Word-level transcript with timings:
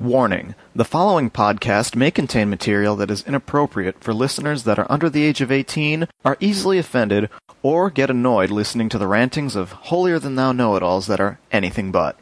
Warning 0.00 0.54
the 0.76 0.84
following 0.84 1.28
podcast 1.28 1.96
may 1.96 2.12
contain 2.12 2.48
material 2.48 2.94
that 2.94 3.10
is 3.10 3.24
inappropriate 3.26 4.00
for 4.00 4.14
listeners 4.14 4.62
that 4.62 4.78
are 4.78 4.86
under 4.88 5.10
the 5.10 5.24
age 5.24 5.40
of 5.40 5.50
18, 5.50 6.06
are 6.24 6.36
easily 6.38 6.78
offended, 6.78 7.28
or 7.64 7.90
get 7.90 8.08
annoyed 8.08 8.52
listening 8.52 8.88
to 8.90 8.98
the 8.98 9.08
rantings 9.08 9.56
of 9.56 9.72
holier 9.72 10.20
than 10.20 10.36
thou 10.36 10.52
know 10.52 10.76
it 10.76 10.84
alls 10.84 11.08
that 11.08 11.18
are 11.18 11.40
anything 11.50 11.90
but. 11.90 12.16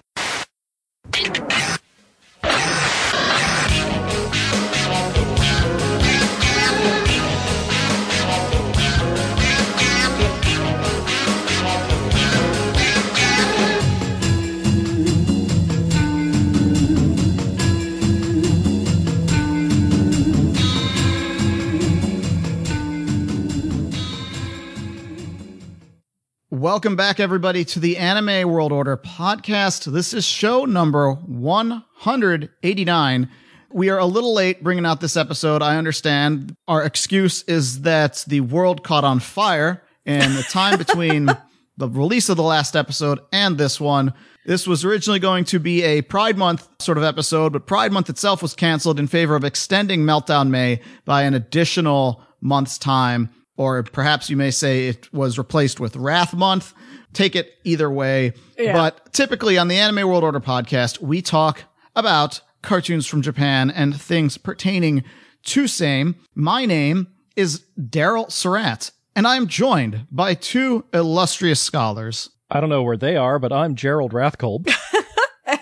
Welcome 26.66 26.97
back, 26.97 27.20
everybody, 27.20 27.65
to 27.65 27.79
the 27.79 27.97
Anime 27.97 28.51
World 28.51 28.73
Order 28.73 28.97
podcast. 28.97 29.84
This 29.84 30.12
is 30.12 30.25
show 30.25 30.65
number 30.65 31.12
189. 31.12 33.30
We 33.70 33.89
are 33.89 34.01
a 34.01 34.05
little 34.05 34.34
late 34.34 34.65
bringing 34.65 34.84
out 34.84 35.01
this 35.01 35.16
episode. 35.16 35.62
I 35.62 35.77
understand. 35.77 36.56
Our 36.66 36.83
excuse 36.83 37.45
is 37.45 37.83
that 37.83 38.25
the 38.27 38.41
world 38.41 38.83
caught 38.83 39.05
on 39.05 39.20
fire 39.20 39.84
and 40.06 40.34
the 40.34 40.42
time 40.42 40.77
between 40.77 41.27
the 41.77 41.89
release 41.89 42.29
of 42.29 42.37
the 42.37 42.42
last 42.42 42.75
episode 42.75 43.20
and 43.30 43.56
this 43.56 43.80
one. 43.80 44.12
This 44.45 44.67
was 44.67 44.84
originally 44.84 45.20
going 45.20 45.45
to 45.45 45.61
be 45.61 45.84
a 45.84 46.03
Pride 46.03 46.37
Month 46.37 46.69
sort 46.80 46.98
of 46.98 47.05
episode, 47.05 47.53
but 47.53 47.69
Pride 47.69 47.92
Month 47.92 48.11
itself 48.11 48.42
was 48.42 48.55
canceled 48.55 48.98
in 48.98 49.06
favor 49.06 49.37
of 49.37 49.45
extending 49.45 50.01
Meltdown 50.01 50.51
May 50.51 50.80
by 51.05 51.23
an 51.23 51.34
additional 51.34 52.25
month's 52.41 52.77
time 52.77 53.30
or 53.56 53.82
perhaps 53.82 54.28
you 54.30 54.36
may 54.36 54.50
say 54.50 54.88
it 54.88 55.12
was 55.12 55.38
replaced 55.38 55.80
with 55.80 55.96
Wrath 55.96 56.34
Month. 56.34 56.74
Take 57.12 57.34
it 57.34 57.54
either 57.64 57.90
way. 57.90 58.32
Yeah. 58.58 58.72
But 58.74 59.12
typically 59.12 59.56
on 59.58 59.68
the 59.68 59.76
Anime 59.76 60.08
World 60.08 60.24
Order 60.24 60.40
podcast, 60.40 61.00
we 61.00 61.22
talk 61.22 61.64
about 61.94 62.40
cartoons 62.62 63.06
from 63.06 63.22
Japan 63.22 63.70
and 63.70 63.98
things 63.98 64.36
pertaining 64.38 65.04
to 65.44 65.66
same. 65.66 66.16
My 66.34 66.66
name 66.66 67.08
is 67.36 67.64
Daryl 67.78 68.30
Surratt, 68.30 68.90
and 69.14 69.27
I'm 69.27 69.46
joined 69.46 70.06
by 70.10 70.34
two 70.34 70.84
illustrious 70.92 71.60
scholars. 71.60 72.30
I 72.50 72.60
don't 72.60 72.70
know 72.70 72.82
where 72.82 72.96
they 72.96 73.16
are, 73.16 73.38
but 73.38 73.52
I'm 73.52 73.74
Gerald 73.74 74.12
Rathkolb. 74.12 74.70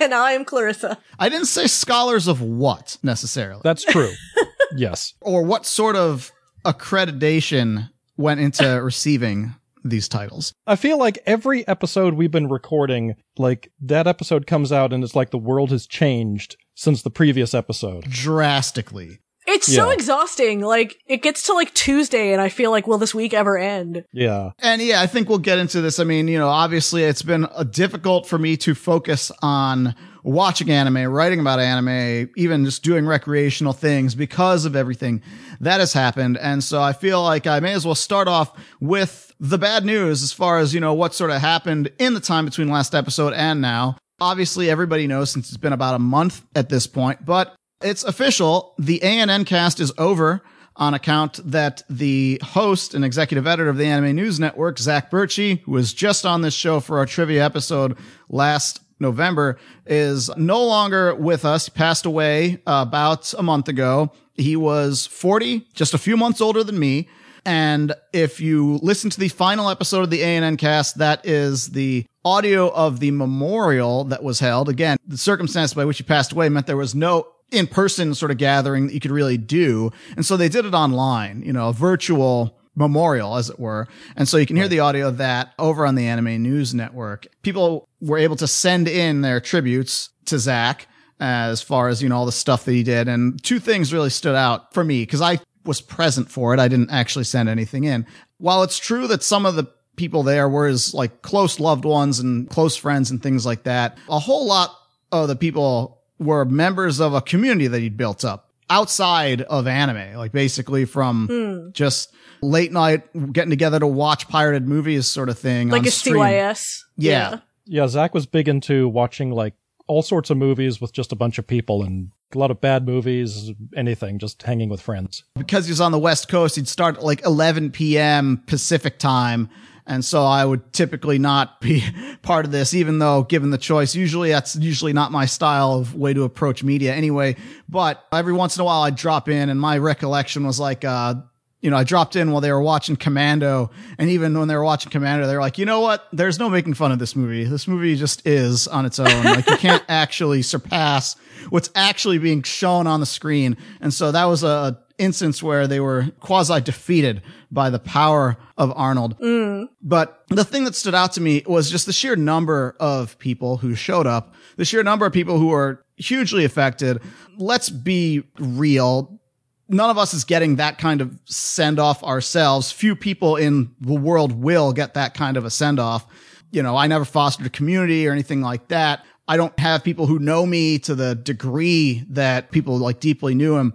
And 0.01 0.15
I'm 0.15 0.45
Clarissa. 0.47 0.99
I 1.19 1.29
didn't 1.29 1.47
say 1.47 1.67
scholars 1.67 2.27
of 2.27 2.41
what 2.41 2.97
necessarily, 3.03 3.61
That's 3.63 3.85
true. 3.85 4.11
yes. 4.77 5.13
or 5.21 5.43
what 5.43 5.67
sort 5.67 5.95
of 5.95 6.33
accreditation 6.65 7.91
went 8.17 8.41
into 8.41 8.67
receiving 8.83 9.55
these 9.85 10.09
titles. 10.09 10.53
I 10.67 10.77
feel 10.77 10.99
like 10.99 11.19
every 11.27 11.67
episode 11.69 12.15
we've 12.15 12.31
been 12.31 12.49
recording, 12.49 13.17
like 13.37 13.71
that 13.83 14.07
episode 14.07 14.47
comes 14.47 14.73
out 14.73 14.93
and 14.93 15.05
it's 15.05 15.15
like 15.15 15.31
the 15.31 15.39
world 15.39 15.71
has 15.71 15.87
changed 15.87 16.57
since 16.75 17.03
the 17.03 17.11
previous 17.11 17.55
episode. 17.55 18.05
Drastically. 18.05 19.21
It's 19.47 19.73
so 19.73 19.91
exhausting. 19.91 20.61
Like, 20.61 20.97
it 21.07 21.23
gets 21.23 21.43
to 21.45 21.53
like 21.53 21.75
Tuesday, 21.75 22.33
and 22.33 22.41
I 22.41 22.49
feel 22.49 22.71
like, 22.71 22.87
will 22.87 22.99
this 22.99 23.15
week 23.15 23.35
ever 23.35 23.59
end? 23.59 24.05
Yeah. 24.13 24.53
And 24.59 24.81
yeah, 24.81 25.01
I 25.01 25.07
think 25.07 25.29
we'll 25.29 25.39
get 25.39 25.59
into 25.59 25.81
this. 25.81 25.99
I 25.99 26.05
mean, 26.05 26.29
you 26.29 26.39
know, 26.39 26.49
obviously 26.49 27.05
it's 27.05 27.23
been 27.23 27.45
uh, 27.45 27.65
difficult 27.65 28.27
for 28.27 28.39
me 28.39 28.57
to 28.59 28.75
focus 28.75 29.31
on 29.43 29.95
watching 30.23 30.71
anime, 30.71 31.07
writing 31.07 31.41
about 31.41 31.61
anime, 31.61 32.31
even 32.37 32.65
just 32.65 32.83
doing 32.83 33.07
recreational 33.07 33.75
things 33.75 34.15
because 34.15 34.65
of 34.65 34.75
everything 34.75 35.23
that 35.61 35.81
has 35.81 35.93
happened. 35.93 36.39
And 36.39 36.65
so 36.65 36.81
I 36.81 36.95
feel 36.95 37.23
like 37.23 37.47
I 37.47 37.61
may 37.61 37.75
as 37.75 37.85
well 37.85 37.95
start 37.95 38.27
off 38.27 38.59
with 38.81 39.33
the 39.39 39.59
bad 39.59 39.85
news 39.85 40.23
as 40.23 40.33
far 40.33 40.59
as, 40.59 40.73
you 40.73 40.81
know, 40.81 40.95
what 40.95 41.15
sort 41.15 41.31
of 41.31 41.43
happened 41.43 41.91
in 41.99 42.15
the 42.15 42.21
time 42.21 42.47
between 42.47 42.69
last 42.69 42.95
episode 42.95 43.35
and 43.35 43.61
now. 43.61 43.99
Obviously, 44.21 44.71
everybody 44.71 45.07
knows 45.07 45.31
since 45.31 45.49
it's 45.49 45.59
been 45.59 45.73
about 45.75 45.95
a 45.95 45.99
month 45.99 46.43
at 46.55 46.71
this 46.71 46.87
point, 46.87 47.27
but 47.27 47.55
it's 47.85 48.03
official. 48.03 48.75
The 48.79 49.03
ANN 49.03 49.45
cast 49.45 49.79
is 49.79 49.93
over 49.99 50.43
on 50.77 50.95
account 50.95 51.39
that 51.45 51.83
the 51.89 52.41
host 52.43 52.95
and 52.95 53.05
executive 53.05 53.47
editor 53.47 53.69
of 53.69 53.77
the 53.77 53.85
Anime 53.85 54.17
News 54.17 54.41
Network, 54.41 54.79
Zach 54.79 55.11
Bertschy, 55.11 55.61
who 55.61 55.73
was 55.73 55.93
just 55.93 56.27
on 56.27 56.43
this 56.43 56.55
show 56.55 56.81
for 56.81 56.99
our 56.99 57.07
trivia 57.07 57.45
episode 57.45 57.97
last 58.29 58.81
November, 58.99 59.59
is 59.87 60.35
no 60.37 60.65
longer 60.65 61.15
with 61.15 61.45
us. 61.45 61.67
He 61.67 61.71
passed 61.71 62.07
away 62.07 62.63
uh, 62.67 62.85
about 62.89 63.33
a 63.35 63.43
month 63.43 63.69
ago. 63.69 64.11
He 64.33 64.57
was 64.57 65.07
40, 65.07 65.69
just 65.75 65.95
a 65.95 65.99
few 65.99 66.17
months 66.17 66.41
older 66.41 66.65
than 66.65 66.79
me. 66.79 67.09
And 67.47 67.95
if 68.13 68.41
you 68.41 68.79
listen 68.83 69.11
to 69.11 69.21
the 69.21 69.29
final 69.29 69.69
episode 69.69 70.03
of 70.03 70.11
the 70.11 70.25
ANN 70.25 70.57
cast, 70.57 70.99
that 70.99 71.25
is 71.27 71.69
the 71.69 72.07
audio 72.25 72.71
of 72.71 73.01
the 73.01 73.11
memorial 73.11 74.05
that 74.05 74.23
was 74.23 74.41
held. 74.41 74.71
Again, 74.71 74.97
the 75.07 75.19
circumstance 75.19 75.75
by 75.75 75.85
which 75.85 75.99
he 75.99 76.05
passed 76.05 76.33
away 76.33 76.49
meant 76.49 76.67
there 76.67 76.77
was 76.77 76.95
no 76.95 77.34
in 77.57 77.67
person 77.67 78.15
sort 78.15 78.31
of 78.31 78.39
gathering 78.39 78.87
that 78.87 78.95
you 78.95 79.01
could 79.01 79.11
really 79.11 79.37
do. 79.37 79.91
And 80.17 80.25
so 80.25 80.37
they 80.37 80.49
did 80.49 80.65
it 80.65 80.75
online, 80.75 81.43
you 81.43 81.53
know, 81.53 81.69
a 81.69 81.73
virtual 81.73 82.59
memorial, 82.77 83.37
as 83.37 83.51
it 83.51 83.59
were. 83.59 83.87
And 84.17 84.29
so 84.29 84.37
you 84.37 84.47
can 84.47 84.57
hear 84.57 84.69
the 84.69 84.81
audio 84.81 85.09
of 85.09 85.19
that 85.19 85.55
over 85.59 85.87
on 85.87 85.95
the 85.95 86.07
Anime 86.07 86.43
News 86.43 86.75
Network. 86.75 87.27
People 87.43 87.89
were 88.01 88.19
able 88.19 88.37
to 88.37 88.49
send 88.49 88.89
in 88.89 89.21
their 89.21 89.41
tributes 89.41 90.11
to 90.27 90.39
Zach 90.39 90.89
as 91.21 91.63
far 91.63 91.89
as, 91.89 92.03
you 92.03 92.09
know, 92.09 92.17
all 92.17 92.27
the 92.27 92.33
stuff 92.33 92.65
that 92.65 92.73
he 92.73 92.83
did. 92.83 93.09
And 93.09 93.43
two 93.43 93.61
things 93.61 93.93
really 93.93 94.11
stood 94.11 94.35
out 94.35 94.75
for 94.75 94.83
me 94.83 95.03
because 95.03 95.21
I 95.21 95.39
was 95.65 95.81
present 95.81 96.31
for 96.31 96.53
it. 96.53 96.61
I 96.61 96.69
didn't 96.69 96.91
actually 96.91 97.25
send 97.25 97.49
anything 97.49 97.85
in. 97.85 98.07
While 98.39 98.63
it's 98.63 98.79
true 98.79 99.07
that 99.07 99.23
some 99.23 99.47
of 99.47 99.55
the 99.55 99.71
people 99.97 100.25
there 100.25 100.49
were 100.49 100.67
his 100.67 100.93
like 100.93 101.23
close 101.23 101.61
loved 101.61 101.85
ones 101.85 102.19
and 102.19 102.51
close 102.51 102.77
friends 102.77 103.11
and 103.11 103.23
things 103.23 103.47
like 103.47 103.63
that, 103.63 103.97
a 104.09 104.19
whole 104.19 104.47
lot 104.47 104.75
of 105.13 105.29
the 105.29 105.37
people 105.37 105.94
were 106.19 106.45
members 106.45 107.01
of 107.01 107.15
a 107.15 107.21
community 107.21 107.67
that 107.67 107.81
he'd 107.81 107.97
built 107.97 108.25
up 108.25 108.51
outside 108.71 109.43
of 109.43 109.67
anime, 109.67 110.17
like 110.17 110.33
basically 110.33 110.85
from 110.85 111.29
hmm. 111.29 111.71
just 111.73 112.13
late 112.43 112.73
night 112.73 113.03
getting 113.33 113.51
together 113.51 113.79
to 113.79 113.87
watch 113.87 114.29
pirated 114.29 114.67
movies 114.67 115.07
sort 115.07 115.29
of 115.29 115.39
thing. 115.39 115.69
Like 115.69 115.83
on 115.83 115.89
a 115.89 115.91
stream. 115.91 116.17
CYS. 116.17 116.83
Yeah. 116.97 117.41
Yeah. 117.67 117.87
Zach 117.89 118.15
was 118.15 118.27
big 118.27 118.49
into 118.49 118.89
watching 118.89 119.31
like 119.31 119.55
all 119.87 120.03
sorts 120.03 120.31
of 120.31 120.37
movies 120.37 120.81
with 120.81 120.93
just 120.93 121.13
a 121.13 121.17
bunch 121.17 121.39
of 121.39 121.47
people 121.47 121.83
and 121.83 122.11
a 122.35 122.39
lot 122.39 122.51
of 122.51 122.61
bad 122.61 122.87
movies, 122.87 123.53
anything, 123.77 124.19
just 124.19 124.43
hanging 124.43 124.69
with 124.69 124.81
friends. 124.81 125.25
because 125.37 125.67
he 125.67 125.71
was 125.71 125.81
on 125.81 125.93
the 125.93 125.99
West 125.99 126.29
Coast, 126.29 126.57
he'd 126.57 126.67
start 126.67 126.97
at 126.97 127.05
like 127.05 127.25
11 127.25 127.71
p.m. 127.71 128.43
Pacific 128.47 128.99
time. 128.99 129.49
And 129.87 130.05
so 130.05 130.25
I 130.25 130.45
would 130.45 130.73
typically 130.73 131.19
not 131.19 131.61
be 131.61 131.85
part 132.23 132.47
of 132.47 132.53
this, 132.53 132.73
even 132.75 132.99
though 132.99 133.23
given 133.23 133.51
the 133.51 133.59
choice, 133.59 133.95
usually 133.95 134.31
that's 134.31 134.57
usually 134.57 134.93
not 134.93 135.13
my 135.13 135.27
style 135.27 135.75
of 135.75 135.95
way 135.95 136.15
to 136.15 136.25
approach 136.25 136.63
media 136.63 136.95
anyway. 136.95 137.37
But 137.69 138.03
every 138.13 138.33
once 138.33 138.57
in 138.57 138.63
a 138.63 138.65
while 138.65 138.83
I'd 138.83 138.97
drop 138.97 139.29
in 139.29 139.51
and 139.51 139.61
my 139.61 139.77
recollection 139.77 140.47
was 140.47 140.59
like, 140.59 140.85
uh, 140.85 141.17
you 141.61 141.71
know, 141.71 141.79
I 141.79 141.85
dropped 141.85 142.15
in 142.15 142.31
while 142.31 142.43
they 142.43 142.53
were 142.53 142.61
watching 142.61 142.95
Commando. 142.95 143.71
And 143.97 144.11
even 144.11 144.39
when 144.39 144.49
they 144.49 144.55
were 144.55 144.65
watching 144.65 144.93
Commando, 144.93 145.27
they 145.27 145.35
were 145.35 145.41
like, 145.41 145.57
you 145.57 145.65
know 145.65 145.81
what? 145.81 146.07
There's 146.13 146.39
no 146.39 146.51
making 146.51 146.75
fun 146.75 146.93
of 146.93 146.99
this 146.99 147.17
movie. 147.17 147.45
This 147.45 147.67
movie 147.67 147.97
just 147.97 148.27
is 148.27 148.69
on 148.69 148.85
its 148.85 148.99
own. 148.99 149.25
Like 149.25 149.49
you 149.49 149.57
can't 149.57 149.83
actually 149.89 150.43
surpass 150.43 151.17
what's 151.49 151.71
actually 151.75 152.19
being 152.19 152.43
shown 152.43 152.87
on 152.87 153.01
the 153.01 153.07
screen. 153.07 153.57
And 153.81 153.95
so 153.95 154.13
that 154.13 154.27
was 154.27 154.45
a 154.45 154.79
instance 154.99 155.43
where 155.43 155.67
they 155.67 155.81
were 155.81 156.11
quasi 156.21 156.61
defeated 156.61 157.23
by 157.55 157.71
the 157.71 157.79
power 157.79 158.37
of 158.59 158.73
Arnold. 158.77 159.19
Mm. 159.21 159.69
But 159.81 160.25
the 160.29 160.45
thing 160.45 160.65
that 160.65 160.75
stood 160.75 160.95
out 160.95 161.13
to 161.13 161.21
me 161.21 161.43
was 161.47 161.71
just 161.71 161.87
the 161.87 161.93
sheer 161.93 162.17
number 162.17 162.77
of 162.81 163.19
people 163.19 163.57
who 163.57 163.75
showed 163.75 164.07
up, 164.07 164.35
the 164.57 164.65
sheer 164.65 164.83
number 164.83 165.07
of 165.07 165.13
people 165.13 165.39
who 165.39 165.49
were 165.49 165.85
hugely 165.97 166.45
affected. 166.45 167.01
Let's 167.39 167.71
be 167.71 168.25
real. 168.39 169.21
None 169.69 169.89
of 169.89 169.97
us 169.97 170.13
is 170.13 170.25
getting 170.25 170.57
that 170.57 170.79
kind 170.79 171.01
of 171.01 171.19
send 171.25 171.79
off 171.79 172.03
ourselves. 172.03 172.73
Few 172.73 172.95
people 172.95 173.37
in 173.37 173.75
the 173.81 173.95
world 173.95 174.33
will 174.33 174.73
get 174.73 174.95
that 174.95 175.15
kind 175.15 175.37
of 175.37 175.45
a 175.45 175.51
send 175.51 175.81
off. 175.81 176.07
You 176.51 176.63
know, 176.63 176.77
I 176.77 176.87
never 176.87 177.05
fostered 177.05 177.47
a 177.47 177.51
community 177.51 178.07
or 178.07 178.13
anything 178.13 178.43
like 178.43 178.69
that. 178.69 179.05
I 179.27 179.37
don't 179.39 179.59
have 179.59 179.83
people 179.83 180.07
who 180.07 180.19
know 180.19 180.45
me 180.45 180.79
to 180.81 180.95
the 180.95 181.15
degree 181.15 182.05
that 182.11 182.51
people 182.51 182.77
like 182.77 183.01
deeply 183.01 183.35
knew 183.35 183.57
him. 183.57 183.73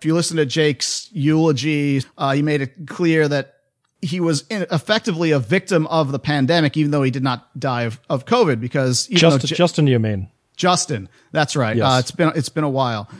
If 0.00 0.06
you 0.06 0.14
listen 0.14 0.38
to 0.38 0.46
Jake's 0.46 1.10
eulogy, 1.12 2.02
uh, 2.16 2.32
he 2.32 2.40
made 2.40 2.62
it 2.62 2.86
clear 2.86 3.28
that 3.28 3.56
he 4.00 4.18
was 4.18 4.46
in, 4.48 4.66
effectively 4.72 5.30
a 5.30 5.38
victim 5.38 5.86
of 5.88 6.10
the 6.10 6.18
pandemic, 6.18 6.74
even 6.78 6.90
though 6.90 7.02
he 7.02 7.10
did 7.10 7.22
not 7.22 7.58
die 7.60 7.82
of, 7.82 8.00
of 8.08 8.24
COVID. 8.24 8.62
Because 8.62 9.10
even 9.10 9.28
though 9.28 9.36
J- 9.36 9.54
Justin, 9.54 9.86
you 9.86 9.98
mean? 9.98 10.30
Justin, 10.56 11.10
that's 11.32 11.54
right. 11.54 11.76
Yes. 11.76 11.86
Uh, 11.86 11.98
it's 11.98 12.10
been 12.12 12.32
it's 12.34 12.48
been 12.48 12.64
a 12.64 12.70
while. 12.70 13.10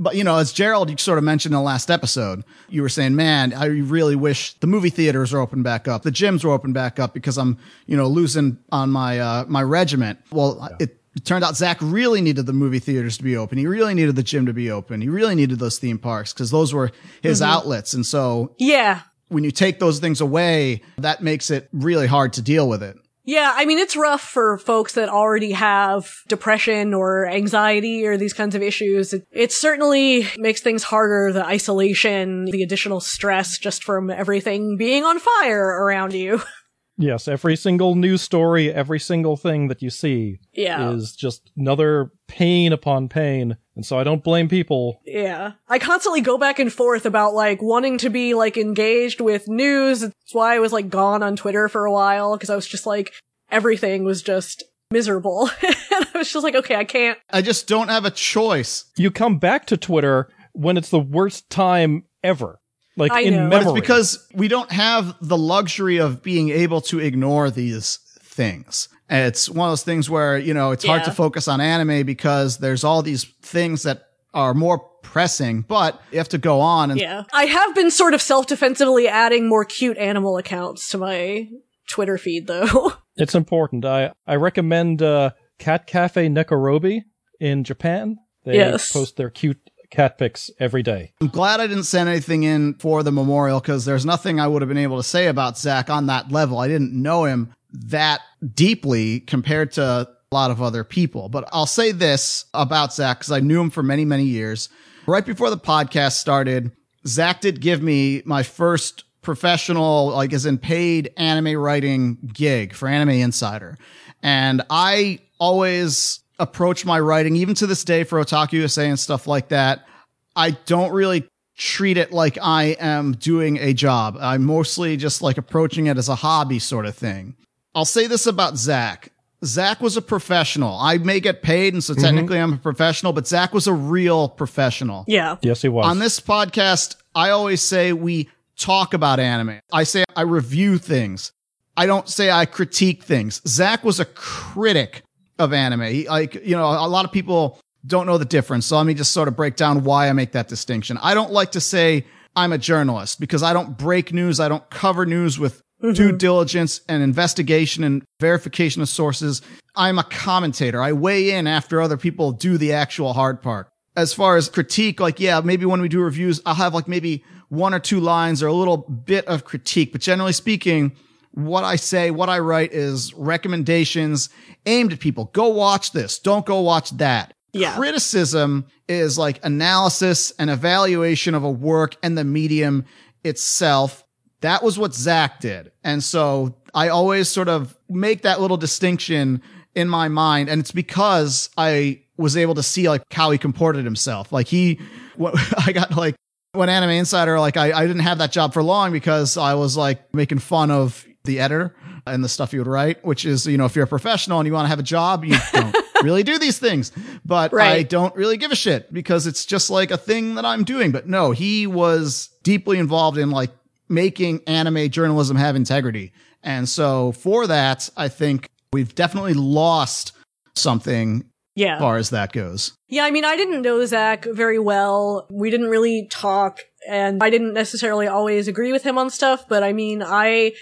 But 0.00 0.16
you 0.16 0.24
know, 0.24 0.36
as 0.36 0.52
Gerald 0.52 0.90
you 0.90 0.96
sort 0.96 1.16
of 1.16 1.22
mentioned 1.22 1.52
in 1.54 1.58
the 1.58 1.62
last 1.62 1.92
episode, 1.92 2.42
you 2.68 2.82
were 2.82 2.88
saying, 2.88 3.14
"Man, 3.14 3.52
I 3.52 3.66
really 3.66 4.16
wish 4.16 4.54
the 4.54 4.66
movie 4.66 4.90
theaters 4.90 5.32
were 5.32 5.38
open 5.38 5.62
back 5.62 5.86
up, 5.86 6.02
the 6.02 6.10
gyms 6.10 6.44
were 6.44 6.50
open 6.50 6.72
back 6.72 6.98
up 6.98 7.14
because 7.14 7.38
I'm, 7.38 7.56
you 7.86 7.96
know, 7.96 8.08
losing 8.08 8.58
on 8.72 8.90
my 8.90 9.20
uh, 9.20 9.44
my 9.46 9.62
regiment." 9.62 10.18
Well, 10.32 10.76
it 10.80 11.00
It 11.16 11.24
turned 11.24 11.42
out 11.42 11.56
Zach 11.56 11.78
really 11.80 12.20
needed 12.20 12.44
the 12.44 12.52
movie 12.52 12.78
theaters 12.78 13.16
to 13.16 13.24
be 13.24 13.36
open. 13.36 13.56
He 13.56 13.66
really 13.66 13.94
needed 13.94 14.16
the 14.16 14.22
gym 14.22 14.46
to 14.46 14.52
be 14.52 14.70
open. 14.70 15.00
He 15.00 15.08
really 15.08 15.34
needed 15.34 15.58
those 15.58 15.78
theme 15.78 15.98
parks 15.98 16.32
because 16.32 16.50
those 16.50 16.74
were 16.74 16.92
his 17.22 17.40
mm-hmm. 17.40 17.50
outlets. 17.50 17.94
And 17.94 18.04
so 18.04 18.54
Yeah. 18.58 19.00
when 19.28 19.42
you 19.42 19.50
take 19.50 19.78
those 19.80 19.98
things 19.98 20.20
away, 20.20 20.82
that 20.98 21.22
makes 21.22 21.50
it 21.50 21.68
really 21.72 22.06
hard 22.06 22.34
to 22.34 22.42
deal 22.42 22.68
with 22.68 22.82
it. 22.82 22.96
Yeah, 23.28 23.52
I 23.56 23.64
mean, 23.64 23.78
it's 23.78 23.96
rough 23.96 24.20
for 24.20 24.56
folks 24.56 24.92
that 24.92 25.08
already 25.08 25.50
have 25.50 26.08
depression 26.28 26.94
or 26.94 27.26
anxiety 27.26 28.06
or 28.06 28.16
these 28.16 28.32
kinds 28.32 28.54
of 28.54 28.62
issues. 28.62 29.12
It, 29.12 29.26
it 29.32 29.50
certainly 29.50 30.28
makes 30.36 30.60
things 30.60 30.84
harder, 30.84 31.32
the 31.32 31.44
isolation, 31.44 32.44
the 32.44 32.62
additional 32.62 33.00
stress 33.00 33.58
just 33.58 33.82
from 33.82 34.10
everything 34.10 34.76
being 34.76 35.02
on 35.02 35.18
fire 35.18 35.64
around 35.66 36.12
you. 36.12 36.40
Yes, 36.98 37.28
every 37.28 37.56
single 37.56 37.94
news 37.94 38.22
story, 38.22 38.72
every 38.72 38.98
single 38.98 39.36
thing 39.36 39.68
that 39.68 39.82
you 39.82 39.90
see 39.90 40.38
Yeah. 40.54 40.90
is 40.92 41.14
just 41.14 41.50
another 41.56 42.10
pain 42.26 42.72
upon 42.72 43.08
pain. 43.08 43.56
And 43.74 43.84
so 43.84 43.98
I 43.98 44.04
don't 44.04 44.24
blame 44.24 44.48
people. 44.48 45.00
Yeah. 45.04 45.52
I 45.68 45.78
constantly 45.78 46.22
go 46.22 46.38
back 46.38 46.58
and 46.58 46.72
forth 46.72 47.04
about 47.04 47.34
like 47.34 47.60
wanting 47.60 47.98
to 47.98 48.08
be 48.08 48.32
like 48.34 48.56
engaged 48.56 49.20
with 49.20 49.46
news. 49.48 50.00
That's 50.00 50.32
why 50.32 50.56
I 50.56 50.58
was 50.60 50.72
like 50.72 50.88
gone 50.88 51.22
on 51.22 51.36
Twitter 51.36 51.68
for 51.68 51.84
a 51.84 51.92
while 51.92 52.34
because 52.34 52.48
I 52.48 52.56
was 52.56 52.66
just 52.66 52.86
like, 52.86 53.12
everything 53.50 54.04
was 54.04 54.22
just 54.22 54.64
miserable. 54.90 55.50
and 55.62 56.06
I 56.14 56.18
was 56.18 56.32
just 56.32 56.44
like, 56.44 56.54
okay, 56.54 56.76
I 56.76 56.84
can't. 56.84 57.18
I 57.30 57.42
just 57.42 57.68
don't 57.68 57.88
have 57.88 58.06
a 58.06 58.10
choice. 58.10 58.86
You 58.96 59.10
come 59.10 59.38
back 59.38 59.66
to 59.66 59.76
Twitter 59.76 60.28
when 60.52 60.78
it's 60.78 60.88
the 60.90 60.98
worst 61.00 61.50
time 61.50 62.04
ever. 62.24 62.58
Like 62.96 63.12
I 63.12 63.20
in 63.20 63.34
know. 63.34 63.48
memory. 63.48 63.50
But 63.50 63.62
it's 63.62 63.80
because 63.80 64.28
we 64.34 64.48
don't 64.48 64.70
have 64.72 65.14
the 65.20 65.36
luxury 65.36 65.98
of 65.98 66.22
being 66.22 66.48
able 66.50 66.80
to 66.82 66.98
ignore 66.98 67.50
these 67.50 67.98
things. 68.20 68.88
It's 69.08 69.48
one 69.48 69.68
of 69.68 69.72
those 69.72 69.84
things 69.84 70.10
where, 70.10 70.36
you 70.38 70.52
know, 70.54 70.72
it's 70.72 70.84
hard 70.84 71.04
to 71.04 71.12
focus 71.12 71.46
on 71.46 71.60
anime 71.60 72.04
because 72.06 72.58
there's 72.58 72.82
all 72.84 73.02
these 73.02 73.24
things 73.42 73.82
that 73.84 74.02
are 74.34 74.52
more 74.54 74.78
pressing, 75.02 75.62
but 75.62 76.00
you 76.10 76.18
have 76.18 76.28
to 76.30 76.38
go 76.38 76.60
on 76.60 76.90
and 76.90 76.98
Yeah. 77.00 77.22
I 77.32 77.44
have 77.44 77.74
been 77.74 77.90
sort 77.90 78.14
of 78.14 78.20
self-defensively 78.20 79.06
adding 79.08 79.48
more 79.48 79.64
cute 79.64 79.96
animal 79.98 80.36
accounts 80.38 80.88
to 80.90 80.98
my 80.98 81.48
Twitter 81.88 82.18
feed 82.18 82.46
though. 82.46 82.92
It's 83.18 83.34
important. 83.34 83.86
I, 83.86 84.12
I 84.26 84.34
recommend 84.34 85.00
uh, 85.00 85.30
Cat 85.58 85.86
Cafe 85.86 86.28
Nekorobi 86.28 87.00
in 87.40 87.64
Japan. 87.64 88.18
They 88.44 88.56
Yes. 88.56 88.92
post 88.92 89.16
their 89.16 89.30
cute 89.30 89.58
cat 89.90 90.18
pics 90.18 90.50
every 90.58 90.82
day. 90.82 91.12
I'm 91.20 91.28
glad 91.28 91.60
I 91.60 91.66
didn't 91.66 91.84
send 91.84 92.08
anything 92.08 92.42
in 92.42 92.74
for 92.74 93.02
the 93.02 93.12
memorial 93.12 93.60
because 93.60 93.84
there's 93.84 94.06
nothing 94.06 94.40
I 94.40 94.46
would 94.46 94.62
have 94.62 94.68
been 94.68 94.78
able 94.78 94.96
to 94.96 95.02
say 95.02 95.26
about 95.26 95.58
Zach 95.58 95.90
on 95.90 96.06
that 96.06 96.30
level. 96.30 96.58
I 96.58 96.68
didn't 96.68 96.92
know 96.92 97.24
him 97.24 97.52
that 97.72 98.20
deeply 98.54 99.20
compared 99.20 99.72
to 99.72 99.82
a 99.82 100.08
lot 100.32 100.50
of 100.50 100.62
other 100.62 100.84
people. 100.84 101.28
But 101.28 101.48
I'll 101.52 101.66
say 101.66 101.92
this 101.92 102.46
about 102.54 102.92
Zach 102.92 103.18
because 103.18 103.32
I 103.32 103.40
knew 103.40 103.60
him 103.60 103.70
for 103.70 103.82
many, 103.82 104.04
many 104.04 104.24
years. 104.24 104.68
Right 105.06 105.24
before 105.24 105.50
the 105.50 105.58
podcast 105.58 106.12
started, 106.12 106.72
Zach 107.06 107.40
did 107.40 107.60
give 107.60 107.82
me 107.82 108.22
my 108.24 108.42
first 108.42 109.04
professional, 109.22 110.08
like 110.08 110.32
as 110.32 110.46
in 110.46 110.58
paid 110.58 111.12
anime 111.16 111.56
writing 111.56 112.18
gig 112.32 112.74
for 112.74 112.88
Anime 112.88 113.10
Insider. 113.10 113.76
And 114.22 114.62
I 114.70 115.20
always 115.38 116.20
approach 116.38 116.84
my 116.84 117.00
writing, 117.00 117.36
even 117.36 117.54
to 117.56 117.66
this 117.66 117.84
day 117.84 118.04
for 118.04 118.22
Otaku 118.22 118.54
USA 118.54 118.88
and 118.88 118.98
stuff 118.98 119.26
like 119.26 119.48
that. 119.48 119.86
I 120.34 120.50
don't 120.50 120.92
really 120.92 121.28
treat 121.56 121.96
it 121.96 122.12
like 122.12 122.38
I 122.42 122.76
am 122.78 123.12
doing 123.12 123.56
a 123.58 123.72
job. 123.72 124.18
I'm 124.20 124.44
mostly 124.44 124.96
just 124.96 125.22
like 125.22 125.38
approaching 125.38 125.86
it 125.86 125.96
as 125.96 126.08
a 126.08 126.14
hobby 126.14 126.58
sort 126.58 126.86
of 126.86 126.94
thing. 126.94 127.34
I'll 127.74 127.84
say 127.84 128.06
this 128.06 128.26
about 128.26 128.56
Zach. 128.56 129.12
Zach 129.44 129.80
was 129.80 129.96
a 129.96 130.02
professional. 130.02 130.78
I 130.78 130.98
may 130.98 131.20
get 131.20 131.42
paid, 131.42 131.74
and 131.74 131.84
so 131.84 131.92
mm-hmm. 131.92 132.02
technically 132.02 132.38
I'm 132.38 132.54
a 132.54 132.58
professional, 132.58 133.12
but 133.12 133.26
Zach 133.26 133.52
was 133.52 133.66
a 133.66 133.72
real 133.72 134.28
professional. 134.28 135.04
yeah. 135.06 135.36
Yes, 135.42 135.62
he 135.62 135.68
was. 135.68 135.86
On 135.86 135.98
this 135.98 136.20
podcast, 136.20 136.96
I 137.14 137.30
always 137.30 137.62
say 137.62 137.92
we 137.92 138.28
talk 138.56 138.94
about 138.94 139.20
anime. 139.20 139.60
I 139.72 139.84
say 139.84 140.04
I 140.14 140.22
review 140.22 140.78
things. 140.78 141.32
I 141.76 141.86
don't 141.86 142.08
say 142.08 142.30
I 142.30 142.46
critique 142.46 143.04
things. 143.04 143.42
Zach 143.46 143.84
was 143.84 144.00
a 144.00 144.06
critic 144.06 145.02
of 145.38 145.52
anime. 145.52 145.82
He, 145.82 146.08
like, 146.08 146.34
you 146.34 146.56
know, 146.56 146.66
a 146.66 146.88
lot 146.88 147.04
of 147.04 147.12
people 147.12 147.60
don't 147.86 148.06
know 148.06 148.18
the 148.18 148.24
difference. 148.24 148.66
So 148.66 148.76
let 148.76 148.86
me 148.86 148.94
just 148.94 149.12
sort 149.12 149.28
of 149.28 149.36
break 149.36 149.56
down 149.56 149.84
why 149.84 150.08
I 150.08 150.12
make 150.12 150.32
that 150.32 150.48
distinction. 150.48 150.98
I 151.02 151.14
don't 151.14 151.32
like 151.32 151.52
to 151.52 151.60
say 151.60 152.06
I'm 152.34 152.52
a 152.52 152.58
journalist 152.58 153.20
because 153.20 153.42
I 153.42 153.52
don't 153.52 153.78
break 153.78 154.12
news. 154.12 154.40
I 154.40 154.48
don't 154.48 154.68
cover 154.70 155.06
news 155.06 155.38
with 155.38 155.62
mm-hmm. 155.82 155.92
due 155.92 156.12
diligence 156.12 156.80
and 156.88 157.02
investigation 157.02 157.84
and 157.84 158.02
verification 158.20 158.82
of 158.82 158.88
sources. 158.88 159.42
I'm 159.74 159.98
a 159.98 160.04
commentator. 160.04 160.82
I 160.82 160.92
weigh 160.92 161.30
in 161.30 161.46
after 161.46 161.80
other 161.80 161.96
people 161.96 162.32
do 162.32 162.58
the 162.58 162.72
actual 162.72 163.12
hard 163.12 163.42
part. 163.42 163.68
As 163.94 164.12
far 164.12 164.36
as 164.36 164.48
critique, 164.48 165.00
like, 165.00 165.20
yeah, 165.20 165.40
maybe 165.40 165.64
when 165.64 165.80
we 165.80 165.88
do 165.88 166.00
reviews, 166.00 166.40
I'll 166.44 166.54
have 166.54 166.74
like 166.74 166.88
maybe 166.88 167.24
one 167.48 167.72
or 167.72 167.78
two 167.78 168.00
lines 168.00 168.42
or 168.42 168.48
a 168.48 168.52
little 168.52 168.76
bit 168.76 169.26
of 169.26 169.44
critique. 169.44 169.92
But 169.92 170.00
generally 170.00 170.32
speaking, 170.32 170.96
what 171.36 171.64
I 171.64 171.76
say, 171.76 172.10
what 172.10 172.30
I 172.30 172.38
write 172.38 172.72
is 172.72 173.12
recommendations 173.12 174.30
aimed 174.64 174.94
at 174.94 175.00
people. 175.00 175.26
Go 175.34 175.48
watch 175.48 175.92
this. 175.92 176.18
Don't 176.18 176.46
go 176.46 176.60
watch 176.60 176.90
that. 176.92 177.34
Yeah. 177.52 177.76
Criticism 177.76 178.66
is 178.88 179.18
like 179.18 179.44
analysis 179.44 180.32
and 180.38 180.48
evaluation 180.48 181.34
of 181.34 181.44
a 181.44 181.50
work 181.50 181.96
and 182.02 182.16
the 182.16 182.24
medium 182.24 182.86
itself. 183.22 184.02
That 184.40 184.62
was 184.62 184.78
what 184.78 184.94
Zach 184.94 185.40
did. 185.40 185.72
And 185.84 186.02
so 186.02 186.56
I 186.72 186.88
always 186.88 187.28
sort 187.28 187.48
of 187.48 187.76
make 187.88 188.22
that 188.22 188.40
little 188.40 188.56
distinction 188.56 189.42
in 189.74 189.90
my 189.90 190.08
mind. 190.08 190.48
And 190.48 190.58
it's 190.58 190.72
because 190.72 191.50
I 191.58 192.00
was 192.16 192.34
able 192.38 192.54
to 192.54 192.62
see 192.62 192.88
like 192.88 193.02
how 193.10 193.30
he 193.30 193.36
comported 193.36 193.84
himself. 193.84 194.32
Like 194.32 194.46
he, 194.46 194.80
what 195.16 195.34
I 195.66 195.72
got 195.72 195.94
like 195.94 196.14
when 196.52 196.70
Anime 196.70 196.90
Insider, 196.90 197.38
like 197.38 197.58
I, 197.58 197.72
I 197.72 197.86
didn't 197.86 198.02
have 198.02 198.18
that 198.18 198.32
job 198.32 198.54
for 198.54 198.62
long 198.62 198.90
because 198.90 199.36
I 199.36 199.52
was 199.52 199.76
like 199.76 200.14
making 200.14 200.38
fun 200.38 200.70
of 200.70 201.06
the 201.26 201.40
editor 201.40 201.74
and 202.06 202.22
the 202.24 202.28
stuff 202.28 202.52
you 202.52 202.60
would 202.60 202.66
write, 202.68 203.04
which 203.04 203.24
is, 203.24 203.46
you 203.46 203.56
know, 203.58 203.64
if 203.66 203.74
you're 203.76 203.84
a 203.84 203.88
professional 203.88 204.38
and 204.40 204.46
you 204.46 204.52
want 204.52 204.64
to 204.64 204.68
have 204.70 204.78
a 204.78 204.82
job, 204.84 205.24
you 205.24 205.36
don't 205.52 205.76
really 206.02 206.22
do 206.22 206.38
these 206.38 206.58
things. 206.58 206.92
But 207.24 207.52
I 207.54 207.82
don't 207.82 208.14
really 208.16 208.36
give 208.36 208.52
a 208.52 208.56
shit 208.56 208.92
because 208.92 209.26
it's 209.26 209.44
just 209.44 209.68
like 209.70 209.90
a 209.90 209.96
thing 209.96 210.36
that 210.36 210.44
I'm 210.44 210.64
doing. 210.64 210.92
But 210.92 211.08
no, 211.08 211.32
he 211.32 211.66
was 211.66 212.30
deeply 212.42 212.78
involved 212.78 213.18
in 213.18 213.30
like 213.30 213.50
making 213.88 214.40
anime 214.46 214.88
journalism 214.90 215.36
have 215.36 215.56
integrity. 215.56 216.12
And 216.42 216.68
so 216.68 217.12
for 217.12 217.46
that, 217.48 217.90
I 217.96 218.08
think 218.08 218.48
we've 218.72 218.94
definitely 218.94 219.34
lost 219.34 220.12
something 220.54 221.24
Yeah. 221.54 221.74
as 221.74 221.80
far 221.80 221.96
as 221.96 222.10
that 222.10 222.32
goes. 222.32 222.72
Yeah, 222.88 223.04
I 223.04 223.10
mean, 223.10 223.24
I 223.24 223.36
didn't 223.36 223.62
know 223.62 223.84
Zach 223.84 224.26
very 224.30 224.58
well. 224.58 225.26
We 225.30 225.50
didn't 225.50 225.68
really 225.68 226.06
talk, 226.10 226.60
and 226.88 227.22
I 227.22 227.30
didn't 227.30 227.52
necessarily 227.52 228.06
always 228.06 228.46
agree 228.48 228.70
with 228.72 228.84
him 228.84 228.96
on 228.98 229.10
stuff, 229.10 229.48
but 229.48 229.62
I 229.64 229.72
mean, 229.72 230.02
I 230.04 230.52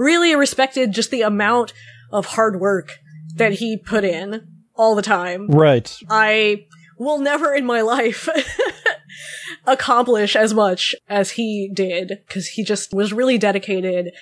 really 0.00 0.34
respected 0.34 0.92
just 0.92 1.10
the 1.10 1.22
amount 1.22 1.74
of 2.10 2.24
hard 2.24 2.58
work 2.58 2.98
that 3.36 3.52
he 3.52 3.76
put 3.76 4.02
in 4.02 4.48
all 4.74 4.94
the 4.94 5.02
time. 5.02 5.46
right. 5.48 5.94
I 6.08 6.66
will 6.98 7.18
never 7.18 7.54
in 7.54 7.66
my 7.66 7.82
life 7.82 8.28
accomplish 9.66 10.34
as 10.34 10.54
much 10.54 10.94
as 11.08 11.32
he 11.32 11.70
did, 11.72 12.20
because 12.26 12.48
he 12.48 12.64
just 12.64 12.92
was 12.94 13.12
really 13.12 13.38
dedicated 13.38 14.12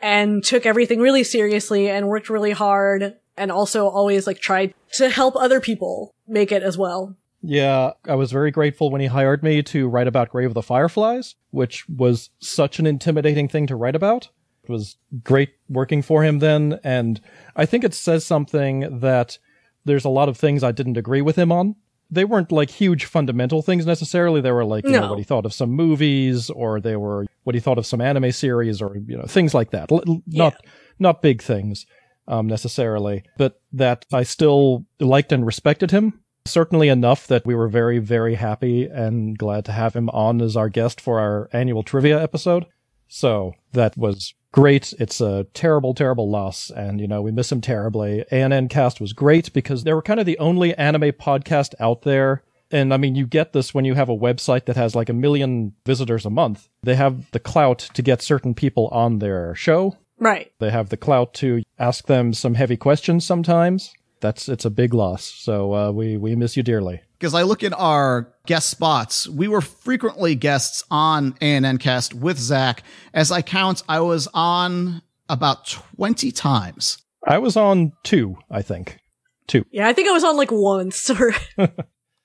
and 0.00 0.44
took 0.44 0.64
everything 0.64 1.00
really 1.00 1.24
seriously 1.24 1.88
and 1.88 2.08
worked 2.08 2.30
really 2.30 2.52
hard 2.52 3.16
and 3.36 3.50
also 3.50 3.88
always 3.88 4.26
like 4.26 4.38
tried 4.38 4.74
to 4.92 5.10
help 5.10 5.34
other 5.36 5.60
people 5.60 6.14
make 6.28 6.52
it 6.52 6.62
as 6.62 6.78
well. 6.78 7.16
Yeah, 7.42 7.92
I 8.04 8.14
was 8.14 8.32
very 8.32 8.50
grateful 8.50 8.90
when 8.90 9.00
he 9.00 9.06
hired 9.08 9.42
me 9.42 9.62
to 9.64 9.88
write 9.88 10.08
about 10.08 10.30
Grave 10.30 10.48
of 10.48 10.54
the 10.54 10.62
Fireflies, 10.62 11.34
which 11.50 11.88
was 11.88 12.30
such 12.40 12.78
an 12.78 12.86
intimidating 12.86 13.48
thing 13.48 13.66
to 13.68 13.76
write 13.76 13.94
about. 13.94 14.30
Was 14.68 14.96
great 15.22 15.50
working 15.68 16.02
for 16.02 16.22
him 16.22 16.38
then, 16.38 16.78
and 16.84 17.20
I 17.54 17.66
think 17.66 17.84
it 17.84 17.94
says 17.94 18.24
something 18.24 19.00
that 19.00 19.38
there's 19.84 20.04
a 20.04 20.08
lot 20.10 20.28
of 20.28 20.36
things 20.36 20.62
I 20.64 20.72
didn't 20.72 20.96
agree 20.96 21.22
with 21.22 21.36
him 21.36 21.52
on. 21.52 21.76
They 22.10 22.24
weren't 22.24 22.52
like 22.52 22.70
huge 22.70 23.04
fundamental 23.04 23.62
things 23.62 23.84
necessarily. 23.86 24.40
They 24.40 24.52
were 24.52 24.64
like, 24.64 24.84
you 24.84 24.92
know, 25.00 25.10
what 25.10 25.18
he 25.18 25.24
thought 25.24 25.46
of 25.46 25.52
some 25.54 25.70
movies, 25.70 26.50
or 26.50 26.80
they 26.80 26.96
were 26.96 27.26
what 27.44 27.54
he 27.54 27.60
thought 27.60 27.78
of 27.78 27.86
some 27.86 28.00
anime 28.00 28.30
series, 28.32 28.80
or, 28.80 28.96
you 28.96 29.16
know, 29.16 29.24
things 29.24 29.54
like 29.54 29.70
that. 29.70 29.90
L- 29.90 30.02
l- 30.06 30.22
Not, 30.26 30.54
not 30.98 31.22
big 31.22 31.42
things, 31.42 31.84
um, 32.28 32.46
necessarily, 32.46 33.24
but 33.38 33.60
that 33.72 34.04
I 34.12 34.22
still 34.22 34.86
liked 35.00 35.32
and 35.32 35.44
respected 35.46 35.90
him 35.90 36.20
certainly 36.44 36.88
enough 36.88 37.26
that 37.26 37.44
we 37.44 37.56
were 37.56 37.66
very, 37.66 37.98
very 37.98 38.36
happy 38.36 38.84
and 38.84 39.36
glad 39.36 39.64
to 39.64 39.72
have 39.72 39.94
him 39.94 40.08
on 40.10 40.40
as 40.40 40.56
our 40.56 40.68
guest 40.68 41.00
for 41.00 41.18
our 41.18 41.48
annual 41.52 41.82
trivia 41.82 42.22
episode. 42.22 42.66
So 43.08 43.54
that 43.72 43.96
was 43.96 44.32
great. 44.52 44.92
It's 44.98 45.20
a 45.20 45.46
terrible, 45.54 45.94
terrible 45.94 46.30
loss. 46.30 46.70
And, 46.70 47.00
you 47.00 47.06
know, 47.06 47.22
we 47.22 47.30
miss 47.30 47.52
him 47.52 47.60
terribly. 47.60 48.24
ANN 48.30 48.68
Cast 48.68 49.00
was 49.00 49.12
great 49.12 49.52
because 49.52 49.84
they 49.84 49.92
were 49.92 50.02
kind 50.02 50.20
of 50.20 50.26
the 50.26 50.38
only 50.38 50.74
anime 50.74 51.12
podcast 51.12 51.74
out 51.80 52.02
there. 52.02 52.42
And 52.70 52.92
I 52.92 52.96
mean, 52.96 53.14
you 53.14 53.26
get 53.26 53.52
this 53.52 53.72
when 53.72 53.84
you 53.84 53.94
have 53.94 54.08
a 54.08 54.16
website 54.16 54.64
that 54.64 54.76
has 54.76 54.94
like 54.96 55.08
a 55.08 55.12
million 55.12 55.74
visitors 55.84 56.26
a 56.26 56.30
month. 56.30 56.68
They 56.82 56.96
have 56.96 57.30
the 57.30 57.38
clout 57.38 57.78
to 57.94 58.02
get 58.02 58.22
certain 58.22 58.54
people 58.54 58.88
on 58.88 59.18
their 59.20 59.54
show. 59.54 59.96
Right. 60.18 60.50
They 60.58 60.70
have 60.70 60.88
the 60.88 60.96
clout 60.96 61.34
to 61.34 61.62
ask 61.78 62.06
them 62.06 62.32
some 62.32 62.54
heavy 62.54 62.76
questions 62.76 63.24
sometimes. 63.24 63.92
that's 64.20 64.48
it's 64.48 64.64
a 64.64 64.70
big 64.70 64.94
loss. 64.94 65.24
So 65.24 65.74
uh, 65.74 65.90
we 65.92 66.16
we 66.16 66.34
miss 66.34 66.56
you 66.56 66.62
dearly. 66.62 67.02
Because 67.18 67.34
I 67.34 67.42
look 67.42 67.62
at 67.62 67.72
our 67.72 68.32
guest 68.46 68.70
spots. 68.70 69.28
We 69.28 69.48
were 69.48 69.60
frequently 69.60 70.34
guests 70.34 70.84
on 70.90 71.36
ANN 71.40 71.78
Cast 71.78 72.14
with 72.14 72.38
Zach. 72.38 72.82
As 73.12 73.32
I 73.32 73.42
count, 73.42 73.82
I 73.88 74.00
was 74.00 74.28
on 74.34 75.02
about 75.28 75.66
20 75.66 76.30
times. 76.32 76.98
I 77.26 77.38
was 77.38 77.56
on 77.56 77.92
two, 78.04 78.36
I 78.50 78.62
think. 78.62 78.98
Two. 79.46 79.64
Yeah, 79.70 79.88
I 79.88 79.92
think 79.92 80.08
I 80.08 80.12
was 80.12 80.24
on 80.24 80.36
like 80.36 80.50
once 80.50 81.08
or 81.20 81.32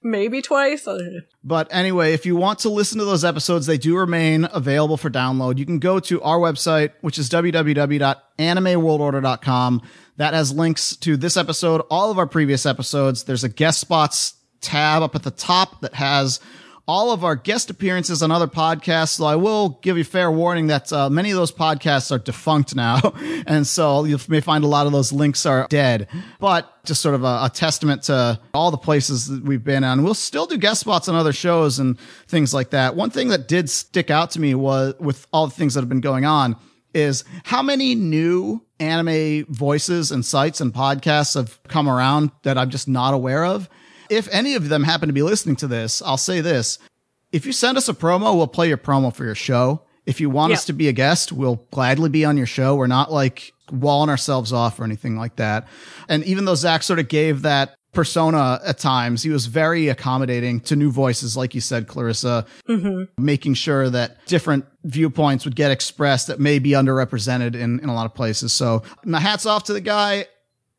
maybe 0.04 0.42
twice. 0.42 0.88
I 0.88 0.98
don't 0.98 1.14
know. 1.14 1.20
But 1.44 1.68
anyway, 1.72 2.14
if 2.14 2.26
you 2.26 2.36
want 2.36 2.60
to 2.60 2.70
listen 2.70 3.00
to 3.00 3.06
those 3.06 3.26
episodes, 3.26 3.66
they 3.66 3.78
do 3.78 3.98
remain 3.98 4.48
available 4.52 4.98
for 4.98 5.10
download. 5.10 5.58
You 5.58 5.66
can 5.66 5.80
go 5.80 6.00
to 6.02 6.22
our 6.22 6.38
website, 6.38 6.92
which 7.02 7.18
is 7.18 7.30
www.animeworldorder.com. 7.30 9.82
That 10.18 10.34
has 10.34 10.54
links 10.54 10.96
to 10.98 11.16
this 11.18 11.38
episode, 11.38 11.82
all 11.90 12.12
of 12.12 12.20
our 12.20 12.28
previous 12.28 12.66
episodes. 12.66 13.24
There's 13.24 13.44
a 13.44 13.50
guest 13.50 13.80
spots 13.80 14.36
tab 14.62 15.04
up 15.04 15.16
at 15.16 15.24
the 15.24 15.32
top 15.32 15.82
that 15.82 15.96
has 15.96 16.40
all 16.88 17.12
of 17.12 17.24
our 17.24 17.36
guest 17.36 17.70
appearances 17.70 18.22
on 18.22 18.32
other 18.32 18.48
podcasts. 18.48 19.12
So 19.12 19.26
I 19.26 19.36
will 19.36 19.80
give 19.82 19.98
you 19.98 20.04
fair 20.04 20.32
warning 20.32 20.68
that 20.68 20.92
uh, 20.92 21.10
many 21.10 21.32
of 21.32 21.38
those 21.38 21.52
podcasts 21.52 22.12
are 22.12 22.20
defunct 22.20 22.76
now. 22.76 23.00
and 23.48 23.66
so 23.66 24.04
you 24.04 24.18
may 24.28 24.42
find 24.42 24.64
a 24.64 24.68
lot 24.68 24.88
of 24.88 24.92
those 24.92 25.14
links 25.14 25.46
are 25.46 25.68
dead, 25.70 26.08
but 26.40 26.84
just 26.84 27.02
sort 27.02 27.16
of 27.16 27.24
a, 27.24 27.44
a 27.44 27.52
testament 27.54 28.04
to 28.04 28.40
all 28.54 28.72
the 28.72 28.78
places 28.78 29.28
that 29.28 29.44
we've 29.44 29.64
been 29.64 29.84
on. 29.84 30.04
We'll 30.04 30.14
still 30.14 30.46
do 30.46 30.58
guest 30.58 30.82
spots 30.82 31.08
on 31.08 31.16
other 31.16 31.34
shows 31.34 31.80
and 31.80 32.00
things 32.28 32.54
like 32.54 32.72
that. 32.72 32.96
One 32.96 33.10
thing 33.10 33.30
that 33.30 33.48
did 33.48 33.70
stick 33.70 34.10
out 34.10 34.32
to 34.32 34.42
me 34.42 34.56
was 34.56 34.96
with 35.00 35.28
all 35.32 35.48
the 35.48 35.56
things 35.56 35.76
that 35.76 35.82
have 35.82 35.90
been 35.90 36.02
going 36.02 36.26
on 36.26 36.58
is 36.94 37.24
how 37.46 37.62
many 37.62 37.96
new 37.96 38.62
anime 38.80 39.46
voices 39.46 40.12
and 40.12 40.26
sites 40.26 40.60
and 40.60 40.74
podcasts 40.74 41.36
have 41.36 41.62
come 41.70 41.88
around 41.88 42.32
that 42.44 42.58
I'm 42.58 42.70
just 42.70 42.88
not 42.88 43.14
aware 43.14 43.46
of. 43.46 43.70
If 44.12 44.28
any 44.30 44.56
of 44.56 44.68
them 44.68 44.84
happen 44.84 45.08
to 45.08 45.14
be 45.14 45.24
listening 45.24 45.56
to 45.58 45.68
this, 45.68 46.02
I'll 46.02 46.18
say 46.18 46.42
this. 46.42 46.80
If 47.32 47.46
you 47.46 47.54
send 47.54 47.78
us 47.78 47.88
a 47.88 47.94
promo, 47.94 48.36
we'll 48.36 48.46
play 48.46 48.68
your 48.68 48.78
promo 48.78 49.16
for 49.16 49.24
your 49.24 49.36
show. 49.36 49.84
If 50.06 50.20
you 50.20 50.30
want 50.30 50.52
us 50.52 50.66
to 50.66 50.74
be 50.74 50.90
a 50.90 50.92
guest, 50.92 51.32
we'll 51.32 51.66
gladly 51.72 52.10
be 52.10 52.26
on 52.26 52.36
your 52.36 52.46
show. 52.46 52.76
We're 52.76 52.88
not 52.88 53.10
like 53.10 53.54
walling 53.72 54.10
ourselves 54.10 54.52
off 54.52 54.82
or 54.82 54.84
anything 54.84 55.16
like 55.16 55.38
that. 55.38 55.66
And 56.10 56.26
even 56.26 56.44
though 56.44 56.56
Zach 56.56 56.84
sort 56.84 57.00
of 57.00 57.08
gave 57.08 57.44
that 57.44 57.74
persona 57.94 58.60
at 58.66 58.80
times, 58.80 59.24
he 59.24 59.30
was 59.30 59.46
very 59.46 59.88
accommodating 59.88 60.60
to 60.62 60.76
new 60.76 60.92
voices, 60.92 61.38
like 61.38 61.56
you 61.56 61.62
said, 61.62 61.88
Clarissa, 61.88 62.46
mm-hmm. 62.68 63.04
making 63.18 63.54
sure 63.54 63.90
that 63.90 64.26
different 64.26 64.66
viewpoints 64.84 65.46
would 65.46 65.56
get 65.56 65.72
expressed 65.72 66.28
that 66.28 66.40
may 66.40 66.60
be 66.60 66.72
underrepresented 66.72 67.56
in, 67.56 67.80
in 67.80 67.88
a 67.88 67.94
lot 67.94 68.06
of 68.06 68.14
places. 68.14 68.52
So 68.52 68.84
my 69.06 69.22
hats 69.22 69.46
off 69.46 69.64
to 69.66 69.74
the 69.74 69.80
guy. 69.80 70.26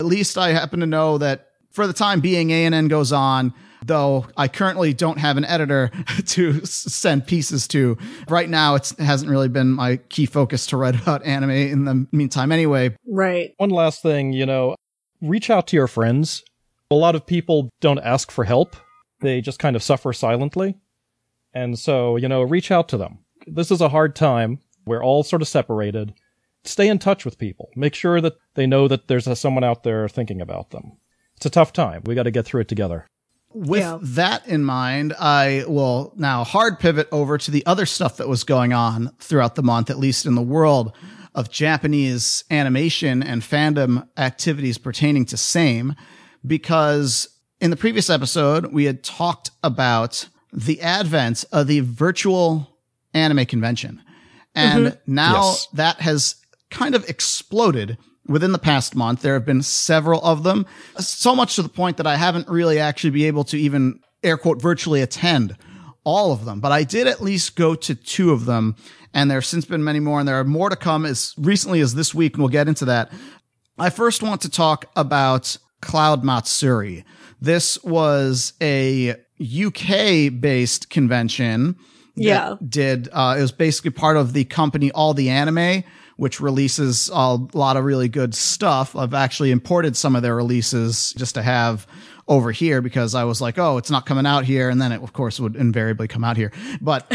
At 0.00 0.06
least 0.06 0.36
I 0.36 0.50
happen 0.50 0.80
to 0.80 0.86
know 0.86 1.16
that 1.18 1.51
for 1.72 1.86
the 1.86 1.92
time 1.92 2.20
being, 2.20 2.52
ANN 2.52 2.88
goes 2.88 3.12
on. 3.12 3.52
Though 3.84 4.26
I 4.36 4.46
currently 4.46 4.94
don't 4.94 5.18
have 5.18 5.36
an 5.36 5.44
editor 5.44 5.90
to 6.26 6.64
send 6.64 7.26
pieces 7.26 7.66
to. 7.68 7.98
Right 8.28 8.48
now, 8.48 8.76
it's, 8.76 8.92
it 8.92 9.00
hasn't 9.00 9.28
really 9.28 9.48
been 9.48 9.72
my 9.72 9.96
key 9.96 10.26
focus 10.26 10.66
to 10.68 10.76
write 10.76 10.94
about 10.94 11.24
anime 11.24 11.50
in 11.50 11.84
the 11.84 12.06
meantime 12.12 12.52
anyway. 12.52 12.94
Right. 13.08 13.54
One 13.56 13.70
last 13.70 14.00
thing, 14.00 14.32
you 14.32 14.46
know, 14.46 14.76
reach 15.20 15.50
out 15.50 15.66
to 15.68 15.76
your 15.76 15.88
friends. 15.88 16.44
A 16.92 16.94
lot 16.94 17.16
of 17.16 17.26
people 17.26 17.70
don't 17.80 17.98
ask 17.98 18.30
for 18.30 18.44
help. 18.44 18.76
They 19.20 19.40
just 19.40 19.58
kind 19.58 19.74
of 19.74 19.82
suffer 19.82 20.12
silently. 20.12 20.76
And 21.54 21.78
so, 21.78 22.16
you 22.16 22.28
know, 22.28 22.42
reach 22.42 22.70
out 22.70 22.88
to 22.90 22.96
them. 22.96 23.18
This 23.46 23.70
is 23.70 23.80
a 23.80 23.88
hard 23.88 24.14
time. 24.14 24.60
We're 24.86 25.02
all 25.02 25.22
sort 25.22 25.42
of 25.42 25.48
separated. 25.48 26.14
Stay 26.64 26.88
in 26.88 26.98
touch 26.98 27.24
with 27.24 27.38
people. 27.38 27.70
Make 27.74 27.94
sure 27.94 28.20
that 28.20 28.34
they 28.54 28.66
know 28.66 28.88
that 28.88 29.08
there's 29.08 29.26
a, 29.26 29.34
someone 29.34 29.64
out 29.64 29.82
there 29.82 30.08
thinking 30.08 30.40
about 30.40 30.70
them. 30.70 30.98
It's 31.42 31.46
a 31.48 31.50
tough 31.50 31.72
time. 31.72 32.02
We 32.06 32.14
got 32.14 32.22
to 32.22 32.30
get 32.30 32.44
through 32.46 32.60
it 32.60 32.68
together. 32.68 33.04
With 33.52 33.80
Yeah. 33.80 33.98
that 34.00 34.46
in 34.46 34.62
mind, 34.62 35.12
I 35.18 35.64
will 35.66 36.12
now 36.16 36.44
hard 36.44 36.78
pivot 36.78 37.08
over 37.10 37.36
to 37.36 37.50
the 37.50 37.66
other 37.66 37.84
stuff 37.84 38.16
that 38.18 38.28
was 38.28 38.44
going 38.44 38.72
on 38.72 39.10
throughout 39.18 39.56
the 39.56 39.62
month, 39.64 39.90
at 39.90 39.98
least 39.98 40.24
in 40.24 40.36
the 40.36 40.40
world 40.40 40.92
of 41.34 41.50
Japanese 41.50 42.44
animation 42.48 43.24
and 43.24 43.42
fandom 43.42 44.06
activities 44.16 44.78
pertaining 44.78 45.24
to 45.24 45.36
same, 45.36 45.96
because 46.46 47.26
in 47.60 47.70
the 47.70 47.76
previous 47.76 48.08
episode, 48.08 48.66
we 48.66 48.84
had 48.84 49.02
talked 49.02 49.50
about 49.64 50.28
the 50.52 50.80
advent 50.80 51.44
of 51.50 51.66
the 51.66 51.80
virtual 51.80 52.78
anime 53.14 53.46
convention. 53.46 54.00
And 54.54 54.86
mm-hmm. 54.86 55.12
now 55.12 55.42
Yes. 55.42 55.66
that 55.72 56.00
has 56.02 56.36
kind 56.70 56.94
of 56.94 57.08
exploded 57.10 57.98
within 58.26 58.52
the 58.52 58.58
past 58.58 58.94
month. 58.94 59.22
There 59.22 59.34
have 59.34 59.44
been 59.44 59.62
several 59.62 60.20
of 60.22 60.42
them, 60.42 60.66
so 60.98 61.34
much 61.34 61.56
to 61.56 61.62
the 61.62 61.68
point 61.68 61.96
that 61.96 62.06
I 62.06 62.16
haven't 62.16 62.48
really 62.48 62.78
actually 62.78 63.10
be 63.10 63.26
able 63.26 63.44
to 63.44 63.58
even 63.58 64.00
air 64.22 64.36
quote 64.36 64.60
virtually 64.60 65.02
attend 65.02 65.56
all 66.04 66.32
of 66.32 66.44
them, 66.44 66.60
but 66.60 66.72
I 66.72 66.84
did 66.84 67.06
at 67.06 67.20
least 67.20 67.56
go 67.56 67.74
to 67.74 67.94
two 67.94 68.32
of 68.32 68.44
them. 68.44 68.76
And 69.14 69.30
there 69.30 69.38
have 69.38 69.44
since 69.44 69.64
been 69.64 69.84
many 69.84 70.00
more, 70.00 70.18
and 70.18 70.26
there 70.26 70.40
are 70.40 70.44
more 70.44 70.70
to 70.70 70.76
come 70.76 71.04
as 71.04 71.34
recently 71.36 71.80
as 71.80 71.94
this 71.94 72.14
week, 72.14 72.34
and 72.34 72.42
we'll 72.42 72.48
get 72.48 72.66
into 72.66 72.86
that. 72.86 73.12
I 73.78 73.90
first 73.90 74.22
want 74.22 74.40
to 74.42 74.48
talk 74.48 74.86
about 74.96 75.56
Cloud 75.80 76.24
Matsuri. 76.24 77.04
This 77.40 77.82
was 77.84 78.54
a 78.60 79.16
UK 79.40 80.40
based 80.40 80.88
convention. 80.88 81.76
that 82.16 82.22
Yeah. 82.22 82.54
Did, 82.66 83.08
uh, 83.12 83.36
it 83.38 83.42
was 83.42 83.52
basically 83.52 83.90
part 83.90 84.16
of 84.16 84.32
the 84.32 84.44
company 84.44 84.90
All 84.92 85.12
the 85.14 85.28
Anime, 85.28 85.84
which 86.22 86.38
releases 86.38 87.10
a 87.12 87.34
lot 87.52 87.76
of 87.76 87.82
really 87.82 88.08
good 88.08 88.32
stuff. 88.32 88.94
I've 88.94 89.12
actually 89.12 89.50
imported 89.50 89.96
some 89.96 90.14
of 90.14 90.22
their 90.22 90.36
releases 90.36 91.12
just 91.14 91.34
to 91.34 91.42
have 91.42 91.84
over 92.28 92.52
here 92.52 92.80
because 92.80 93.16
I 93.16 93.24
was 93.24 93.40
like, 93.40 93.58
oh, 93.58 93.76
it's 93.76 93.90
not 93.90 94.06
coming 94.06 94.24
out 94.24 94.44
here. 94.44 94.70
And 94.70 94.80
then 94.80 94.92
it, 94.92 95.02
of 95.02 95.12
course, 95.14 95.40
would 95.40 95.56
invariably 95.56 96.06
come 96.06 96.22
out 96.22 96.36
here. 96.36 96.52
But 96.80 97.12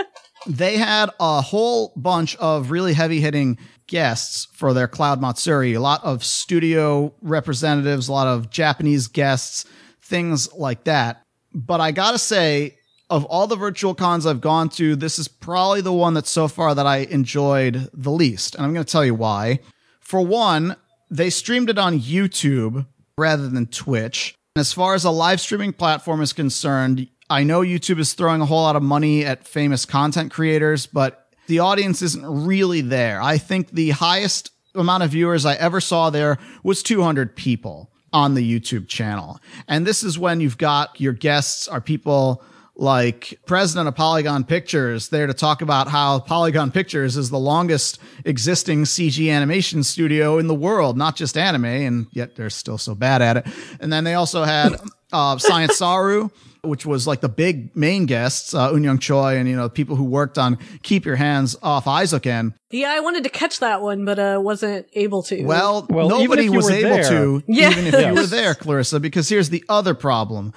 they 0.46 0.78
had 0.78 1.10
a 1.20 1.42
whole 1.42 1.92
bunch 1.94 2.36
of 2.36 2.70
really 2.70 2.94
heavy 2.94 3.20
hitting 3.20 3.58
guests 3.86 4.46
for 4.54 4.72
their 4.72 4.88
Cloud 4.88 5.20
Matsuri. 5.20 5.74
A 5.74 5.80
lot 5.80 6.02
of 6.02 6.24
studio 6.24 7.12
representatives, 7.20 8.08
a 8.08 8.12
lot 8.12 8.28
of 8.28 8.48
Japanese 8.48 9.08
guests, 9.08 9.66
things 10.00 10.50
like 10.54 10.84
that. 10.84 11.20
But 11.52 11.82
I 11.82 11.92
gotta 11.92 12.18
say, 12.18 12.77
of 13.10 13.24
all 13.24 13.46
the 13.46 13.56
virtual 13.56 13.94
cons 13.94 14.26
I've 14.26 14.40
gone 14.40 14.68
to, 14.70 14.96
this 14.96 15.18
is 15.18 15.28
probably 15.28 15.80
the 15.80 15.92
one 15.92 16.14
that 16.14 16.26
so 16.26 16.48
far 16.48 16.74
that 16.74 16.86
I 16.86 16.98
enjoyed 16.98 17.88
the 17.92 18.10
least. 18.10 18.54
And 18.54 18.64
I'm 18.64 18.72
gonna 18.72 18.84
tell 18.84 19.04
you 19.04 19.14
why. 19.14 19.60
For 20.00 20.20
one, 20.20 20.76
they 21.10 21.30
streamed 21.30 21.70
it 21.70 21.78
on 21.78 22.00
YouTube 22.00 22.86
rather 23.16 23.48
than 23.48 23.66
Twitch. 23.66 24.34
And 24.56 24.60
As 24.60 24.72
far 24.72 24.94
as 24.94 25.04
a 25.04 25.10
live 25.10 25.40
streaming 25.40 25.72
platform 25.72 26.20
is 26.20 26.32
concerned, 26.32 27.08
I 27.30 27.44
know 27.44 27.60
YouTube 27.60 27.98
is 27.98 28.14
throwing 28.14 28.40
a 28.40 28.46
whole 28.46 28.62
lot 28.62 28.76
of 28.76 28.82
money 28.82 29.24
at 29.24 29.46
famous 29.46 29.84
content 29.84 30.32
creators, 30.32 30.86
but 30.86 31.26
the 31.46 31.58
audience 31.58 32.02
isn't 32.02 32.26
really 32.26 32.80
there. 32.80 33.20
I 33.22 33.38
think 33.38 33.70
the 33.70 33.90
highest 33.90 34.50
amount 34.74 35.02
of 35.02 35.10
viewers 35.10 35.44
I 35.44 35.54
ever 35.54 35.80
saw 35.80 36.10
there 36.10 36.38
was 36.62 36.82
200 36.82 37.36
people 37.36 37.90
on 38.12 38.34
the 38.34 38.60
YouTube 38.60 38.88
channel. 38.88 39.40
And 39.66 39.86
this 39.86 40.02
is 40.02 40.18
when 40.18 40.40
you've 40.40 40.58
got 40.58 41.00
your 41.00 41.12
guests 41.12 41.68
are 41.68 41.80
people 41.80 42.42
like 42.78 43.38
president 43.44 43.88
of 43.88 43.96
Polygon 43.96 44.44
Pictures 44.44 45.08
there 45.08 45.26
to 45.26 45.34
talk 45.34 45.62
about 45.62 45.88
how 45.88 46.20
Polygon 46.20 46.70
Pictures 46.70 47.16
is 47.16 47.28
the 47.28 47.38
longest 47.38 47.98
existing 48.24 48.84
CG 48.84 49.30
animation 49.30 49.82
studio 49.82 50.38
in 50.38 50.46
the 50.46 50.54
world, 50.54 50.96
not 50.96 51.16
just 51.16 51.36
anime, 51.36 51.64
and 51.64 52.06
yet 52.12 52.36
they're 52.36 52.48
still 52.50 52.78
so 52.78 52.94
bad 52.94 53.20
at 53.20 53.36
it. 53.38 53.46
And 53.80 53.92
then 53.92 54.04
they 54.04 54.14
also 54.14 54.44
had 54.44 54.76
uh, 55.12 55.38
Science 55.38 55.76
Saru, 55.76 56.28
which 56.62 56.86
was 56.86 57.04
like 57.06 57.20
the 57.20 57.28
big 57.28 57.74
main 57.76 58.06
guests, 58.06 58.54
uh, 58.54 58.72
Eunyoung 58.72 59.00
Choi, 59.00 59.36
and 59.36 59.48
you 59.48 59.56
know 59.56 59.68
people 59.68 59.96
who 59.96 60.04
worked 60.04 60.38
on 60.38 60.56
Keep 60.84 61.04
Your 61.04 61.16
Hands 61.16 61.56
Off 61.62 61.86
Eizouken. 61.86 62.54
Yeah, 62.70 62.90
I 62.92 63.00
wanted 63.00 63.24
to 63.24 63.30
catch 63.30 63.58
that 63.58 63.82
one, 63.82 64.04
but 64.04 64.20
uh, 64.20 64.38
wasn't 64.40 64.86
able 64.92 65.24
to. 65.24 65.42
Well, 65.44 65.84
Well, 65.90 66.06
even 66.06 66.18
nobody 66.22 66.42
if 66.46 66.52
you 66.52 66.56
was 66.56 66.66
were 66.66 66.72
able 66.76 66.88
there- 66.90 67.08
to, 67.10 67.42
Yeah. 67.48 67.70
even 67.72 67.86
if 67.86 68.06
you 68.06 68.14
were 68.14 68.26
there, 68.26 68.54
Clarissa, 68.54 69.00
because 69.00 69.28
here's 69.28 69.50
the 69.50 69.64
other 69.68 69.94
problem. 69.94 70.52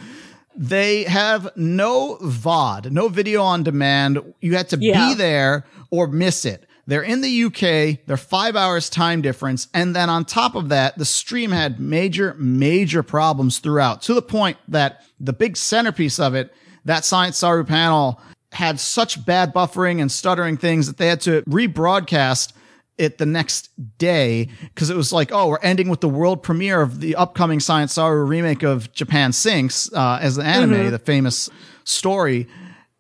They 0.55 1.03
have 1.03 1.50
no 1.55 2.17
VOD, 2.22 2.91
no 2.91 3.08
video 3.08 3.41
on 3.43 3.63
demand. 3.63 4.20
You 4.41 4.55
had 4.55 4.70
to 4.70 4.77
Yeah. 4.79 5.10
be 5.10 5.13
there 5.15 5.65
or 5.89 6.08
miss 6.08 6.46
it. 6.46 6.65
They're 6.88 7.01
in 7.03 7.22
the 7.22 7.29
UK. 7.29 8.00
They're 8.05 8.17
five 8.17 8.55
hours 8.55 8.89
time 8.89 9.22
difference. 9.22 9.67
And 9.74 9.96
then 9.96 10.10
on 10.10 10.25
top 10.25 10.55
of 10.55 10.70
that, 10.70 10.98
the 10.98 11.05
stream 11.05 11.51
had 11.51 11.79
major, 11.79 12.36
major 12.38 13.01
problems 13.03 13.60
throughout 13.60 14.01
to 14.03 14.13
the 14.13 14.22
point 14.22 14.58
that 14.67 15.01
the 15.20 15.31
big 15.34 15.55
centerpiece 15.55 16.20
of 16.20 16.36
it, 16.36 16.53
that 16.84 17.05
Science 17.05 17.38
Saru 17.38 17.63
panel 17.63 18.20
had 18.51 18.79
such 18.79 19.25
bad 19.25 19.53
buffering 19.53 20.01
and 20.01 20.12
stuttering 20.12 20.58
things 20.58 20.88
that 20.88 20.98
they 20.98 21.08
had 21.08 21.22
to 21.22 21.43
rebroadcast 21.43 22.51
it 23.01 23.17
the 23.17 23.25
next 23.25 23.70
day 23.98 24.48
because 24.62 24.91
it 24.91 24.96
was 24.96 25.12
like, 25.12 25.31
oh, 25.31 25.48
we're 25.48 25.60
ending 25.60 25.89
with 25.89 26.01
the 26.01 26.08
world 26.08 26.43
premiere 26.43 26.81
of 26.81 27.01
the 27.01 27.15
upcoming 27.15 27.60
Science 27.60 27.93
Saru 27.93 28.24
remake 28.24 28.62
of 28.62 28.93
Japan 28.93 29.34
Sinks 29.34 29.91
uh, 29.91 30.20
as 30.22 30.36
the 30.36 30.43
anime, 30.43 30.91
the 30.91 31.00
famous 31.00 31.50
story. 31.84 32.48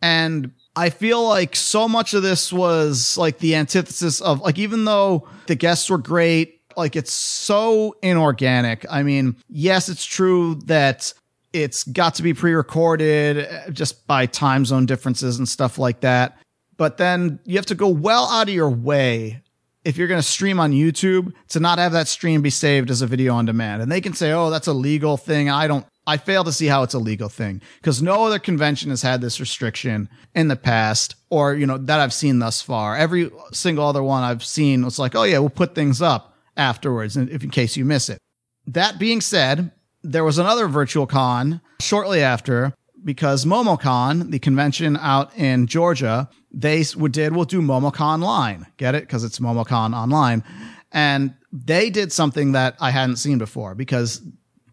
And 0.01 0.51
I 0.75 0.89
feel 0.89 1.23
like 1.27 1.55
so 1.55 1.87
much 1.87 2.15
of 2.15 2.23
this 2.23 2.51
was 2.51 3.15
like 3.15 3.37
the 3.37 3.55
antithesis 3.55 4.21
of 4.21 4.41
like, 4.41 4.57
even 4.57 4.85
though 4.85 5.27
the 5.45 5.55
guests 5.55 5.89
were 5.89 5.99
great, 5.99 6.61
like 6.75 6.95
it's 6.95 7.13
so 7.13 7.95
inorganic. 8.01 8.85
I 8.89 9.03
mean, 9.03 9.35
yes, 9.49 9.87
it's 9.87 10.05
true 10.05 10.55
that 10.65 11.13
it's 11.53 11.83
got 11.83 12.15
to 12.15 12.23
be 12.23 12.33
pre-recorded 12.33 13.45
uh, 13.45 13.69
just 13.69 14.07
by 14.07 14.25
time 14.25 14.65
zone 14.65 14.87
differences 14.87 15.37
and 15.37 15.47
stuff 15.47 15.77
like 15.77 15.99
that. 15.99 16.39
But 16.77 16.97
then 16.97 17.39
you 17.45 17.57
have 17.57 17.67
to 17.67 17.75
go 17.75 17.89
well 17.89 18.25
out 18.25 18.47
of 18.47 18.55
your 18.55 18.69
way 18.69 19.43
if 19.83 19.97
you're 19.97 20.07
going 20.07 20.21
to 20.21 20.27
stream 20.27 20.59
on 20.59 20.71
YouTube 20.71 21.33
to 21.49 21.59
not 21.59 21.79
have 21.79 21.91
that 21.93 22.07
stream 22.07 22.41
be 22.41 22.49
saved 22.49 22.89
as 22.89 23.01
a 23.01 23.07
video 23.07 23.33
on 23.33 23.45
demand. 23.45 23.81
And 23.81 23.91
they 23.91 24.01
can 24.01 24.13
say, 24.13 24.31
"Oh, 24.31 24.49
that's 24.49 24.67
a 24.67 24.73
legal 24.73 25.17
thing." 25.17 25.49
I 25.49 25.67
don't 25.67 25.85
I 26.07 26.17
fail 26.17 26.43
to 26.43 26.51
see 26.51 26.65
how 26.65 26.83
it's 26.83 26.93
a 26.93 26.99
legal 26.99 27.29
thing 27.29 27.61
because 27.79 28.01
no 28.01 28.25
other 28.25 28.39
convention 28.39 28.89
has 28.89 29.01
had 29.01 29.21
this 29.21 29.39
restriction 29.39 30.09
in 30.33 30.47
the 30.47 30.55
past 30.55 31.15
or, 31.29 31.53
you 31.53 31.67
know, 31.67 31.77
that 31.77 31.99
I've 31.99 32.13
seen 32.13 32.39
thus 32.39 32.61
far. 32.61 32.97
Every 32.97 33.29
single 33.51 33.85
other 33.85 34.01
one 34.01 34.23
I've 34.23 34.43
seen 34.43 34.83
was 34.83 34.97
like, 34.99 35.15
"Oh 35.15 35.23
yeah, 35.23 35.39
we'll 35.39 35.49
put 35.49 35.75
things 35.75 36.01
up 36.01 36.35
afterwards 36.57 37.17
if 37.17 37.43
in 37.43 37.49
case 37.49 37.77
you 37.77 37.85
miss 37.85 38.09
it." 38.09 38.19
That 38.67 38.99
being 38.99 39.21
said, 39.21 39.71
there 40.03 40.23
was 40.23 40.37
another 40.37 40.67
virtual 40.67 41.05
con 41.05 41.61
shortly 41.79 42.21
after 42.21 42.73
because 43.03 43.45
MomoCon, 43.45 44.31
the 44.31 44.39
convention 44.39 44.97
out 44.97 45.35
in 45.37 45.67
Georgia, 45.67 46.29
they 46.51 46.83
did 46.83 47.35
we'll 47.35 47.45
do 47.45 47.61
MomoCon 47.61 48.23
online. 48.23 48.67
Get 48.77 48.95
it? 48.95 49.01
Because 49.01 49.23
it's 49.23 49.39
MomoCon 49.39 49.95
online. 49.95 50.43
And 50.91 51.33
they 51.51 51.89
did 51.89 52.11
something 52.11 52.51
that 52.53 52.75
I 52.79 52.91
hadn't 52.91 53.17
seen 53.17 53.37
before 53.37 53.75
because 53.75 54.21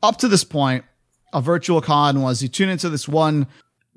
up 0.03 0.19
to 0.19 0.29
this 0.29 0.45
point, 0.45 0.85
a 1.33 1.41
virtual 1.41 1.81
con 1.81 2.23
was 2.23 2.43
you 2.43 2.49
tune 2.49 2.69
into 2.69 2.89
this 2.89 3.09
one 3.09 3.47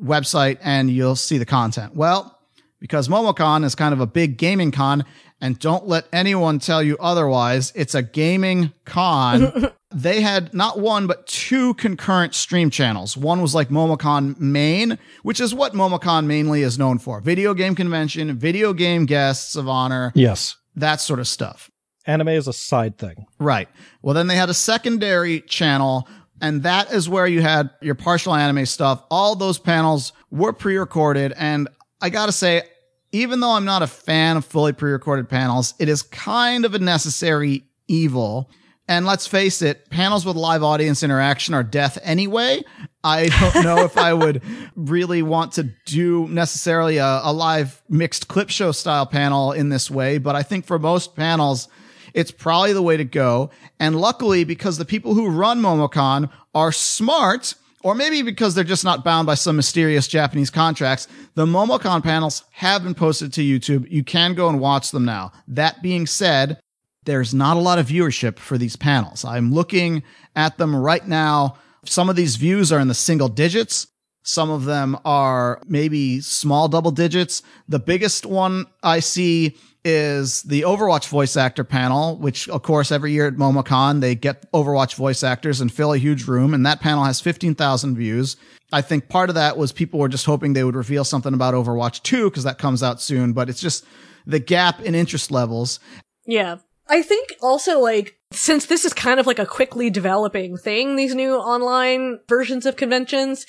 website 0.02 0.58
and 0.62 0.90
you'll 0.90 1.16
see 1.16 1.38
the 1.38 1.46
content. 1.46 1.96
Well, 1.96 2.38
because 2.80 3.08
MomoCon 3.08 3.64
is 3.64 3.76
kind 3.76 3.94
of 3.94 4.02
a 4.02 4.08
big 4.08 4.38
gaming 4.38 4.72
con, 4.72 5.06
and 5.40 5.58
don't 5.58 5.88
let 5.88 6.08
anyone 6.14 6.60
tell 6.60 6.84
you 6.84 6.98
otherwise, 7.00 7.72
it's 7.76 7.96
a 7.96 8.02
gaming 8.02 8.74
con. 8.86 9.72
they 9.94 10.22
had 10.22 10.54
not 10.54 10.80
one, 10.80 11.08
but 11.08 11.28
two 11.28 11.74
concurrent 11.76 12.34
stream 12.34 12.70
channels. 12.70 13.18
One 13.18 13.42
was 13.42 13.54
like 13.54 13.70
MomoCon 13.70 14.40
Main, 14.40 14.98
which 15.24 15.40
is 15.40 15.54
what 15.54 15.74
MomoCon 15.74 16.26
mainly 16.26 16.62
is 16.62 16.80
known 16.80 16.98
for 16.98 17.20
video 17.22 17.54
game 17.54 17.76
convention, 17.76 18.38
video 18.38 18.74
game 18.74 19.06
guests 19.06 19.56
of 19.56 19.68
honor. 19.68 20.12
Yes. 20.16 20.56
That 20.76 21.02
sort 21.02 21.20
of 21.20 21.28
stuff. 21.28 21.70
Anime 22.06 22.30
is 22.30 22.48
a 22.48 22.54
side 22.54 22.98
thing. 22.98 23.26
Right. 23.40 23.70
Well, 24.02 24.16
then 24.16 24.28
they 24.28 24.36
had 24.36 24.50
a 24.50 24.54
secondary 24.54 25.42
channel 25.42 26.08
and 26.42 26.64
that 26.64 26.92
is 26.92 27.08
where 27.08 27.28
you 27.28 27.42
had 27.42 27.70
your 27.82 27.96
partial 27.96 28.34
anime 28.34 28.66
stuff. 28.66 29.04
All 29.12 29.36
those 29.36 29.60
panels 29.60 30.12
were 30.32 30.52
pre-recorded. 30.52 31.34
And 31.38 31.68
I 32.02 32.10
gotta 32.10 32.32
say, 32.32 32.64
even 33.12 33.40
though 33.42 33.52
I'm 33.52 33.66
not 33.66 33.84
a 33.84 33.88
fan 33.88 34.38
of 34.38 34.46
fully 34.46 34.74
pre-recorded 34.74 35.30
panels, 35.30 35.76
it 35.78 35.88
is 35.88 36.02
kind 36.02 36.66
of 36.66 36.74
a 36.74 36.80
necessary 36.80 37.66
evil. 37.88 38.50
And 38.92 39.06
let's 39.06 39.26
face 39.26 39.62
it, 39.62 39.90
panels 39.90 40.26
with 40.26 40.36
live 40.36 40.64
audience 40.64 41.02
interaction 41.02 41.54
are 41.54 41.64
death 41.64 41.98
anyway. 42.04 42.62
I 43.06 43.30
don't 43.30 43.64
know 43.64 43.86
if 43.86 43.98
I 43.98 44.14
would 44.14 44.44
really 44.76 45.22
want 45.22 45.54
to 45.54 45.70
do 45.86 46.28
necessarily 46.28 46.98
a, 46.98 47.22
a, 47.24 47.32
live 47.32 47.82
mixed 47.88 48.28
clip 48.28 48.50
show 48.50 48.74
style 48.74 49.06
panel 49.06 49.54
in 49.54 49.70
this 49.70 49.90
way, 49.90 50.18
but 50.18 50.36
I 50.36 50.44
think 50.44 50.66
for 50.66 50.78
most 50.78 51.16
panels, 51.16 51.70
it's 52.14 52.32
probably 52.32 52.74
the 52.74 52.82
way 52.82 52.98
to 52.98 53.06
go. 53.06 53.50
And 53.80 53.96
luckily, 53.96 54.44
because 54.44 54.78
the 54.78 54.84
people 54.84 55.14
who 55.14 55.30
run 55.30 55.62
MomoCon 55.62 56.30
are 56.54 56.74
smart, 56.74 57.54
or 57.86 57.96
maybe 57.96 58.22
because 58.24 58.56
they're 58.56 58.66
just 58.66 58.84
not 58.84 59.06
bound 59.06 59.26
by 59.26 59.36
some 59.36 59.56
mysterious 59.56 60.06
Japanese 60.06 60.50
contracts, 60.50 61.08
the 61.36 61.46
MomoCon 61.46 62.04
panels 62.04 62.44
have 62.52 62.84
been 62.84 62.96
posted 62.96 63.32
to 63.32 63.42
YouTube. 63.42 63.90
You 63.90 64.04
can 64.04 64.34
go 64.34 64.50
and 64.50 64.60
watch 64.60 64.92
them 64.92 65.06
now. 65.06 65.32
That 65.48 65.82
being 65.82 66.08
said, 66.08 66.60
there's 67.06 67.34
not 67.34 67.58
a 67.58 67.62
lot 67.62 67.80
of 67.80 67.88
viewership 67.88 68.38
for 68.38 68.58
these 68.58 68.76
panels. 68.76 69.26
I'm 69.26 69.54
looking 69.54 70.04
at 70.36 70.58
them 70.58 70.76
right 70.76 71.06
now. 71.08 71.58
Some 71.86 72.10
of 72.10 72.16
these 72.16 72.36
views 72.36 72.72
are 72.72 72.80
in 72.80 72.88
the 72.88 72.94
single 72.94 73.30
digits. 73.30 73.88
Some 74.24 74.52
of 74.52 74.66
them 74.66 74.98
are 75.04 75.62
maybe 75.66 76.22
small 76.22 76.68
double 76.68 76.92
digits. 76.92 77.42
The 77.68 77.80
biggest 77.80 78.26
one 78.26 78.68
I 78.84 79.00
see 79.00 79.58
is 79.84 80.44
the 80.44 80.62
Overwatch 80.62 81.08
voice 81.08 81.36
actor 81.36 81.64
panel, 81.64 82.18
which 82.18 82.48
of 82.50 82.62
course 82.62 82.92
every 82.92 83.14
year 83.14 83.26
at 83.26 83.34
MomoCon 83.34 84.00
they 84.00 84.14
get 84.14 84.52
Overwatch 84.52 84.94
voice 84.94 85.24
actors 85.24 85.60
and 85.60 85.74
fill 85.74 85.94
a 85.94 85.98
huge 85.98 86.28
room, 86.28 86.54
and 86.54 86.64
that 86.68 86.82
panel 86.82 87.04
has 87.04 87.20
15,000 87.20 87.96
views. 87.96 88.38
I 88.72 88.82
think 88.82 89.10
part 89.10 89.30
of 89.30 89.36
that 89.36 89.58
was 89.58 89.72
people 89.72 90.00
were 90.00 90.08
just 90.08 90.28
hoping 90.28 90.54
they 90.54 90.64
would 90.64 90.76
reveal 90.76 91.04
something 91.04 91.34
about 91.34 91.56
Overwatch 91.56 92.04
2 92.04 92.30
because 92.30 92.44
that 92.44 92.60
comes 92.60 92.84
out 92.84 93.02
soon, 93.02 93.34
but 93.34 93.50
it's 93.50 93.60
just 93.60 93.84
the 94.28 94.40
gap 94.40 94.82
in 94.82 94.94
interest 94.94 95.32
levels. 95.32 95.80
Yeah. 96.28 96.58
I 96.92 97.02
think 97.02 97.34
also 97.42 97.80
like 97.80 98.18
since 98.34 98.66
this 98.66 98.84
is 98.84 98.94
kind 98.94 99.20
of 99.20 99.26
like 99.26 99.40
a 99.40 99.46
quickly 99.46 99.90
developing 99.90 100.58
thing, 100.58 100.98
these 100.98 101.16
new 101.16 101.36
online 101.36 102.20
versions 102.28 102.66
of 102.66 102.76
conventions, 102.76 103.46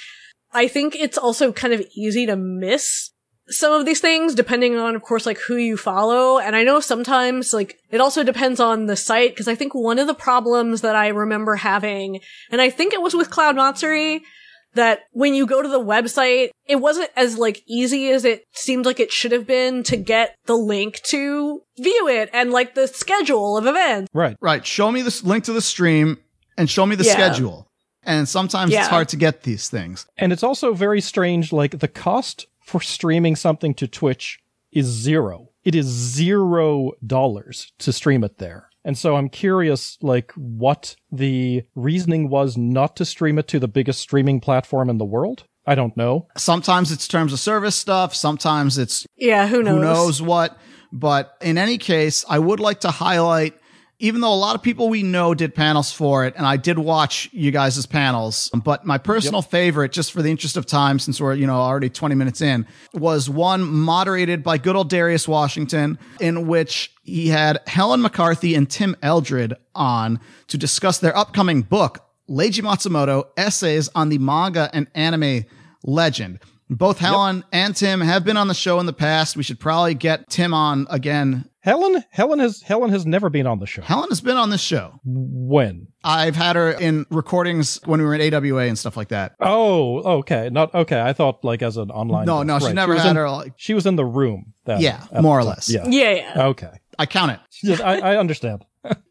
I 0.52 0.68
think 0.68 0.94
it's 0.94 1.18
also 1.18 1.52
kind 1.52 1.74
of 1.74 1.85
easy 1.96 2.24
to 2.26 2.37
miss 2.37 3.11
some 3.48 3.72
of 3.72 3.85
these 3.85 4.00
things 4.00 4.37
depending 4.37 4.76
on 4.76 4.94
of 4.94 5.02
course 5.02 5.26
like 5.26 5.38
who 5.38 5.57
you 5.57 5.76
follow. 5.76 6.38
And 6.38 6.55
i 6.55 6.62
know 6.62 6.78
sometimes 6.78 7.52
like 7.52 7.78
it 7.90 8.00
also 8.00 8.22
depends 8.22 8.61
on 8.61 8.87
the 8.87 8.96
site 8.96 9.31
because 9.31 9.48
i 9.48 9.57
think 9.57 9.74
one 9.74 9.98
of 9.98 10.07
the 10.07 10.14
problems 10.14 10.81
that 10.83 10.94
i 10.94 11.09
remember 11.09 11.57
having 11.57 12.20
and 12.52 12.61
i 12.61 12.70
think 12.70 12.94
it 12.94 13.02
was 13.02 13.14
with 13.14 13.31
cloud 13.31 13.57
matsuri 13.57 14.22
that 14.74 15.00
when 15.12 15.35
you 15.35 15.46
go 15.46 15.62
to 15.62 15.68
the 15.68 15.80
website 15.80 16.50
it 16.66 16.76
wasn't 16.76 17.11
as 17.16 17.38
like 17.38 17.62
easy 17.66 18.11
as 18.11 18.24
it 18.24 18.44
seemed 18.52 18.87
like 18.87 19.00
it 19.00 19.12
should 19.12 19.32
have 19.32 19.46
been 19.46 19.82
to 19.82 19.96
get 19.96 20.37
the 20.46 20.56
link 20.56 21.00
to 21.04 21.62
view 21.78 22.08
it 22.08 22.30
and 22.32 22.50
like 22.50 22.74
the 22.74 22.87
schedule 22.87 23.56
of 23.56 23.66
events 23.66 24.08
right 24.12 24.37
right 24.40 24.66
show 24.66 24.90
me 24.90 25.02
this 25.02 25.22
link 25.22 25.44
to 25.44 25.52
the 25.52 25.62
stream 25.62 26.18
and 26.56 26.68
show 26.68 26.87
me 26.87 26.96
the 26.96 27.04
yeah. 27.04 27.12
schedule 27.12 27.68
and 28.04 28.28
sometimes 28.28 28.72
yeah. 28.72 28.80
it's 28.80 28.88
hard 28.88 29.08
to 29.08 29.16
get 29.16 29.42
these 29.42 29.68
things 29.68 30.06
and 30.16 30.32
it's 30.32 30.42
also 30.42 30.74
very 30.74 31.00
strange 31.00 31.52
like 31.52 31.78
the 31.78 31.88
cost 31.88 32.46
for 32.62 32.80
streaming 32.80 33.37
something 33.37 33.74
to 33.74 33.87
Twitch 33.87 34.40
is 34.72 34.87
zero. 34.87 35.50
It 35.64 35.74
is 35.74 35.87
zero 35.87 36.92
dollars 37.06 37.72
to 37.78 37.92
stream 37.92 38.24
it 38.24 38.38
there. 38.38 38.70
And 38.85 38.99
so 38.99 39.16
I'm 39.16 39.29
curious, 39.29 39.97
like, 40.03 40.33
what 40.33 40.97
the 41.11 41.62
reasoning 41.75 42.29
was 42.29 42.57
not 42.57 42.97
to 42.97 43.05
stream 43.05 43.38
it 43.38 43.49
to 43.49 43.61
the 43.61 43.68
biggest 43.68 44.01
streaming 44.01 44.40
platform 44.40 44.90
in 44.90 44.99
the 44.99 45.05
world. 45.05 45.45
I 45.66 45.77
don't 45.77 45.97
know. 45.97 46.27
Sometimes 46.37 46.90
it's 46.90 47.07
terms 47.07 47.33
of 47.33 47.38
service 47.38 47.77
stuff. 47.77 48.14
Sometimes 48.14 48.79
it's 48.79 49.07
yeah, 49.16 49.47
who 49.47 49.62
knows? 49.62 49.75
Who 49.75 49.81
knows 49.81 50.23
what? 50.23 50.59
But 50.92 51.37
in 51.40 51.57
any 51.57 51.79
case, 51.79 52.25
I 52.29 52.38
would 52.38 52.59
like 52.61 52.81
to 52.81 52.90
highlight 52.90 53.55
even 54.02 54.20
though 54.20 54.32
a 54.32 54.34
lot 54.34 54.56
of 54.56 54.62
people 54.62 54.88
we 54.88 55.04
know 55.04 55.32
did 55.32 55.54
panels 55.54 55.92
for 55.92 56.26
it, 56.26 56.34
and 56.36 56.44
I 56.44 56.56
did 56.56 56.76
watch 56.76 57.28
you 57.32 57.52
guys' 57.52 57.86
panels, 57.86 58.50
but 58.64 58.84
my 58.84 58.98
personal 58.98 59.42
yep. 59.42 59.50
favorite, 59.50 59.92
just 59.92 60.10
for 60.10 60.22
the 60.22 60.28
interest 60.28 60.56
of 60.56 60.66
time, 60.66 60.98
since 60.98 61.20
we're, 61.20 61.34
you 61.34 61.46
know, 61.46 61.54
already 61.54 61.88
20 61.88 62.16
minutes 62.16 62.40
in, 62.40 62.66
was 62.92 63.30
one 63.30 63.62
moderated 63.62 64.42
by 64.42 64.58
good 64.58 64.74
old 64.74 64.90
Darius 64.90 65.28
Washington, 65.28 66.00
in 66.18 66.48
which 66.48 66.92
he 67.04 67.28
had 67.28 67.60
Helen 67.68 68.02
McCarthy 68.02 68.56
and 68.56 68.68
Tim 68.68 68.96
Eldred 69.02 69.54
on 69.72 70.18
to 70.48 70.58
discuss 70.58 70.98
their 70.98 71.16
upcoming 71.16 71.62
book, 71.62 72.04
Leiji 72.28 72.60
Matsumoto 72.60 73.28
Essays 73.36 73.88
on 73.94 74.08
the 74.08 74.18
Manga 74.18 74.68
and 74.72 74.88
Anime 74.96 75.44
Legend. 75.84 76.40
Both 76.68 76.98
Helen 76.98 77.36
yep. 77.36 77.44
and 77.52 77.76
Tim 77.76 78.00
have 78.00 78.24
been 78.24 78.36
on 78.36 78.48
the 78.48 78.54
show 78.54 78.80
in 78.80 78.86
the 78.86 78.92
past. 78.92 79.36
We 79.36 79.44
should 79.44 79.60
probably 79.60 79.94
get 79.94 80.28
Tim 80.28 80.52
on 80.52 80.88
again 80.90 81.48
Helen, 81.62 82.05
Helen 82.11 82.40
has 82.40 82.61
Helen 82.61 82.90
has 82.90 83.07
never 83.07 83.31
been 83.31 83.46
on 83.46 83.61
the 83.61 83.66
show. 83.66 83.83
Helen 83.83 84.09
has 84.09 84.20
been 84.20 84.37
on 84.37 84.51
this 84.51 84.61
show. 84.61 84.98
When? 85.05 85.87
I've 86.03 86.35
had 86.35 86.57
her 86.57 86.72
in 86.72 87.07
recordings 87.09 87.81
when 87.85 88.01
we 88.01 88.07
were 88.07 88.14
at 88.14 88.35
AWA 88.35 88.64
and 88.64 88.77
stuff 88.77 88.96
like 88.96 89.09
that. 89.09 89.37
Oh, 89.38 90.18
okay. 90.18 90.51
Not 90.51 90.75
okay. 90.75 91.01
I 91.01 91.12
thought 91.12 91.44
like 91.44 91.62
as 91.62 91.77
an 91.77 91.90
online. 91.92 92.27
No, 92.27 92.42
no, 92.42 92.59
she 92.59 92.72
never 92.72 92.96
she 92.96 93.03
had 93.03 93.11
in, 93.11 93.16
her. 93.16 93.31
Like, 93.31 93.53
she 93.57 93.75
was 93.75 93.87
in 93.87 93.94
the 93.94 94.05
room. 94.05 94.55
Then, 94.64 94.81
yeah, 94.81 95.05
more 95.20 95.38
or 95.38 95.44
less. 95.44 95.68
Yeah. 95.68 95.87
yeah, 95.87 96.11
yeah. 96.11 96.46
Okay. 96.48 96.70
I 96.98 97.07
count 97.07 97.38
it. 97.62 97.81
I, 97.81 98.01
I 98.01 98.16
understand 98.16 98.64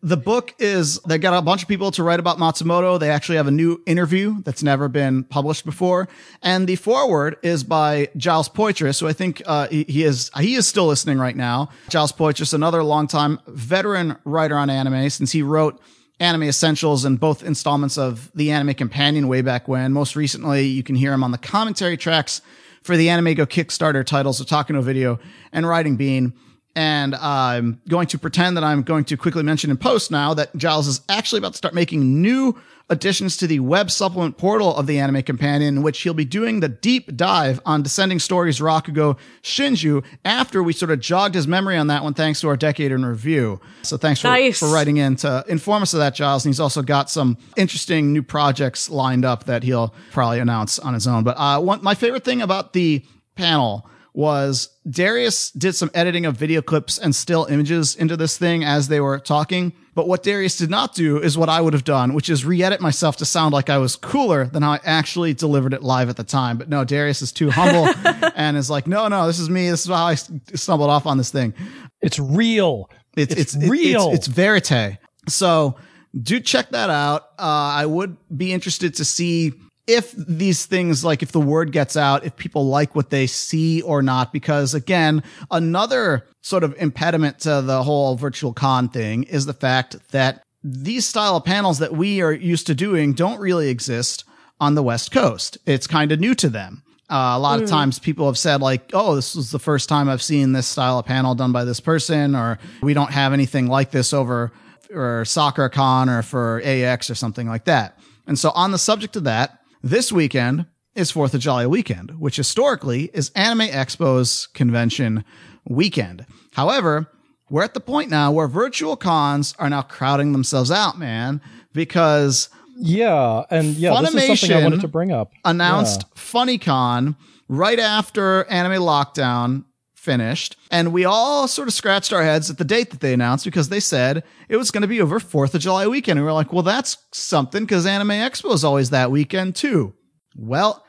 the 0.04 0.18
book 0.18 0.54
is 0.60 1.00
they 1.08 1.18
got 1.18 1.38
a 1.38 1.42
bunch 1.42 1.62
of 1.62 1.68
people 1.68 1.92
to 1.92 2.04
write 2.04 2.20
about 2.20 2.38
Matsumoto. 2.38 3.00
They 3.00 3.10
actually 3.10 3.38
have 3.38 3.48
a 3.48 3.52
new 3.52 3.82
interview 3.86 4.42
that's 4.44 4.64
never 4.64 4.88
been 4.88 5.24
published 5.24 5.66
before, 5.66 6.08
and 6.42 6.68
the 6.68 6.76
foreword 6.76 7.38
is 7.42 7.64
by 7.64 8.10
Giles 8.18 8.50
Poitras, 8.50 9.00
who 9.00 9.08
I 9.08 9.14
think 9.14 9.42
uh, 9.46 9.68
he, 9.68 9.84
he, 9.88 10.04
is 10.04 10.30
he 10.38 10.56
is 10.56 10.68
still 10.68 10.88
listening 10.88 11.20
right 11.20 11.36
now. 11.36 11.70
Giles 11.90 12.12
Poitras, 12.12 12.54
another 12.54 12.84
longtime 12.84 13.40
veteran 13.48 14.18
writer 14.26 14.58
on 14.58 14.70
anime, 14.70 15.10
since 15.10 15.32
he 15.32 15.42
wrote 15.42 15.82
Anime 16.20 16.44
Essentials 16.44 17.04
and 17.04 17.20
both 17.20 17.44
installments 17.44 17.98
of 17.98 18.32
the 18.36 18.52
Anime 18.52 18.76
Companion 18.76 19.28
way 19.28 19.42
back 19.42 19.68
when. 19.68 19.92
Most 19.92 20.16
recently, 20.16 20.66
you 20.66 20.84
can 20.84 20.96
hear 20.96 21.14
him 21.14 21.24
on 21.24 21.32
the 21.32 21.38
commentary 21.38 21.98
tracks 21.98 22.42
for 22.84 22.98
the 22.98 23.08
AnimEigo 23.08 23.48
Kickstarter 23.48 24.06
titles 24.06 24.40
of 24.40 24.48
Otaku 24.48 24.72
no 24.72 24.82
Video 24.82 25.20
and 25.52 25.68
Riding 25.68 25.96
Bean. 25.96 26.34
And 26.76 27.16
I'm 27.16 27.82
going 27.90 28.08
to 28.08 28.18
pretend 28.18 28.56
that 28.58 28.64
I'm 28.64 28.82
going 28.84 29.04
to 29.06 29.18
quickly 29.18 29.44
mention 29.44 29.70
in 29.72 29.78
post 29.78 30.10
now 30.12 30.34
that 30.36 30.56
Giles 30.56 30.88
is 30.88 31.02
actually 31.10 31.40
about 31.40 31.52
to 31.54 31.58
start 31.58 31.74
making 31.74 32.22
new 32.22 32.58
additions 32.90 33.38
to 33.38 33.48
the 33.48 33.60
web 33.60 33.90
supplement 33.90 34.38
portal 34.38 34.76
of 34.76 34.86
the 34.86 35.00
Anime 35.00 35.22
Companion, 35.24 35.78
in 35.78 35.82
which 35.82 36.02
he'll 36.02 36.14
be 36.14 36.26
doing 36.26 36.60
the 36.60 36.68
deep 36.68 37.16
dive 37.16 37.62
on 37.66 37.82
Descending 37.82 38.20
Stories 38.20 38.60
Rakugo 38.60 39.18
Shinju 39.44 40.04
after 40.26 40.62
we 40.62 40.74
sort 40.74 40.92
of 40.92 41.00
jogged 41.00 41.36
his 41.36 41.48
memory 41.48 41.78
on 41.78 41.88
that 41.88 42.04
one, 42.04 42.14
thanks 42.14 42.42
to 42.42 42.50
our 42.50 42.58
decade 42.58 42.92
in 42.92 43.06
review. 43.06 43.62
So 43.84 43.96
thanks 43.96 44.20
for, 44.20 44.28
Nice. 44.28 44.60
for 44.60 44.68
writing 44.68 44.98
in 44.98 45.16
to 45.18 45.46
inform 45.48 45.84
us 45.84 45.94
of 45.94 46.00
that, 46.00 46.16
Giles. 46.16 46.44
And 46.46 46.50
he's 46.54 46.60
also 46.60 46.82
got 46.82 47.10
some 47.10 47.38
interesting 47.56 48.12
new 48.12 48.24
projects 48.24 48.90
lined 48.90 49.24
up 49.24 49.46
that 49.46 49.64
he'll 49.64 49.94
probably 50.12 50.40
announce 50.40 50.78
on 50.78 50.94
his 50.94 51.08
own. 51.08 51.24
But 51.24 51.38
uh, 51.38 51.62
one, 51.62 51.82
my 51.82 51.96
favorite 51.96 52.26
thing 52.26 52.42
about 52.42 52.74
the 52.74 53.06
panel 53.36 53.88
was 54.13 54.69
Darius 54.89 55.52
did 55.52 55.74
some 55.74 55.89
editing 55.93 56.26
of 56.26 56.36
video 56.36 56.62
clips 56.62 56.97
and 56.97 57.15
still 57.15 57.45
images 57.45 57.95
into 57.95 58.17
this 58.17 58.38
thing 58.38 58.63
as 58.63 58.88
they 58.88 59.00
were 59.00 59.19
talking. 59.19 59.74
But 59.93 60.08
what 60.08 60.24
Darius 60.24 60.58
did 60.58 60.69
not 60.69 60.95
do 60.95 61.17
is 61.17 61.38
what 61.38 61.50
I 61.50 61.62
would 61.62 61.74
have 61.74 61.84
done, 61.84 62.13
which 62.13 62.30
is 62.30 62.45
re-edit 62.45 62.82
myself 62.82 63.17
to 63.17 63.26
sound 63.26 63.54
like 63.54 63.69
I 63.69 63.78
was 63.78 63.95
cooler 63.95 64.45
than 64.47 64.63
how 64.63 64.71
I 64.74 64.80
actually 64.86 65.34
delivered 65.34 65.74
it 65.74 65.84
live 65.84 66.10
at 66.10 66.15
the 66.17 66.24
time. 66.24 66.58
But 66.58 66.69
no, 66.69 66.84
Darius 66.84 67.21
is 67.21 67.32
too 67.32 67.50
humble 67.52 67.88
and 68.36 68.56
is 68.58 68.69
like, 68.69 68.88
no, 68.88 69.08
no, 69.08 69.28
this 69.28 69.39
is 69.39 69.50
me. 69.50 69.69
This 69.69 69.82
is 69.86 69.88
how 69.91 70.06
I 70.06 70.15
stumbled 70.15 70.89
off 70.89 71.06
on 71.06 71.17
this 71.17 71.32
thing. 71.32 71.54
It's 72.02 72.19
real. 72.19 72.89
It's 73.17 73.34
It's 73.34 73.56
it's, 73.56 73.63
it- 73.65 73.69
real. 73.69 74.10
It's, 74.12 74.28
it's 74.28 74.36
verite. 74.38 74.97
So 75.28 75.76
do 76.19 76.39
check 76.39 76.69
that 76.71 76.89
out. 76.89 77.24
Uh, 77.39 77.43
I 77.80 77.86
would 77.86 78.17
be 78.36 78.52
interested 78.54 78.95
to 78.95 79.06
see 79.06 79.54
if 79.91 80.13
these 80.13 80.65
things, 80.65 81.04
like 81.04 81.21
if 81.21 81.34
the 81.34 81.41
word 81.41 81.73
gets 81.73 81.97
out, 81.97 82.23
if 82.25 82.38
people 82.38 82.67
like 82.67 82.95
what 82.95 83.10
they 83.10 83.27
see 83.27 83.82
or 83.82 84.01
not. 84.01 84.32
Because 84.32 84.73
again, 84.73 85.21
another 85.51 86.25
sort 86.41 86.63
of 86.63 86.73
impediment 86.80 87.39
to 87.39 87.62
the 87.62 87.84
whole 87.84 88.15
virtual 88.15 88.54
con 88.54 88.88
thing 88.88 89.23
is 89.23 89.45
the 89.45 89.54
fact 89.54 89.97
that 90.12 90.41
these 90.63 91.06
style 91.06 91.36
of 91.36 91.43
panels 91.43 91.80
that 91.80 91.91
we 91.91 92.21
are 92.21 92.32
used 92.32 92.67
to 92.67 92.75
doing 92.75 93.13
don't 93.13 93.39
really 93.39 93.67
exist 93.67 94.23
on 94.62 94.75
the 94.75 94.84
West 94.84 95.12
Coast. 95.12 95.58
It's 95.65 95.88
kind 95.88 96.12
of 96.13 96.19
new 96.19 96.36
to 96.36 96.49
them. 96.49 96.84
Uh, 97.10 97.34
a 97.36 97.39
lot 97.39 97.62
of 97.62 97.67
times 97.67 97.99
people 97.99 98.27
have 98.27 98.38
said 98.38 98.62
like, 98.62 98.91
"Oh, 98.93 99.15
this 99.15 99.36
was 99.36 99.51
the 99.51 99.60
first 99.60 99.89
time 99.89 100.08
I've 100.08 100.21
seen 100.21 100.54
this 100.54 100.67
style 100.67 100.99
of 100.99 101.06
panel 101.06 101.36
done 101.36 101.51
by 101.51 101.65
this 101.65 101.82
person," 101.82 102.36
or 102.36 102.58
"We 102.82 102.93
don't 102.93 103.12
have 103.12 103.34
anything 103.34 103.67
like 103.67 103.91
this 103.91 104.13
over 104.13 104.54
or 104.93 105.25
Sakura-Con 105.25 106.10
or 106.10 106.21
for 106.21 106.62
AX 106.63 107.10
or 107.10 107.15
something 107.15 107.49
like 107.49 107.65
that." 107.65 107.97
And 108.27 108.39
so, 108.39 108.51
on 108.51 108.71
the 108.71 108.77
subject 108.77 109.17
of 109.17 109.25
that, 109.25 109.61
this 109.84 110.12
weekend 110.12 110.65
is 110.96 111.12
Fourth 111.12 111.34
of 111.34 111.41
July 111.41 111.65
weekend, 111.67 112.20
which 112.20 112.36
historically 112.36 113.10
is 113.13 113.30
Anime 113.36 113.67
Expo's 113.67 114.48
convention 114.54 115.24
weekend. 115.67 116.26
However, 116.54 117.08
we're 117.50 117.63
at 117.63 117.74
the 117.74 117.80
point 117.80 118.10
now 118.10 118.32
where 118.32 118.48
virtual 118.48 118.96
cons 118.96 119.56
are 119.60 119.70
now 119.70 119.82
crowding 119.82 120.32
themselves 120.32 120.72
out, 120.72 120.98
man, 121.00 121.41
because 121.74 122.50
Yeah, 122.78 123.44
and 123.50 123.76
yeah, 123.76 124.00
this 124.02 124.13
is 124.13 124.13
something 124.41 124.52
I 124.52 124.60
Funimation 124.60 124.63
wanted 124.63 124.82
to 124.82 124.88
bring 124.88 125.12
up. 125.12 125.32
announced 125.46 126.06
FunnyCon 126.15 127.15
right 127.48 127.80
after 127.80 128.46
Anime 128.46 128.82
Lockdown 128.82 129.65
finished, 130.02 130.58
and 130.72 130.92
we 130.92 131.06
all 131.06 131.48
sort 131.48 131.68
of 131.68 131.74
scratched 131.74 132.12
our 132.12 132.24
heads 132.24 132.50
at 132.50 132.58
the 132.58 132.66
date 132.66 132.90
that 132.90 133.00
they 133.00 133.14
announced 133.14 133.46
because 133.46 133.70
they 133.70 133.80
said 133.80 134.24
it 134.50 134.58
was 134.58 134.72
going 134.72 134.82
to 134.82 134.88
be 134.88 135.00
over 135.00 135.20
Fourth 135.20 135.54
of 135.54 135.62
July 135.62 135.88
weekend. 135.88 136.18
And 136.18 136.26
we 136.26 136.30
were 136.30 136.34
like, 136.34 136.52
well, 136.52 136.64
that's 136.64 136.98
something 137.12 137.64
because 137.64 137.86
Anime 137.86 138.10
Expo 138.10 138.54
is 138.54 138.64
always 138.64 138.90
that 138.90 139.12
weekend 139.12 139.56
too. 139.56 139.94
Well, 140.36 140.84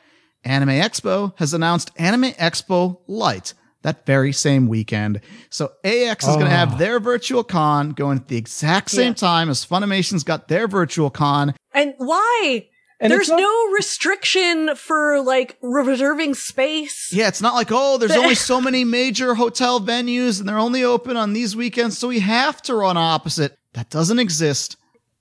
Anime 0.45 0.71
Expo 0.71 1.39
has 1.39 1.55
announced 1.55 1.91
Anime 1.97 2.33
Expo 2.33 3.01
Lite 3.07 3.55
that 3.83 4.07
very 4.07 4.33
same 4.33 4.69
weekend. 4.69 5.21
So 5.51 5.73
AX 5.85 6.27
is 6.27 6.35
going 6.35 6.47
to 6.47 6.51
have 6.51 6.75
ah. 6.75 6.77
their 6.77 7.01
virtual 7.01 7.45
con 7.45 7.91
going 7.91 8.19
at 8.19 8.29
the 8.29 8.37
exact 8.37 8.91
same 8.91 9.09
Yeah. 9.09 9.15
time 9.15 9.51
as 9.51 9.67
Funimation's 9.67 10.25
got 10.25 10.49
their 10.49 10.69
virtual 10.69 11.11
con. 11.11 11.55
And 11.75 11.95
why? 11.99 12.69
And 13.03 13.11
There's 13.11 13.29
not- 13.29 13.41
no 13.41 13.71
restriction 13.73 14.77
for 14.77 15.21
like 15.21 15.59
reserving 15.61 16.35
space. 16.35 17.11
Yeah, 17.13 17.27
it's 17.29 17.43
not 17.43 17.55
like, 17.55 17.69
oh, 17.71 17.99
there's 17.99 18.13
only 18.17 18.35
so 18.51 18.61
many 18.61 18.85
major 18.85 19.35
hotel 19.35 19.81
venues 19.81 20.39
and 20.39 20.49
they're 20.49 20.57
only 20.59 20.85
open 20.85 21.17
on 21.17 21.33
these 21.33 21.57
weekends, 21.57 21.99
so 21.99 22.09
we 22.09 22.21
have 22.21 22.63
to 22.63 22.77
run 22.77 22.97
opposite. 22.97 23.59
That 23.75 23.91
doesn't 23.91 24.21
exist. 24.21 24.77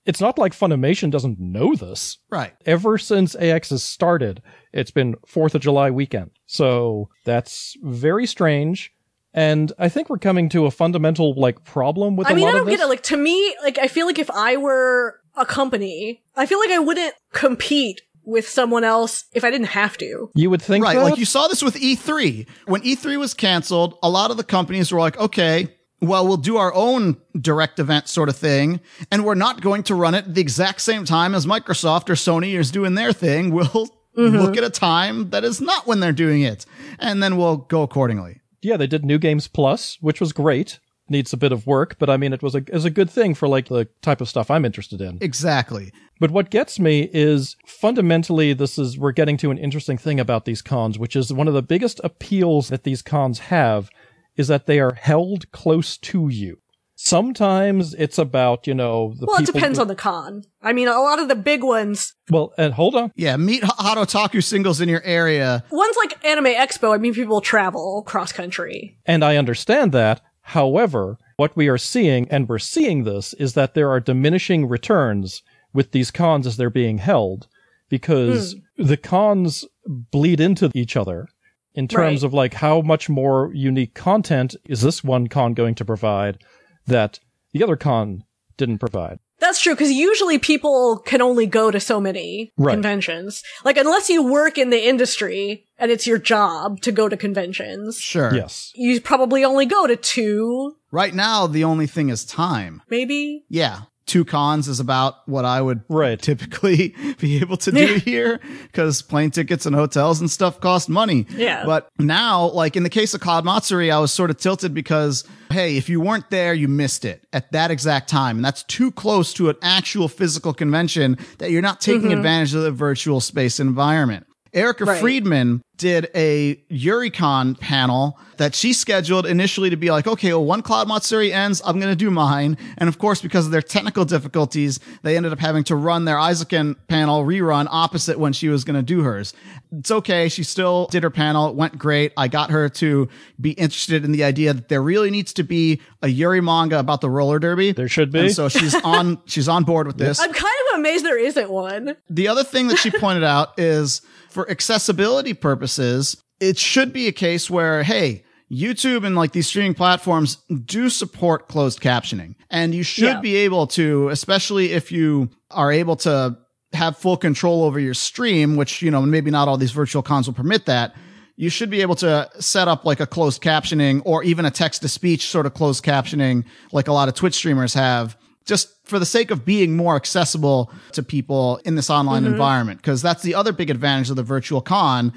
It's 0.05 0.21
not 0.21 0.37
like 0.37 0.53
Funimation 0.53 1.09
doesn't 1.11 1.39
know 1.39 1.75
this. 1.75 2.17
Right. 2.29 2.53
Ever 2.65 2.97
since 2.97 3.35
AX 3.35 3.69
has 3.71 3.83
started, 3.83 4.41
it's 4.73 4.91
been 4.91 5.15
4th 5.27 5.55
of 5.55 5.61
July 5.61 5.89
weekend. 5.91 6.31
So 6.45 7.09
that's 7.25 7.75
very 7.81 8.25
strange. 8.27 8.91
And 9.33 9.71
I 9.79 9.89
think 9.89 10.09
we're 10.09 10.17
coming 10.17 10.49
to 10.49 10.65
a 10.65 10.71
fundamental 10.71 11.33
like 11.39 11.63
problem 11.63 12.15
with 12.15 12.27
I 12.27 12.31
a 12.31 12.35
mean, 12.35 12.43
lot 12.45 12.53
I 12.53 12.57
don't 12.57 12.65
this. 12.67 12.77
get 12.77 12.83
it. 12.85 12.89
Like 12.89 13.03
to 13.03 13.17
me, 13.17 13.55
like 13.63 13.77
I 13.79 13.87
feel 13.87 14.05
like 14.05 14.19
if 14.19 14.29
I 14.29 14.57
were 14.57 15.20
a 15.35 15.45
company, 15.45 16.21
I 16.35 16.45
feel 16.45 16.59
like 16.59 16.71
I 16.71 16.79
wouldn't 16.79 17.13
compete 17.33 18.01
with 18.23 18.47
someone 18.47 18.83
else 18.83 19.25
if 19.33 19.43
I 19.43 19.49
didn't 19.49 19.67
have 19.67 19.97
to. 19.97 20.29
you 20.35 20.49
would 20.49 20.61
think 20.61 20.83
Right. 20.83 20.95
that? 20.95 21.03
Like 21.03 21.17
you 21.17 21.25
saw 21.25 21.47
this 21.47 21.63
with 21.63 21.75
E3. 21.75 22.45
When 22.65 22.81
E3 22.81 23.17
was 23.17 23.33
canceled, 23.33 23.97
a 24.03 24.09
lot 24.09 24.31
of 24.31 24.37
the 24.37 24.43
companies 24.43 24.91
were 24.91 24.99
like, 24.99 25.17
okay, 25.17 25.67
well, 26.01 26.27
we'll 26.27 26.37
do 26.37 26.57
our 26.57 26.73
own 26.73 27.17
direct 27.39 27.79
event 27.79 28.07
sort 28.07 28.27
of 28.27 28.35
thing, 28.35 28.79
and 29.11 29.23
we're 29.23 29.35
not 29.35 29.61
going 29.61 29.83
to 29.83 29.95
run 29.95 30.15
it 30.15 30.25
at 30.25 30.35
the 30.35 30.41
exact 30.41 30.81
same 30.81 31.05
time 31.05 31.35
as 31.35 31.45
Microsoft 31.45 32.09
or 32.09 32.13
Sony 32.13 32.57
is 32.57 32.71
doing 32.71 32.95
their 32.95 33.13
thing. 33.13 33.51
We'll 34.13 34.29
mm-hmm. 34.29 34.39
look 34.39 34.57
at 34.57 34.65
a 34.65 34.69
time 34.69 35.29
that 35.29 35.45
is 35.45 35.61
not 35.61 35.87
when 35.87 36.01
they're 36.01 36.11
doing 36.11 36.41
it, 36.41 36.65
and 36.99 37.23
then 37.23 37.37
we'll 37.37 37.55
go 37.55 37.81
accordingly. 37.81 38.41
yeah, 38.61 38.75
they 38.75 38.85
did 38.85 39.05
New 39.05 39.17
Games 39.17 39.47
Plus, 39.47 39.97
which 40.01 40.19
was 40.19 40.33
great. 40.33 40.79
Needs 41.09 41.33
a 41.33 41.37
bit 41.37 41.51
of 41.51 41.67
work, 41.67 41.97
but 41.99 42.09
I 42.09 42.15
mean, 42.15 42.31
it 42.31 42.41
was 42.41 42.55
a, 42.55 42.59
it 42.59 42.71
was 42.73 42.85
a 42.85 42.89
good 42.89 43.09
thing 43.09 43.33
for 43.35 43.47
like 43.47 43.67
the 43.67 43.89
type 44.01 44.21
of 44.21 44.29
stuff 44.29 44.49
I'm 44.49 44.63
interested 44.63 45.01
in. 45.01 45.17
Exactly. 45.19 45.91
But 46.21 46.31
what 46.31 46.49
gets 46.51 46.79
me 46.79 47.09
is 47.11 47.57
fundamentally, 47.65 48.53
this 48.53 48.77
is, 48.77 48.97
we're 48.97 49.11
getting 49.11 49.35
to 49.37 49.51
an 49.51 49.57
interesting 49.57 49.97
thing 49.97 50.19
about 50.21 50.45
these 50.45 50.61
cons, 50.61 50.97
which 50.97 51.15
is 51.17 51.33
one 51.33 51.49
of 51.49 51.53
the 51.53 51.63
biggest 51.63 51.99
appeals 52.03 52.69
that 52.69 52.83
these 52.83 53.01
cons 53.01 53.39
have 53.39 53.89
is 54.37 54.47
that 54.47 54.67
they 54.67 54.79
are 54.79 54.93
held 54.93 55.51
close 55.51 55.97
to 55.97 56.29
you. 56.29 56.59
Sometimes 56.95 57.93
it's 57.95 58.17
about, 58.19 58.67
you 58.67 58.73
know, 58.75 59.15
the 59.19 59.25
Well, 59.25 59.37
it 59.37 59.39
people. 59.47 59.59
depends 59.59 59.79
on 59.79 59.87
the 59.87 59.95
con. 59.95 60.43
I 60.61 60.71
mean, 60.71 60.87
a 60.87 61.01
lot 61.01 61.19
of 61.19 61.27
the 61.27 61.35
big 61.35 61.63
ones, 61.63 62.13
Well, 62.29 62.53
and 62.59 62.73
hold 62.75 62.95
on. 62.95 63.11
Yeah, 63.15 63.35
meet 63.37 63.63
hot 63.65 63.97
otaku 63.97 64.41
singles 64.43 64.79
in 64.79 64.87
your 64.87 65.01
area. 65.03 65.63
ones 65.71 65.95
like 65.97 66.23
Anime 66.23 66.45
Expo. 66.53 66.93
I 66.93 66.97
mean, 66.99 67.13
people 67.15 67.41
travel 67.41 68.03
cross 68.05 68.31
country. 68.31 68.97
And 69.05 69.25
I 69.25 69.35
understand 69.37 69.91
that. 69.93 70.21
However, 70.51 71.17
what 71.37 71.55
we 71.55 71.69
are 71.69 71.77
seeing, 71.77 72.27
and 72.29 72.49
we're 72.49 72.59
seeing 72.59 73.05
this, 73.05 73.33
is 73.35 73.53
that 73.53 73.73
there 73.73 73.89
are 73.89 74.01
diminishing 74.01 74.67
returns 74.67 75.43
with 75.73 75.93
these 75.93 76.11
cons 76.11 76.45
as 76.45 76.57
they're 76.57 76.69
being 76.69 76.97
held 76.97 77.47
because 77.87 78.55
hmm. 78.77 78.83
the 78.83 78.97
cons 78.97 79.63
bleed 79.87 80.41
into 80.41 80.69
each 80.75 80.97
other 80.97 81.29
in 81.73 81.87
terms 81.87 82.21
Right. 82.21 82.27
of 82.27 82.33
like 82.33 82.55
how 82.55 82.81
much 82.81 83.07
more 83.07 83.53
unique 83.53 83.93
content 83.93 84.57
is 84.65 84.81
this 84.81 85.05
one 85.05 85.27
con 85.27 85.53
going 85.53 85.73
to 85.75 85.85
provide 85.85 86.37
that 86.85 87.21
the 87.53 87.63
other 87.63 87.77
con 87.77 88.25
didn't 88.57 88.79
provide. 88.79 89.19
That's 89.51 89.59
true, 89.61 89.73
because 89.73 89.91
usually 89.91 90.39
people 90.39 90.99
can 90.99 91.21
only 91.21 91.45
go 91.45 91.71
to 91.71 91.79
so 91.81 91.99
many 91.99 92.53
Right. 92.57 92.71
conventions. 92.71 93.43
Like, 93.65 93.75
unless 93.75 94.09
you 94.09 94.23
work 94.23 94.57
in 94.57 94.69
the 94.69 94.87
industry 94.87 95.65
and 95.77 95.91
it's 95.91 96.07
your 96.07 96.19
job 96.19 96.79
to 96.83 96.91
go 96.93 97.09
to 97.09 97.17
conventions, 97.17 97.99
Sure. 97.99 98.33
Yes. 98.33 98.71
you 98.75 99.01
probably 99.01 99.43
only 99.43 99.65
go 99.65 99.87
to 99.87 99.97
two, 99.97 100.77
Right 100.89 101.13
now, 101.13 101.47
the 101.47 101.65
only 101.65 101.85
thing 101.85 102.07
is 102.07 102.23
time. 102.23 102.81
maybe. 102.89 103.43
Yeah. 103.49 103.81
Two 104.11 104.25
cons 104.25 104.67
is 104.67 104.81
about 104.81 105.25
what 105.25 105.45
I 105.45 105.61
would 105.61 105.85
Right. 105.87 106.21
typically 106.21 106.93
be 107.19 107.39
able 107.39 107.55
to 107.55 107.71
do 107.71 107.95
here 107.95 108.41
because 108.63 109.01
plane 109.01 109.31
tickets 109.31 109.65
and 109.65 109.73
hotels 109.73 110.19
and 110.19 110.29
stuff 110.29 110.59
cost 110.59 110.89
money. 110.89 111.25
Yeah. 111.29 111.65
But 111.65 111.89
now, 111.97 112.47
like 112.49 112.75
in 112.75 112.83
the 112.83 112.89
case 112.89 113.13
of 113.13 113.21
Cloud 113.21 113.45
Matsuri, 113.45 113.89
I 113.89 113.99
was 113.99 114.11
sort 114.11 114.29
of 114.29 114.35
tilted 114.35 114.73
because, 114.73 115.23
hey, 115.49 115.77
if 115.77 115.87
you 115.87 116.01
weren't 116.01 116.29
there, 116.29 116.53
you 116.53 116.67
missed 116.67 117.05
it 117.05 117.25
at 117.31 117.53
that 117.53 117.71
exact 117.71 118.09
time. 118.09 118.35
And 118.35 118.43
that's 118.43 118.63
too 118.63 118.91
close 118.91 119.33
to 119.35 119.47
an 119.47 119.55
actual 119.61 120.09
physical 120.09 120.53
convention 120.53 121.17
that 121.37 121.51
you're 121.51 121.61
not 121.61 121.79
taking 121.79 122.09
mm-hmm. 122.09 122.17
advantage 122.17 122.53
of 122.53 122.63
the 122.63 122.71
virtual 122.71 123.21
space 123.21 123.61
environment. 123.61 124.27
Erica 124.53 124.85
Right. 124.85 124.99
Friedman 124.99 125.61
did 125.77 126.09
a 126.13 126.55
Yuricon 126.69 127.59
panel 127.59 128.19
that 128.37 128.53
she 128.53 128.71
scheduled 128.71 129.25
initially 129.25 129.69
to 129.71 129.75
be 129.75 129.89
like, 129.89 130.05
okay, 130.05 130.31
well, 130.31 130.45
one 130.45 130.61
Cloud 130.61 130.87
Matsuri 130.87 131.33
ends, 131.33 131.59
I'm 131.65 131.79
going 131.79 131.91
to 131.91 131.95
do 131.95 132.11
mine. 132.11 132.55
And 132.77 132.87
of 132.87 132.99
course, 132.99 133.19
because 133.21 133.45
of 133.47 133.51
their 133.51 133.63
technical 133.63 134.05
difficulties, 134.05 134.79
they 135.01 135.17
ended 135.17 135.31
up 135.33 135.39
having 135.39 135.63
to 135.65 135.75
run 135.75 136.05
their 136.05 136.17
Eizouken 136.17 136.75
panel 136.87 137.23
rerun 137.25 137.67
opposite 137.71 138.19
when 138.19 138.31
she 138.31 138.47
was 138.49 138.63
going 138.63 138.75
to 138.75 138.83
do 138.83 139.01
hers. 139.01 139.33
It's 139.71 139.89
okay. 139.89 140.29
She 140.29 140.43
still 140.43 140.87
did 140.91 141.01
her 141.01 141.09
panel. 141.09 141.49
It 141.49 141.55
went 141.55 141.79
great. 141.79 142.13
I 142.15 142.27
got 142.27 142.51
her 142.51 142.69
to 142.69 143.09
be 143.39 143.51
interested 143.51 144.05
in 144.05 144.11
the 144.11 144.23
idea 144.23 144.53
that 144.53 144.69
there 144.69 144.83
really 144.83 145.09
needs 145.09 145.33
to 145.33 145.43
be 145.43 145.81
a 146.03 146.07
Yuri 146.09 146.41
manga 146.41 146.77
about 146.77 147.01
the 147.01 147.09
roller 147.09 147.39
derby. 147.39 147.71
There 147.71 147.87
should 147.87 148.11
be. 148.11 148.19
And 148.19 148.31
so 148.31 148.49
she's 148.49 148.75
on, 148.83 149.19
she's 149.25 149.47
on 149.47 149.63
board 149.63 149.87
with 149.87 149.97
this 149.97 150.19
I'm 150.19 150.33
kind 150.33 150.53
of 150.73 150.79
amazed 150.79 151.05
there 151.05 151.17
isn't 151.17 151.49
one. 151.49 151.95
the 152.09 152.27
other 152.27 152.43
thing 152.43 152.67
that 152.67 152.77
she 152.77 152.91
pointed 152.91 153.23
out 153.23 153.57
is 153.59 154.01
for 154.31 154.49
accessibility 154.49 155.33
purposes, 155.33 156.17
it 156.39 156.57
should 156.57 156.91
be 156.93 157.07
a 157.07 157.11
case 157.11 157.49
where, 157.49 157.83
hey, 157.83 158.23
YouTube 158.51 159.05
and 159.05 159.15
like 159.15 159.31
these 159.31 159.47
streaming 159.47 159.73
platforms 159.73 160.37
do 160.65 160.89
support 160.89 161.47
closed 161.47 161.79
captioning. 161.81 162.35
And 162.49 162.75
you 162.75 162.83
should 162.83 163.03
Yeah. 163.05 163.21
be 163.21 163.35
able 163.37 163.67
to, 163.67 164.09
especially 164.09 164.73
if 164.73 164.91
you 164.91 165.29
are 165.51 165.71
able 165.71 165.95
to 165.97 166.35
have 166.73 166.97
full 166.97 167.17
control 167.17 167.63
over 167.63 167.79
your 167.79 167.93
stream, 167.93 168.55
which, 168.55 168.81
you 168.81 168.91
know, 168.91 169.01
maybe 169.01 169.31
not 169.31 169.47
all 169.47 169.57
these 169.57 169.71
virtual 169.71 170.01
cons 170.01 170.27
will 170.27 170.33
permit 170.33 170.65
that, 170.65 170.93
you 171.37 171.49
should 171.49 171.69
be 171.69 171.81
able 171.81 171.95
to 171.95 172.29
set 172.39 172.67
up 172.67 172.85
like 172.85 172.99
a 172.99 173.07
closed 173.07 173.41
captioning 173.41 174.01
or 174.05 174.23
even 174.23 174.45
a 174.45 174.51
text 174.51 174.81
to 174.81 174.87
speech 174.89 175.27
sort 175.27 175.45
of 175.45 175.53
closed 175.53 175.83
captioning 175.83 176.43
like 176.71 176.87
a 176.87 176.93
lot 176.93 177.07
of 177.07 177.13
Twitch 177.15 177.33
streamers 177.35 177.73
have 177.73 178.17
just 178.45 178.69
for 178.85 178.99
the 178.99 179.05
sake 179.05 179.31
of 179.31 179.45
being 179.45 179.75
more 179.75 179.95
accessible 179.95 180.71
to 180.93 181.03
people 181.03 181.59
in 181.65 181.75
this 181.75 181.89
online 181.89 182.25
environment. 182.25 182.81
Cause 182.83 183.01
that's 183.01 183.23
the 183.23 183.35
other 183.35 183.51
big 183.51 183.69
advantage 183.69 184.09
of 184.09 184.15
the 184.15 184.23
virtual 184.23 184.61
con 184.61 185.13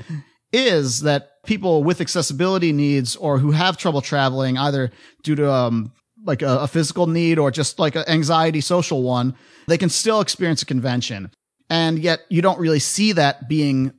is 0.52 1.00
that 1.00 1.42
people 1.44 1.82
with 1.82 2.00
accessibility 2.00 2.72
needs 2.72 3.16
or 3.16 3.38
who 3.38 3.50
have 3.50 3.76
trouble 3.76 4.00
traveling 4.00 4.56
either 4.56 4.90
due 5.22 5.34
to, 5.34 5.50
um, 5.50 5.92
like 6.24 6.42
a, 6.42 6.60
a 6.60 6.68
physical 6.68 7.06
need 7.06 7.38
or 7.38 7.50
just 7.50 7.78
like 7.78 7.96
an 7.96 8.04
anxiety 8.08 8.60
social 8.60 9.02
one, 9.02 9.34
they 9.66 9.78
can 9.78 9.88
still 9.88 10.20
experience 10.20 10.62
a 10.62 10.66
convention. 10.66 11.30
And 11.68 11.98
yet 11.98 12.20
you 12.28 12.42
don't 12.42 12.58
really 12.58 12.78
see 12.78 13.12
that 13.12 13.48
being 13.48 13.92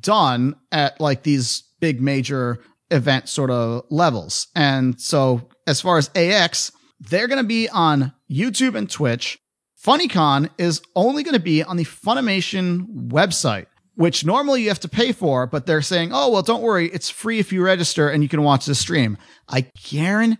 done 0.00 0.56
at 0.72 1.00
like 1.00 1.22
these 1.22 1.64
big 1.80 2.00
major 2.00 2.58
event 2.90 3.28
sort 3.28 3.50
of 3.50 3.84
levels. 3.90 4.48
And 4.54 5.00
so 5.00 5.48
as 5.66 5.80
far 5.80 5.98
as 5.98 6.10
AX, 6.14 6.72
they're 7.00 7.28
going 7.28 7.42
to 7.42 7.48
be 7.48 7.68
on 7.68 8.12
YouTube 8.30 8.74
and 8.74 8.90
Twitch. 8.90 9.38
FunnyCon 9.82 10.50
is 10.58 10.82
only 10.94 11.22
going 11.22 11.34
to 11.34 11.40
be 11.40 11.62
on 11.62 11.76
the 11.76 11.84
Funimation 11.84 13.08
website, 13.08 13.66
which 13.94 14.24
normally 14.24 14.62
you 14.62 14.68
have 14.68 14.80
to 14.80 14.88
pay 14.88 15.12
for, 15.12 15.46
but 15.46 15.66
they're 15.66 15.82
saying, 15.82 16.10
oh, 16.12 16.30
well, 16.30 16.42
don't 16.42 16.62
worry. 16.62 16.88
It's 16.88 17.10
free 17.10 17.38
if 17.38 17.52
you 17.52 17.62
register 17.62 18.08
and 18.08 18.22
you 18.22 18.28
can 18.28 18.42
watch 18.42 18.66
the 18.66 18.74
stream. 18.74 19.16
I 19.48 19.70
guarantee 19.88 20.38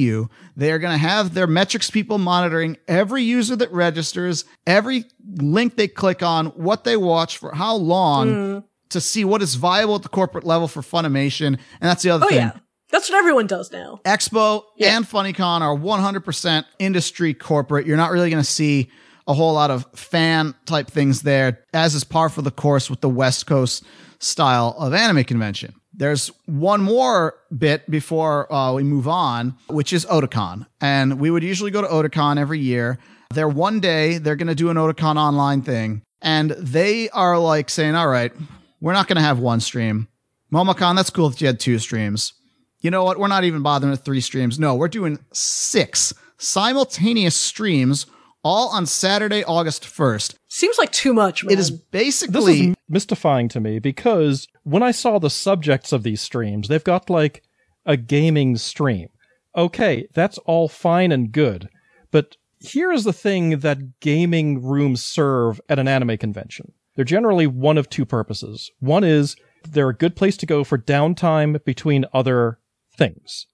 you 0.00 0.28
they 0.56 0.70
are 0.72 0.78
going 0.78 0.92
to 0.92 0.98
have 0.98 1.34
their 1.34 1.46
metrics 1.46 1.90
people 1.90 2.18
monitoring 2.18 2.76
every 2.88 3.22
user 3.22 3.56
that 3.56 3.72
registers, 3.72 4.44
every 4.66 5.04
link 5.36 5.76
they 5.76 5.88
click 5.88 6.22
on, 6.22 6.46
what 6.46 6.84
they 6.84 6.96
watch 6.96 7.38
for 7.38 7.54
how 7.54 7.76
long 7.76 8.28
mm-hmm. 8.28 8.66
to 8.90 9.00
see 9.00 9.24
what 9.24 9.40
is 9.40 9.54
viable 9.54 9.94
at 9.94 10.02
the 10.02 10.08
corporate 10.08 10.44
level 10.44 10.68
for 10.68 10.82
Funimation. 10.82 11.46
And 11.46 11.58
that's 11.80 12.02
the 12.02 12.10
other 12.10 12.26
Oh 12.26 12.28
thing. 12.28 12.38
yeah, 12.38 12.58
that's 12.94 13.10
what 13.10 13.18
everyone 13.18 13.48
does 13.48 13.72
now. 13.72 14.00
Expo 14.04 14.62
Yeah. 14.76 14.96
and 14.96 15.04
FunnyCon 15.04 15.62
are 15.62 15.74
100% 15.76 16.64
industry 16.78 17.34
corporate. 17.34 17.86
You're 17.86 17.96
not 17.96 18.12
really 18.12 18.30
going 18.30 18.42
to 18.42 18.48
see 18.48 18.88
a 19.26 19.34
whole 19.34 19.52
lot 19.54 19.70
of 19.72 19.84
fan 19.96 20.54
type 20.64 20.88
things 20.88 21.22
there, 21.22 21.58
as 21.72 21.96
is 21.96 22.04
par 22.04 22.28
for 22.28 22.40
the 22.42 22.52
course 22.52 22.88
with 22.88 23.00
the 23.00 23.08
West 23.08 23.46
Coast 23.46 23.82
style 24.20 24.76
of 24.78 24.94
anime 24.94 25.24
convention. 25.24 25.74
There's 25.92 26.30
one 26.46 26.82
more 26.82 27.34
bit 27.56 27.90
before 27.90 28.52
uh, 28.52 28.72
we 28.74 28.84
move 28.84 29.08
on, 29.08 29.56
which 29.68 29.92
is 29.92 30.06
Otakon. 30.06 30.66
And 30.80 31.18
we 31.18 31.30
would 31.32 31.42
usually 31.42 31.72
go 31.72 31.80
to 31.82 31.88
Otakon 31.88 32.38
every 32.38 32.60
year. 32.60 32.98
There 33.32 33.48
one 33.48 33.80
day 33.80 34.18
they're 34.18 34.36
going 34.36 34.48
to 34.48 34.54
do 34.54 34.70
an 34.70 34.76
Otakon 34.76 35.16
online 35.16 35.62
thing. 35.62 36.02
And 36.22 36.50
they 36.52 37.10
are 37.10 37.38
like 37.40 37.70
saying, 37.70 37.96
all 37.96 38.08
right, 38.08 38.32
we're 38.80 38.92
not 38.92 39.08
going 39.08 39.16
to 39.16 39.22
have 39.22 39.40
one 39.40 39.58
stream. 39.60 40.06
Momocon, 40.52 40.94
that's 40.94 41.10
cool 41.10 41.26
if 41.28 41.40
you 41.40 41.46
had 41.48 41.58
two 41.58 41.78
streams 41.80 42.34
you 42.84 42.90
know 42.90 43.02
what? 43.02 43.18
We're 43.18 43.28
not 43.28 43.44
even 43.44 43.62
bothering 43.62 43.90
with 43.90 44.04
three 44.04 44.20
streams. 44.20 44.58
No, 44.58 44.74
we're 44.74 44.88
doing 44.88 45.18
six 45.32 46.12
simultaneous 46.36 47.34
streams 47.34 48.04
all 48.42 48.68
on 48.68 48.84
Saturday, 48.84 49.42
August 49.42 49.84
1st. 49.84 50.34
Seems 50.48 50.76
like 50.76 50.92
too 50.92 51.14
much, 51.14 51.42
man. 51.42 51.54
It 51.54 51.58
is 51.58 51.70
This 51.70 51.80
basically 51.90 52.60
is 52.68 52.76
mystifying 52.86 53.48
to 53.48 53.60
me 53.60 53.78
because 53.78 54.46
when 54.64 54.82
I 54.82 54.90
saw 54.90 55.18
the 55.18 55.30
subjects 55.30 55.92
of 55.92 56.02
these 56.02 56.20
streams, 56.20 56.68
they've 56.68 56.84
got 56.84 57.08
like 57.08 57.42
a 57.86 57.96
gaming 57.96 58.58
stream. 58.58 59.08
Okay, 59.56 60.06
that's 60.12 60.36
all 60.38 60.68
fine 60.68 61.10
and 61.10 61.32
good, 61.32 61.70
but 62.10 62.36
here 62.58 62.92
is 62.92 63.04
the 63.04 63.12
thing 63.14 63.60
that 63.60 64.00
gaming 64.00 64.62
rooms 64.62 65.02
serve 65.02 65.58
at 65.70 65.78
an 65.78 65.88
anime 65.88 66.18
convention. 66.18 66.72
They're 66.96 67.04
generally 67.04 67.46
one 67.46 67.78
of 67.78 67.88
two 67.88 68.04
purposes. 68.04 68.70
One 68.80 69.04
is 69.04 69.36
they're 69.66 69.88
a 69.88 69.96
good 69.96 70.16
place 70.16 70.36
to 70.38 70.46
go 70.46 70.64
for 70.64 70.76
downtime 70.76 71.64
between 71.64 72.04
other 72.12 72.58
things. 72.96 73.46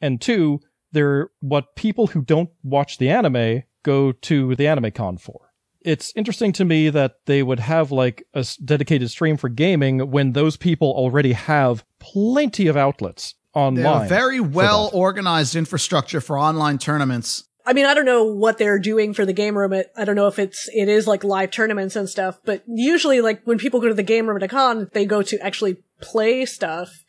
And 0.00 0.20
two, 0.20 0.60
they're 0.92 1.30
what 1.40 1.76
people 1.76 2.08
who 2.08 2.22
don't 2.22 2.50
watch 2.62 2.98
the 2.98 3.10
anime 3.10 3.62
go 3.82 4.12
to 4.12 4.54
the 4.56 4.66
anime 4.66 4.90
con 4.90 5.18
for. 5.18 5.52
It's 5.80 6.12
interesting 6.16 6.52
to 6.54 6.64
me 6.64 6.90
that 6.90 7.18
they 7.26 7.42
would 7.42 7.60
have 7.60 7.92
like 7.92 8.24
a 8.34 8.44
dedicated 8.64 9.10
stream 9.10 9.36
for 9.36 9.48
gaming 9.48 10.10
when 10.10 10.32
those 10.32 10.56
people 10.56 10.90
already 10.90 11.32
have 11.32 11.84
plenty 12.00 12.66
of 12.66 12.76
outlets 12.76 13.34
online. 13.54 14.06
a 14.06 14.08
very 14.08 14.40
well 14.40 14.90
organized 14.92 15.54
infrastructure 15.54 16.20
for 16.20 16.38
online 16.38 16.78
tournaments. 16.78 17.44
I 17.64 17.72
mean, 17.72 17.86
I 17.86 17.94
don't 17.94 18.04
know 18.04 18.24
what 18.24 18.58
they're 18.58 18.78
doing 18.78 19.12
for 19.12 19.26
the 19.26 19.32
game 19.32 19.58
room. 19.58 19.72
It, 19.72 19.90
I 19.96 20.04
don't 20.04 20.14
know 20.14 20.28
if 20.28 20.38
it's 20.38 20.68
it 20.72 20.88
is 20.88 21.08
like 21.08 21.24
live 21.24 21.50
tournaments 21.50 21.96
and 21.96 22.08
stuff. 22.08 22.38
But 22.44 22.62
usually, 22.68 23.20
like 23.20 23.42
when 23.44 23.58
people 23.58 23.80
go 23.80 23.88
to 23.88 23.94
the 23.94 24.04
game 24.04 24.26
room 24.26 24.36
at 24.36 24.42
a 24.44 24.48
con, 24.48 24.88
they 24.92 25.04
go 25.04 25.22
to 25.22 25.38
actually 25.40 25.78
play 26.00 26.44
stuff. 26.46 27.04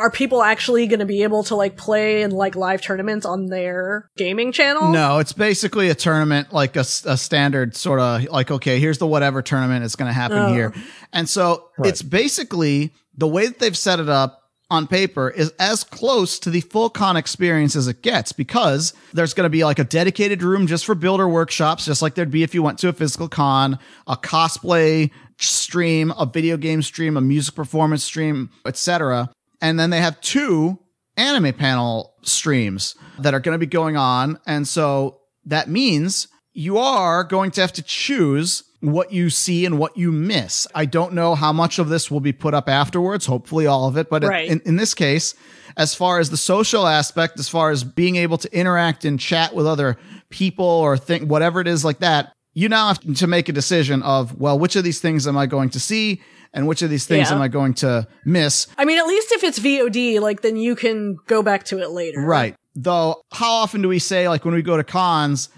Are 0.00 0.10
people 0.10 0.42
actually 0.42 0.86
going 0.86 1.00
to 1.00 1.06
be 1.06 1.22
able 1.24 1.44
to 1.44 1.54
like 1.54 1.76
play 1.76 2.22
in 2.22 2.30
like 2.30 2.56
live 2.56 2.80
tournaments 2.80 3.26
on 3.26 3.46
their 3.46 4.08
gaming 4.16 4.50
channel? 4.50 4.90
No, 4.92 5.18
it's 5.18 5.34
basically 5.34 5.90
a 5.90 5.94
tournament, 5.94 6.52
like 6.54 6.74
a 6.74 6.84
standard 6.84 7.76
sort 7.76 8.00
of 8.00 8.24
like, 8.24 8.50
okay, 8.50 8.80
here's 8.80 8.96
the 8.96 9.06
whatever 9.06 9.42
tournament 9.42 9.84
is 9.84 9.94
going 9.96 10.08
to 10.08 10.14
happen 10.14 10.38
Oh. 10.38 10.52
here. 10.54 10.72
And 11.12 11.28
so 11.28 11.64
Right. 11.78 11.90
it's 11.90 12.00
basically 12.00 12.94
the 13.16 13.28
way 13.28 13.46
that 13.46 13.58
they've 13.58 13.76
set 13.76 14.00
it 14.00 14.08
up 14.08 14.38
on 14.70 14.86
paper 14.86 15.28
is 15.28 15.52
as 15.58 15.84
close 15.84 16.38
to 16.38 16.48
the 16.48 16.60
full 16.62 16.88
con 16.88 17.16
experience 17.16 17.76
as 17.76 17.88
it 17.88 18.02
gets 18.02 18.32
because 18.32 18.94
there's 19.12 19.34
going 19.34 19.44
to 19.44 19.50
be 19.50 19.64
like 19.64 19.78
a 19.80 19.84
dedicated 19.84 20.42
room 20.42 20.66
just 20.66 20.86
for 20.86 20.94
builder 20.94 21.28
workshops, 21.28 21.84
just 21.84 22.00
like 22.00 22.14
there'd 22.14 22.30
be 22.30 22.42
if 22.42 22.54
you 22.54 22.62
went 22.62 22.78
to 22.78 22.88
a 22.88 22.92
physical 22.92 23.28
con, 23.28 23.78
a 24.06 24.16
cosplay 24.16 25.10
stream, 25.38 26.12
a 26.16 26.24
video 26.24 26.56
game 26.56 26.82
stream, 26.82 27.16
a 27.16 27.20
music 27.20 27.54
performance 27.54 28.04
stream, 28.04 28.48
etc. 28.64 29.28
And 29.60 29.78
then 29.78 29.90
they 29.90 30.00
have 30.00 30.20
two 30.20 30.78
anime 31.16 31.52
panel 31.52 32.14
streams 32.22 32.94
that 33.18 33.34
are 33.34 33.40
going 33.40 33.54
to 33.54 33.58
be 33.58 33.66
going 33.66 33.96
on. 33.96 34.38
And 34.46 34.66
so 34.66 35.20
that 35.44 35.68
means 35.68 36.28
you 36.52 36.78
are 36.78 37.24
going 37.24 37.50
to 37.52 37.60
have 37.60 37.72
to 37.74 37.82
choose 37.82 38.64
what 38.80 39.12
you 39.12 39.28
see 39.28 39.66
and 39.66 39.78
what 39.78 39.96
you 39.96 40.10
miss. 40.10 40.66
I 40.74 40.86
don't 40.86 41.12
know 41.12 41.34
how 41.34 41.52
much 41.52 41.78
of 41.78 41.90
this 41.90 42.10
will 42.10 42.20
be 42.20 42.32
put 42.32 42.54
up 42.54 42.68
afterwards, 42.68 43.26
hopefully 43.26 43.66
all 43.66 43.86
of 43.86 43.96
it. 43.98 44.08
But 44.08 44.24
Right. 44.24 44.48
in, 44.48 44.60
in 44.64 44.76
this 44.76 44.94
case, 44.94 45.34
as 45.76 45.94
far 45.94 46.18
as 46.18 46.30
the 46.30 46.36
social 46.38 46.86
aspect, 46.86 47.38
as 47.38 47.48
far 47.48 47.70
as 47.70 47.84
being 47.84 48.16
able 48.16 48.38
to 48.38 48.58
interact 48.58 49.04
and 49.04 49.20
chat 49.20 49.54
with 49.54 49.66
other 49.66 49.98
people 50.30 50.64
or 50.64 50.96
think 50.96 51.30
whatever 51.30 51.60
it 51.60 51.68
is 51.68 51.84
like 51.84 51.98
that, 51.98 52.32
you 52.54 52.68
now 52.68 52.88
have 52.88 53.00
to 53.16 53.26
make 53.26 53.48
a 53.48 53.52
decision 53.52 54.02
of, 54.02 54.38
well, 54.40 54.58
which 54.58 54.76
of 54.76 54.82
these 54.82 55.00
things 55.00 55.26
am 55.26 55.36
I 55.36 55.46
going 55.46 55.70
to 55.70 55.80
see? 55.80 56.20
And 56.52 56.66
which 56.66 56.82
of 56.82 56.90
these 56.90 57.06
things 57.06 57.28
Yeah. 57.30 57.36
am 57.36 57.42
I 57.42 57.48
going 57.48 57.74
to 57.74 58.06
miss? 58.24 58.66
I 58.76 58.84
mean, 58.84 58.98
at 58.98 59.06
least 59.06 59.30
if 59.32 59.44
it's 59.44 59.58
VOD, 59.60 60.20
like 60.20 60.42
then 60.42 60.56
you 60.56 60.74
can 60.74 61.16
go 61.26 61.42
back 61.42 61.64
to 61.66 61.78
it 61.78 61.90
later. 61.90 62.20
Right. 62.20 62.54
Though, 62.74 63.22
how 63.32 63.52
often 63.52 63.82
do 63.82 63.88
we 63.88 63.98
say, 63.98 64.28
like, 64.28 64.44
when 64.44 64.54
we 64.54 64.62
go 64.62 64.76
to 64.76 64.84
cons 64.84 65.48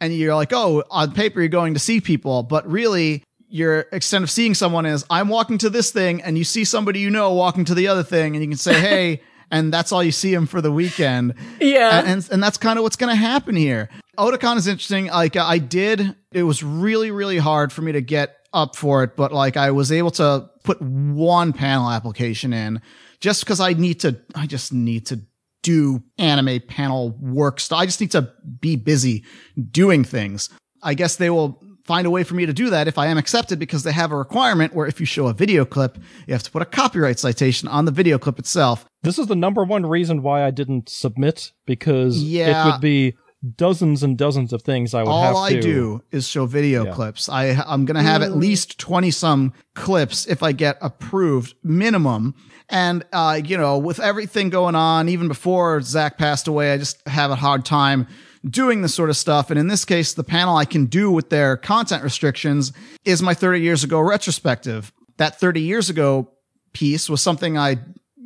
and 0.00 0.12
you're 0.14 0.34
like, 0.34 0.52
oh, 0.52 0.82
on 0.90 1.12
paper, 1.12 1.40
you're 1.40 1.48
going 1.48 1.74
to 1.74 1.80
see 1.80 2.00
people, 2.00 2.42
but 2.42 2.68
really, 2.70 3.22
your 3.48 3.86
extent 3.92 4.24
of 4.24 4.30
seeing 4.30 4.54
someone 4.54 4.86
is, 4.86 5.04
I'm 5.10 5.28
walking 5.28 5.58
to 5.58 5.70
this 5.70 5.92
thing, 5.92 6.22
and 6.22 6.36
you 6.36 6.42
see 6.44 6.64
somebody 6.64 6.98
you 7.00 7.10
know 7.10 7.32
walking 7.32 7.64
to 7.66 7.74
the 7.74 7.86
other 7.88 8.02
thing, 8.02 8.34
and 8.34 8.44
you 8.44 8.48
can 8.50 8.58
say, 8.58 8.74
hey, 8.80 9.22
and 9.50 9.72
that's 9.72 9.92
all 9.92 10.02
you 10.02 10.10
see 10.10 10.32
him 10.34 10.46
for 10.46 10.60
the 10.60 10.72
weekend. 10.72 11.34
Yeah. 11.60 11.98
And, 12.00 12.08
and, 12.08 12.28
and 12.32 12.42
that's 12.42 12.56
kind 12.56 12.78
of 12.78 12.82
what's 12.82 12.96
going 12.96 13.10
to 13.10 13.16
happen 13.20 13.54
here. 13.54 13.88
Otakon 14.18 14.56
is 14.56 14.66
interesting. 14.66 15.06
Like, 15.06 15.36
I 15.36 15.58
did, 15.58 16.16
it 16.32 16.42
was 16.42 16.62
really, 16.64 17.10
really 17.12 17.38
hard 17.38 17.72
for 17.72 17.82
me 17.82 17.92
to 17.92 18.00
get 18.00 18.36
up 18.54 18.76
for 18.76 19.02
it, 19.02 19.16
but 19.16 19.32
like, 19.32 19.56
I 19.56 19.70
was 19.72 19.92
able 19.92 20.10
to 20.12 20.48
put 20.62 20.80
one 20.80 21.52
panel 21.52 21.90
application 21.90 22.52
in 22.52 22.80
just 23.20 23.44
because 23.44 23.60
I 23.60 23.74
need 23.74 24.00
to, 24.00 24.18
I 24.34 24.46
just 24.46 24.72
need 24.72 25.06
to 25.06 25.20
do 25.62 26.02
anime 26.18 26.60
panel 26.68 27.10
work. 27.20 27.58
So 27.60 27.76
I 27.76 27.84
just 27.86 28.00
need 28.00 28.12
to 28.12 28.30
be 28.60 28.76
busy 28.76 29.24
doing 29.70 30.04
things. 30.04 30.48
I 30.82 30.94
guess 30.94 31.16
they 31.16 31.30
will 31.30 31.60
find 31.86 32.06
a 32.06 32.10
way 32.10 32.22
for 32.24 32.34
me 32.34 32.46
to 32.46 32.52
do 32.52 32.70
that 32.70 32.88
if 32.88 32.96
I 32.96 33.06
am 33.08 33.18
accepted 33.18 33.58
because 33.58 33.82
they 33.82 33.92
have 33.92 34.10
a 34.12 34.16
requirement 34.16 34.74
where 34.74 34.86
if 34.86 35.00
you 35.00 35.06
show 35.06 35.26
a 35.26 35.34
video 35.34 35.64
clip, 35.64 35.98
you 36.26 36.32
have 36.32 36.42
to 36.42 36.50
put 36.50 36.62
a 36.62 36.66
copyright 36.66 37.18
citation 37.18 37.68
on 37.68 37.84
the 37.84 37.90
video 37.92 38.18
clip 38.18 38.38
itself. 38.38 38.86
This 39.02 39.18
is 39.18 39.26
the 39.26 39.36
number 39.36 39.64
one 39.64 39.84
reason 39.84 40.22
why 40.22 40.44
I 40.44 40.50
didn't 40.50 40.88
submit 40.88 41.52
because 41.66 42.22
Yeah. 42.22 42.68
it 42.68 42.72
would 42.72 42.80
be 42.80 43.16
dozens 43.56 44.02
and 44.02 44.16
dozens 44.16 44.52
of 44.52 44.62
things 44.62 44.94
I 44.94 45.02
would 45.02 45.12
have 45.12 45.36
All 45.36 45.48
to. 45.48 45.56
I 45.56 45.60
do 45.60 46.02
is 46.10 46.26
show 46.28 46.46
video 46.46 46.84
Yeah. 46.86 46.92
clips. 46.92 47.28
I 47.28 47.62
I'm 47.66 47.84
gonna 47.84 48.02
have 48.02 48.22
at 48.22 48.36
least 48.36 48.78
twenty 48.78 49.10
some 49.10 49.52
clips 49.74 50.26
if 50.26 50.42
I 50.42 50.52
get 50.52 50.78
approved 50.80 51.54
minimum. 51.62 52.34
And 52.70 53.04
uh, 53.12 53.40
you 53.44 53.58
know, 53.58 53.76
with 53.78 54.00
everything 54.00 54.48
going 54.50 54.74
on, 54.74 55.08
even 55.08 55.28
before 55.28 55.80
Zach 55.82 56.16
passed 56.16 56.48
away, 56.48 56.72
I 56.72 56.78
just 56.78 57.06
have 57.06 57.30
a 57.30 57.36
hard 57.36 57.64
time 57.64 58.06
doing 58.48 58.82
this 58.82 58.94
sort 58.94 59.10
of 59.10 59.16
stuff. 59.16 59.50
And 59.50 59.58
in 59.58 59.68
this 59.68 59.84
case, 59.84 60.14
the 60.14 60.24
panel 60.24 60.56
I 60.56 60.64
can 60.64 60.86
do 60.86 61.10
with 61.10 61.30
their 61.30 61.56
content 61.56 62.02
restrictions 62.02 62.72
is 63.04 63.22
my 63.22 63.34
30 63.34 63.60
years 63.60 63.84
ago 63.84 64.00
retrospective. 64.00 64.92
That 65.18 65.38
30 65.38 65.60
years 65.60 65.90
ago 65.90 66.30
piece 66.72 67.08
was 67.08 67.20
something 67.22 67.56
I 67.56 67.76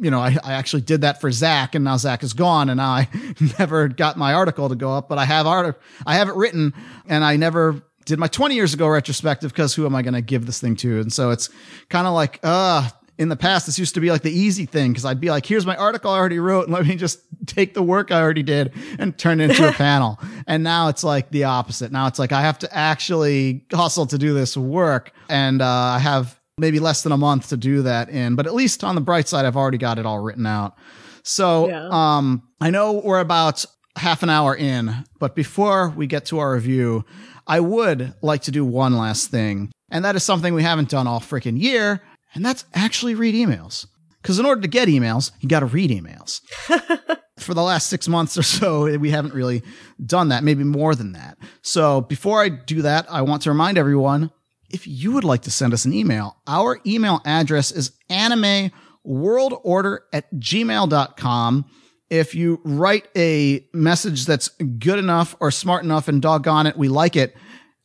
you 0.01 0.11
know, 0.11 0.21
I, 0.21 0.37
I 0.45 0.53
actually 0.55 0.83
did 0.83 1.03
that 1.03 1.21
for 1.21 1.31
Zach 1.31 1.75
and 1.75 1.85
now 1.85 1.97
Zach 1.97 2.23
is 2.23 2.33
gone 2.33 2.71
and 2.71 2.81
I 2.81 3.09
never 3.59 3.89
got 3.89 4.17
my 4.17 4.35
article 4.35 4.69
to 4.69 4.77
go 4.77 4.93
up, 4.93 5.09
but 5.09 5.19
I 5.19 5.25
have 5.25 5.47
art, 5.47 5.81
I 6.07 6.17
have 6.17 6.29
it 6.29 6.35
written 6.35 6.75
and 7.07 7.25
I 7.25 7.37
never 7.37 7.83
did 8.05 8.19
my 8.19 8.29
20 8.29 8.55
years 8.55 8.75
ago 8.75 8.89
retrospective 8.89 9.53
because 9.53 9.75
who 9.75 9.85
am 9.87 9.95
I 9.95 10.03
going 10.03 10.15
to 10.15 10.23
give 10.23 10.47
this 10.47 10.61
thing 10.61 10.77
to? 10.77 11.01
And 11.01 11.13
so 11.13 11.31
it's 11.31 11.51
kind 11.89 12.07
of 12.07 12.15
like, 12.15 12.41
uh, 12.43 12.89
in 13.19 13.29
the 13.29 13.37
past, 13.37 13.67
this 13.67 13.79
used 13.79 13.95
to 13.95 14.01
be 14.01 14.13
like 14.13 14.23
the 14.23 14.31
easy 14.31 14.65
thing 14.65 14.93
because 14.93 15.05
I'd 15.05 15.21
be 15.21 15.29
like, 15.29 15.45
here's 15.45 15.67
my 15.67 15.77
article 15.77 16.13
I 16.13 16.19
already 16.19 16.39
wrote 16.39 16.65
and 16.65 16.73
let 16.73 16.87
me 16.87 16.95
just 16.95 17.21
take 17.47 17.75
the 17.75 17.83
work 17.83 18.13
I 18.13 18.21
already 18.21 18.45
did 18.45 18.73
and 18.99 19.19
turn 19.19 19.41
it 19.41 19.51
into 19.51 19.69
a 19.69 19.73
panel. 19.75 20.21
And 20.47 20.63
now 20.63 20.89
it's 20.89 21.03
like 21.03 21.31
the 21.31 21.45
opposite. 21.45 21.91
Now 21.91 22.07
it's 22.07 22.21
like 22.21 22.31
I 22.31 22.43
have 22.43 22.61
to 22.61 22.73
actually 22.75 23.65
hustle 23.73 24.07
to 24.07 24.19
do 24.19 24.35
this 24.35 24.57
work. 24.57 25.13
And 25.29 25.61
uh, 25.61 25.67
I 25.67 25.99
have 25.99 26.38
maybe 26.59 26.81
less 26.81 27.03
than 27.03 27.13
a 27.13 27.17
month 27.17 27.49
to 27.51 27.57
do 27.57 27.83
that 27.83 28.09
in, 28.09 28.35
but 28.35 28.47
at 28.47 28.55
least 28.55 28.85
on 28.85 28.95
the 28.95 29.01
bright 29.01 29.29
side, 29.29 29.45
I've 29.45 29.57
already 29.57 29.79
got 29.79 29.99
it 29.99 30.07
all 30.07 30.19
written 30.21 30.47
out. 30.47 30.75
So, 31.23 31.69
Yeah. 31.69 31.89
um, 31.91 32.43
I 32.61 32.71
know 32.71 32.93
we're 33.05 33.21
about 33.21 33.65
half 33.97 34.23
an 34.23 34.31
hour 34.31 34.55
in, 34.55 35.05
but 35.19 35.35
before 35.35 35.91
we 35.97 36.07
get 36.07 36.25
to 36.27 36.39
our 36.39 36.53
review, 36.55 37.05
I 37.47 37.61
would 37.61 38.15
like 38.23 38.43
to 38.43 38.51
do 38.51 38.65
one 38.65 38.97
last 38.97 39.31
thing. 39.31 39.71
And 39.91 40.05
that 40.05 40.17
is 40.17 40.23
something 40.23 40.55
we 40.55 40.63
haven't 40.63 40.91
done 40.91 41.07
all 41.07 41.21
freaking 41.21 41.61
year. 41.61 42.03
And 42.35 42.45
that's 42.45 42.65
actually 42.75 43.15
read 43.15 43.35
emails. 43.35 43.87
Because 44.23 44.39
in 44.39 44.45
order 44.47 44.61
to 44.61 44.69
get 44.69 44.89
emails, 44.89 45.31
you 45.41 45.49
got 45.49 45.61
to 45.61 45.67
read 45.67 45.91
emails. 45.91 46.41
For 47.39 47.55
the 47.55 47.63
last 47.63 47.87
six 47.89 48.09
months 48.09 48.37
or 48.37 48.43
so, 48.43 48.99
we 48.99 49.11
haven't 49.11 49.33
really 49.33 49.63
done 50.05 50.29
that, 50.31 50.43
maybe 50.45 50.65
more 50.65 50.95
than 50.95 51.13
that. 51.13 51.39
So 51.63 52.01
before 52.03 52.43
I 52.43 52.49
do 52.49 52.83
that, 52.83 53.07
I 53.11 53.23
want 53.23 53.43
to 53.43 53.51
remind 53.51 53.79
everyone 53.79 54.31
if 54.71 54.87
you 54.87 55.13
would 55.13 55.25
like 55.25 55.43
to 55.43 55.51
send 55.51 55.73
us 55.73 55.85
an 55.85 55.93
email, 55.93 56.37
our 56.47 56.81
email 56.87 57.21
address 57.25 57.71
is 57.71 57.93
animeworldorder 58.11 59.99
at 60.13 60.33
gmail.com. 60.35 61.65
If 62.11 62.35
you 62.35 62.61
write 62.65 63.09
a 63.17 63.67
message 63.73 64.27
that's 64.27 64.49
good 64.49 64.99
enough 64.99 65.37
or 65.41 65.51
smart 65.51 65.85
enough 65.85 66.09
and 66.09 66.23
doggone 66.23 66.67
it, 66.67 66.77
we 66.77 66.89
like 66.89 67.17
it, 67.17 67.37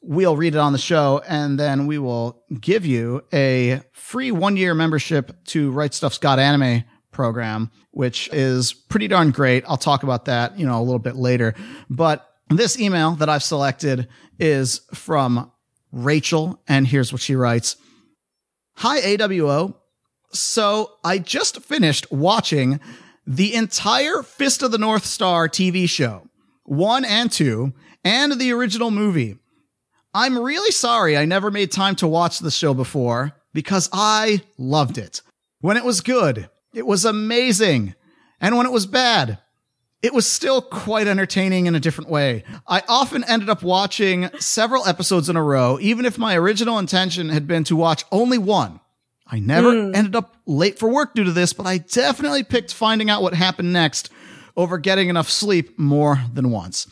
we'll 0.01 0.37
read 0.37 0.55
it 0.55 0.59
on 0.59 0.73
the 0.73 0.79
show 0.79 1.21
and 1.27 1.59
then 1.59 1.87
we 1.87 1.97
will 1.97 2.43
give 2.59 2.85
you 2.85 3.23
a 3.33 3.81
free 3.93 4.31
one 4.31 4.57
year 4.57 4.73
membership 4.73 5.43
to 5.45 5.71
Right 5.71 5.93
Stuf's 5.93 6.17
Got 6.17 6.39
Anime 6.39 6.83
program, 7.11 7.71
which 7.91 8.29
is 8.33 8.73
pretty 8.73 9.07
darn 9.07 9.31
great. 9.31 9.63
I'll 9.67 9.77
talk 9.77 10.03
about 10.03 10.25
that, 10.25 10.57
you 10.59 10.65
know, 10.65 10.79
a 10.79 10.83
little 10.83 10.99
bit 10.99 11.15
later. 11.15 11.53
But 11.89 12.27
this 12.49 12.79
email 12.79 13.11
that 13.15 13.29
I've 13.29 13.43
selected 13.43 14.07
is 14.39 14.81
from 14.93 15.51
Rachel, 15.93 16.59
and 16.67 16.87
here's 16.87 17.13
what 17.13 17.21
she 17.21 17.35
writes. 17.35 17.77
Hi, 18.77 18.99
AWO. 18.99 19.75
So 20.31 20.93
I 21.03 21.19
just 21.19 21.61
finished 21.61 22.11
watching 22.11 22.79
the 23.25 23.53
entire 23.53 24.23
Fist 24.23 24.63
of 24.63 24.71
the 24.71 24.79
North 24.79 25.05
Star 25.05 25.47
TV 25.47 25.87
show, 25.87 26.27
one 26.63 27.05
and 27.05 27.31
two, 27.31 27.73
and 28.03 28.33
the 28.33 28.51
original 28.51 28.91
movie. 28.91 29.37
I'm 30.13 30.37
really 30.37 30.71
sorry 30.71 31.15
I 31.15 31.25
never 31.25 31.51
made 31.51 31.71
time 31.71 31.95
to 31.97 32.07
watch 32.07 32.39
the 32.39 32.51
show 32.51 32.73
before 32.73 33.33
because 33.53 33.89
I 33.93 34.41
loved 34.57 34.97
it. 34.97 35.21
When 35.61 35.77
it 35.77 35.85
was 35.85 36.01
good, 36.01 36.49
it 36.73 36.85
was 36.87 37.05
amazing. 37.05 37.93
And 38.41 38.57
when 38.57 38.65
it 38.65 38.71
was 38.71 38.87
bad, 38.87 39.37
it 40.03 40.13
was 40.13 40.27
still 40.27 40.61
quite 40.61 41.07
entertaining 41.07 41.65
in 41.65 41.75
a 41.75 41.79
different 41.79 42.09
way. 42.09 42.43
I 42.67 42.83
often 42.89 43.23
ended 43.23 43.49
up 43.49 43.63
watching 43.63 44.29
several 44.37 44.85
episodes 44.85 45.29
in 45.29 45.37
a 45.37 45.41
row, 45.41 45.79
even 45.81 46.05
if 46.05 46.17
my 46.17 46.35
original 46.35 46.77
intention 46.77 47.29
had 47.29 47.47
been 47.47 47.63
to 47.63 47.75
watch 47.77 48.03
only 48.11 48.37
one. 48.37 48.81
I 49.25 49.39
never 49.39 49.71
hmm. 49.71 49.95
ended 49.95 50.15
up 50.17 50.35
late 50.45 50.77
for 50.77 50.89
work 50.89 51.15
due 51.15 51.23
to 51.23 51.31
this, 51.31 51.53
but 51.53 51.65
I 51.65 51.77
definitely 51.77 52.43
picked 52.43 52.73
finding 52.73 53.09
out 53.09 53.21
what 53.21 53.33
happened 53.33 53.71
next 53.71 54.11
over 54.57 54.77
getting 54.77 55.07
enough 55.07 55.29
sleep 55.29 55.79
more 55.79 56.19
than 56.33 56.51
once. 56.51 56.85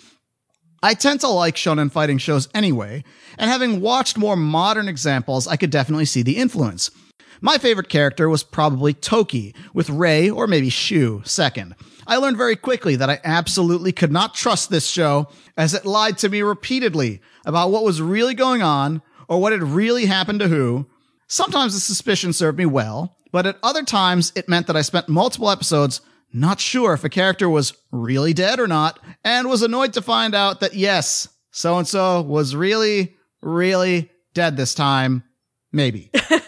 I 0.81 0.93
tend 0.93 1.19
to 1.19 1.27
like 1.27 1.55
shonen 1.55 1.91
fighting 1.91 2.17
shows 2.17 2.47
anyway, 2.55 3.03
and 3.37 3.51
having 3.51 3.81
watched 3.81 4.17
more 4.17 4.37
modern 4.37 4.87
examples, 4.87 5.47
I 5.47 5.57
could 5.57 5.69
definitely 5.69 6.05
see 6.05 6.23
the 6.23 6.37
influence. 6.37 6.89
My 7.39 7.57
favorite 7.57 7.89
character 7.89 8.27
was 8.27 8.43
probably 8.43 8.93
Toki, 8.93 9.55
with 9.73 9.89
Rei 9.89 10.29
or 10.29 10.47
maybe 10.47 10.69
Shu 10.69 11.21
second. 11.23 11.75
I 12.07 12.17
learned 12.17 12.37
very 12.37 12.55
quickly 12.55 12.95
that 12.97 13.09
I 13.09 13.19
absolutely 13.23 13.91
could 13.91 14.11
not 14.11 14.33
trust 14.33 14.69
this 14.69 14.87
show 14.87 15.29
as 15.55 15.73
it 15.73 15.85
lied 15.85 16.17
to 16.19 16.29
me 16.29 16.41
repeatedly 16.41 17.21
about 17.45 17.71
what 17.71 17.83
was 17.83 18.01
really 18.01 18.33
going 18.33 18.61
on 18.61 19.01
or 19.27 19.39
what 19.39 19.53
had 19.53 19.63
really 19.63 20.05
happened 20.05 20.39
to 20.41 20.47
who. 20.47 20.87
Sometimes 21.27 21.73
the 21.73 21.79
suspicion 21.79 22.33
served 22.33 22.57
me 22.57 22.65
well, 22.65 23.17
but 23.31 23.45
at 23.45 23.57
other 23.63 23.83
times 23.83 24.33
it 24.35 24.49
meant 24.49 24.67
that 24.67 24.75
I 24.75 24.81
spent 24.81 25.07
multiple 25.07 25.49
episodes 25.49 26.01
not 26.33 26.59
sure 26.59 26.93
if 26.93 27.03
a 27.03 27.09
character 27.09 27.49
was 27.49 27.73
really 27.91 28.33
dead 28.33 28.59
or 28.59 28.67
not, 28.67 28.99
and 29.23 29.49
was 29.49 29.61
annoyed 29.61 29.93
to 29.93 30.01
find 30.01 30.33
out 30.33 30.61
that 30.61 30.73
yes, 30.73 31.27
so 31.51 31.77
and 31.77 31.87
so 31.87 32.21
was 32.21 32.55
really, 32.55 33.15
really 33.41 34.09
dead 34.33 34.55
this 34.55 34.73
time. 34.73 35.23
Maybe. 35.71 36.11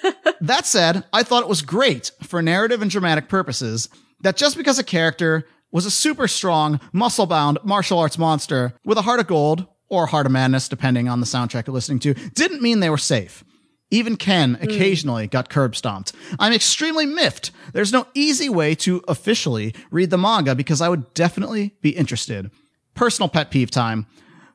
that 0.44 0.66
said, 0.66 1.06
I 1.14 1.24
thought 1.24 1.44
it 1.44 1.50
was 1.50 1.62
great 1.62 2.12
for 2.22 2.42
narrative 2.42 2.82
and 2.82 2.92
dramatic 2.92 3.30
purposes 3.30 3.88
that 4.22 4.36
just 4.36 4.58
because 4.58 4.78
a 4.78 4.84
character 4.84 5.48
was 5.72 5.86
a 5.86 5.92
super 5.92 6.28
strong, 6.28 6.82
muscle 6.92 7.26
bound 7.26 7.60
martial 7.64 7.98
arts 7.98 8.18
monster 8.18 8.74
with 8.84 8.98
a 8.98 9.04
heart 9.04 9.22
of 9.22 9.28
gold 9.28 9.66
or 9.88 10.06
heart 10.06 10.26
of 10.26 10.34
madness, 10.34 10.68
depending 10.68 11.08
on 11.08 11.22
the 11.22 11.26
soundtrack 11.26 11.66
you're 11.66 11.74
listening 11.74 12.00
to, 12.00 12.14
didn't 12.14 12.62
mean 12.62 12.82
they 12.82 12.90
were 12.90 12.98
safe. 12.98 13.46
Even 13.90 14.18
Ken 14.18 14.56
hmm. 14.56 14.64
occasionally 14.64 15.28
got 15.28 15.50
curb 15.50 15.78
stomped. 15.78 16.12
I'm 16.40 16.52
extremely 16.52 17.06
miffed. 17.06 17.52
There's 17.72 17.94
no 17.94 18.08
easy 18.14 18.50
way 18.50 18.76
to 18.76 19.02
officially 19.08 19.74
read 19.92 20.10
the 20.10 20.18
manga 20.18 20.56
because 20.56 20.82
I 20.82 20.90
would 20.90 21.14
definitely 21.14 21.76
be 21.82 21.92
interested. 21.92 22.52
Personal 22.96 23.30
pet 23.30 23.50
peeve 23.50 23.72
time. 23.72 24.08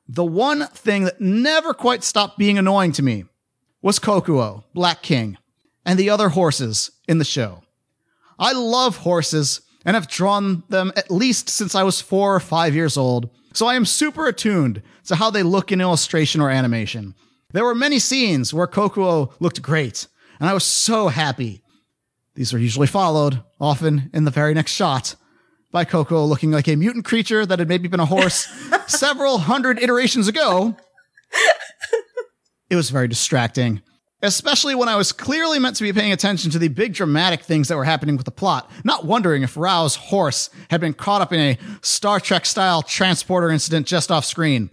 The 0.06 0.24
one 0.24 0.66
thing 0.68 1.04
that 1.04 1.20
never 1.20 1.72
quite 1.72 2.04
stopped 2.04 2.36
being 2.36 2.58
annoying 2.58 2.92
to 2.92 3.02
me 3.02 3.24
was 3.80 3.98
Kokuo, 3.98 4.64
Black 4.74 5.02
King, 5.02 5.38
and 5.84 5.98
the 5.98 6.10
other 6.10 6.30
horses 6.30 6.90
in 7.06 7.18
the 7.18 7.24
show. 7.24 7.62
I 8.38 8.52
love 8.52 8.98
horses 8.98 9.62
and 9.84 9.94
have 9.94 10.08
drawn 10.08 10.62
them 10.68 10.92
at 10.96 11.10
least 11.10 11.48
since 11.48 11.74
I 11.74 11.82
was 11.82 12.00
four 12.00 12.34
or 12.34 12.40
five 12.40 12.74
years 12.74 12.96
old, 12.96 13.30
so 13.52 13.66
I 13.66 13.74
am 13.74 13.84
super 13.84 14.26
attuned 14.26 14.82
to 15.06 15.16
how 15.16 15.30
they 15.30 15.42
look 15.42 15.72
in 15.72 15.80
illustration 15.80 16.40
or 16.40 16.50
animation. 16.50 17.14
There 17.52 17.64
were 17.64 17.74
many 17.74 17.98
scenes 17.98 18.52
where 18.52 18.66
Kokuo 18.66 19.32
looked 19.40 19.62
great, 19.62 20.06
and 20.38 20.48
I 20.48 20.54
was 20.54 20.64
so 20.64 21.08
happy. 21.08 21.62
These 22.34 22.52
are 22.52 22.58
usually 22.58 22.86
followed, 22.86 23.42
often 23.60 24.10
in 24.12 24.24
the 24.24 24.30
very 24.30 24.54
next 24.54 24.72
shot, 24.72 25.16
by 25.72 25.84
Kokuo 25.84 26.28
looking 26.28 26.50
like 26.50 26.68
a 26.68 26.76
mutant 26.76 27.04
creature 27.04 27.44
that 27.46 27.58
had 27.58 27.68
maybe 27.68 27.88
been 27.88 28.00
a 28.00 28.06
horse 28.06 28.46
several 28.86 29.38
hundred 29.38 29.82
iterations 29.82 30.28
ago. 30.28 30.76
It 32.70 32.76
was 32.76 32.90
very 32.90 33.08
distracting, 33.08 33.82
especially 34.22 34.74
when 34.74 34.88
I 34.88 34.96
was 34.96 35.12
clearly 35.12 35.58
meant 35.58 35.76
to 35.76 35.82
be 35.82 35.92
paying 35.92 36.12
attention 36.12 36.50
to 36.52 36.58
the 36.58 36.68
big 36.68 36.94
dramatic 36.94 37.42
things 37.42 37.68
that 37.68 37.76
were 37.76 37.84
happening 37.84 38.16
with 38.16 38.24
the 38.24 38.30
plot, 38.32 38.70
not 38.84 39.04
wondering 39.04 39.42
if 39.42 39.56
Rao's 39.56 39.96
horse 39.96 40.50
had 40.70 40.80
been 40.80 40.94
caught 40.94 41.22
up 41.22 41.32
in 41.32 41.40
a 41.40 41.58
Star 41.82 42.20
Trek 42.20 42.46
style 42.46 42.82
transporter 42.82 43.50
incident 43.50 43.86
just 43.86 44.10
off 44.10 44.24
screen. 44.24 44.70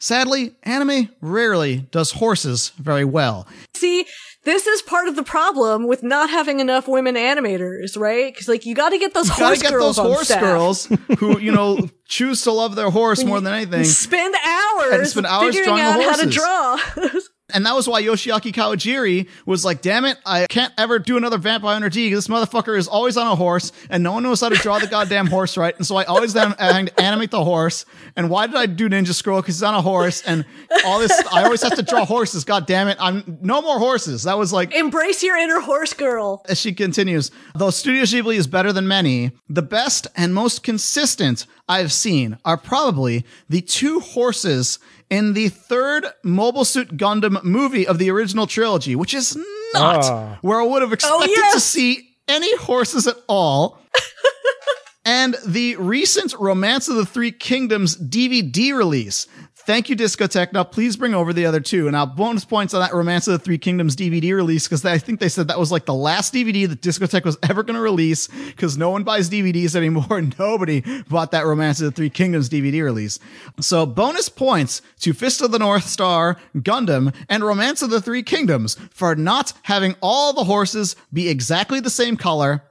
Sadly, 0.00 0.54
anime 0.62 1.08
rarely 1.20 1.78
does 1.90 2.12
horses 2.12 2.70
very 2.78 3.04
well. 3.04 3.48
See, 3.74 4.06
this 4.44 4.64
is 4.66 4.80
part 4.80 5.08
of 5.08 5.16
the 5.16 5.24
problem 5.24 5.88
with 5.88 6.04
not 6.04 6.30
having 6.30 6.60
enough 6.60 6.86
women 6.86 7.16
animators, 7.16 7.98
right? 7.98 8.32
Because 8.32 8.46
like 8.48 8.64
you 8.64 8.76
got 8.76 8.90
to 8.90 8.98
get 8.98 9.12
those 9.12 9.28
Gotta 9.28 9.44
horse 9.44 9.60
get 9.62 9.72
girls 9.72 9.96
those 9.96 10.06
horse 10.06 10.28
staff. 10.28 10.40
girls 10.40 10.86
who, 11.18 11.40
you 11.40 11.50
know, 11.50 11.88
choose 12.06 12.42
to 12.42 12.52
love 12.52 12.76
their 12.76 12.90
horse 12.90 13.24
more 13.24 13.40
than 13.40 13.52
anything. 13.52 13.84
Spend 13.84 14.34
hours, 14.46 14.92
And 14.92 15.06
spend 15.08 15.26
hours 15.26 15.56
figuring 15.56 15.76
drawing 15.76 15.98
the 15.98 16.08
out 16.08 16.16
how 16.16 16.24
to 16.24 16.30
draw. 16.30 16.78
And 17.54 17.64
that 17.64 17.74
was 17.74 17.88
why 17.88 18.02
Yoshiaki 18.02 18.52
Kawajiri 18.52 19.26
was 19.46 19.64
like, 19.64 19.80
damn 19.80 20.04
it, 20.04 20.18
I 20.26 20.46
can't 20.48 20.72
ever 20.76 20.98
do 20.98 21.16
another 21.16 21.38
Vampire 21.38 21.72
Hunter 21.72 21.88
D. 21.88 22.12
This 22.12 22.28
motherfucker 22.28 22.76
is 22.76 22.86
always 22.86 23.16
on 23.16 23.26
a 23.26 23.34
horse 23.34 23.72
and 23.88 24.02
no 24.02 24.12
one 24.12 24.22
knows 24.22 24.40
how 24.42 24.50
to 24.50 24.56
draw 24.56 24.78
the 24.78 24.86
goddamn 24.90 25.28
horse 25.28 25.56
right. 25.56 25.74
And 25.76 25.86
so 25.86 25.96
I 25.96 26.04
always 26.04 26.34
then 26.34 26.52
had 26.58 26.88
to 26.88 27.00
animate 27.00 27.30
the 27.30 27.42
horse. 27.42 27.86
And 28.16 28.28
why 28.28 28.46
did 28.46 28.56
I 28.56 28.66
do 28.66 28.88
Ninja 28.88 29.14
Scroll? 29.14 29.40
Because 29.40 29.56
he's 29.56 29.62
on 29.62 29.74
a 29.74 29.80
horse 29.80 30.22
and 30.26 30.44
all 30.84 30.98
this, 30.98 31.10
I 31.32 31.44
always 31.44 31.62
have 31.62 31.74
to 31.76 31.82
draw 31.82 32.04
horses. 32.04 32.44
God 32.44 32.66
damn 32.66 32.88
it. 32.88 32.98
I'm 33.00 33.38
no 33.40 33.62
more 33.62 33.78
horses. 33.78 34.24
That 34.24 34.36
was 34.38 34.52
like, 34.52 34.74
Embrace 34.74 35.22
your 35.22 35.36
inner 35.36 35.60
horse 35.60 35.94
girl. 35.94 36.44
as 36.50 36.58
she 36.60 36.74
continues, 36.74 37.30
though 37.54 37.70
Studio 37.70 38.02
Ghibli 38.02 38.36
is 38.36 38.46
better 38.46 38.72
than 38.74 38.86
many, 38.86 39.32
the 39.48 39.62
best 39.62 40.06
and 40.16 40.34
most 40.34 40.62
consistent 40.62 41.46
I've 41.68 41.92
seen 41.92 42.38
are 42.44 42.56
probably 42.56 43.24
the 43.48 43.60
two 43.60 44.00
horses 44.00 44.78
in 45.10 45.34
the 45.34 45.48
third 45.48 46.06
Mobile 46.22 46.64
Suit 46.64 46.96
Gundam 46.96 47.42
movie 47.44 47.86
of 47.86 47.98
the 47.98 48.10
original 48.10 48.46
trilogy, 48.46 48.96
which 48.96 49.14
is 49.14 49.36
not 49.74 50.04
Ah. 50.04 50.38
where 50.42 50.60
I 50.60 50.64
would 50.64 50.82
have 50.82 50.92
expected 50.92 51.26
to 51.26 51.30
yes. 51.34 51.64
see 51.64 52.08
any 52.26 52.54
horses 52.56 53.06
at 53.06 53.16
all. 53.28 53.78
and 55.04 55.36
the 55.46 55.76
recent 55.76 56.34
Romance 56.38 56.88
of 56.88 56.96
the 56.96 57.06
Three 57.06 57.32
Kingdoms 57.32 57.96
DVD 57.96 58.74
release. 58.74 59.26
Thank 59.68 59.90
you, 59.90 59.96
Discotek. 59.96 60.54
Now, 60.54 60.64
please 60.64 60.96
bring 60.96 61.12
over 61.12 61.34
the 61.34 61.44
other 61.44 61.60
two. 61.60 61.88
And 61.88 61.92
now, 61.92 62.06
bonus 62.06 62.46
points 62.46 62.72
on 62.72 62.80
that 62.80 62.94
Romance 62.94 63.28
of 63.28 63.32
the 63.32 63.38
Three 63.38 63.58
Kingdoms 63.58 63.96
DVD 63.96 64.34
release 64.34 64.66
because 64.66 64.82
I 64.82 64.96
think 64.96 65.20
they 65.20 65.28
said 65.28 65.48
that 65.48 65.58
was 65.58 65.70
like 65.70 65.84
the 65.84 65.92
last 65.92 66.32
DVD 66.32 66.66
that 66.66 66.80
Discotek 66.80 67.26
was 67.26 67.36
ever 67.42 67.62
going 67.62 67.74
to 67.74 67.82
release 67.82 68.28
because 68.28 68.78
no 68.78 68.88
one 68.88 69.04
buys 69.04 69.28
DVDs 69.28 69.76
anymore. 69.76 70.22
Nobody 70.38 70.82
bought 71.10 71.32
that 71.32 71.44
Romance 71.44 71.82
of 71.82 71.84
the 71.84 71.90
Three 71.90 72.08
Kingdoms 72.08 72.48
DVD 72.48 72.82
release. 72.82 73.18
So, 73.60 73.84
bonus 73.84 74.30
points 74.30 74.80
to 75.00 75.12
Fist 75.12 75.42
of 75.42 75.50
the 75.50 75.58
North 75.58 75.84
Star, 75.84 76.38
Gundam, 76.56 77.14
and 77.28 77.44
Romance 77.44 77.82
of 77.82 77.90
the 77.90 78.00
Three 78.00 78.22
Kingdoms 78.22 78.78
for 78.90 79.16
not 79.16 79.52
having 79.64 79.96
all 80.00 80.32
the 80.32 80.44
horses 80.44 80.96
be 81.12 81.28
exactly 81.28 81.78
the 81.78 81.90
same 81.90 82.16
color. 82.16 82.62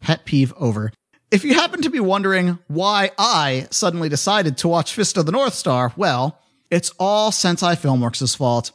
Pet 0.00 0.24
peeve 0.24 0.54
over. 0.56 0.90
If 1.30 1.44
you 1.44 1.52
happen 1.52 1.82
to 1.82 1.90
be 1.90 2.00
wondering 2.00 2.58
why 2.68 3.10
I 3.18 3.66
suddenly 3.70 4.08
decided 4.08 4.56
to 4.58 4.68
watch 4.68 4.94
Fist 4.94 5.18
of 5.18 5.26
the 5.26 5.32
North 5.32 5.52
Star, 5.52 5.92
well, 5.98 6.40
it's 6.70 6.90
all 6.98 7.30
Sentai 7.30 7.76
Filmworks' 7.76 8.36
fault. 8.36 8.72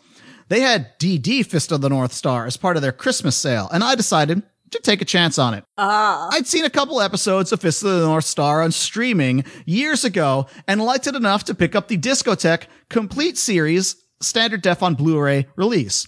They 0.50 0.62
had 0.62 1.00
DD 1.00 1.46
Fist 1.46 1.72
of 1.72 1.82
the 1.82 1.90
North 1.90 2.14
Star 2.14 2.46
as 2.46 2.58
part 2.58 2.76
of 2.76 2.82
their 2.82 2.92
Christmas 2.92 3.38
sale, 3.38 3.70
and 3.72 3.84
I 3.84 3.96
decided 3.96 4.44
to 4.72 4.80
take 4.80 5.02
a 5.02 5.06
chance 5.06 5.38
on 5.38 5.54
it. 5.54 5.64
Ah. 5.78 6.30
I'd 6.32 6.48
seen 6.48 6.66
a 6.66 6.70
couple 6.70 7.02
episodes 7.02 7.52
of 7.52 7.62
Fist 7.62 7.84
of 7.84 7.90
the 7.90 8.06
North 8.06 8.26
Star 8.26 8.62
on 8.62 8.72
streaming 8.72 9.44
years 9.66 10.04
ago 10.04 10.48
and 10.68 10.82
liked 10.82 11.08
it 11.08 11.16
enough 11.16 11.44
to 11.46 11.56
pick 11.56 11.76
up 11.76 11.88
the 11.88 11.98
Discotek 11.98 12.66
complete 12.90 13.38
series 13.38 13.96
standard 14.22 14.62
def 14.62 14.84
on 14.84 14.96
Blu-ray 14.96 15.48
release, 15.56 16.08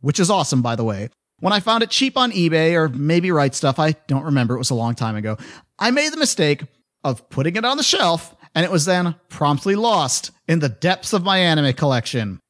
which 0.00 0.20
is 0.20 0.30
awesome, 0.30 0.62
by 0.62 0.76
the 0.76 0.84
way. 0.84 1.08
When 1.40 1.52
I 1.52 1.60
found 1.60 1.82
it 1.82 1.90
cheap 1.90 2.16
on 2.16 2.32
eBay 2.32 2.74
or 2.74 2.88
maybe 2.88 3.30
Right 3.30 3.52
Stuf, 3.52 3.78
I 3.78 3.92
don't 4.06 4.24
remember, 4.24 4.54
it 4.54 4.58
was 4.58 4.70
a 4.70 4.74
long 4.74 4.94
time 4.94 5.16
ago, 5.16 5.36
I 5.78 5.90
made 5.90 6.12
the 6.12 6.18
mistake 6.18 6.64
of 7.02 7.28
putting 7.28 7.56
it 7.56 7.64
on 7.64 7.76
the 7.76 7.82
shelf 7.82 8.34
and 8.54 8.64
it 8.64 8.70
was 8.70 8.84
then 8.84 9.14
promptly 9.28 9.74
lost 9.74 10.30
in 10.48 10.60
the 10.60 10.68
depths 10.68 11.12
of 11.12 11.24
my 11.24 11.38
anime 11.38 11.72
collection. 11.74 12.40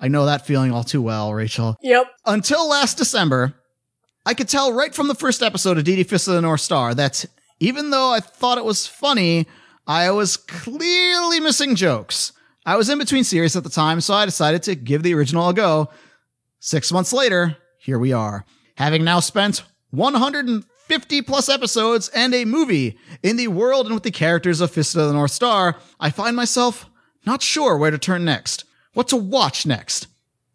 I 0.00 0.08
know 0.08 0.26
that 0.26 0.46
feeling 0.46 0.72
all 0.72 0.84
too 0.84 1.02
well, 1.02 1.32
Rachel. 1.32 1.76
Yep. 1.82 2.06
Until 2.26 2.68
last 2.68 2.98
December, 2.98 3.54
I 4.26 4.34
could 4.34 4.48
tell 4.48 4.72
right 4.72 4.94
from 4.94 5.08
the 5.08 5.14
first 5.14 5.42
episode 5.42 5.78
of 5.78 5.84
DD 5.84 6.06
Fist 6.06 6.28
of 6.28 6.34
the 6.34 6.40
North 6.40 6.60
Star 6.60 6.94
that 6.94 7.24
even 7.60 7.90
though 7.90 8.10
I 8.10 8.20
thought 8.20 8.58
it 8.58 8.64
was 8.64 8.86
funny, 8.86 9.46
I 9.86 10.10
was 10.10 10.36
clearly 10.36 11.40
missing 11.40 11.76
jokes. 11.76 12.32
I 12.64 12.76
was 12.76 12.88
in 12.88 12.98
between 12.98 13.24
series 13.24 13.56
at 13.56 13.64
the 13.64 13.70
time, 13.70 14.00
so 14.00 14.14
I 14.14 14.24
decided 14.24 14.62
to 14.64 14.74
give 14.74 15.02
the 15.02 15.14
original 15.14 15.48
a 15.48 15.54
go. 15.54 15.90
Six 16.60 16.92
months 16.92 17.12
later, 17.12 17.56
here 17.78 17.98
we 17.98 18.12
are. 18.12 18.44
Having 18.76 19.04
now 19.04 19.20
spent 19.20 19.64
150 20.92 21.22
plus 21.22 21.48
episodes 21.48 22.10
and 22.10 22.34
a 22.34 22.44
movie 22.44 22.98
in 23.22 23.38
the 23.38 23.48
world 23.48 23.86
and 23.86 23.94
with 23.94 24.02
the 24.02 24.10
characters 24.10 24.60
of 24.60 24.70
Fist 24.70 24.94
of 24.94 25.06
the 25.08 25.14
North 25.14 25.30
Star, 25.30 25.78
I 25.98 26.10
find 26.10 26.36
myself 26.36 26.84
not 27.24 27.40
sure 27.40 27.78
where 27.78 27.90
to 27.90 27.96
turn 27.96 28.26
next. 28.26 28.66
What 28.92 29.08
to 29.08 29.16
watch 29.16 29.64
next? 29.64 30.06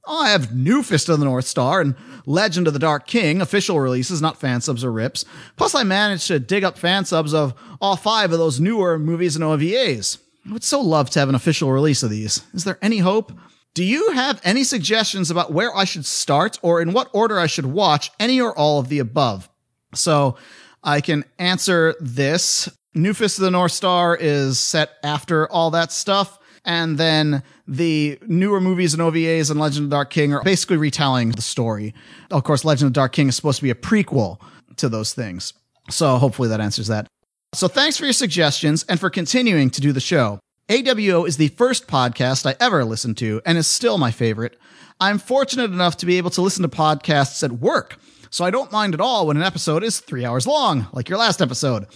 I 0.07 0.29
have 0.29 0.55
new 0.55 0.83
Fist 0.83 1.09
of 1.09 1.17
the 1.17 1.25
North 1.25 1.45
Star 1.45 1.81
and 1.81 1.95
Legend 2.27 2.67
of 2.67 2.73
the 2.73 2.79
Dark 2.79 3.07
King 3.07 3.41
official 3.41 3.79
releases, 3.79 4.21
not 4.21 4.39
fan 4.39 4.61
subs 4.61 4.83
or 4.83 4.91
rips. 4.91 5.25
Plus, 5.55 5.73
I 5.73 5.81
managed 5.81 6.27
to 6.27 6.39
dig 6.39 6.63
up 6.63 6.77
fan 6.77 7.05
subs 7.05 7.33
of 7.33 7.55
all 7.81 7.95
five 7.95 8.31
of 8.31 8.37
those 8.37 8.59
newer 8.59 8.99
movies 8.99 9.35
and 9.35 9.43
OVAs. 9.43 10.19
I 10.47 10.53
would 10.53 10.63
so 10.63 10.79
love 10.79 11.09
to 11.09 11.19
have 11.19 11.29
an 11.29 11.35
official 11.35 11.71
release 11.71 12.03
of 12.03 12.11
these. 12.11 12.43
Is 12.53 12.63
there 12.63 12.77
any 12.83 12.99
hope? 12.99 13.31
Do 13.73 13.83
you 13.83 14.11
have 14.11 14.39
any 14.43 14.63
suggestions 14.63 15.31
about 15.31 15.51
where 15.51 15.75
I 15.75 15.85
should 15.85 16.05
start 16.05 16.59
or 16.61 16.79
in 16.79 16.93
what 16.93 17.09
order 17.11 17.39
I 17.39 17.47
should 17.47 17.65
watch 17.65 18.11
any 18.19 18.39
or 18.39 18.55
all 18.55 18.79
of 18.79 18.89
the 18.89 18.99
above? 18.99 19.49
So 19.93 20.37
I 20.83 21.01
can 21.01 21.25
answer 21.39 21.95
this. 21.99 22.69
New 22.93 23.13
Fist 23.13 23.37
of 23.37 23.43
the 23.43 23.51
North 23.51 23.71
Star 23.71 24.15
is 24.15 24.59
set 24.59 24.91
after 25.03 25.49
all 25.51 25.71
that 25.71 25.91
stuff. 25.91 26.39
And 26.65 26.97
then 26.97 27.43
the 27.67 28.19
newer 28.27 28.59
movies 28.59 28.93
and 28.93 29.01
OVAs 29.01 29.49
and 29.49 29.59
Legend 29.59 29.85
of 29.85 29.89
Dark 29.89 30.09
King 30.09 30.33
are 30.33 30.43
basically 30.43 30.77
retelling 30.77 31.31
the 31.31 31.41
story. 31.41 31.93
Of 32.29 32.43
course, 32.43 32.65
Legend 32.65 32.87
of 32.87 32.93
Dark 32.93 33.13
King 33.13 33.29
is 33.29 33.35
supposed 33.35 33.57
to 33.59 33.63
be 33.63 33.69
a 33.69 33.75
prequel 33.75 34.39
to 34.75 34.89
those 34.89 35.13
things. 35.13 35.53
So 35.89 36.17
hopefully 36.17 36.49
that 36.49 36.59
answers 36.59 36.87
that. 36.87 37.07
So 37.53 37.67
thanks 37.69 37.97
for 37.97 38.03
your 38.03 38.13
suggestions 38.13 38.83
and 38.89 38.99
for 38.99 39.09
continuing 39.09 39.69
to 39.71 39.81
do 39.81 39.93
the 39.93 40.01
show. 40.01 40.39
AWO 40.69 41.25
is 41.25 41.37
the 41.37 41.47
first 41.49 41.87
podcast 41.87 42.45
I 42.45 42.55
ever 42.59 42.83
listened 42.83 43.17
to 43.19 43.41
and 43.45 43.57
is 43.57 43.67
still 43.67 43.97
my 43.97 44.11
favorite. 44.11 44.59
I'm 44.99 45.19
fortunate 45.19 45.71
enough 45.71 45.95
to 45.97 46.05
be 46.05 46.17
able 46.17 46.31
to 46.31 46.41
listen 46.41 46.63
to 46.63 46.67
podcasts 46.67 47.43
at 47.43 47.53
work, 47.53 47.97
so 48.37 48.45
I 48.45 48.51
don't 48.51 48.71
mind 48.71 48.93
at 48.93 49.01
all 49.01 49.25
when 49.25 49.35
an 49.37 49.41
episode 49.41 49.83
is 49.83 49.99
three 49.99 50.23
hours 50.23 50.45
long, 50.45 50.85
like 50.93 51.09
your 51.09 51.17
last 51.17 51.41
episode. 51.41 51.87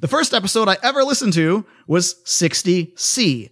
The 0.00 0.08
first 0.08 0.34
episode 0.34 0.68
I 0.68 0.76
ever 0.82 1.04
listened 1.04 1.34
to 1.34 1.64
was 1.86 2.16
60C, 2.24 3.50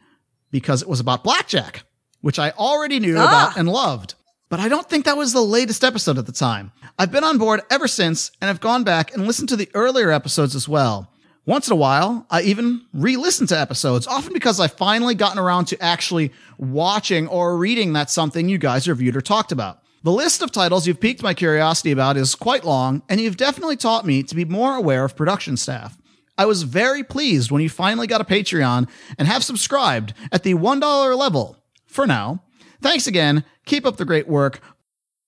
because 0.50 0.82
it 0.82 0.88
was 0.88 0.98
about 0.98 1.22
Black 1.22 1.46
Jack, 1.46 1.84
which 2.20 2.40
I 2.40 2.50
already 2.50 2.98
knew 2.98 3.16
Ah. 3.16 3.22
about 3.28 3.56
and 3.56 3.68
loved. 3.68 4.14
But 4.48 4.58
I 4.58 4.68
don't 4.68 4.90
think 4.90 5.04
that 5.04 5.16
was 5.16 5.32
the 5.32 5.40
latest 5.40 5.84
episode 5.84 6.18
at 6.18 6.26
the 6.26 6.32
time. 6.32 6.72
I've 6.98 7.12
been 7.12 7.22
on 7.22 7.38
board 7.38 7.60
ever 7.70 7.86
since 7.86 8.32
and 8.40 8.48
have 8.48 8.60
gone 8.60 8.82
back 8.82 9.14
and 9.14 9.24
listened 9.28 9.48
to 9.50 9.56
the 9.56 9.70
earlier 9.72 10.10
episodes 10.10 10.56
as 10.56 10.68
well. 10.68 11.12
Once 11.46 11.68
in 11.68 11.72
a 11.72 11.76
while, 11.76 12.26
I 12.28 12.42
even 12.42 12.82
re-listen 12.92 13.46
to 13.48 13.58
episodes, 13.58 14.08
often 14.08 14.32
because 14.32 14.58
I've 14.58 14.72
finally 14.74 15.14
gotten 15.14 15.38
around 15.38 15.66
to 15.66 15.80
actually 15.80 16.32
watching 16.58 17.28
or 17.28 17.56
reading 17.56 17.92
that 17.92 18.10
something 18.10 18.48
you 18.48 18.58
guys 18.58 18.88
reviewed 18.88 19.16
or 19.16 19.20
talked 19.20 19.52
about. 19.52 19.78
The 20.04 20.10
list 20.10 20.42
of 20.42 20.50
titles 20.50 20.86
you've 20.86 20.98
piqued 20.98 21.22
my 21.22 21.32
curiosity 21.32 21.92
about 21.92 22.16
is 22.16 22.34
quite 22.34 22.64
long, 22.64 23.02
and 23.08 23.20
you've 23.20 23.36
definitely 23.36 23.76
taught 23.76 24.04
me 24.04 24.24
to 24.24 24.34
be 24.34 24.44
more 24.44 24.74
aware 24.74 25.04
of 25.04 25.14
production 25.14 25.56
staff. 25.56 25.96
I 26.36 26.44
was 26.44 26.64
very 26.64 27.04
pleased 27.04 27.52
when 27.52 27.62
you 27.62 27.68
finally 27.68 28.08
got 28.08 28.20
a 28.20 28.24
Patreon 28.24 28.88
and 29.16 29.28
have 29.28 29.44
subscribed 29.44 30.12
at 30.32 30.42
the 30.42 30.54
$1 30.54 31.16
level. 31.16 31.56
For 31.86 32.04
now, 32.04 32.42
thanks 32.80 33.06
again. 33.06 33.44
Keep 33.64 33.86
up 33.86 33.96
the 33.96 34.04
great 34.04 34.26
work. 34.26 34.60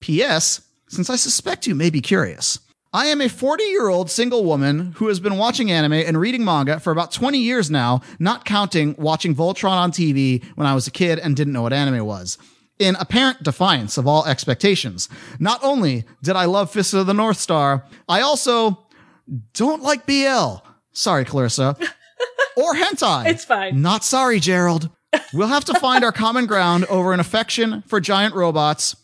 P.S. 0.00 0.62
Since 0.88 1.08
I 1.08 1.16
suspect 1.16 1.68
you 1.68 1.76
may 1.76 1.88
be 1.90 2.00
curious, 2.00 2.58
I 2.92 3.06
am 3.06 3.20
a 3.20 3.28
40 3.28 3.62
year 3.64 3.88
old 3.88 4.10
single 4.10 4.44
woman 4.44 4.92
who 4.96 5.06
has 5.06 5.20
been 5.20 5.36
watching 5.36 5.70
anime 5.70 5.92
and 5.92 6.18
reading 6.18 6.44
manga 6.44 6.80
for 6.80 6.90
about 6.90 7.12
20 7.12 7.38
years 7.38 7.70
now, 7.70 8.00
not 8.18 8.44
counting 8.44 8.96
watching 8.98 9.36
Voltron 9.36 9.70
on 9.70 9.92
TV 9.92 10.44
when 10.56 10.66
I 10.66 10.74
was 10.74 10.88
a 10.88 10.92
kid 10.92 11.20
and 11.20 11.36
didn't 11.36 11.52
know 11.52 11.62
what 11.62 11.72
anime 11.72 12.04
was. 12.04 12.38
In 12.78 12.96
apparent 12.96 13.42
defiance 13.42 13.96
of 13.96 14.06
all 14.06 14.26
expectations. 14.26 15.08
Not 15.38 15.62
only 15.62 16.04
did 16.22 16.34
I 16.34 16.46
love 16.46 16.72
Fist 16.72 16.92
of 16.92 17.06
the 17.06 17.14
North 17.14 17.38
Star, 17.38 17.84
I 18.08 18.20
also 18.20 18.86
don't 19.52 19.82
like 19.82 20.06
BL. 20.06 20.56
Sorry, 20.92 21.24
Clarissa. 21.24 21.76
or 22.56 22.74
hentai. 22.74 23.26
It's 23.26 23.44
fine. 23.44 23.80
Not 23.80 24.04
sorry, 24.04 24.40
Gerald. 24.40 24.90
We'll 25.32 25.48
have 25.48 25.64
to 25.66 25.78
find 25.78 26.04
our 26.04 26.12
common 26.12 26.46
ground 26.46 26.84
over 26.86 27.12
an 27.12 27.20
affection 27.20 27.82
for 27.86 28.00
giant 28.00 28.34
robots. 28.34 28.96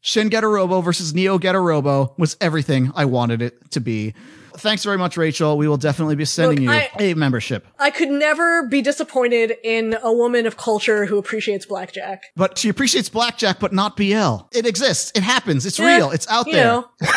Shin 0.00 0.28
Getter 0.28 0.50
Robo 0.50 0.80
versus 0.80 1.12
Neo 1.12 1.38
Getter 1.38 1.62
Robo 1.62 2.14
was 2.16 2.36
everything 2.40 2.92
I 2.94 3.04
wanted 3.04 3.42
it 3.42 3.70
to 3.72 3.80
be. 3.80 4.14
Thanks 4.58 4.84
very 4.84 4.98
much, 4.98 5.16
Rachel. 5.16 5.56
We 5.56 5.68
will 5.68 5.76
definitely 5.76 6.16
be 6.16 6.24
sending 6.24 6.66
Look, 6.66 6.74
you 6.74 6.80
I- 7.00 7.10
a 7.12 7.14
membership. 7.14 7.66
I 7.78 7.90
could 7.90 8.10
never 8.10 8.66
be 8.66 8.82
disappointed 8.82 9.54
in 9.64 9.96
a 10.02 10.12
woman 10.12 10.46
of 10.46 10.56
culture 10.56 11.06
who 11.06 11.16
appreciates 11.18 11.64
Black 11.66 11.92
Jack. 11.92 12.22
But 12.36 12.58
she 12.58 12.68
appreciates 12.68 13.08
Black 13.08 13.38
Jack, 13.38 13.60
but 13.60 13.72
not 13.72 13.96
BL. 13.96 14.46
It 14.52 14.66
exists. 14.66 15.12
It 15.14 15.22
happens. 15.22 15.64
It's 15.66 15.78
Eh, 15.80 15.96
real. 15.96 16.10
It's 16.10 16.28
out 16.28 16.46
you 16.46 16.52
there. 16.54 16.64
know. 16.66 16.88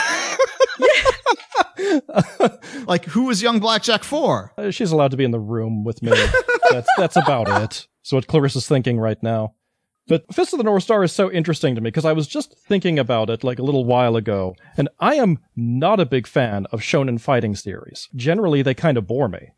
Like, 2.88 3.06
who 3.06 3.30
is 3.30 3.42
young 3.42 3.60
Black 3.60 3.84
Jack 3.84 4.04
for? 4.04 4.54
Uh, 4.58 4.72
She's 4.72 4.92
allowed 4.92 5.12
to 5.12 5.18
be 5.18 5.24
in 5.24 5.32
the 5.32 5.40
room 5.40 5.84
with 5.84 6.02
me. 6.02 6.12
that's 6.72 6.88
that's 6.98 7.16
about 7.16 7.48
it. 7.64 7.88
So 8.04 8.18
what 8.18 8.28
Clarissa's 8.28 8.68
thinking 8.68 9.00
right 9.00 9.22
now. 9.24 9.54
But 10.08 10.34
Fist 10.34 10.54
of 10.54 10.58
the 10.58 10.64
North 10.64 10.84
Star 10.84 11.04
is 11.04 11.12
so 11.12 11.32
interesting 11.32 11.76
to 11.76 11.82
me 11.82 11.90
because 11.90 12.06
I 12.06 12.14
was 12.14 12.28
just 12.28 12.58
thinking 12.58 13.00
about 13.00 13.30
it 13.30 13.44
like 13.44 13.60
a 13.60 13.64
little 13.64 13.86
while 13.86 14.16
ago, 14.16 14.56
and 14.76 14.90
I 15.00 15.16
am 15.16 15.40
not 15.56 16.00
a 16.00 16.06
big 16.06 16.28
fan 16.28 16.66
of 16.72 16.82
shonen 16.82 17.20
fighting 17.20 17.56
series. 17.56 18.10
Generally, 18.16 18.64
they 18.64 18.74
kind 18.74 18.98
of 18.98 19.08
bore 19.08 19.30
me. 19.30 19.52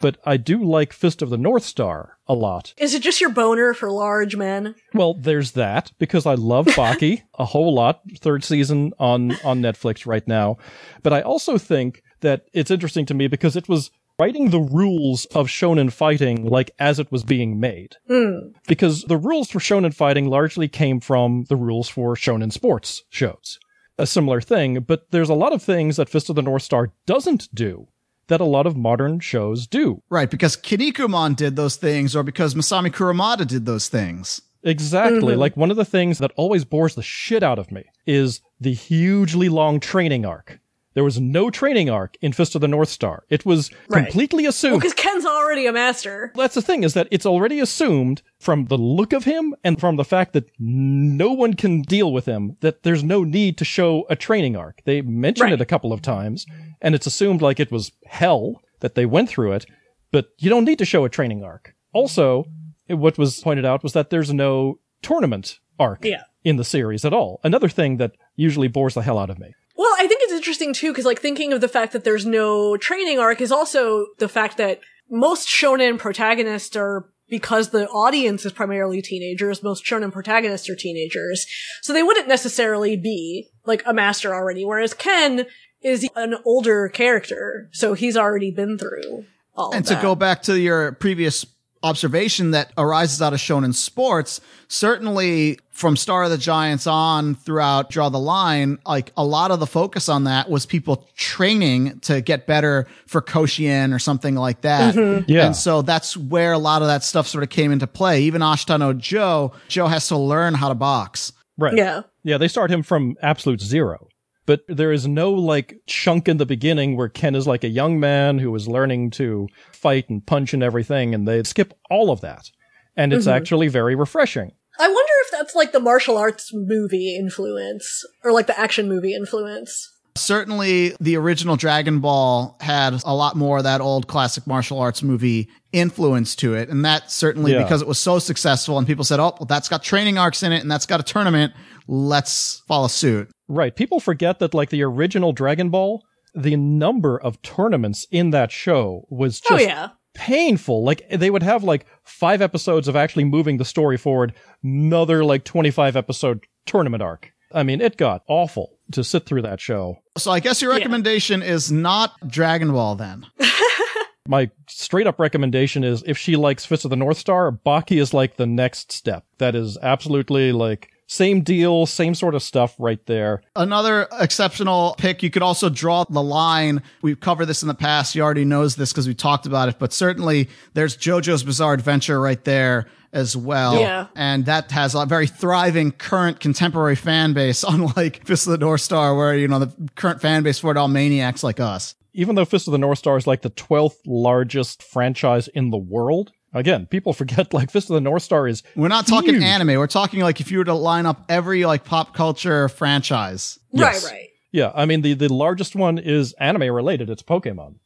But 0.00 0.16
I 0.24 0.38
do 0.38 0.64
like 0.64 0.94
Fist 0.94 1.20
of 1.20 1.28
the 1.28 1.36
North 1.36 1.62
Star 1.62 2.16
a 2.26 2.32
lot. 2.32 2.72
Is 2.78 2.94
it 2.94 3.02
just 3.02 3.20
your 3.20 3.28
boner 3.28 3.74
for 3.74 3.90
large 3.92 4.34
men? 4.34 4.74
Well, 4.94 5.12
there's 5.12 5.52
that 5.52 5.92
because 5.98 6.24
I 6.24 6.34
love 6.34 6.66
Baki 6.68 7.22
a 7.38 7.44
whole 7.44 7.74
lot. 7.74 8.00
Third 8.18 8.42
season 8.42 8.92
on 8.98 9.32
on 9.44 9.60
Netflix 9.60 10.06
right 10.06 10.26
now, 10.26 10.56
but 11.02 11.12
I 11.12 11.20
also 11.20 11.58
think 11.58 12.02
that 12.20 12.46
it's 12.54 12.70
interesting 12.70 13.04
to 13.06 13.14
me 13.14 13.26
because 13.26 13.56
it 13.56 13.68
was 13.68 13.90
writing 14.20 14.50
the 14.50 14.60
rules 14.60 15.24
of 15.34 15.46
shonen 15.48 15.90
fighting 15.90 16.44
like 16.44 16.70
as 16.78 16.98
it 16.98 17.10
was 17.10 17.24
being 17.24 17.58
made. 17.58 17.96
Hmm. 18.06 18.50
Because 18.68 19.04
the 19.04 19.16
rules 19.16 19.50
for 19.50 19.60
shonen 19.60 19.94
fighting 19.94 20.28
largely 20.28 20.68
came 20.68 21.00
from 21.00 21.46
the 21.48 21.56
rules 21.56 21.88
for 21.88 22.14
shonen 22.14 22.52
sports 22.52 23.02
shows. 23.08 23.58
A 23.96 24.06
similar 24.06 24.42
thing, 24.42 24.80
but 24.80 25.10
there's 25.10 25.30
a 25.30 25.34
lot 25.34 25.54
of 25.54 25.62
things 25.62 25.96
that 25.96 26.10
Fist 26.10 26.28
of 26.28 26.36
the 26.36 26.42
North 26.42 26.62
Star 26.62 26.92
doesn't 27.06 27.48
do 27.54 27.88
that 28.28 28.40
a 28.40 28.44
lot 28.44 28.66
of 28.66 28.76
modern 28.76 29.20
shows 29.20 29.66
do. 29.66 30.02
Right, 30.10 30.30
because 30.30 30.56
Kinnikuman 30.56 31.34
did 31.34 31.56
those 31.56 31.76
things, 31.76 32.14
or 32.14 32.22
because 32.22 32.54
Masami 32.54 32.90
Kurumada 32.90 33.46
did 33.46 33.66
those 33.66 33.88
things. 33.88 34.40
Exactly. 34.62 35.32
Mm-hmm. 35.32 35.40
Like 35.40 35.56
one 35.56 35.70
of 35.70 35.76
the 35.76 35.84
things 35.84 36.18
that 36.18 36.32
always 36.36 36.64
bores 36.64 36.94
the 36.94 37.02
shit 37.02 37.42
out 37.42 37.58
of 37.58 37.72
me 37.72 37.84
is 38.06 38.40
the 38.60 38.74
hugely 38.74 39.48
long 39.48 39.80
training 39.80 40.26
arc 40.26 40.60
There 40.94 41.04
was 41.04 41.20
no 41.20 41.50
training 41.50 41.88
arc 41.88 42.16
in 42.20 42.32
Fist 42.32 42.54
of 42.56 42.60
the 42.60 42.68
North 42.68 42.88
Star. 42.88 43.22
It 43.30 43.46
was 43.46 43.70
Right. 43.88 44.04
completely 44.04 44.44
assumed. 44.44 44.80
Because 44.80 44.94
Ken's 44.94 45.24
already 45.24 45.66
a 45.66 45.72
master. 45.72 46.32
That's 46.34 46.54
the 46.56 46.62
thing 46.62 46.82
is 46.82 46.94
that 46.94 47.06
it's 47.12 47.24
already 47.26 47.60
assumed 47.60 48.22
from 48.40 48.64
the 48.66 48.76
look 48.76 49.12
of 49.12 49.24
him 49.24 49.54
and 49.62 49.78
from 49.78 49.96
the 49.96 50.04
fact 50.04 50.32
that 50.32 50.50
no 50.58 51.32
one 51.32 51.54
can 51.54 51.82
deal 51.82 52.12
with 52.12 52.26
him 52.26 52.56
that 52.60 52.82
there's 52.82 53.04
no 53.04 53.22
need 53.22 53.56
to 53.58 53.64
show 53.64 54.04
a 54.10 54.16
training 54.16 54.56
arc. 54.56 54.82
They 54.84 55.00
mention 55.00 55.44
Right. 55.44 55.52
it 55.52 55.60
a 55.60 55.64
couple 55.66 55.92
of 55.92 56.02
times 56.02 56.44
and 56.82 56.94
it's 56.94 57.06
assumed 57.06 57.40
like 57.40 57.60
it 57.60 57.70
was 57.70 57.92
hell 58.06 58.60
that 58.80 58.94
they 58.96 59.06
went 59.06 59.28
through 59.28 59.52
it, 59.52 59.66
but 60.10 60.30
you 60.38 60.50
don't 60.50 60.64
need 60.64 60.78
to 60.80 60.84
show 60.84 61.04
a 61.04 61.08
training 61.08 61.44
arc. 61.44 61.74
Also, 61.92 62.46
what 62.88 63.16
was 63.16 63.40
pointed 63.40 63.64
out 63.64 63.84
was 63.84 63.92
that 63.92 64.10
there's 64.10 64.32
no 64.32 64.80
tournament 65.02 65.60
arc 65.78 66.04
Yeah. 66.04 66.22
in 66.42 66.56
the 66.56 66.64
series 66.64 67.04
at 67.04 67.12
all. 67.12 67.38
Another 67.44 67.68
thing 67.68 67.98
that 67.98 68.12
usually 68.34 68.68
bores 68.68 68.94
the 68.94 69.02
hell 69.02 69.18
out 69.18 69.30
of 69.30 69.38
me. 69.38 69.54
Well, 69.76 69.94
I 69.98 70.06
think 70.06 70.20
it's 70.24 70.29
interesting 70.40 70.72
too, 70.72 70.90
because 70.90 71.04
like 71.04 71.20
thinking 71.20 71.52
of 71.52 71.60
the 71.60 71.68
fact 71.68 71.92
that 71.92 72.02
there's 72.02 72.24
no 72.24 72.78
training 72.78 73.18
arc 73.18 73.42
is 73.42 73.52
also 73.52 74.06
the 74.16 74.28
fact 74.28 74.56
that 74.56 74.80
most 75.10 75.46
shonen 75.46 75.98
protagonists 75.98 76.74
are 76.76 77.10
because 77.28 77.68
the 77.68 77.86
audience 77.90 78.46
is 78.46 78.52
primarily 78.52 79.02
teenagers, 79.02 79.62
most 79.62 79.84
shonen 79.84 80.10
protagonists 80.10 80.70
are 80.70 80.74
teenagers. 80.74 81.46
So 81.82 81.92
they 81.92 82.02
wouldn't 82.02 82.26
necessarily 82.26 82.96
be 82.96 83.50
like 83.66 83.82
a 83.84 83.92
master 83.92 84.34
already, 84.34 84.64
whereas 84.64 84.94
Ken 84.94 85.44
is 85.82 86.08
an 86.16 86.36
older 86.46 86.88
character, 86.88 87.68
so 87.70 87.92
he's 87.92 88.16
already 88.16 88.50
been 88.50 88.78
through 88.78 89.26
all 89.54 89.74
And 89.74 89.84
to 89.88 89.94
that. 89.94 90.02
go 90.02 90.14
back 90.14 90.42
to 90.44 90.58
your 90.58 90.92
previous 90.92 91.44
observation 91.82 92.50
that 92.50 92.72
arises 92.76 93.22
out 93.22 93.32
of 93.32 93.38
shonen 93.38 93.74
sports, 93.74 94.40
certainly 94.68 95.58
from 95.70 95.96
Star 95.96 96.24
of 96.24 96.30
the 96.30 96.36
Giants 96.36 96.86
on 96.86 97.34
throughout 97.34 97.88
Draw 97.88 98.10
the 98.10 98.18
Line, 98.18 98.78
like 98.84 99.12
a 99.16 99.24
lot 99.24 99.50
of 99.50 99.60
the 99.60 99.66
focus 99.66 100.10
on 100.10 100.24
that 100.24 100.50
was 100.50 100.66
people 100.66 101.08
training 101.16 102.00
to 102.00 102.20
get 102.20 102.46
better 102.46 102.86
for 103.06 103.22
Koshien 103.22 103.94
or 103.94 103.98
something 103.98 104.34
like 104.34 104.60
that. 104.60 104.94
Mm-hmm. 104.94 105.30
Yeah. 105.30 105.46
And 105.46 105.56
so 105.56 105.80
that's 105.80 106.16
where 106.16 106.52
a 106.52 106.58
lot 106.58 106.82
of 106.82 106.88
that 106.88 107.02
stuff 107.02 107.26
sort 107.26 107.44
of 107.44 107.50
came 107.50 107.72
into 107.72 107.86
play. 107.86 108.22
Even 108.22 108.42
Ashita 108.42 108.78
no 108.78 108.92
Joe, 108.92 109.52
Joe 109.68 109.86
has 109.86 110.06
to 110.08 110.18
learn 110.18 110.52
how 110.52 110.68
to 110.68 110.74
box. 110.74 111.32
Right. 111.56 111.74
Yeah. 111.74 112.02
Yeah, 112.22 112.36
they 112.36 112.48
start 112.48 112.70
him 112.70 112.82
from 112.82 113.16
absolute 113.22 113.62
zero. 113.62 114.06
But 114.50 114.64
there 114.66 114.90
is 114.90 115.06
no 115.06 115.30
like 115.30 115.80
chunk 115.86 116.26
in 116.26 116.38
the 116.38 116.44
beginning 116.44 116.96
where 116.96 117.08
Ken 117.08 117.36
is 117.36 117.46
like 117.46 117.62
a 117.62 117.68
young 117.68 118.00
man 118.00 118.40
who 118.40 118.52
is 118.56 118.66
learning 118.66 119.10
to 119.12 119.46
fight 119.72 120.10
and 120.10 120.26
punch 120.26 120.52
and 120.52 120.60
everything, 120.60 121.14
and 121.14 121.28
they 121.28 121.40
skip 121.44 121.72
all 121.88 122.10
of 122.10 122.20
that. 122.22 122.50
And 122.96 123.12
it's 123.12 123.26
mm-hmm. 123.26 123.36
actually 123.36 123.68
very 123.68 123.94
refreshing. 123.94 124.50
I 124.76 124.88
wonder 124.88 125.12
if 125.24 125.30
that's 125.30 125.54
like 125.54 125.70
the 125.70 125.78
martial 125.78 126.18
arts 126.18 126.50
movie 126.52 127.14
influence, 127.16 128.04
or 128.24 128.32
like 128.32 128.48
the 128.48 128.58
action 128.58 128.88
movie 128.88 129.14
influence. 129.14 129.88
Certainly, 130.16 130.96
the 130.98 131.16
original 131.16 131.54
Dragon 131.54 132.00
Ball 132.00 132.56
had 132.60 133.00
a 133.04 133.14
lot 133.14 133.36
more 133.36 133.58
of 133.58 133.64
that 133.64 133.80
old 133.80 134.08
classic 134.08 134.48
martial 134.48 134.80
arts 134.80 135.00
movie 135.00 135.48
influence 135.72 136.34
to 136.36 136.54
it. 136.54 136.68
And 136.68 136.84
that 136.84 137.12
certainly, 137.12 137.52
Yeah. 137.52 137.62
because 137.62 137.82
it 137.82 137.86
was 137.86 138.00
so 138.00 138.18
successful 138.18 138.76
and 138.78 138.86
people 138.88 139.04
said, 139.04 139.20
oh, 139.20 139.36
well, 139.38 139.46
that's 139.46 139.68
got 139.68 139.84
training 139.84 140.18
arcs 140.18 140.42
in 140.42 140.50
it 140.50 140.60
and 140.62 140.70
that's 140.70 140.86
got 140.86 140.98
a 140.98 141.04
tournament. 141.04 141.52
Let's 141.86 142.62
follow 142.66 142.88
suit. 142.88 143.30
Right. 143.50 143.74
People 143.74 143.98
forget 143.98 144.38
that 144.38 144.54
like 144.54 144.70
the 144.70 144.84
original 144.84 145.32
Dragon 145.32 145.70
Ball, 145.70 146.04
the 146.34 146.54
number 146.54 147.20
of 147.20 147.42
tournaments 147.42 148.06
in 148.12 148.30
that 148.30 148.52
show 148.52 149.06
was 149.10 149.42
oh, 149.46 149.56
just 149.56 149.62
oh 149.62 149.68
yeah. 149.68 149.88
painful. 150.14 150.84
Like 150.84 151.08
they 151.10 151.30
would 151.30 151.42
have 151.42 151.64
like 151.64 151.84
five 152.04 152.42
episodes 152.42 152.86
of 152.86 152.94
actually 152.94 153.24
moving 153.24 153.56
the 153.56 153.64
story 153.64 153.96
forward, 153.96 154.34
another 154.62 155.24
like 155.24 155.42
25 155.42 155.96
episode 155.96 156.46
tournament 156.64 157.02
arc. 157.02 157.32
I 157.52 157.64
mean, 157.64 157.80
it 157.80 157.96
got 157.96 158.22
awful 158.28 158.78
to 158.92 159.02
sit 159.02 159.26
through 159.26 159.42
that 159.42 159.60
show. 159.60 159.98
So 160.16 160.30
I 160.30 160.38
guess 160.38 160.62
your 160.62 160.70
recommendation 160.70 161.42
is 161.42 161.72
not 161.72 162.12
Dragon 162.28 162.72
Ball 162.72 162.94
then. 162.94 163.26
My 164.28 164.48
straight 164.68 165.08
up 165.08 165.18
recommendation 165.18 165.82
is 165.82 166.04
if 166.06 166.16
she 166.16 166.36
likes 166.36 166.64
Fist 166.64 166.84
of 166.84 166.90
the 166.90 166.96
North 166.96 167.18
Star, 167.18 167.50
Baki 167.50 168.00
is 168.00 168.14
like 168.14 168.36
the 168.36 168.46
next 168.46 168.92
step. 168.92 169.24
That 169.38 169.56
is 169.56 169.76
absolutely 169.82 170.52
like 170.52 170.90
same 171.10 171.40
deal, 171.40 171.86
same 171.86 172.14
sort 172.14 172.36
of 172.36 172.42
stuff 172.42 172.76
right 172.78 173.04
there. 173.06 173.42
Another 173.56 174.06
exceptional 174.20 174.94
pick. 174.96 175.24
You 175.24 175.30
could 175.30 175.42
also 175.42 175.68
draw 175.68 176.04
the 176.04 176.22
line. 176.22 176.82
We've 177.02 177.18
covered 177.18 177.46
this 177.46 177.62
in 177.62 177.68
the 177.68 177.74
past. 177.74 178.14
You 178.14 178.22
already 178.22 178.44
knows 178.44 178.76
this 178.76 178.92
because 178.92 179.08
we 179.08 179.14
talked 179.14 179.44
about 179.44 179.68
it, 179.68 179.80
but 179.80 179.92
certainly 179.92 180.48
there's 180.74 180.96
JoJo's 180.96 181.42
Bizarre 181.42 181.74
Adventure 181.74 182.20
right 182.20 182.42
there 182.44 182.86
as 183.12 183.36
well. 183.36 183.80
Yeah. 183.80 184.06
And 184.14 184.46
that 184.46 184.70
has 184.70 184.94
a 184.94 185.04
very 185.04 185.26
thriving 185.26 185.90
current 185.90 186.38
contemporary 186.38 186.94
fan 186.94 187.32
base, 187.32 187.64
unlike 187.68 188.24
Fist 188.24 188.46
of 188.46 188.52
the 188.52 188.58
North 188.58 188.80
Star, 188.80 189.16
where, 189.16 189.36
you 189.36 189.48
know, 189.48 189.58
the 189.58 189.90
current 189.96 190.20
fan 190.20 190.44
base 190.44 190.60
for 190.60 190.70
it 190.70 190.76
all 190.76 190.86
maniacs 190.86 191.42
like 191.42 191.58
us. 191.58 191.96
Even 192.12 192.36
though 192.36 192.44
Fist 192.44 192.68
of 192.68 192.72
the 192.72 192.78
North 192.78 192.98
Star 192.98 193.16
is 193.16 193.26
like 193.26 193.42
the 193.42 193.50
12th 193.50 193.96
largest 194.06 194.80
franchise 194.84 195.48
in 195.48 195.70
the 195.70 195.76
world, 195.76 196.30
again, 196.52 196.86
people 196.86 197.12
forget 197.22 197.52
like 197.54 197.70
Fist 197.70 197.90
of 197.90 197.94
the 197.94 198.00
North 198.00 198.22
Star 198.22 198.46
is 198.48 198.62
We're 198.76 198.88
not 198.88 199.06
talking 199.06 199.42
anime. 199.42 199.68
We're 199.78 199.86
talking 199.86 200.20
like 200.20 200.40
if 200.40 200.50
you 200.50 200.58
were 200.58 200.64
to 200.64 200.74
line 200.74 201.06
up 201.06 201.24
every 201.28 201.64
like 201.64 201.84
pop 201.84 202.14
culture 202.14 202.68
franchise. 202.68 203.58
Yes. 203.72 204.04
Right, 204.04 204.12
right. 204.12 204.26
Yeah, 204.52 204.72
I 204.74 204.84
mean 204.86 205.02
the 205.02 205.14
the 205.14 205.32
largest 205.32 205.76
one 205.76 205.98
is 205.98 206.32
anime 206.34 206.72
related. 206.74 207.08
It's 207.08 207.22
Pokemon, 207.22 207.76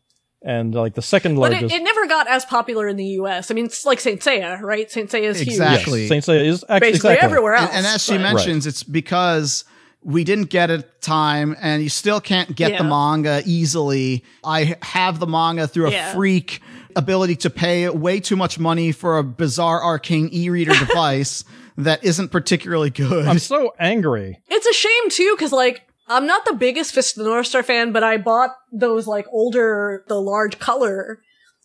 and 0.43 0.75
like 0.75 0.95
the 0.95 1.03
second 1.03 1.37
largest. 1.37 1.61
But 1.62 1.73
it, 1.73 1.81
it 1.81 1.83
never 1.85 2.07
got 2.07 2.27
as 2.27 2.47
popular 2.47 2.89
in 2.89 2.97
the 2.97 3.05
U.S. 3.21 3.51
I 3.51 3.55
mean, 3.55 3.67
it's 3.67 3.85
like 3.85 4.01
Saint 4.01 4.21
Seiya, 4.23 4.61
right? 4.62 4.91
Saint 4.91 5.11
Seiya 5.11 5.25
is 5.25 5.43
Exactly. 5.43 6.01
huge. 6.01 6.11
yes, 6.11 6.25
Saint 6.25 6.39
Seiya 6.39 6.47
is 6.47 6.65
actually 6.67 6.81
Basically 6.93 7.11
exactly. 7.12 7.25
everywhere 7.27 7.55
else. 7.57 7.69
And, 7.69 7.79
and 7.85 7.87
as 7.87 8.03
she 8.03 8.15
but- 8.17 8.23
mentions, 8.23 8.67
it's 8.67 8.83
because 8.83 9.65
we 10.03 10.25
didn't 10.25 10.49
get 10.51 10.71
it 10.71 11.03
time 11.03 11.55
and 11.61 11.83
you 11.83 11.89
still 11.91 12.21
can't 12.21 12.55
get 12.57 12.77
the 12.79 12.85
manga 12.85 13.43
easily. 13.47 14.23
I 14.43 14.77
have 14.83 15.19
the 15.19 15.27
manga 15.27 15.67
through 15.67 15.89
a 15.89 15.91
Yeah. 15.93 16.12
freak 16.15 16.61
ability 16.97 17.37
to 17.37 17.51
pay 17.51 17.89
way 17.89 18.21
too 18.21 18.37
much 18.37 18.59
money 18.59 18.93
for 18.93 19.19
a 19.19 19.25
bizarre 19.25 19.83
arcane 19.83 20.29
e-reader 20.33 20.75
device 20.79 21.45
that 21.77 22.05
isn't 22.05 22.29
particularly 22.29 22.91
good. 22.91 23.27
I'm 23.27 23.39
so 23.39 23.73
angry. 23.79 24.41
It's 24.49 24.67
a 24.67 24.73
shame 24.73 25.11
too, 25.11 25.35
because 25.37 25.53
like 25.53 25.83
I'm 26.07 26.27
not 26.27 26.45
the 26.45 26.53
biggest 26.53 26.95
Fist 26.95 27.17
of 27.17 27.25
the 27.25 27.31
North 27.31 27.47
Star 27.47 27.63
fan, 27.63 27.93
but 27.93 28.05
I 28.05 28.19
bought 28.19 28.51
those 28.73 29.07
like 29.07 29.27
older, 29.31 30.05
the 30.09 30.21
large 30.21 30.59
color 30.59 31.21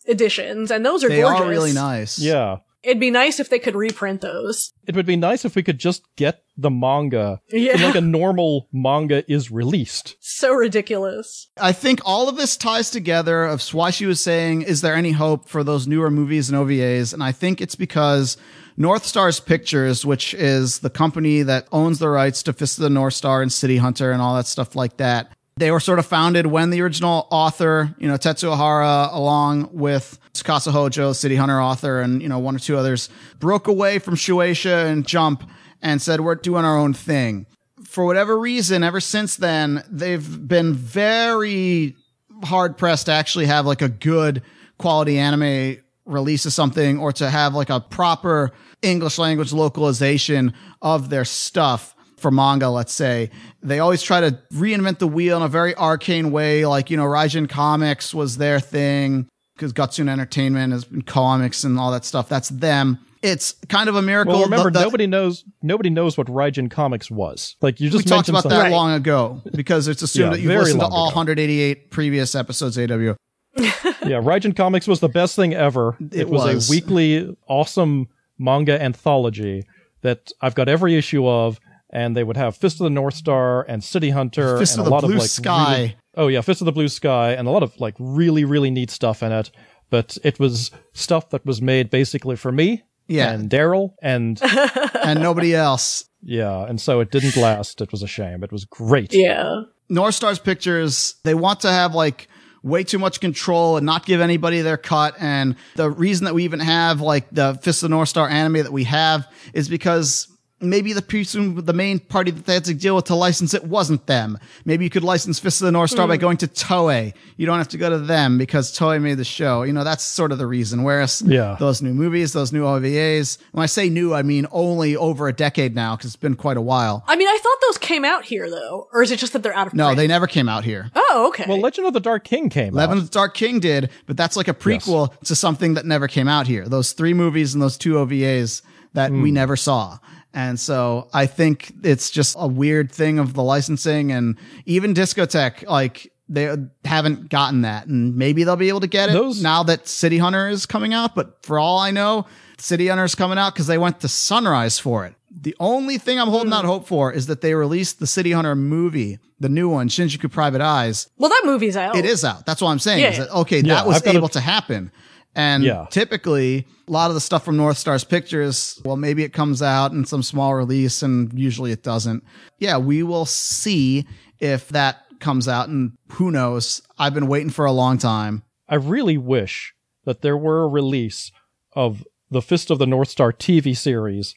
editions, 0.08 0.70
and 0.70 0.84
those 0.84 1.04
are 1.04 1.08
they 1.08 1.20
gorgeous. 1.20 1.40
are 1.40 1.48
really 1.48 1.72
nice. 1.72 2.18
Yeah, 2.18 2.58
It'd 2.82 3.00
be 3.00 3.10
nice 3.10 3.38
if 3.40 3.50
they 3.50 3.58
could 3.58 3.76
reprint 3.76 4.20
those. 4.22 4.72
it 4.86 4.96
would 4.96 5.06
be 5.06 5.16
nice 5.16 5.44
if 5.44 5.54
we 5.54 5.62
could 5.62 5.78
just 5.78 6.02
get 6.16 6.42
the 6.56 6.70
manga 6.70 7.40
Yeah. 7.52 7.76
like 7.82 7.94
a 7.94 8.00
normal 8.00 8.68
manga 8.72 9.22
is 9.30 9.50
released. 9.50 10.16
So 10.20 10.52
ridiculous. 10.52 11.48
I 11.58 11.72
think 11.72 12.00
all 12.04 12.28
of 12.28 12.36
this 12.36 12.56
ties 12.56 12.90
together 12.90 13.44
of 13.44 13.62
why 13.74 13.90
she 13.90 14.06
was 14.06 14.20
saying, 14.20 14.62
is 14.62 14.80
there 14.80 14.94
any 14.94 15.12
hope 15.12 15.48
for 15.48 15.62
those 15.62 15.86
newer 15.86 16.10
movies 16.10 16.48
and 16.50 16.58
OVAs? 16.58 17.12
And 17.14 17.22
I 17.22 17.32
think 17.32 17.60
it's 17.60 17.74
because 17.76 18.36
North 18.76 19.04
Stars 19.04 19.40
Pictures, 19.40 20.06
which 20.06 20.32
is 20.34 20.78
the 20.80 20.90
company 20.90 21.42
that 21.42 21.66
owns 21.72 21.98
the 21.98 22.08
rights 22.08 22.42
to 22.44 22.52
Fist 22.52 22.78
of 22.78 22.82
the 22.82 22.90
North 22.90 23.14
Star 23.14 23.42
and 23.42 23.52
City 23.52 23.76
Hunter 23.76 24.10
and 24.10 24.22
all 24.22 24.34
that 24.36 24.46
stuff 24.46 24.74
like 24.74 24.96
that. 24.96 25.32
They 25.56 25.70
were 25.70 25.80
sort 25.80 25.98
of 25.98 26.06
founded 26.06 26.46
when 26.46 26.70
the 26.70 26.80
original 26.80 27.26
author, 27.30 27.94
you 27.98 28.08
know, 28.08 28.14
Tetsuo 28.14 28.56
Hara, 28.56 29.10
along 29.12 29.70
with 29.72 30.18
Tsukasa 30.32 30.72
Hojo, 30.72 31.12
City 31.12 31.36
Hunter 31.36 31.60
author, 31.60 32.00
and, 32.00 32.22
you 32.22 32.28
know, 32.28 32.38
one 32.38 32.56
or 32.56 32.58
two 32.58 32.78
others, 32.78 33.10
broke 33.38 33.68
away 33.68 33.98
from 33.98 34.14
Shueisha 34.14 34.86
and 34.86 35.06
Jump 35.06 35.48
and 35.82 36.00
said, 36.00 36.20
we're 36.20 36.34
doing 36.34 36.64
our 36.64 36.78
own 36.78 36.94
thing. 36.94 37.46
For 37.84 38.04
whatever 38.04 38.38
reason, 38.38 38.82
ever 38.82 39.00
since 39.00 39.36
then, 39.36 39.82
they've 39.90 40.48
been 40.48 40.74
very 40.74 41.96
hard 42.44 42.78
pressed 42.78 43.06
to 43.06 43.12
actually 43.12 43.46
have 43.46 43.66
like 43.66 43.82
a 43.82 43.88
good 43.88 44.42
quality 44.78 45.18
anime 45.18 45.78
release 46.06 46.46
of 46.46 46.52
something 46.52 46.98
or 46.98 47.12
to 47.12 47.28
have 47.28 47.54
like 47.54 47.70
a 47.70 47.80
proper 47.80 48.50
English 48.82 49.18
language 49.18 49.52
localization 49.52 50.54
of 50.80 51.10
their 51.10 51.24
stuff 51.24 51.94
for 52.20 52.30
manga, 52.30 52.68
let's 52.68 52.92
say. 52.92 53.30
They 53.62 53.78
always 53.78 54.02
try 54.02 54.20
to 54.20 54.38
reinvent 54.52 54.98
the 54.98 55.08
wheel 55.08 55.36
in 55.36 55.42
a 55.42 55.48
very 55.48 55.74
arcane 55.74 56.30
way. 56.30 56.66
Like, 56.66 56.90
you 56.90 56.96
know, 56.96 57.04
Raijin 57.04 57.48
Comics 57.48 58.12
was 58.14 58.36
their 58.36 58.60
thing 58.60 59.28
because 59.56 59.72
Gutsoon 59.72 60.08
Entertainment 60.08 60.72
has 60.72 60.84
been 60.84 61.02
comics 61.02 61.64
and 61.64 61.78
all 61.78 61.90
that 61.92 62.04
stuff. 62.04 62.28
That's 62.28 62.48
them. 62.48 62.98
It's 63.22 63.54
kind 63.68 63.90
of 63.90 63.96
a 63.96 64.02
miracle. 64.02 64.32
Well, 64.32 64.44
remember, 64.44 64.70
The- 64.70 64.78
the- 64.78 64.84
nobody 64.86 65.06
knows 65.06 65.44
nobody 65.62 65.90
knows 65.90 66.16
what 66.16 66.26
Raijin 66.28 66.70
Comics 66.70 67.10
was. 67.10 67.56
Like 67.60 67.78
you 67.78 67.88
we 67.88 67.90
just 67.90 68.08
talked 68.08 68.28
mentioned 68.30 68.36
about 68.38 68.42
that 68.44 68.50
something. 68.50 68.72
Right. 68.72 68.76
long 68.76 68.92
ago 68.94 69.42
because 69.54 69.88
it's 69.88 70.00
assumed 70.00 70.26
Yeah, 70.32 70.36
that 70.36 70.40
you've 70.40 70.58
listened 70.58 70.80
to 70.80 70.86
all 70.86 71.08
ago. 71.08 71.16
188 71.16 71.90
previous 71.90 72.34
episodes 72.34 72.78
AW. 72.78 73.14
Yeah, 74.02 74.16
Raijin 74.22 74.56
Comics 74.56 74.88
was 74.88 75.00
the 75.00 75.10
best 75.10 75.36
thing 75.36 75.52
ever. 75.52 75.94
It, 76.10 76.28
was, 76.30 76.42
was. 76.54 76.68
a 76.68 76.70
weekly 76.70 77.36
awesome 77.46 78.08
manga 78.38 78.80
anthology 78.82 79.64
that 80.00 80.32
I've 80.40 80.54
got 80.54 80.68
every 80.70 80.96
issue 80.96 81.28
of, 81.28 81.60
and 81.92 82.16
they 82.16 82.24
would 82.24 82.36
have 82.36 82.56
Fist 82.56 82.80
of 82.80 82.84
the 82.84 82.90
North 82.90 83.14
Star 83.14 83.62
and 83.68 83.82
City 83.82 84.10
Hunter 84.10 84.58
Fist 84.58 84.74
and 84.76 84.80
of 84.80 84.86
a 84.86 84.88
the 84.88 84.94
lot 84.94 85.00
Blue 85.02 85.14
of 85.14 85.20
like 85.20 85.28
Sky. 85.30 85.76
really- 85.76 85.96
oh 86.16 86.28
yeah, 86.28 86.40
Fist 86.40 86.60
of 86.60 86.64
the 86.66 86.72
Blue 86.72 86.88
Sky 86.88 87.32
and 87.32 87.46
a 87.48 87.50
lot 87.50 87.62
of 87.62 87.78
like 87.80 87.94
really 87.98 88.44
really 88.44 88.70
neat 88.70 88.90
stuff 88.90 89.22
in 89.22 89.32
it. 89.32 89.50
But 89.90 90.16
it 90.22 90.38
was 90.38 90.70
stuff 90.92 91.30
that 91.30 91.44
was 91.44 91.60
made 91.60 91.90
basically 91.90 92.36
for 92.36 92.52
me 92.52 92.84
Yeah. 93.08 93.32
and 93.32 93.50
Daryl 93.50 93.94
and 94.00 94.40
and 95.04 95.20
nobody 95.20 95.54
else. 95.54 96.04
yeah, 96.22 96.64
and 96.66 96.80
so 96.80 97.00
it 97.00 97.10
didn't 97.10 97.36
last. 97.36 97.80
It 97.80 97.90
was 97.92 98.02
a 98.02 98.06
shame. 98.06 98.44
It 98.44 98.52
was 98.52 98.64
great. 98.64 99.12
Yeah. 99.12 99.62
North 99.88 100.14
Stars 100.14 100.38
Pictures, 100.38 101.16
they 101.24 101.34
want 101.34 101.58
to 101.60 101.70
have 101.72 101.94
like 101.96 102.28
way 102.62 102.84
too 102.84 102.98
much 103.00 103.20
control 103.20 103.76
and 103.78 103.84
not 103.86 104.06
give 104.06 104.20
anybody 104.20 104.60
their 104.60 104.76
cut. 104.76 105.16
And 105.18 105.56
the 105.74 105.90
reason 105.90 106.26
that 106.26 106.34
we 106.34 106.44
even 106.44 106.60
have 106.60 107.00
like 107.00 107.26
the 107.32 107.54
Fist 107.62 107.82
of 107.82 107.88
the 107.88 107.96
North 107.96 108.08
Star 108.10 108.28
anime 108.28 108.62
that 108.62 108.72
we 108.72 108.84
have 108.84 109.26
is 109.54 109.68
because 109.68 110.28
maybe 110.60 110.92
the 110.92 111.02
person, 111.02 111.64
the 111.64 111.72
main 111.72 111.98
party 111.98 112.30
that 112.30 112.46
they 112.46 112.54
had 112.54 112.64
to 112.64 112.74
deal 112.74 112.96
with 112.96 113.06
to 113.06 113.14
license 113.14 113.54
it 113.54 113.64
wasn't 113.64 114.06
them. 114.06 114.38
Maybe 114.64 114.84
you 114.84 114.90
could 114.90 115.04
license 115.04 115.38
Fist 115.38 115.60
of 115.60 115.66
the 115.66 115.72
North 115.72 115.90
Star 115.90 116.06
by 116.06 116.16
hmm. 116.16 116.20
going 116.20 116.36
to 116.38 116.48
Toei. 116.48 117.14
You 117.36 117.46
don't 117.46 117.58
have 117.58 117.68
to 117.68 117.78
go 117.78 117.90
to 117.90 117.98
them 117.98 118.38
because 118.38 118.76
Toei 118.76 119.00
made 119.00 119.14
the 119.14 119.24
show. 119.24 119.62
You 119.62 119.72
know, 119.72 119.84
that's 119.84 120.04
sort 120.04 120.32
of 120.32 120.38
the 120.38 120.46
reason. 120.46 120.82
Whereas 120.82 121.22
Yeah. 121.26 121.56
those 121.58 121.82
new 121.82 121.94
movies, 121.94 122.32
those 122.32 122.52
new 122.52 122.64
OVAs, 122.64 123.38
when 123.52 123.62
I 123.62 123.66
say 123.66 123.88
new, 123.88 124.14
I 124.14 124.22
mean 124.22 124.46
only 124.50 124.96
over 124.96 125.28
a 125.28 125.32
decade 125.32 125.74
now 125.74 125.96
because 125.96 126.06
it's 126.06 126.16
been 126.16 126.34
quite 126.36 126.56
a 126.56 126.62
while. 126.62 127.04
I 127.06 127.16
mean, 127.16 127.28
I 127.28 127.38
thought 127.42 127.58
those 127.68 127.78
came 127.78 128.04
out 128.04 128.24
here 128.24 128.50
though, 128.50 128.88
or 128.92 129.02
is 129.02 129.10
it 129.10 129.18
just 129.18 129.32
that 129.32 129.42
they're 129.42 129.56
out 129.56 129.68
of 129.68 129.74
No, 129.74 129.86
print? 129.86 129.96
they 129.98 130.06
never 130.06 130.26
came 130.26 130.48
out 130.48 130.64
here. 130.64 130.90
Oh, 130.94 131.26
okay. 131.28 131.44
Well, 131.48 131.60
Legend 131.60 131.86
of 131.86 131.94
the 131.94 132.00
Dark 132.00 132.24
King 132.24 132.48
came 132.48 132.74
Eleven 132.74 132.98
out. 132.98 133.02
of 133.02 133.10
the 133.10 133.14
Dark 133.14 133.34
King 133.34 133.60
did, 133.60 133.90
but 134.06 134.16
that's 134.16 134.36
like 134.36 134.48
a 134.48 134.54
prequel 134.54 135.18
to 135.20 135.34
something 135.34 135.74
that 135.74 135.86
never 135.86 136.08
came 136.08 136.28
out 136.28 136.46
here. 136.46 136.66
Those 136.66 136.92
three 136.92 137.14
movies 137.14 137.54
and 137.54 137.62
those 137.62 137.78
two 137.78 137.94
OVAs 137.94 138.62
that 138.92 139.12
we 139.12 139.28
hmm. 139.30 139.34
never 139.34 139.56
saw. 139.56 139.98
And 140.32 140.58
so 140.58 141.08
I 141.12 141.26
think 141.26 141.72
it's 141.82 142.10
just 142.10 142.36
a 142.38 142.46
weird 142.46 142.92
thing 142.92 143.18
of 143.18 143.34
the 143.34 143.42
licensing 143.42 144.12
and 144.12 144.36
even 144.64 144.94
Discotek, 144.94 145.68
like 145.68 146.12
they 146.28 146.56
haven't 146.84 147.28
gotten 147.28 147.62
that 147.62 147.86
and 147.88 148.16
maybe 148.16 148.44
they'll 148.44 148.56
be 148.56 148.68
able 148.68 148.80
to 148.80 148.86
get 148.86 149.08
it 149.08 149.12
Those- 149.12 149.42
now 149.42 149.64
that 149.64 149.88
City 149.88 150.18
Hunter 150.18 150.48
is 150.48 150.66
coming 150.66 150.94
out. 150.94 151.14
But 151.14 151.44
for 151.44 151.58
all 151.58 151.78
I 151.78 151.90
know, 151.90 152.26
City 152.58 152.86
Hunter 152.88 153.04
is 153.04 153.14
coming 153.14 153.38
out 153.38 153.54
because 153.54 153.66
they 153.66 153.78
went 153.78 154.00
to 154.00 154.08
Sunrise 154.08 154.78
for 154.78 155.04
it. 155.06 155.14
The 155.32 155.56
only 155.58 155.98
thing 155.98 156.20
I'm 156.20 156.28
holding 156.28 156.52
out 156.52 156.62
hmm. 156.62 156.68
hope 156.68 156.86
for 156.86 157.12
is 157.12 157.26
that 157.26 157.40
they 157.40 157.54
release 157.54 157.92
the 157.92 158.06
City 158.06 158.32
Hunter 158.32 158.54
movie, 158.54 159.18
the 159.38 159.48
new 159.48 159.68
one, 159.68 159.88
Shinjuku 159.88 160.30
Private 160.30 160.60
Eyes, 160.60 161.08
well, 161.18 161.30
that 161.30 161.42
movie's 161.44 161.76
out. 161.76 161.96
it 161.96 162.04
is 162.04 162.24
out. 162.24 162.46
That's 162.46 162.60
what 162.60 162.70
I'm 162.70 162.78
saying. 162.78 163.00
Yeah, 163.00 163.10
is 163.10 163.18
that, 163.18 163.30
okay, 163.30 163.60
Yeah, 163.60 163.74
that 163.74 163.86
was 163.86 164.04
able 164.06 164.26
it- 164.26 164.32
to 164.32 164.40
happen. 164.40 164.92
And 165.34 165.62
Yeah. 165.62 165.86
typically, 165.90 166.66
a 166.88 166.92
lot 166.92 167.10
of 167.10 167.14
the 167.14 167.20
stuff 167.20 167.44
from 167.44 167.56
North 167.56 167.78
Stars 167.78 168.02
Pictures, 168.04 168.80
well, 168.84 168.96
maybe 168.96 169.22
it 169.22 169.32
comes 169.32 169.62
out 169.62 169.92
in 169.92 170.04
some 170.04 170.22
small 170.22 170.54
release, 170.54 171.02
and 171.02 171.32
usually 171.38 171.70
it 171.72 171.82
doesn't. 171.82 172.24
Yeah, 172.58 172.78
we 172.78 173.02
will 173.02 173.26
see 173.26 174.06
if 174.40 174.68
that 174.70 174.96
comes 175.20 175.46
out, 175.46 175.68
and 175.68 175.92
who 176.12 176.30
knows? 176.30 176.82
I've 176.98 177.14
been 177.14 177.28
waiting 177.28 177.50
for 177.50 177.64
a 177.64 177.72
long 177.72 177.98
time. 177.98 178.42
I 178.68 178.74
really 178.76 179.18
wish 179.18 179.72
that 180.04 180.22
there 180.22 180.36
were 180.36 180.62
a 180.64 180.68
release 180.68 181.30
of 181.74 182.04
the 182.30 182.42
Fist 182.42 182.70
of 182.70 182.78
the 182.78 182.86
North 182.86 183.08
Star 183.08 183.32
TV 183.32 183.76
series 183.76 184.34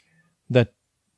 that 0.50 0.74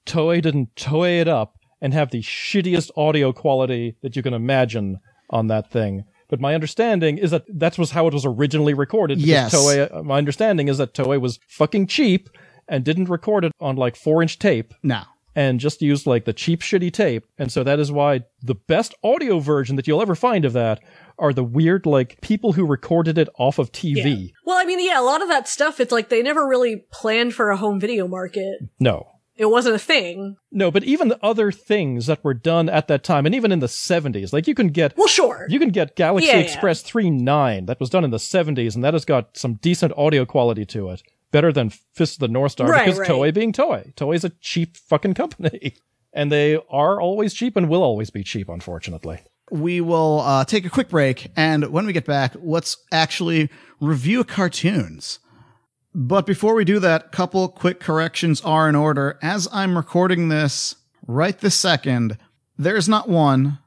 Toei 0.06 0.42
didn't 0.42 0.76
Toei 0.76 1.20
it 1.20 1.28
up 1.28 1.56
and 1.82 1.94
have 1.94 2.12
the 2.12 2.22
shittiest 2.22 2.92
audio 2.96 3.34
quality 3.34 3.96
that 4.02 4.16
you 4.16 4.22
can 4.22 4.34
imagine 4.34 5.00
on 5.30 5.48
that 5.48 5.72
thing. 5.72 6.04
But 6.28 6.40
my 6.40 6.56
understanding 6.56 7.18
is 7.18 7.32
that 7.32 7.46
that 7.48 7.78
was 7.78 7.92
how 7.92 8.08
it 8.08 8.14
was 8.14 8.26
originally 8.26 8.74
recorded. 8.74 9.20
Yes. 9.20 9.54
Toei, 9.54 9.94
uh, 9.94 10.04
my 10.04 10.18
understanding 10.18 10.68
is 10.68 10.78
that 10.78 10.94
Toei 10.94 11.20
was 11.20 11.40
fucking 11.48 11.88
cheap 11.88 12.30
and 12.68 12.84
didn't 12.84 13.10
record 13.10 13.46
it 13.46 13.52
on 13.60 13.76
like 13.76 13.96
four 13.96 14.22
inch 14.22 14.40
tape 14.40 14.74
Now, 14.82 15.06
and 15.36 15.60
just 15.60 15.82
used 15.82 16.08
like 16.08 16.26
the 16.26 16.34
cheap 16.34 16.62
shitty 16.62 16.92
tape. 16.92 17.26
And 17.38 17.52
so 17.52 17.64
that 17.64 17.80
is 17.80 17.92
why 17.92 18.22
the 18.42 18.56
best 18.56 18.96
audio 19.04 19.40
version 19.40 19.76
that 19.76 19.88
you'll 19.88 20.02
ever 20.02 20.16
find 20.16 20.46
of 20.46 20.54
that 20.54 20.82
are 21.20 21.34
the 21.34 21.44
weird 21.44 21.86
like 21.86 22.20
people 22.22 22.54
who 22.54 22.66
recorded 22.66 23.18
it 23.18 23.30
off 23.38 23.60
of 23.60 23.72
TV. 23.72 24.26
Yeah. 24.26 24.32
Well, 24.46 24.58
I 24.58 24.66
mean, 24.66 24.86
yeah, 24.86 25.00
a 25.00 25.04
lot 25.04 25.22
of 25.22 25.28
that 25.30 25.48
stuff, 25.48 25.80
it's 25.80 25.92
like 25.92 26.10
they 26.10 26.22
never 26.22 26.48
really 26.48 26.86
planned 26.92 27.34
for 27.34 27.52
a 27.52 27.58
home 27.58 27.80
video 27.80 28.08
market. 28.08 28.58
No. 28.80 29.08
It 29.38 29.48
wasn't 29.48 29.76
a 29.76 29.80
thing. 29.80 30.38
No, 30.52 30.72
but 30.72 30.84
even 30.86 31.10
the 31.10 31.20
other 31.24 31.52
things 31.52 32.06
that 32.08 32.24
were 32.24 32.34
done 32.34 32.70
at 32.70 32.88
that 32.88 33.04
time, 33.04 33.26
and 33.26 33.36
even 33.36 33.52
in 33.52 33.60
the 33.60 33.68
70s, 33.68 34.32
like 34.32 34.48
you 34.48 34.56
can 34.56 34.70
get 34.70 34.98
Well, 34.98 35.08
sure. 35.08 35.46
you 35.50 35.60
can 35.60 35.70
get 35.70 35.96
Galaxy 35.96 36.28
Yeah, 36.28 36.38
yeah. 36.38 36.44
Express 36.44 36.82
3.9 36.84 37.68
that 37.68 37.80
was 37.80 37.90
done 37.90 38.04
in 38.06 38.12
the 38.12 38.18
70s, 38.18 38.76
and 38.76 38.84
that 38.84 38.94
has 38.94 39.06
got 39.06 39.36
some 39.38 39.56
decent 39.56 39.92
audio 39.98 40.26
quality 40.26 40.66
to 40.68 40.90
it. 40.90 41.04
Better 41.32 41.52
than 41.52 41.70
Fist 41.70 42.16
of 42.16 42.20
the 42.22 42.28
North 42.30 42.54
Star 42.54 42.70
Right, 42.70 42.86
because 42.86 43.00
right. 43.00 43.10
Toei 43.10 43.34
being 43.34 43.52
Toei. 43.52 43.94
Toei's 43.96 44.24
a 44.24 44.30
cheap 44.42 44.78
fucking 44.78 45.14
company. 45.16 45.76
And 46.18 46.32
they 46.32 46.56
are 46.70 47.02
always 47.02 47.34
cheap 47.34 47.58
and 47.58 47.68
will 47.68 47.84
always 47.84 48.10
be 48.10 48.24
cheap, 48.24 48.48
unfortunately. 48.48 49.20
we 49.52 49.82
will 49.82 50.22
uh, 50.22 50.46
take 50.46 50.64
a 50.66 50.70
quick 50.70 50.88
break, 50.88 51.30
and 51.36 51.66
when 51.74 51.86
we 51.86 51.92
get 51.92 52.06
back, 52.06 52.32
let's 52.42 52.78
actually 52.90 53.50
review 53.82 54.24
cartoons. 54.24 55.20
But 55.98 56.26
before 56.26 56.56
we 56.56 56.66
do 56.66 56.80
that, 56.80 57.14
couple 57.14 57.48
quick 57.48 57.80
corrections 57.80 58.41
are 58.41 58.68
in 58.68 58.76
order. 58.76 59.18
As 59.22 59.48
I'm 59.54 59.78
recording 59.78 60.28
this 60.28 60.76
right 61.08 61.39
this 61.39 61.56
second, 61.56 62.18
there's 62.58 62.89
not 62.89 63.08
one, 63.08 63.60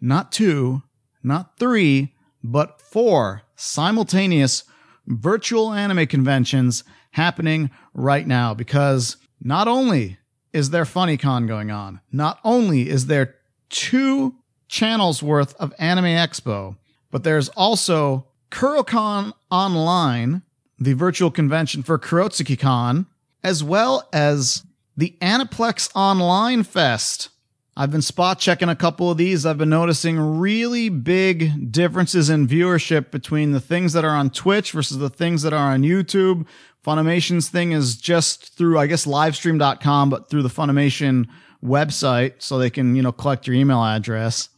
not 0.00 0.32
two, 0.32 0.82
not 1.22 1.56
three, 1.56 2.16
but 2.42 2.82
four 2.82 3.42
simultaneous 3.54 4.64
virtual 5.06 5.72
anime 5.72 6.08
conventions 6.08 6.82
happening 7.12 7.70
right 7.94 8.26
now 8.26 8.54
because 8.54 9.16
not 9.40 9.68
only 9.68 10.18
is 10.52 10.70
there 10.70 10.84
FunnyCon 10.84 11.46
going 11.46 11.70
on, 11.70 12.00
not 12.10 12.40
only 12.42 12.88
is 12.88 13.06
there 13.06 13.36
two 13.70 14.34
channels 14.66 15.22
worth 15.22 15.54
of 15.60 15.72
Anime 15.78 16.06
Expo, 16.06 16.76
but 17.12 17.22
there's 17.22 17.50
also 17.50 18.26
KuroCon 18.50 19.32
Online, 19.48 20.42
the 20.78 20.92
virtual 20.92 21.30
convention 21.30 21.82
for 21.82 21.98
KurotsukiCon, 21.98 23.06
as 23.42 23.64
well 23.64 24.08
as 24.12 24.64
the 24.96 25.16
Aniplex 25.20 25.90
Online 25.94 26.62
Fest. 26.62 27.30
I've 27.76 27.92
been 27.92 28.02
spot 28.02 28.40
checking 28.40 28.68
a 28.68 28.74
couple 28.74 29.08
of 29.08 29.18
these. 29.18 29.46
I've 29.46 29.58
been 29.58 29.68
noticing 29.68 30.18
really 30.18 30.88
big 30.88 31.70
differences 31.70 32.28
in 32.28 32.48
viewership 32.48 33.12
between 33.12 33.52
the 33.52 33.60
things 33.60 33.92
that 33.92 34.04
are 34.04 34.16
on 34.16 34.30
Twitch 34.30 34.72
versus 34.72 34.98
the 34.98 35.08
things 35.08 35.42
that 35.42 35.52
are 35.52 35.72
on 35.72 35.82
YouTube. 35.82 36.44
Funimation's 36.84 37.48
thing 37.48 37.70
is 37.70 37.96
just 37.96 38.56
through, 38.56 38.78
I 38.78 38.88
guess, 38.88 39.06
livestream.com, 39.06 40.10
but 40.10 40.28
through 40.28 40.42
the 40.42 40.48
Funimation 40.48 41.28
website 41.62 42.34
so 42.38 42.58
they 42.58 42.70
can, 42.70 42.96
you 42.96 43.02
know, 43.02 43.12
collect 43.12 43.46
your 43.46 43.54
email 43.54 43.84
address. 43.84 44.48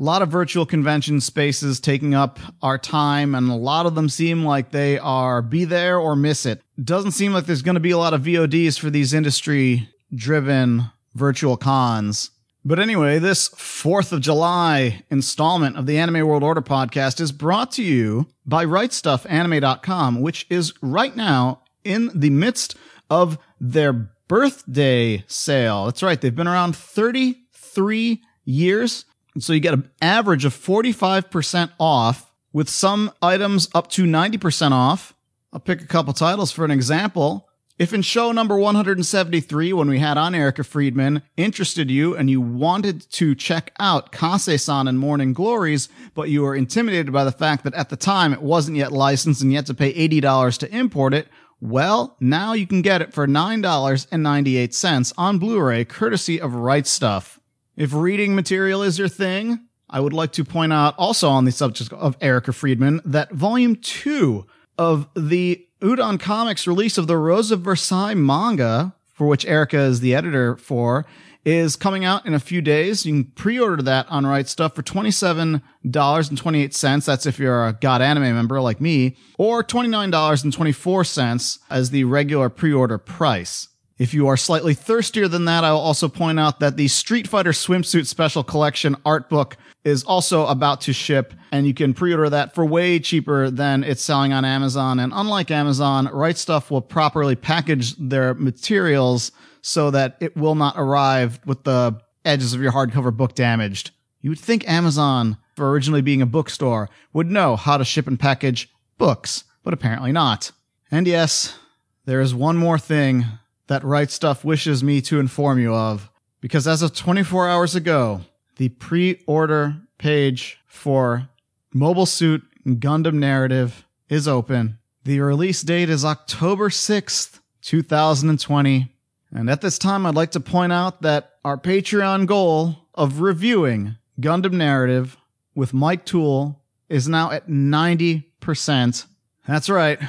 A 0.00 0.02
lot 0.02 0.22
of 0.22 0.30
virtual 0.30 0.64
convention 0.64 1.20
spaces 1.20 1.78
taking 1.78 2.14
up 2.14 2.38
our 2.62 2.78
time, 2.78 3.34
and 3.34 3.50
a 3.50 3.54
lot 3.54 3.84
of 3.84 3.94
them 3.94 4.08
seem 4.08 4.46
like 4.46 4.70
they 4.70 4.98
are 4.98 5.42
be 5.42 5.66
there 5.66 5.98
or 5.98 6.16
miss 6.16 6.46
it. 6.46 6.62
Doesn't 6.82 7.10
seem 7.10 7.34
like 7.34 7.44
there's 7.44 7.60
going 7.60 7.74
to 7.74 7.80
be 7.80 7.90
a 7.90 7.98
lot 7.98 8.14
of 8.14 8.22
VODs 8.22 8.78
for 8.78 8.88
these 8.88 9.12
industry 9.12 9.90
driven 10.14 10.84
virtual 11.14 11.58
cons. 11.58 12.30
But 12.64 12.78
anyway, 12.78 13.18
this 13.18 13.50
4th 13.50 14.12
of 14.12 14.22
July 14.22 15.02
installment 15.10 15.76
of 15.76 15.84
the 15.84 15.98
Anime 15.98 16.26
World 16.26 16.42
Order 16.42 16.62
podcast 16.62 17.20
is 17.20 17.30
brought 17.30 17.70
to 17.72 17.82
you 17.82 18.26
by 18.46 18.64
RightStufAnime.com, 18.64 20.22
which 20.22 20.46
is 20.48 20.72
right 20.80 21.14
now 21.14 21.60
in 21.84 22.10
the 22.14 22.30
midst 22.30 22.74
of 23.10 23.36
their 23.60 23.92
birthday 24.28 25.24
sale. 25.26 25.84
That's 25.84 26.02
right. 26.02 26.18
They've 26.18 26.34
been 26.34 26.48
around 26.48 26.74
33 26.74 28.22
years. 28.46 29.04
And 29.34 29.42
so 29.42 29.52
you 29.52 29.60
get 29.60 29.74
an 29.74 29.90
average 30.02 30.44
of 30.44 30.54
45% 30.54 31.70
off 31.78 32.32
with 32.52 32.68
some 32.68 33.12
items 33.22 33.68
up 33.74 33.88
to 33.90 34.04
90% 34.04 34.72
off. 34.72 35.14
I'll 35.52 35.60
pick 35.60 35.80
a 35.80 35.86
couple 35.86 36.12
titles 36.12 36.52
for 36.52 36.64
an 36.64 36.70
example. 36.70 37.48
If 37.78 37.94
in 37.94 38.02
show 38.02 38.30
number 38.30 38.58
173, 38.58 39.72
when 39.72 39.88
we 39.88 40.00
had 40.00 40.18
on 40.18 40.34
Erica 40.34 40.62
Friedman, 40.64 41.22
interested 41.38 41.90
you 41.90 42.14
and 42.14 42.28
you 42.28 42.38
wanted 42.38 43.10
to 43.12 43.34
check 43.34 43.72
out 43.78 44.12
Kase-san 44.12 44.86
and 44.86 44.98
Morning 44.98 45.32
Glories, 45.32 45.88
but 46.14 46.28
you 46.28 46.42
were 46.42 46.54
intimidated 46.54 47.10
by 47.10 47.24
the 47.24 47.32
fact 47.32 47.64
that 47.64 47.72
at 47.72 47.88
the 47.88 47.96
time 47.96 48.34
it 48.34 48.42
wasn't 48.42 48.76
yet 48.76 48.92
licensed 48.92 49.40
and 49.40 49.50
you 49.50 49.56
had 49.56 49.64
to 49.64 49.72
pay 49.72 49.94
$80 49.94 50.58
to 50.58 50.76
import 50.76 51.14
it, 51.14 51.28
well, 51.58 52.16
now 52.20 52.52
you 52.52 52.66
can 52.66 52.82
get 52.82 53.00
it 53.00 53.14
for 53.14 53.26
$9.98 53.26 55.14
on 55.16 55.38
Blu-ray, 55.38 55.86
courtesy 55.86 56.38
of 56.38 56.54
Right 56.54 56.84
Stuf. 56.84 57.39
If 57.80 57.94
reading 57.94 58.34
material 58.34 58.82
is 58.82 58.98
your 58.98 59.08
thing, 59.08 59.60
I 59.88 60.00
would 60.00 60.12
like 60.12 60.32
to 60.32 60.44
point 60.44 60.70
out 60.70 60.94
also 60.98 61.30
on 61.30 61.46
the 61.46 61.50
subject 61.50 61.90
of 61.94 62.14
Erica 62.20 62.52
Friedman 62.52 63.00
that 63.06 63.32
volume 63.32 63.76
two 63.76 64.44
of 64.76 65.08
the 65.16 65.66
Udon 65.80 66.20
Comics 66.20 66.66
release 66.66 66.98
of 66.98 67.06
the 67.06 67.16
Rose 67.16 67.50
of 67.50 67.62
Versailles 67.62 68.12
manga, 68.12 68.94
for 69.14 69.26
which 69.26 69.46
Erica 69.46 69.78
is 69.78 70.00
the 70.00 70.14
editor 70.14 70.58
for, 70.58 71.06
is 71.46 71.74
coming 71.74 72.04
out 72.04 72.26
in 72.26 72.34
a 72.34 72.38
few 72.38 72.60
days. 72.60 73.06
You 73.06 73.14
can 73.14 73.24
pre-order 73.32 73.82
that 73.84 74.04
on 74.10 74.26
Right 74.26 74.44
Stuf 74.44 74.74
for 74.74 74.82
$27.28. 74.82 77.04
That's 77.06 77.24
if 77.24 77.38
you're 77.38 77.66
a 77.66 77.72
Got 77.72 78.02
Anime 78.02 78.34
member 78.34 78.60
like 78.60 78.82
me, 78.82 79.16
or 79.38 79.64
$29.24 79.64 81.58
as 81.70 81.88
the 81.88 82.04
regular 82.04 82.50
pre-order 82.50 82.98
price. 82.98 83.68
If 84.00 84.14
you 84.14 84.28
are 84.28 84.36
slightly 84.38 84.72
thirstier 84.72 85.28
than 85.28 85.44
that, 85.44 85.62
I 85.62 85.72
will 85.72 85.78
also 85.78 86.08
point 86.08 86.40
out 86.40 86.60
that 86.60 86.78
the 86.78 86.88
Street 86.88 87.28
Fighter 87.28 87.50
Swimsuit 87.50 88.06
Special 88.06 88.42
Collection 88.42 88.96
art 89.04 89.28
book 89.28 89.58
is 89.84 90.04
also 90.04 90.46
about 90.46 90.80
to 90.80 90.94
ship, 90.94 91.34
and 91.52 91.66
you 91.66 91.74
can 91.74 91.92
pre-order 91.92 92.30
that 92.30 92.54
for 92.54 92.64
way 92.64 92.98
cheaper 92.98 93.50
than 93.50 93.84
it's 93.84 94.00
selling 94.00 94.32
on 94.32 94.42
Amazon. 94.42 95.00
And 95.00 95.12
unlike 95.14 95.50
Amazon, 95.50 96.06
Right 96.06 96.34
Stuf 96.34 96.70
will 96.70 96.80
properly 96.80 97.36
package 97.36 97.94
their 97.96 98.32
materials 98.32 99.32
so 99.60 99.90
that 99.90 100.16
it 100.18 100.34
will 100.34 100.54
not 100.54 100.76
arrive 100.78 101.38
with 101.44 101.64
the 101.64 102.00
edges 102.24 102.54
of 102.54 102.62
your 102.62 102.72
hardcover 102.72 103.14
book 103.14 103.34
damaged. 103.34 103.90
You 104.22 104.30
would 104.30 104.40
think 104.40 104.66
Amazon, 104.66 105.36
for 105.56 105.70
originally 105.70 106.00
being 106.00 106.22
a 106.22 106.26
bookstore, 106.26 106.88
would 107.12 107.30
know 107.30 107.54
how 107.54 107.76
to 107.76 107.84
ship 107.84 108.06
and 108.06 108.18
package 108.18 108.70
books, 108.96 109.44
but 109.62 109.74
apparently 109.74 110.10
not. 110.10 110.52
And 110.90 111.06
yes, 111.06 111.58
there 112.06 112.22
is 112.22 112.34
one 112.34 112.56
more 112.56 112.78
thing 112.78 113.26
that 113.70 113.84
Right 113.84 114.08
Stuf 114.08 114.42
wishes 114.42 114.82
me 114.82 115.00
to 115.02 115.20
inform 115.20 115.60
you 115.60 115.72
of, 115.72 116.10
because 116.40 116.66
as 116.66 116.82
of 116.82 116.92
24 116.92 117.48
hours 117.48 117.76
ago, 117.76 118.22
the 118.56 118.68
pre-order 118.68 119.76
page 119.96 120.58
for 120.66 121.28
Mobile 121.72 122.04
Suit 122.04 122.42
Gundam 122.66 123.14
Narrative 123.14 123.86
is 124.08 124.26
open. 124.26 124.78
The 125.04 125.20
release 125.20 125.62
date 125.62 125.88
is 125.88 126.04
October 126.04 126.68
6th, 126.68 127.38
2020. 127.62 128.92
And 129.30 129.48
at 129.48 129.60
this 129.60 129.78
time, 129.78 130.04
I'd 130.04 130.16
like 130.16 130.32
to 130.32 130.40
point 130.40 130.72
out 130.72 131.02
that 131.02 131.34
our 131.44 131.56
Patreon 131.56 132.26
goal 132.26 132.88
of 132.96 133.20
reviewing 133.20 133.94
Gundam 134.20 134.54
Narrative 134.54 135.16
with 135.54 135.72
Mike 135.72 136.04
Toole 136.04 136.60
is 136.88 137.06
now 137.06 137.30
at 137.30 137.46
90%. 137.46 139.06
That's 139.46 139.70
right. 139.70 140.00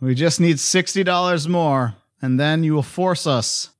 We 0.00 0.14
just 0.14 0.38
need 0.38 0.58
$60 0.58 1.48
more, 1.48 1.96
and 2.20 2.38
then 2.38 2.64
you 2.64 2.74
will 2.74 2.82
force 2.82 3.26
us 3.26 3.70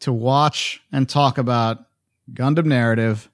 to 0.00 0.12
watch 0.12 0.82
and 0.90 1.08
talk 1.08 1.38
about 1.38 1.86
Gundam 2.32 2.66
Narrative. 2.66 3.28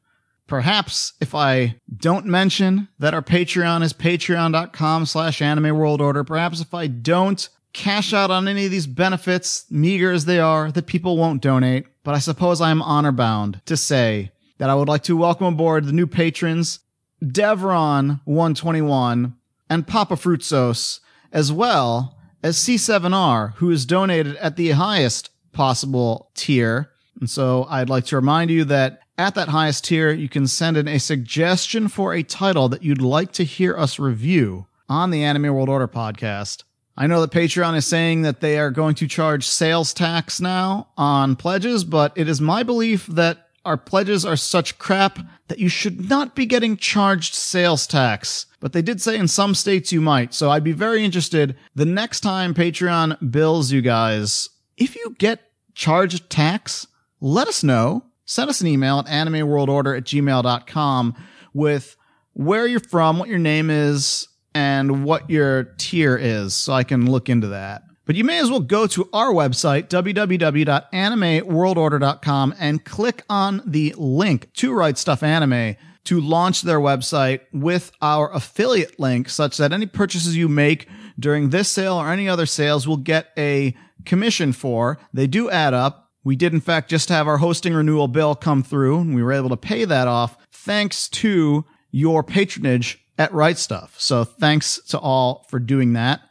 Perhaps 0.47 1.15
if 1.21 1.35
I 1.35 1.77
don't 1.95 2.27
mention 2.27 2.89
that 2.99 3.15
our 3.15 3.23
Patreon 3.23 3.83
is 3.83 3.93
patreon.com 3.93 5.07
slash 5.07 5.43
anime 5.43 5.77
world 5.77 6.01
order, 6.01 6.25
perhaps 6.25 6.61
if 6.61 6.75
I 6.75 6.87
don't 6.87 7.49
cash 7.73 8.13
out 8.13 8.31
on 8.31 8.49
any 8.49 8.65
of 8.65 8.71
these 8.71 8.87
benefits, 8.87 9.67
meager 9.71 10.11
as 10.11 10.25
they 10.25 10.41
are, 10.41 10.73
that 10.73 10.87
people 10.87 11.17
won't 11.17 11.43
donate, 11.43 11.87
but 12.03 12.15
I 12.15 12.19
suppose 12.19 12.61
I 12.61 12.71
am 12.71 12.83
honor 12.83 13.13
bound 13.13 13.61
to 13.67 13.77
say 13.77 14.33
that 14.59 14.71
I 14.71 14.75
would 14.75 14.89
like 14.89 15.03
to 15.05 15.17
welcome 15.17 15.47
aboard 15.47 15.85
the 15.85 15.93
new 15.93 16.07
patrons, 16.07 16.81
Devron121 17.23 19.35
and 19.71 19.87
Papa 19.87 20.15
Fruitsos, 20.15 21.01
as 21.33 21.53
well 21.53 22.18
as 22.43 22.57
C7R, 22.57 23.55
who 23.55 23.71
is 23.71 23.87
donated 23.87 24.37
at 24.37 24.57
the 24.57 24.71
highest 24.71 25.31
possible 25.53 26.31
tier. 26.35 26.91
And 27.21 27.29
so 27.29 27.67
I'd 27.69 27.89
like 27.89 28.07
to 28.07 28.17
remind 28.17 28.51
you 28.51 28.65
that 28.65 29.01
at 29.17 29.35
that 29.35 29.49
highest 29.49 29.85
tier, 29.85 30.13
you 30.13 30.29
can 30.29 30.47
send 30.47 30.77
in 30.77 30.87
a 30.87 30.99
suggestion 30.99 31.89
for 31.89 32.15
a 32.15 32.23
title 32.23 32.69
that 32.69 32.85
you'd 32.85 33.03
like 33.03 33.33
to 33.33 33.45
hear 33.45 33.77
us 33.77 33.99
review 33.99 34.67
on 34.89 35.11
the 35.11 35.25
Anime 35.25 35.53
World 35.53 35.69
Order 35.69 35.89
podcast. 35.89 36.63
I 36.97 37.07
know 37.07 37.21
that 37.21 37.31
Patreon 37.31 37.77
is 37.77 37.87
saying 37.87 38.23
that 38.23 38.41
they 38.41 38.59
are 38.59 38.71
going 38.71 38.95
to 38.97 39.07
charge 39.07 39.47
sales 39.47 39.93
tax 39.93 40.41
now 40.41 40.89
on 40.97 41.37
pledges, 41.37 41.85
but 41.85 42.13
it 42.17 42.29
is 42.29 42.41
my 42.41 42.63
belief 42.63 43.07
that 43.07 43.49
our 43.65 43.77
pledges 43.77 44.25
are 44.25 44.37
such 44.37 44.79
crap 44.79 45.19
that 45.49 45.59
you 45.59 45.69
should 45.69 46.09
not 46.09 46.35
be 46.35 46.47
getting 46.47 46.77
charged 46.77 47.35
sales 47.35 47.87
tax. 47.87 48.47
But 48.61 48.73
they 48.73 48.83
did 48.83 49.01
say 49.01 49.17
in 49.17 49.29
some 49.29 49.55
states 49.55 49.93
you 49.93 50.01
might. 50.01 50.35
So 50.35 50.51
I'd 50.51 50.65
be 50.65 50.73
very 50.73 51.05
interested 51.05 51.57
the 51.75 51.85
next 51.85 52.21
time 52.21 52.55
Patreon 52.55 53.31
bills 53.31 53.71
you 53.71 53.83
guys, 53.83 54.49
if 54.77 54.97
you 54.97 55.15
get 55.19 55.53
charged 55.75 56.29
tax, 56.29 56.87
let 57.21 57.49
us 57.49 57.63
know. 57.63 58.05
Send 58.25 58.51
us 58.51 58.61
an 58.61 58.67
email 58.67 58.99
at 58.99 59.07
animeworldorder 59.07 59.97
at 59.97 60.05
gmail.com 60.05 61.15
with 61.55 61.97
where 62.35 62.67
you're 62.67 62.81
from, 62.81 63.19
what 63.19 63.29
your 63.29 63.39
name 63.39 63.71
is, 63.71 64.29
and 64.55 65.05
what 65.05 65.31
your 65.31 65.65
tier 65.79 66.17
is 66.17 66.55
so 66.55 66.73
I 66.73 66.85
can 66.85 67.11
look 67.11 67.29
into 67.29 67.49
that. 67.49 67.83
But 68.05 68.15
you 68.17 68.25
may 68.25 68.39
as 68.39 68.51
well 68.51 68.61
go 68.61 68.87
to 68.89 69.09
our 69.13 69.33
website, 69.33 69.89
www.animeworldorder.com, 69.89 72.55
and 72.59 72.85
click 72.85 73.23
on 73.29 73.63
the 73.67 73.95
link 73.99 74.53
to 74.55 74.73
Right 74.73 74.95
Stuf 74.95 75.23
Anime 75.23 75.77
to 76.09 76.23
launch 76.23 76.63
their 76.63 76.81
website 76.81 77.41
with 77.53 77.93
our 78.01 78.33
affiliate 78.33 78.99
link, 78.99 79.29
such 79.29 79.59
that 79.59 79.75
any 79.75 79.85
purchases 79.85 80.35
you 80.35 80.49
make 80.49 80.89
during 81.19 81.51
this 81.51 81.69
sale 81.69 81.97
or 81.97 82.11
any 82.11 82.27
other 82.27 82.47
sales 82.47 82.89
will 82.89 82.97
get 82.97 83.29
a 83.37 83.77
commission 84.07 84.55
for. 84.55 84.99
They 85.13 85.27
do 85.27 85.51
add 85.51 85.75
up. 85.75 86.11
We 86.25 86.35
did, 86.35 86.55
in 86.55 86.63
fact, 86.63 86.89
just 86.89 87.11
have 87.11 87.29
our 87.29 87.37
hosting 87.37 87.75
renewal 87.75 88.09
bill 88.09 88.35
come 88.35 88.63
through, 88.63 89.01
and 89.01 89.15
we 89.15 89.23
were 89.23 89.35
able 89.35 89.51
to 89.51 89.57
pay 89.59 89.85
that 89.85 90.09
off 90.09 90.39
thanks 90.51 91.11
to 91.11 91.67
your 91.91 92.23
patronage 92.23 93.05
at 93.19 93.31
Right 93.35 93.57
Stuf. 93.57 93.91
So 93.99 94.25
thanks 94.25 94.81
to 94.89 94.99
all 94.99 95.45
for 95.51 95.59
doing 95.59 95.93
that. 95.93 96.23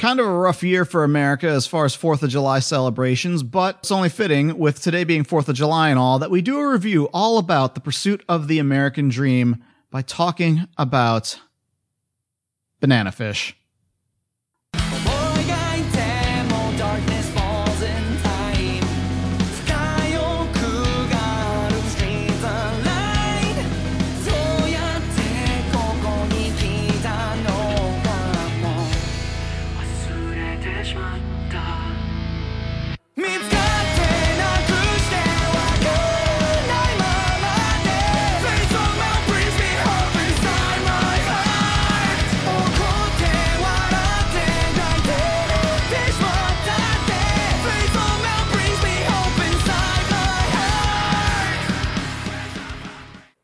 Kind 0.00 0.18
of 0.18 0.24
a 0.24 0.32
rough 0.32 0.62
year 0.62 0.86
for 0.86 1.04
America 1.04 1.46
as 1.46 1.66
far 1.66 1.84
as 1.84 1.94
4th 1.94 2.22
of 2.22 2.30
July 2.30 2.60
celebrations, 2.60 3.42
but 3.42 3.76
it's 3.80 3.90
only 3.90 4.08
fitting, 4.08 4.56
with 4.56 4.80
today 4.80 5.04
being 5.04 5.24
4th 5.24 5.48
of 5.48 5.54
July 5.54 5.90
and 5.90 5.98
all, 5.98 6.18
that 6.20 6.30
we 6.30 6.40
do 6.40 6.58
a 6.58 6.72
review 6.72 7.10
all 7.12 7.36
about 7.36 7.74
the 7.74 7.82
pursuit 7.82 8.24
of 8.26 8.48
the 8.48 8.58
American 8.58 9.10
dream 9.10 9.62
by 9.90 10.00
talking 10.00 10.66
about 10.78 11.38
banana 12.80 13.12
fish. 13.12 13.54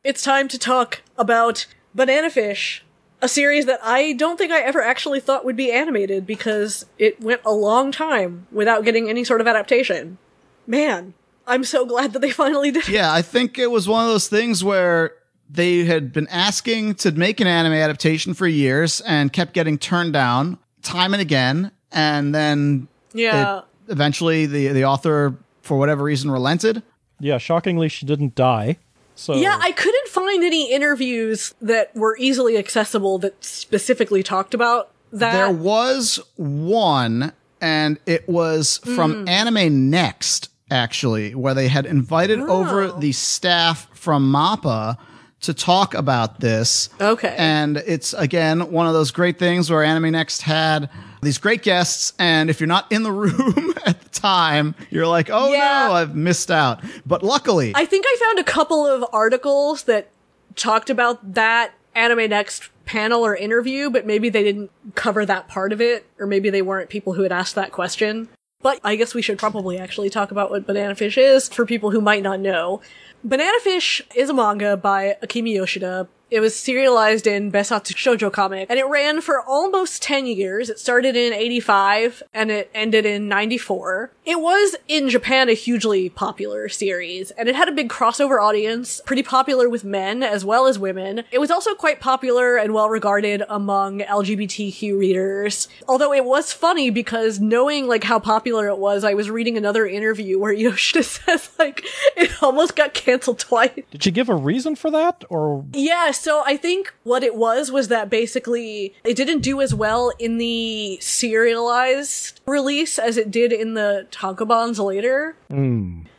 It's 0.06 0.22
time 0.22 0.46
to 0.48 0.58
talk 0.58 1.02
about 1.18 1.66
Banana 1.92 2.30
Fish, 2.30 2.84
a 3.20 3.28
series 3.28 3.66
that 3.66 3.80
I 3.82 4.12
don't 4.12 4.36
think 4.38 4.52
I 4.52 4.60
ever 4.60 4.80
actually 4.80 5.18
thought 5.18 5.44
would 5.44 5.56
be 5.56 5.72
animated 5.72 6.24
because 6.26 6.86
it 6.96 7.20
went 7.20 7.40
a 7.44 7.50
long 7.50 7.90
time 7.90 8.46
without 8.52 8.84
getting 8.84 9.08
any 9.10 9.24
sort 9.24 9.40
of 9.40 9.48
adaptation. 9.48 10.18
Man, 10.64 11.14
I'm 11.44 11.64
so 11.64 11.84
glad 11.84 12.12
that 12.12 12.20
they 12.20 12.30
finally 12.44 12.70
did. 12.70 12.86
Yeah, 12.86 13.12
I 13.12 13.20
think 13.20 13.58
it 13.58 13.68
was 13.68 13.88
one 13.88 14.04
of 14.04 14.08
those 14.10 14.28
things 14.28 14.62
where 14.62 15.12
they 15.50 15.84
had 15.84 16.12
been 16.12 16.28
asking 16.28 16.94
to 16.96 17.10
make 17.10 17.40
an 17.40 17.48
anime 17.48 17.72
adaptation 17.72 18.32
for 18.32 18.46
years 18.46 19.00
and 19.00 19.32
kept 19.32 19.54
getting 19.54 19.76
turned 19.76 20.12
down 20.12 20.56
time 20.82 21.14
and 21.14 21.20
again. 21.20 21.72
And 21.90 22.32
then 22.32 22.86
Yeah. 23.12 23.58
it- 23.58 23.64
eventually 23.88 24.46
the, 24.46 24.68
the 24.68 24.84
author, 24.84 25.34
for 25.62 25.76
whatever 25.76 26.04
reason, 26.04 26.30
relented. 26.30 26.84
Yeah, 27.18 27.38
shockingly, 27.38 27.88
she 27.88 28.06
didn't 28.06 28.36
die. 28.36 28.78
So 29.16 29.34
Yeah, 29.34 29.58
I 29.60 29.72
couldn't 29.72 30.08
find 30.08 30.44
any 30.44 30.70
interviews 30.72 31.54
that 31.60 31.94
were 31.96 32.16
easily 32.20 32.56
accessible 32.56 33.18
that 33.18 33.42
specifically 33.44 34.22
talked 34.22 34.54
about 34.54 34.90
that. 35.12 35.32
There 35.32 35.50
was 35.52 36.20
one, 36.36 37.32
and 37.60 37.98
it 38.06 38.28
was 38.28 38.78
from 38.94 39.22
Hmm. 39.22 39.28
Anime 39.28 39.90
Next, 39.90 40.50
actually, 40.70 41.34
where 41.34 41.54
they 41.54 41.68
had 41.68 41.86
invited 41.86 42.40
over 42.40 42.82
Oh. 42.84 43.00
the 43.00 43.12
staff 43.12 43.88
from 43.94 44.30
MAPPA 44.30 44.96
to 45.42 45.54
talk 45.54 45.94
about 45.94 46.40
this. 46.40 46.88
Okay. 47.00 47.34
And 47.38 47.78
it's, 47.86 48.12
again, 48.14 48.70
one 48.72 48.86
of 48.86 48.92
those 48.94 49.10
great 49.10 49.38
things 49.38 49.70
where 49.70 49.82
Anime 49.82 50.10
Next 50.12 50.42
had 50.42 50.88
these 51.26 51.38
great 51.38 51.62
guests, 51.62 52.12
and 52.18 52.48
if 52.48 52.58
you're 52.60 52.66
not 52.66 52.90
in 52.90 53.02
the 53.02 53.12
room 53.12 53.74
at 53.86 54.00
the 54.00 54.08
time, 54.08 54.74
you're 54.90 55.06
like, 55.06 55.28
oh 55.30 55.52
Yeah. 55.52 55.88
no, 55.88 55.92
I've 55.94 56.16
missed 56.16 56.50
out. 56.50 56.82
But 57.04 57.22
luckily, 57.22 57.72
I 57.74 57.84
think 57.84 58.06
I 58.08 58.16
found 58.20 58.38
a 58.38 58.44
couple 58.44 58.86
of 58.86 59.04
articles 59.12 59.82
that 59.84 60.08
talked 60.54 60.88
about 60.88 61.34
that 61.34 61.72
Anime 61.94 62.30
Next 62.30 62.70
panel 62.86 63.26
or 63.26 63.34
interview, 63.36 63.90
but 63.90 64.06
maybe 64.06 64.28
they 64.28 64.42
didn't 64.44 64.70
cover 64.94 65.26
that 65.26 65.48
part 65.48 65.72
of 65.72 65.80
it, 65.80 66.06
or 66.18 66.26
maybe 66.26 66.48
they 66.50 66.62
weren't 66.62 66.88
people 66.88 67.12
who 67.14 67.22
had 67.22 67.32
asked 67.32 67.54
that 67.56 67.72
question. 67.72 68.28
But 68.62 68.80
I 68.82 68.96
guess 68.96 69.14
we 69.14 69.22
should 69.22 69.38
probably 69.38 69.78
actually 69.78 70.08
talk 70.08 70.30
about 70.30 70.50
what 70.50 70.66
Banana 70.66 70.94
Fish 70.94 71.18
is 71.18 71.48
for 71.48 71.66
people 71.66 71.90
who 71.90 72.00
might 72.00 72.22
not 72.22 72.40
know. 72.40 72.80
Banana 73.22 73.58
Fish 73.60 74.02
is 74.14 74.30
a 74.30 74.34
manga 74.34 74.76
by 74.76 75.16
Akimi 75.22 75.54
Yoshida, 75.54 76.08
It 76.28 76.40
was 76.40 76.56
serialized 76.58 77.28
in 77.28 77.52
Bessatsu 77.52 77.94
Shoujo 77.94 78.32
comic, 78.32 78.68
and 78.68 78.80
it 78.80 78.86
ran 78.88 79.20
for 79.20 79.40
almost 79.40 80.02
10 80.02 80.26
years. 80.26 80.68
It 80.68 80.80
started 80.80 81.14
in 81.14 81.32
85, 81.32 82.20
and 82.34 82.50
it 82.50 82.68
ended 82.74 83.06
in 83.06 83.28
94. 83.28 84.10
It 84.24 84.40
was, 84.40 84.74
in 84.88 85.08
Japan, 85.08 85.48
a 85.48 85.52
hugely 85.52 86.08
popular 86.08 86.68
series, 86.68 87.30
and 87.30 87.48
it 87.48 87.54
had 87.54 87.68
a 87.68 87.72
big 87.72 87.88
crossover 87.88 88.42
audience, 88.42 89.00
pretty 89.06 89.22
popular 89.22 89.68
with 89.68 89.84
men 89.84 90.24
as 90.24 90.44
well 90.44 90.66
as 90.66 90.80
women. 90.80 91.22
It 91.30 91.38
was 91.38 91.52
also 91.52 91.74
quite 91.76 92.00
popular 92.00 92.56
and 92.56 92.74
well 92.74 92.88
regarded 92.88 93.44
among 93.48 94.00
LGBTQ 94.00 94.98
readers. 94.98 95.68
Although 95.86 96.12
it 96.12 96.24
was 96.24 96.52
funny 96.52 96.90
because 96.90 97.38
knowing 97.38 97.86
like 97.86 98.02
how 98.02 98.18
popular 98.18 98.66
it 98.66 98.78
was, 98.78 99.04
I 99.04 99.14
was 99.14 99.30
reading 99.30 99.56
another 99.56 99.86
interview 99.86 100.40
where 100.40 100.52
Yoshida 100.66 101.04
says 101.04 101.50
like 101.56 101.84
it 102.16 102.42
almost 102.42 102.74
got 102.74 102.94
canceled 102.94 103.38
twice. 103.38 103.80
Did 103.92 104.02
she 104.02 104.10
give 104.10 104.28
a 104.28 104.34
reason 104.34 104.74
for 104.74 104.90
that, 104.90 105.24
or 105.28 105.64
Yeah, 105.72 106.10
so 106.16 106.42
I 106.44 106.56
think 106.56 106.92
what 107.04 107.22
it 107.22 107.34
was 107.34 107.70
was 107.70 107.88
that 107.88 108.10
basically 108.10 108.94
it 109.04 109.16
didn't 109.16 109.40
do 109.40 109.60
as 109.60 109.74
well 109.74 110.12
in 110.18 110.38
the 110.38 110.98
serialized 111.00 112.35
release 112.56 112.96
as 112.98 113.16
it 113.16 113.30
did 113.32 113.52
in 113.52 113.74
the 113.74 114.06
tankobons 114.12 114.78
later. 114.82 115.34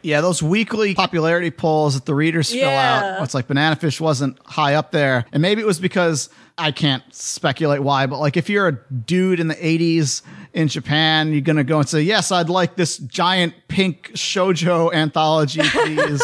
Yeah, 0.02 0.20
those 0.22 0.44
weekly 0.44 0.94
popularity 0.94 1.52
polls 1.52 1.94
that 1.96 2.06
the 2.06 2.14
readers 2.14 2.50
fill 2.52 2.60
Yeah. 2.70 3.18
out. 3.18 3.24
It's 3.24 3.34
like 3.34 3.48
Banana 3.48 3.76
Fish 3.78 4.02
wasn't 4.02 4.38
high 4.46 4.76
up 4.76 4.92
there. 4.92 5.26
And 5.32 5.42
maybe 5.42 5.62
it 5.62 5.66
was 5.66 5.80
because 5.80 6.30
I 6.58 6.72
can't 6.72 7.04
speculate 7.16 7.82
why, 7.82 8.08
but 8.08 8.20
like 8.20 8.36
if 8.36 8.50
you're 8.50 8.68
a 8.68 8.78
dude 9.06 9.40
in 9.40 9.48
the 9.48 9.56
80s 9.56 10.22
in 10.54 10.68
Japan, 10.68 11.32
you're 11.32 11.42
going 11.42 11.58
to 11.58 11.64
go 11.64 11.80
and 11.80 11.88
say, 11.88 12.02
Yes, 12.02 12.32
I'd 12.32 12.50
like 12.50 12.76
this 12.76 12.98
giant 12.98 13.54
pink 13.70 14.12
shoujo 14.14 14.94
anthology, 14.94 15.62
please. 15.64 16.22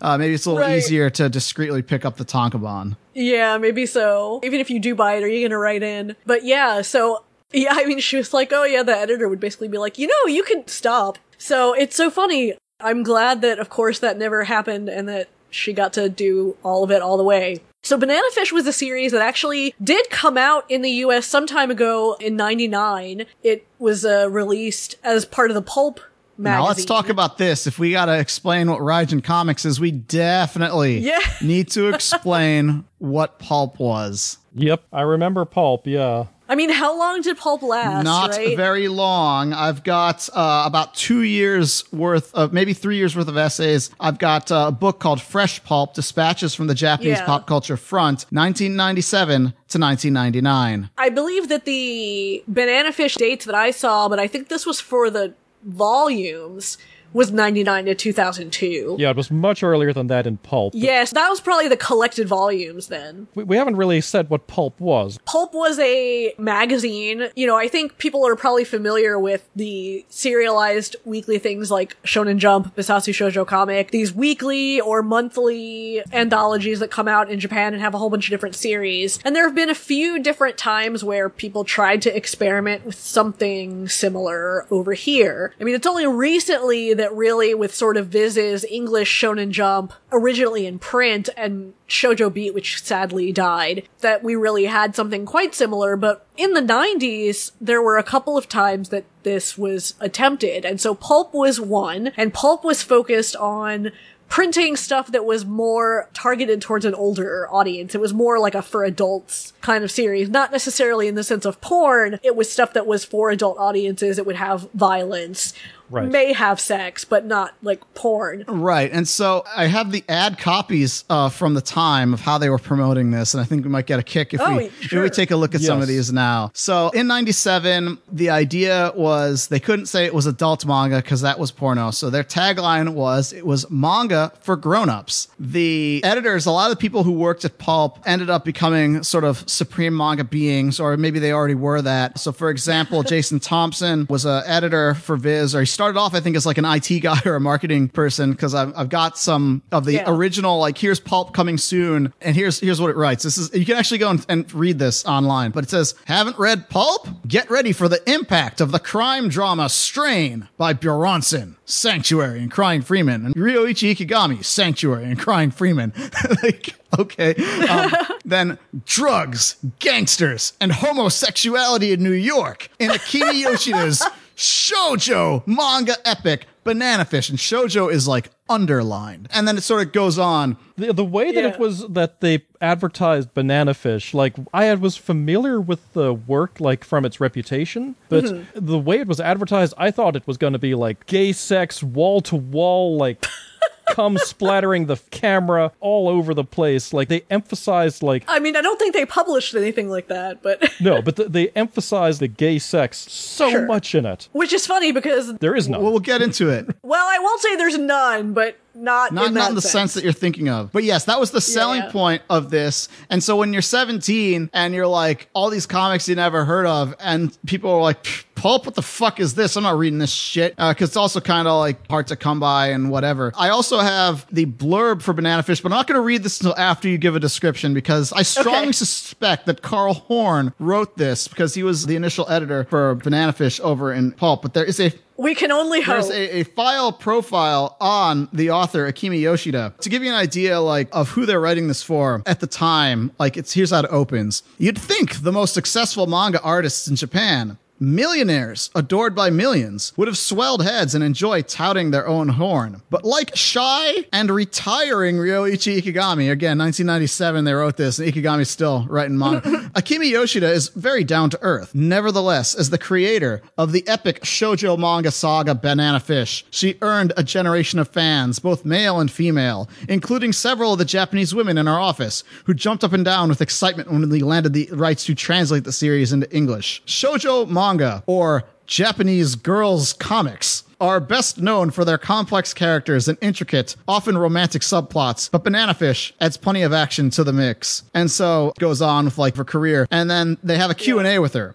uh, 0.00 0.18
maybe 0.18 0.34
it's 0.34 0.46
a 0.46 0.50
little 0.50 0.66
Right. 0.66 0.78
easier 0.78 1.10
to 1.10 1.28
discreetly 1.28 1.82
pick 1.82 2.04
up 2.04 2.16
the 2.16 2.24
tankobon. 2.24 2.96
Yeah, 3.14 3.58
maybe 3.58 3.86
so. 3.86 4.40
Even 4.42 4.58
if 4.58 4.70
you 4.70 4.80
do 4.80 4.94
buy 4.96 5.14
it, 5.14 5.22
are 5.22 5.28
you 5.28 5.46
gonna 5.46 5.58
write 5.58 5.82
in? 5.84 6.16
But 6.26 6.44
yeah, 6.44 6.82
so 6.82 7.23
yeah, 7.54 7.72
I 7.72 7.86
mean, 7.86 8.00
she 8.00 8.16
was 8.16 8.34
like, 8.34 8.52
"Oh 8.52 8.64
yeah," 8.64 8.82
the 8.82 8.96
editor 8.96 9.28
would 9.28 9.40
basically 9.40 9.68
be 9.68 9.78
like, 9.78 9.98
"You 9.98 10.06
know, 10.08 10.26
you 10.32 10.42
can 10.42 10.66
stop." 10.66 11.18
So 11.38 11.72
it's 11.74 11.96
so 11.96 12.10
funny. 12.10 12.54
I'm 12.80 13.02
glad 13.02 13.40
that, 13.42 13.58
of 13.58 13.70
course, 13.70 13.98
that 14.00 14.18
never 14.18 14.44
happened 14.44 14.88
and 14.88 15.08
that 15.08 15.28
she 15.50 15.72
got 15.72 15.92
to 15.94 16.08
do 16.08 16.56
all 16.64 16.82
of 16.84 16.90
it 16.90 17.00
all 17.00 17.16
the 17.16 17.22
way. 17.24 17.60
So 17.82 17.96
Banana 17.96 18.26
Fish 18.32 18.52
was 18.52 18.66
a 18.66 18.72
series 18.72 19.12
that 19.12 19.22
actually 19.22 19.74
did 19.82 20.10
come 20.10 20.36
out 20.36 20.68
in 20.70 20.82
the 20.82 20.90
US 20.90 21.26
some 21.26 21.46
time 21.46 21.70
ago 21.70 22.16
in 22.18 22.34
99. 22.34 23.26
It 23.42 23.66
was 23.78 24.04
uh, 24.04 24.28
released 24.30 24.96
as 25.04 25.24
part 25.24 25.50
of 25.50 25.54
the 25.54 25.62
Pulp 25.62 26.00
magazine. 26.38 26.62
Now 26.62 26.66
let's 26.68 26.84
talk 26.84 27.08
about 27.10 27.38
this. 27.38 27.66
If 27.66 27.78
we 27.78 27.92
got 27.92 28.06
to 28.06 28.18
explain 28.18 28.70
what 28.70 28.80
Raijin 28.80 29.22
Comics 29.22 29.64
is, 29.64 29.78
we 29.78 29.90
definitely 29.92 30.98
Yeah. 30.98 31.18
need 31.42 31.70
to 31.72 31.88
explain 31.94 32.84
what 32.98 33.38
Pulp 33.38 33.78
was. 33.78 34.38
Yep, 34.54 34.82
I 34.92 35.02
remember 35.02 35.44
Pulp. 35.44 35.86
Yeah, 35.86 36.26
I 36.46 36.56
mean, 36.56 36.68
how 36.70 36.96
long 36.98 37.22
did 37.22 37.38
Pulp 37.38 37.62
last, 37.62 38.04
Not 38.04 38.30
right? 38.32 38.54
very 38.56 38.88
long. 38.88 39.54
I've 39.54 39.82
got 39.82 40.28
uh, 40.34 40.64
about 40.66 40.94
two 40.94 41.22
years 41.22 41.84
worth 41.90 42.34
of, 42.34 42.52
maybe 42.52 42.74
three 42.74 42.96
years 42.96 43.16
worth 43.16 43.28
of 43.28 43.36
essays. 43.38 43.90
I've 43.98 44.18
got 44.18 44.52
uh, 44.52 44.66
a 44.68 44.72
book 44.72 45.00
called 45.00 45.22
Fresh 45.22 45.64
Pulp 45.64 45.94
Dispatches 45.94 46.54
from 46.54 46.66
the 46.66 46.74
Japanese 46.74 47.18
Yeah. 47.18 47.24
Pop 47.24 47.46
Culture 47.46 47.78
Front, 47.78 48.26
1997 48.30 49.40
to 49.68 49.78
1999. 49.78 50.90
I 50.98 51.08
believe 51.08 51.48
that 51.48 51.64
the 51.64 52.44
banana 52.46 52.92
fish 52.92 53.14
dates 53.14 53.46
that 53.46 53.54
I 53.54 53.70
saw, 53.70 54.08
but 54.10 54.18
I 54.18 54.26
think 54.26 54.48
this 54.48 54.66
was 54.66 54.80
for 54.80 55.08
the 55.08 55.32
volumes, 55.64 56.76
was 57.14 57.32
99 57.32 57.86
to 57.86 57.94
2002. 57.94 58.96
yeah, 58.98 59.10
it 59.10 59.16
was 59.16 59.30
much 59.30 59.62
earlier 59.62 59.92
than 59.92 60.08
that 60.08 60.26
in 60.26 60.36
Pulp. 60.38 60.74
Yes, 60.76 61.12
that 61.12 61.28
was 61.30 61.40
probably 61.40 61.68
the 61.68 61.76
collected 61.76 62.28
volumes 62.28 62.88
then. 62.88 63.28
we, 63.34 63.44
we 63.44 63.56
haven't 63.56 63.76
really 63.76 64.00
said 64.02 64.28
what 64.28 64.46
Pulp 64.46 64.78
was. 64.80 65.18
Pulp 65.24 65.54
was 65.54 65.78
a 65.78 66.34
magazine. 66.36 67.28
You 67.36 67.46
know, 67.46 67.56
I 67.56 67.68
think 67.68 67.96
people 67.98 68.26
are 68.26 68.36
probably 68.36 68.64
familiar 68.64 69.18
with 69.18 69.48
the 69.54 70.04
serialized 70.08 70.96
weekly 71.04 71.38
things 71.38 71.70
like 71.70 71.96
Shonen 72.02 72.38
Jump, 72.38 72.74
Bessatsu 72.76 73.12
Shoujo 73.14 73.46
Comic, 73.46 73.92
these 73.92 74.12
weekly 74.12 74.80
or 74.80 75.02
monthly 75.02 76.02
anthologies 76.12 76.80
that 76.80 76.90
come 76.90 77.06
out 77.06 77.30
in 77.30 77.38
Japan 77.38 77.72
and 77.72 77.80
have 77.80 77.94
a 77.94 77.98
whole 77.98 78.10
bunch 78.10 78.26
of 78.26 78.30
different 78.30 78.56
series. 78.56 79.20
And 79.24 79.36
there 79.36 79.44
have 79.44 79.54
been 79.54 79.70
a 79.70 79.74
few 79.74 80.18
different 80.18 80.58
times 80.58 81.04
where 81.04 81.28
people 81.28 81.64
tried 81.64 82.02
to 82.02 82.16
experiment 82.16 82.84
with 82.84 82.96
something 82.96 83.88
similar 83.88 84.66
over 84.70 84.92
here. 84.94 85.54
I 85.60 85.64
mean, 85.64 85.74
it's 85.76 85.86
only 85.86 86.06
recently 86.06 86.94
that 86.94 87.03
really 87.12 87.54
with 87.54 87.74
sort 87.74 87.96
of 87.96 88.08
Viz's 88.08 88.64
English 88.64 89.12
Shonen 89.20 89.50
Jump, 89.50 89.92
originally 90.12 90.66
in 90.66 90.78
print, 90.78 91.28
and 91.36 91.74
Shoujo 91.88 92.32
Beat, 92.32 92.54
which 92.54 92.82
sadly 92.82 93.32
died, 93.32 93.88
that 94.00 94.22
we 94.22 94.36
really 94.36 94.66
had 94.66 94.94
something 94.94 95.26
quite 95.26 95.54
similar. 95.54 95.96
But 95.96 96.24
in 96.36 96.52
the 96.52 96.60
90s, 96.62 97.52
there 97.60 97.82
were 97.82 97.98
a 97.98 98.04
couple 98.04 98.38
of 98.38 98.48
times 98.48 98.90
that 98.90 99.04
this 99.24 99.58
was 99.58 99.94
attempted. 100.00 100.64
And 100.64 100.80
so 100.80 100.94
Pulp 100.94 101.34
was 101.34 101.60
one, 101.60 102.12
and 102.16 102.32
Pulp 102.32 102.64
was 102.64 102.82
focused 102.82 103.34
on 103.36 103.90
printing 104.28 104.74
stuff 104.74 105.12
that 105.12 105.24
was 105.24 105.44
more 105.44 106.08
targeted 106.12 106.60
towards 106.60 106.84
an 106.84 106.94
older 106.94 107.46
audience. 107.52 107.94
It 107.94 108.00
was 108.00 108.14
more 108.14 108.38
like 108.38 108.54
a 108.54 108.62
for 108.62 108.82
adults 108.82 109.52
kind 109.60 109.84
of 109.84 109.90
series, 109.90 110.28
not 110.28 110.50
necessarily 110.50 111.08
in 111.08 111.14
the 111.14 111.22
sense 111.22 111.44
of 111.44 111.60
porn. 111.60 112.18
It 112.22 112.34
was 112.34 112.50
stuff 112.50 112.72
that 112.72 112.86
was 112.86 113.04
for 113.04 113.30
adult 113.30 113.58
audiences. 113.58 114.18
It 114.18 114.26
would 114.26 114.36
have 114.36 114.68
violence, 114.72 115.54
Right. 115.90 116.08
may 116.10 116.32
have 116.32 116.58
sex, 116.60 117.04
but 117.04 117.24
not 117.26 117.54
like 117.62 117.80
porn. 117.94 118.44
Right. 118.48 118.90
And 118.90 119.06
so 119.06 119.44
I 119.54 119.66
have 119.66 119.92
the 119.92 120.02
ad 120.08 120.38
copies 120.38 121.04
uh, 121.10 121.28
from 121.28 121.54
the 121.54 121.60
time 121.60 122.12
of 122.14 122.20
how 122.20 122.38
they 122.38 122.48
were 122.48 122.58
promoting 122.58 123.10
this. 123.10 123.34
And 123.34 123.40
I 123.40 123.44
think 123.44 123.64
we 123.64 123.70
might 123.70 123.86
get 123.86 123.98
a 123.98 124.02
kick 124.02 124.34
if, 124.34 124.40
Oh, 124.40 124.56
we, 124.56 124.64
if 124.64 124.92
we 124.92 125.10
take 125.10 125.30
a 125.30 125.36
look 125.36 125.54
at 125.54 125.60
some 125.60 125.80
of 125.82 125.88
these 125.88 126.12
now. 126.12 126.50
So 126.54 126.88
in 126.90 127.06
97, 127.06 127.98
the 128.10 128.30
idea 128.30 128.92
was 128.96 129.48
they 129.48 129.60
couldn't 129.60 129.86
say 129.86 130.04
it 130.04 130.14
was 130.14 130.26
adult 130.26 130.64
manga 130.66 130.96
because 130.96 131.20
that 131.20 131.38
was 131.38 131.50
porno. 131.50 131.90
So 131.90 132.10
their 132.10 132.24
tagline 132.24 132.90
was 132.94 133.32
it 133.32 133.46
was 133.46 133.68
manga 133.70 134.32
for 134.40 134.56
grown-ups. 134.56 135.28
The 135.38 136.00
editors, 136.04 136.46
a 136.46 136.50
lot 136.50 136.70
of 136.70 136.76
the 136.76 136.80
people 136.80 137.02
who 137.04 137.12
worked 137.12 137.44
at 137.44 137.58
Pulp 137.58 137.98
ended 138.06 138.30
up 138.30 138.44
becoming 138.44 139.02
sort 139.02 139.24
of 139.24 139.48
supreme 139.48 139.96
manga 139.96 140.24
beings, 140.24 140.80
or 140.80 140.96
maybe 140.96 141.18
they 141.18 141.32
already 141.32 141.54
were 141.54 141.82
that. 141.82 142.18
So 142.18 142.32
for 142.32 142.50
example, 142.50 143.02
Jason 143.02 143.40
Thompson 143.40 144.06
was 144.08 144.24
an 144.24 144.42
editor 144.46 144.94
for 144.94 145.16
Viz, 145.16 145.54
or 145.54 145.60
he 145.60 145.66
started 145.74 145.98
off, 145.98 146.14
I 146.14 146.20
think, 146.20 146.36
as 146.36 146.46
like 146.46 146.56
an 146.58 146.64
IT 146.64 147.00
guy 147.00 147.20
or 147.26 147.34
a 147.34 147.40
marketing 147.40 147.88
person 147.88 148.30
because 148.32 148.54
I've, 148.54 148.72
I've 148.76 148.88
got 148.88 149.18
some 149.18 149.62
of 149.72 149.84
the 149.84 149.94
Yeah. 149.94 150.04
original, 150.06 150.58
like 150.58 150.78
here's 150.78 151.00
Pulp 151.00 151.34
coming 151.34 151.58
soon, 151.58 152.12
and 152.20 152.34
here's 152.34 152.60
here's 152.60 152.80
what 152.80 152.90
it 152.90 152.96
writes. 152.96 153.22
This 153.24 153.36
is 153.36 153.52
you 153.52 153.66
can 153.66 153.76
actually 153.76 153.98
go 153.98 154.10
and, 154.10 154.24
and 154.28 154.54
read 154.54 154.78
this 154.78 155.04
online, 155.04 155.50
but 155.50 155.64
it 155.64 155.70
says, 155.70 155.94
"Haven't 156.06 156.38
read 156.38 156.70
Pulp? 156.70 157.08
Get 157.28 157.50
ready 157.50 157.72
for 157.72 157.88
the 157.88 158.00
impact 158.10 158.60
of 158.60 158.72
the 158.72 158.78
crime 158.78 159.28
drama 159.28 159.68
Strain 159.68 160.48
by 160.56 160.72
Buronson, 160.72 161.56
Sanctuary, 161.64 162.40
and 162.40 162.50
Crying 162.50 162.80
Freeman, 162.82 163.26
and 163.26 163.34
Ryoichi 163.34 163.94
Ikegami, 163.94 164.44
Sanctuary, 164.44 165.04
and 165.04 165.18
Crying 165.18 165.50
Freeman." 165.50 165.92
like, 166.42 166.74
okay, 166.98 167.34
um, 167.68 167.92
then 168.24 168.58
drugs, 168.86 169.56
gangsters, 169.80 170.52
and 170.60 170.72
homosexuality 170.72 171.92
in 171.92 172.02
New 172.02 172.12
York 172.12 172.68
in 172.78 172.90
Akimi 172.90 173.42
Yoshida's 173.44 174.02
shoujo 174.36 175.46
manga 175.46 175.94
epic 176.04 176.46
Banana 176.64 177.04
Fish, 177.04 177.28
and 177.28 177.38
shoujo 177.38 177.92
is 177.92 178.08
like 178.08 178.30
underlined, 178.48 179.28
and 179.34 179.46
then 179.46 179.58
it 179.58 179.60
sort 179.60 179.86
of 179.86 179.92
goes 179.92 180.18
on. 180.18 180.56
The, 180.76 180.94
the 180.94 181.04
way 181.04 181.30
that 181.30 181.42
Yeah. 181.42 181.48
it 181.50 181.58
was 181.58 181.86
that 181.88 182.20
they 182.22 182.42
advertised 182.60 183.34
banana 183.34 183.74
fish, 183.74 184.14
like 184.14 184.34
I 184.54 184.64
had, 184.64 184.80
was 184.80 184.96
familiar 184.96 185.60
with 185.60 185.92
the 185.92 186.14
work, 186.14 186.60
like 186.60 186.82
from 186.82 187.04
its 187.04 187.20
reputation, 187.20 187.96
but 188.08 188.24
Mm-hmm. 188.24 188.64
the 188.66 188.78
way 188.78 188.98
it 188.98 189.06
was 189.06 189.20
advertised, 189.20 189.74
I 189.76 189.90
thought 189.90 190.16
it 190.16 190.26
was 190.26 190.38
going 190.38 190.54
to 190.54 190.58
be 190.58 190.74
like 190.74 191.04
gay 191.04 191.32
sex, 191.32 191.82
wall 191.82 192.22
to 192.22 192.36
wall, 192.36 192.96
like 192.96 193.24
cum 193.90 194.16
splattering 194.18 194.86
the 194.86 194.96
camera 195.10 195.72
all 195.80 196.08
over 196.08 196.34
the 196.34 196.44
place. 196.44 196.92
Like 196.92 197.08
they 197.08 197.24
emphasized, 197.30 198.02
like 198.02 198.24
I 198.28 198.38
mean, 198.38 198.56
I 198.56 198.60
don't 198.62 198.78
think 198.78 198.94
they 198.94 199.04
published 199.06 199.54
anything 199.54 199.88
like 199.88 200.08
that, 200.08 200.42
but 200.42 200.62
no, 200.80 201.02
but 201.02 201.16
th- 201.16 201.28
they 201.30 201.48
emphasized 201.50 202.20
the 202.20 202.28
gay 202.28 202.58
sex 202.58 202.98
so 203.10 203.50
Sure. 203.50 203.66
much 203.66 203.94
in 203.94 204.06
it. 204.06 204.28
which 204.32 204.52
is 204.52 204.66
funny 204.66 204.92
because 204.92 205.34
There 205.38 205.54
is 205.54 205.68
none. 205.68 205.82
Well, 205.82 205.90
we'll 205.92 206.00
get 206.00 206.22
into 206.22 206.48
it. 206.50 206.66
well, 206.82 207.06
I 207.06 207.18
won't 207.18 207.40
say 207.40 207.56
there's 207.56 207.78
none, 207.78 208.32
but 208.32 208.56
not 208.74 209.12
Not, 209.12 209.28
in 209.28 209.34
not 209.34 209.48
in 209.50 209.54
the 209.54 209.62
sense. 209.62 209.94
that 209.94 210.04
you're 210.04 210.12
thinking 210.12 210.48
of. 210.48 210.72
But 210.72 210.84
yes, 210.84 211.04
that 211.04 211.20
was 211.20 211.30
the 211.30 211.40
selling 211.40 211.82
Yeah. 211.82 211.90
point 211.92 212.22
of 212.28 212.50
this. 212.50 212.88
And 213.10 213.22
so 213.22 213.36
when 213.36 213.52
you're 213.52 213.62
17 213.62 214.50
and 214.52 214.74
you're 214.74 214.86
like, 214.86 215.28
all 215.32 215.50
these 215.50 215.66
comics 215.66 216.08
you 216.08 216.14
never 216.16 216.44
heard 216.44 216.66
of, 216.66 216.94
and 217.00 217.36
people 217.46 217.70
are 217.70 217.80
like, 217.82 218.02
"Pff, 218.04 218.24
Pulp, 218.34 218.66
what 218.66 218.74
the 218.74 218.82
fuck 218.82 219.20
is 219.20 219.34
this? 219.34 219.56
I'm 219.56 219.62
not 219.62 219.78
reading 219.78 219.98
this 220.00 220.10
shit 220.12 220.54
uh, 220.58 220.72
because 220.72 220.90
it's 220.90 220.96
also 220.96 221.20
kind 221.20 221.46
of 221.46 221.58
like 221.60 221.88
hard 221.88 222.08
to 222.08 222.16
come 222.16 222.40
by 222.40 222.68
and 222.68 222.90
whatever. 222.90 223.32
I 223.36 223.50
also 223.50 223.78
have 223.78 224.26
the 224.32 224.44
blurb 224.46 225.02
for 225.02 225.12
Banana 225.12 225.42
Fish, 225.42 225.60
but 225.60 225.70
I'm 225.72 225.76
not 225.78 225.86
going 225.86 225.96
to 225.98 226.02
read 226.04 226.22
this 226.24 226.40
until 226.40 226.56
after 226.58 226.88
you 226.88 226.98
give 226.98 227.14
a 227.16 227.20
description 227.20 227.74
because 227.74 228.12
I 228.12 228.22
strongly 228.22 228.62
Okay. 228.64 228.72
suspect 228.72 229.46
that 229.46 229.62
Carl 229.62 229.94
Horn 229.94 230.52
wrote 230.58 230.96
this 230.98 231.28
because 231.28 231.54
he 231.54 231.62
was 231.62 231.86
the 231.86 231.94
initial 231.96 232.28
editor 232.28 232.64
for 232.68 232.96
Banana 232.96 233.32
Fish 233.32 233.60
over 233.62 233.92
in 233.92 234.12
Pulp. 234.12 234.42
But 234.42 234.52
there 234.52 234.64
is 234.64 234.80
a 234.80 234.92
We 235.16 235.34
can 235.34 235.52
only 235.52 235.80
hope. 235.80 235.94
there's 235.94 236.10
a, 236.10 236.38
a 236.40 236.42
file 236.42 236.92
profile 236.92 237.76
on 237.80 238.28
the 238.32 238.50
author 238.50 238.90
Akimi 238.90 239.20
Yoshida 239.20 239.74
to 239.80 239.88
give 239.88 240.02
you 240.02 240.08
an 240.10 240.16
idea 240.16 240.60
like 240.60 240.88
of 240.92 241.10
who 241.10 241.24
they're 241.26 241.40
writing 241.40 241.68
this 241.68 241.82
for 241.82 242.22
at 242.26 242.40
the 242.40 242.46
time. 242.46 243.12
Like 243.18 243.36
it's 243.36 243.52
here's 243.52 243.70
how 243.70 243.80
it 243.80 243.86
opens. 243.90 244.42
You'd 244.58 244.78
think 244.78 245.22
the 245.22 245.32
most 245.32 245.54
successful 245.54 246.06
manga 246.06 246.40
artists 246.42 246.88
in 246.88 246.96
Japan. 246.96 247.58
Millionaires, 247.80 248.70
adored 248.74 249.16
by 249.16 249.30
millions, 249.30 249.92
would 249.96 250.06
have 250.06 250.16
swelled 250.16 250.62
heads 250.62 250.94
and 250.94 251.02
enjoy 251.02 251.42
touting 251.42 251.90
their 251.90 252.06
own 252.06 252.28
horn. 252.28 252.80
But 252.88 253.04
like 253.04 253.34
shy 253.34 254.04
and 254.12 254.30
retiring 254.30 255.16
Ryoichi 255.16 255.82
Ikegami, 255.82 256.30
again, 256.30 256.58
1997, 256.58 257.44
they 257.44 257.52
wrote 257.52 257.76
this, 257.76 257.98
and 257.98 258.12
Ikegami's 258.12 258.48
still 258.48 258.86
writing 258.88 259.18
manga. 259.18 259.40
Akimi 259.74 260.10
Yoshida 260.10 260.52
is 260.52 260.68
very 260.68 261.02
down 261.02 261.30
to 261.30 261.38
earth. 261.42 261.74
Nevertheless, 261.74 262.54
as 262.54 262.70
the 262.70 262.78
creator 262.78 263.42
of 263.58 263.72
the 263.72 263.86
epic 263.88 264.20
shoujo 264.22 264.78
manga 264.78 265.10
saga 265.10 265.54
Banana 265.54 265.98
Fish, 265.98 266.46
she 266.50 266.78
earned 266.80 267.12
a 267.16 267.24
generation 267.24 267.80
of 267.80 267.88
fans, 267.88 268.38
both 268.38 268.64
male 268.64 269.00
and 269.00 269.10
female, 269.10 269.68
including 269.88 270.32
several 270.32 270.74
of 270.74 270.78
the 270.78 270.84
Japanese 270.84 271.34
women 271.34 271.58
in 271.58 271.66
our 271.66 271.80
office, 271.80 272.22
who 272.44 272.54
jumped 272.54 272.84
up 272.84 272.92
and 272.92 273.04
down 273.04 273.28
with 273.28 273.42
excitement 273.42 273.90
when 273.90 274.08
we 274.08 274.20
landed 274.20 274.52
the 274.52 274.68
rights 274.72 275.04
to 275.06 275.14
translate 275.14 275.64
the 275.64 275.72
series 275.72 276.12
into 276.12 276.32
English. 276.34 276.80
Shoujo 276.86 277.48
manga, 277.48 277.63
or 278.06 278.44
Japanese 278.66 279.34
girls 279.34 279.92
comics, 279.92 280.64
are 280.80 281.00
best 281.00 281.38
known 281.40 281.70
for 281.70 281.84
their 281.84 281.96
complex 281.98 282.52
characters 282.52 283.08
and 283.08 283.16
intricate, 283.20 283.76
often 283.88 284.18
romantic 284.18 284.62
subplots, 284.62 285.30
but 285.30 285.44
Banana 285.44 285.72
Fish 285.74 286.12
adds 286.20 286.36
plenty 286.36 286.62
of 286.62 286.72
action 286.72 287.08
to 287.10 287.24
the 287.24 287.32
mix. 287.32 287.82
And 287.94 288.10
so 288.10 288.52
goes 288.58 288.82
on 288.82 289.04
with 289.06 289.16
like 289.18 289.36
her 289.36 289.44
career. 289.44 289.86
And 289.90 290.10
then 290.10 290.36
they 290.42 290.56
have 290.58 290.70
a 290.70 290.74
Q&A 290.74 291.18
with 291.20 291.32
her. 291.34 291.54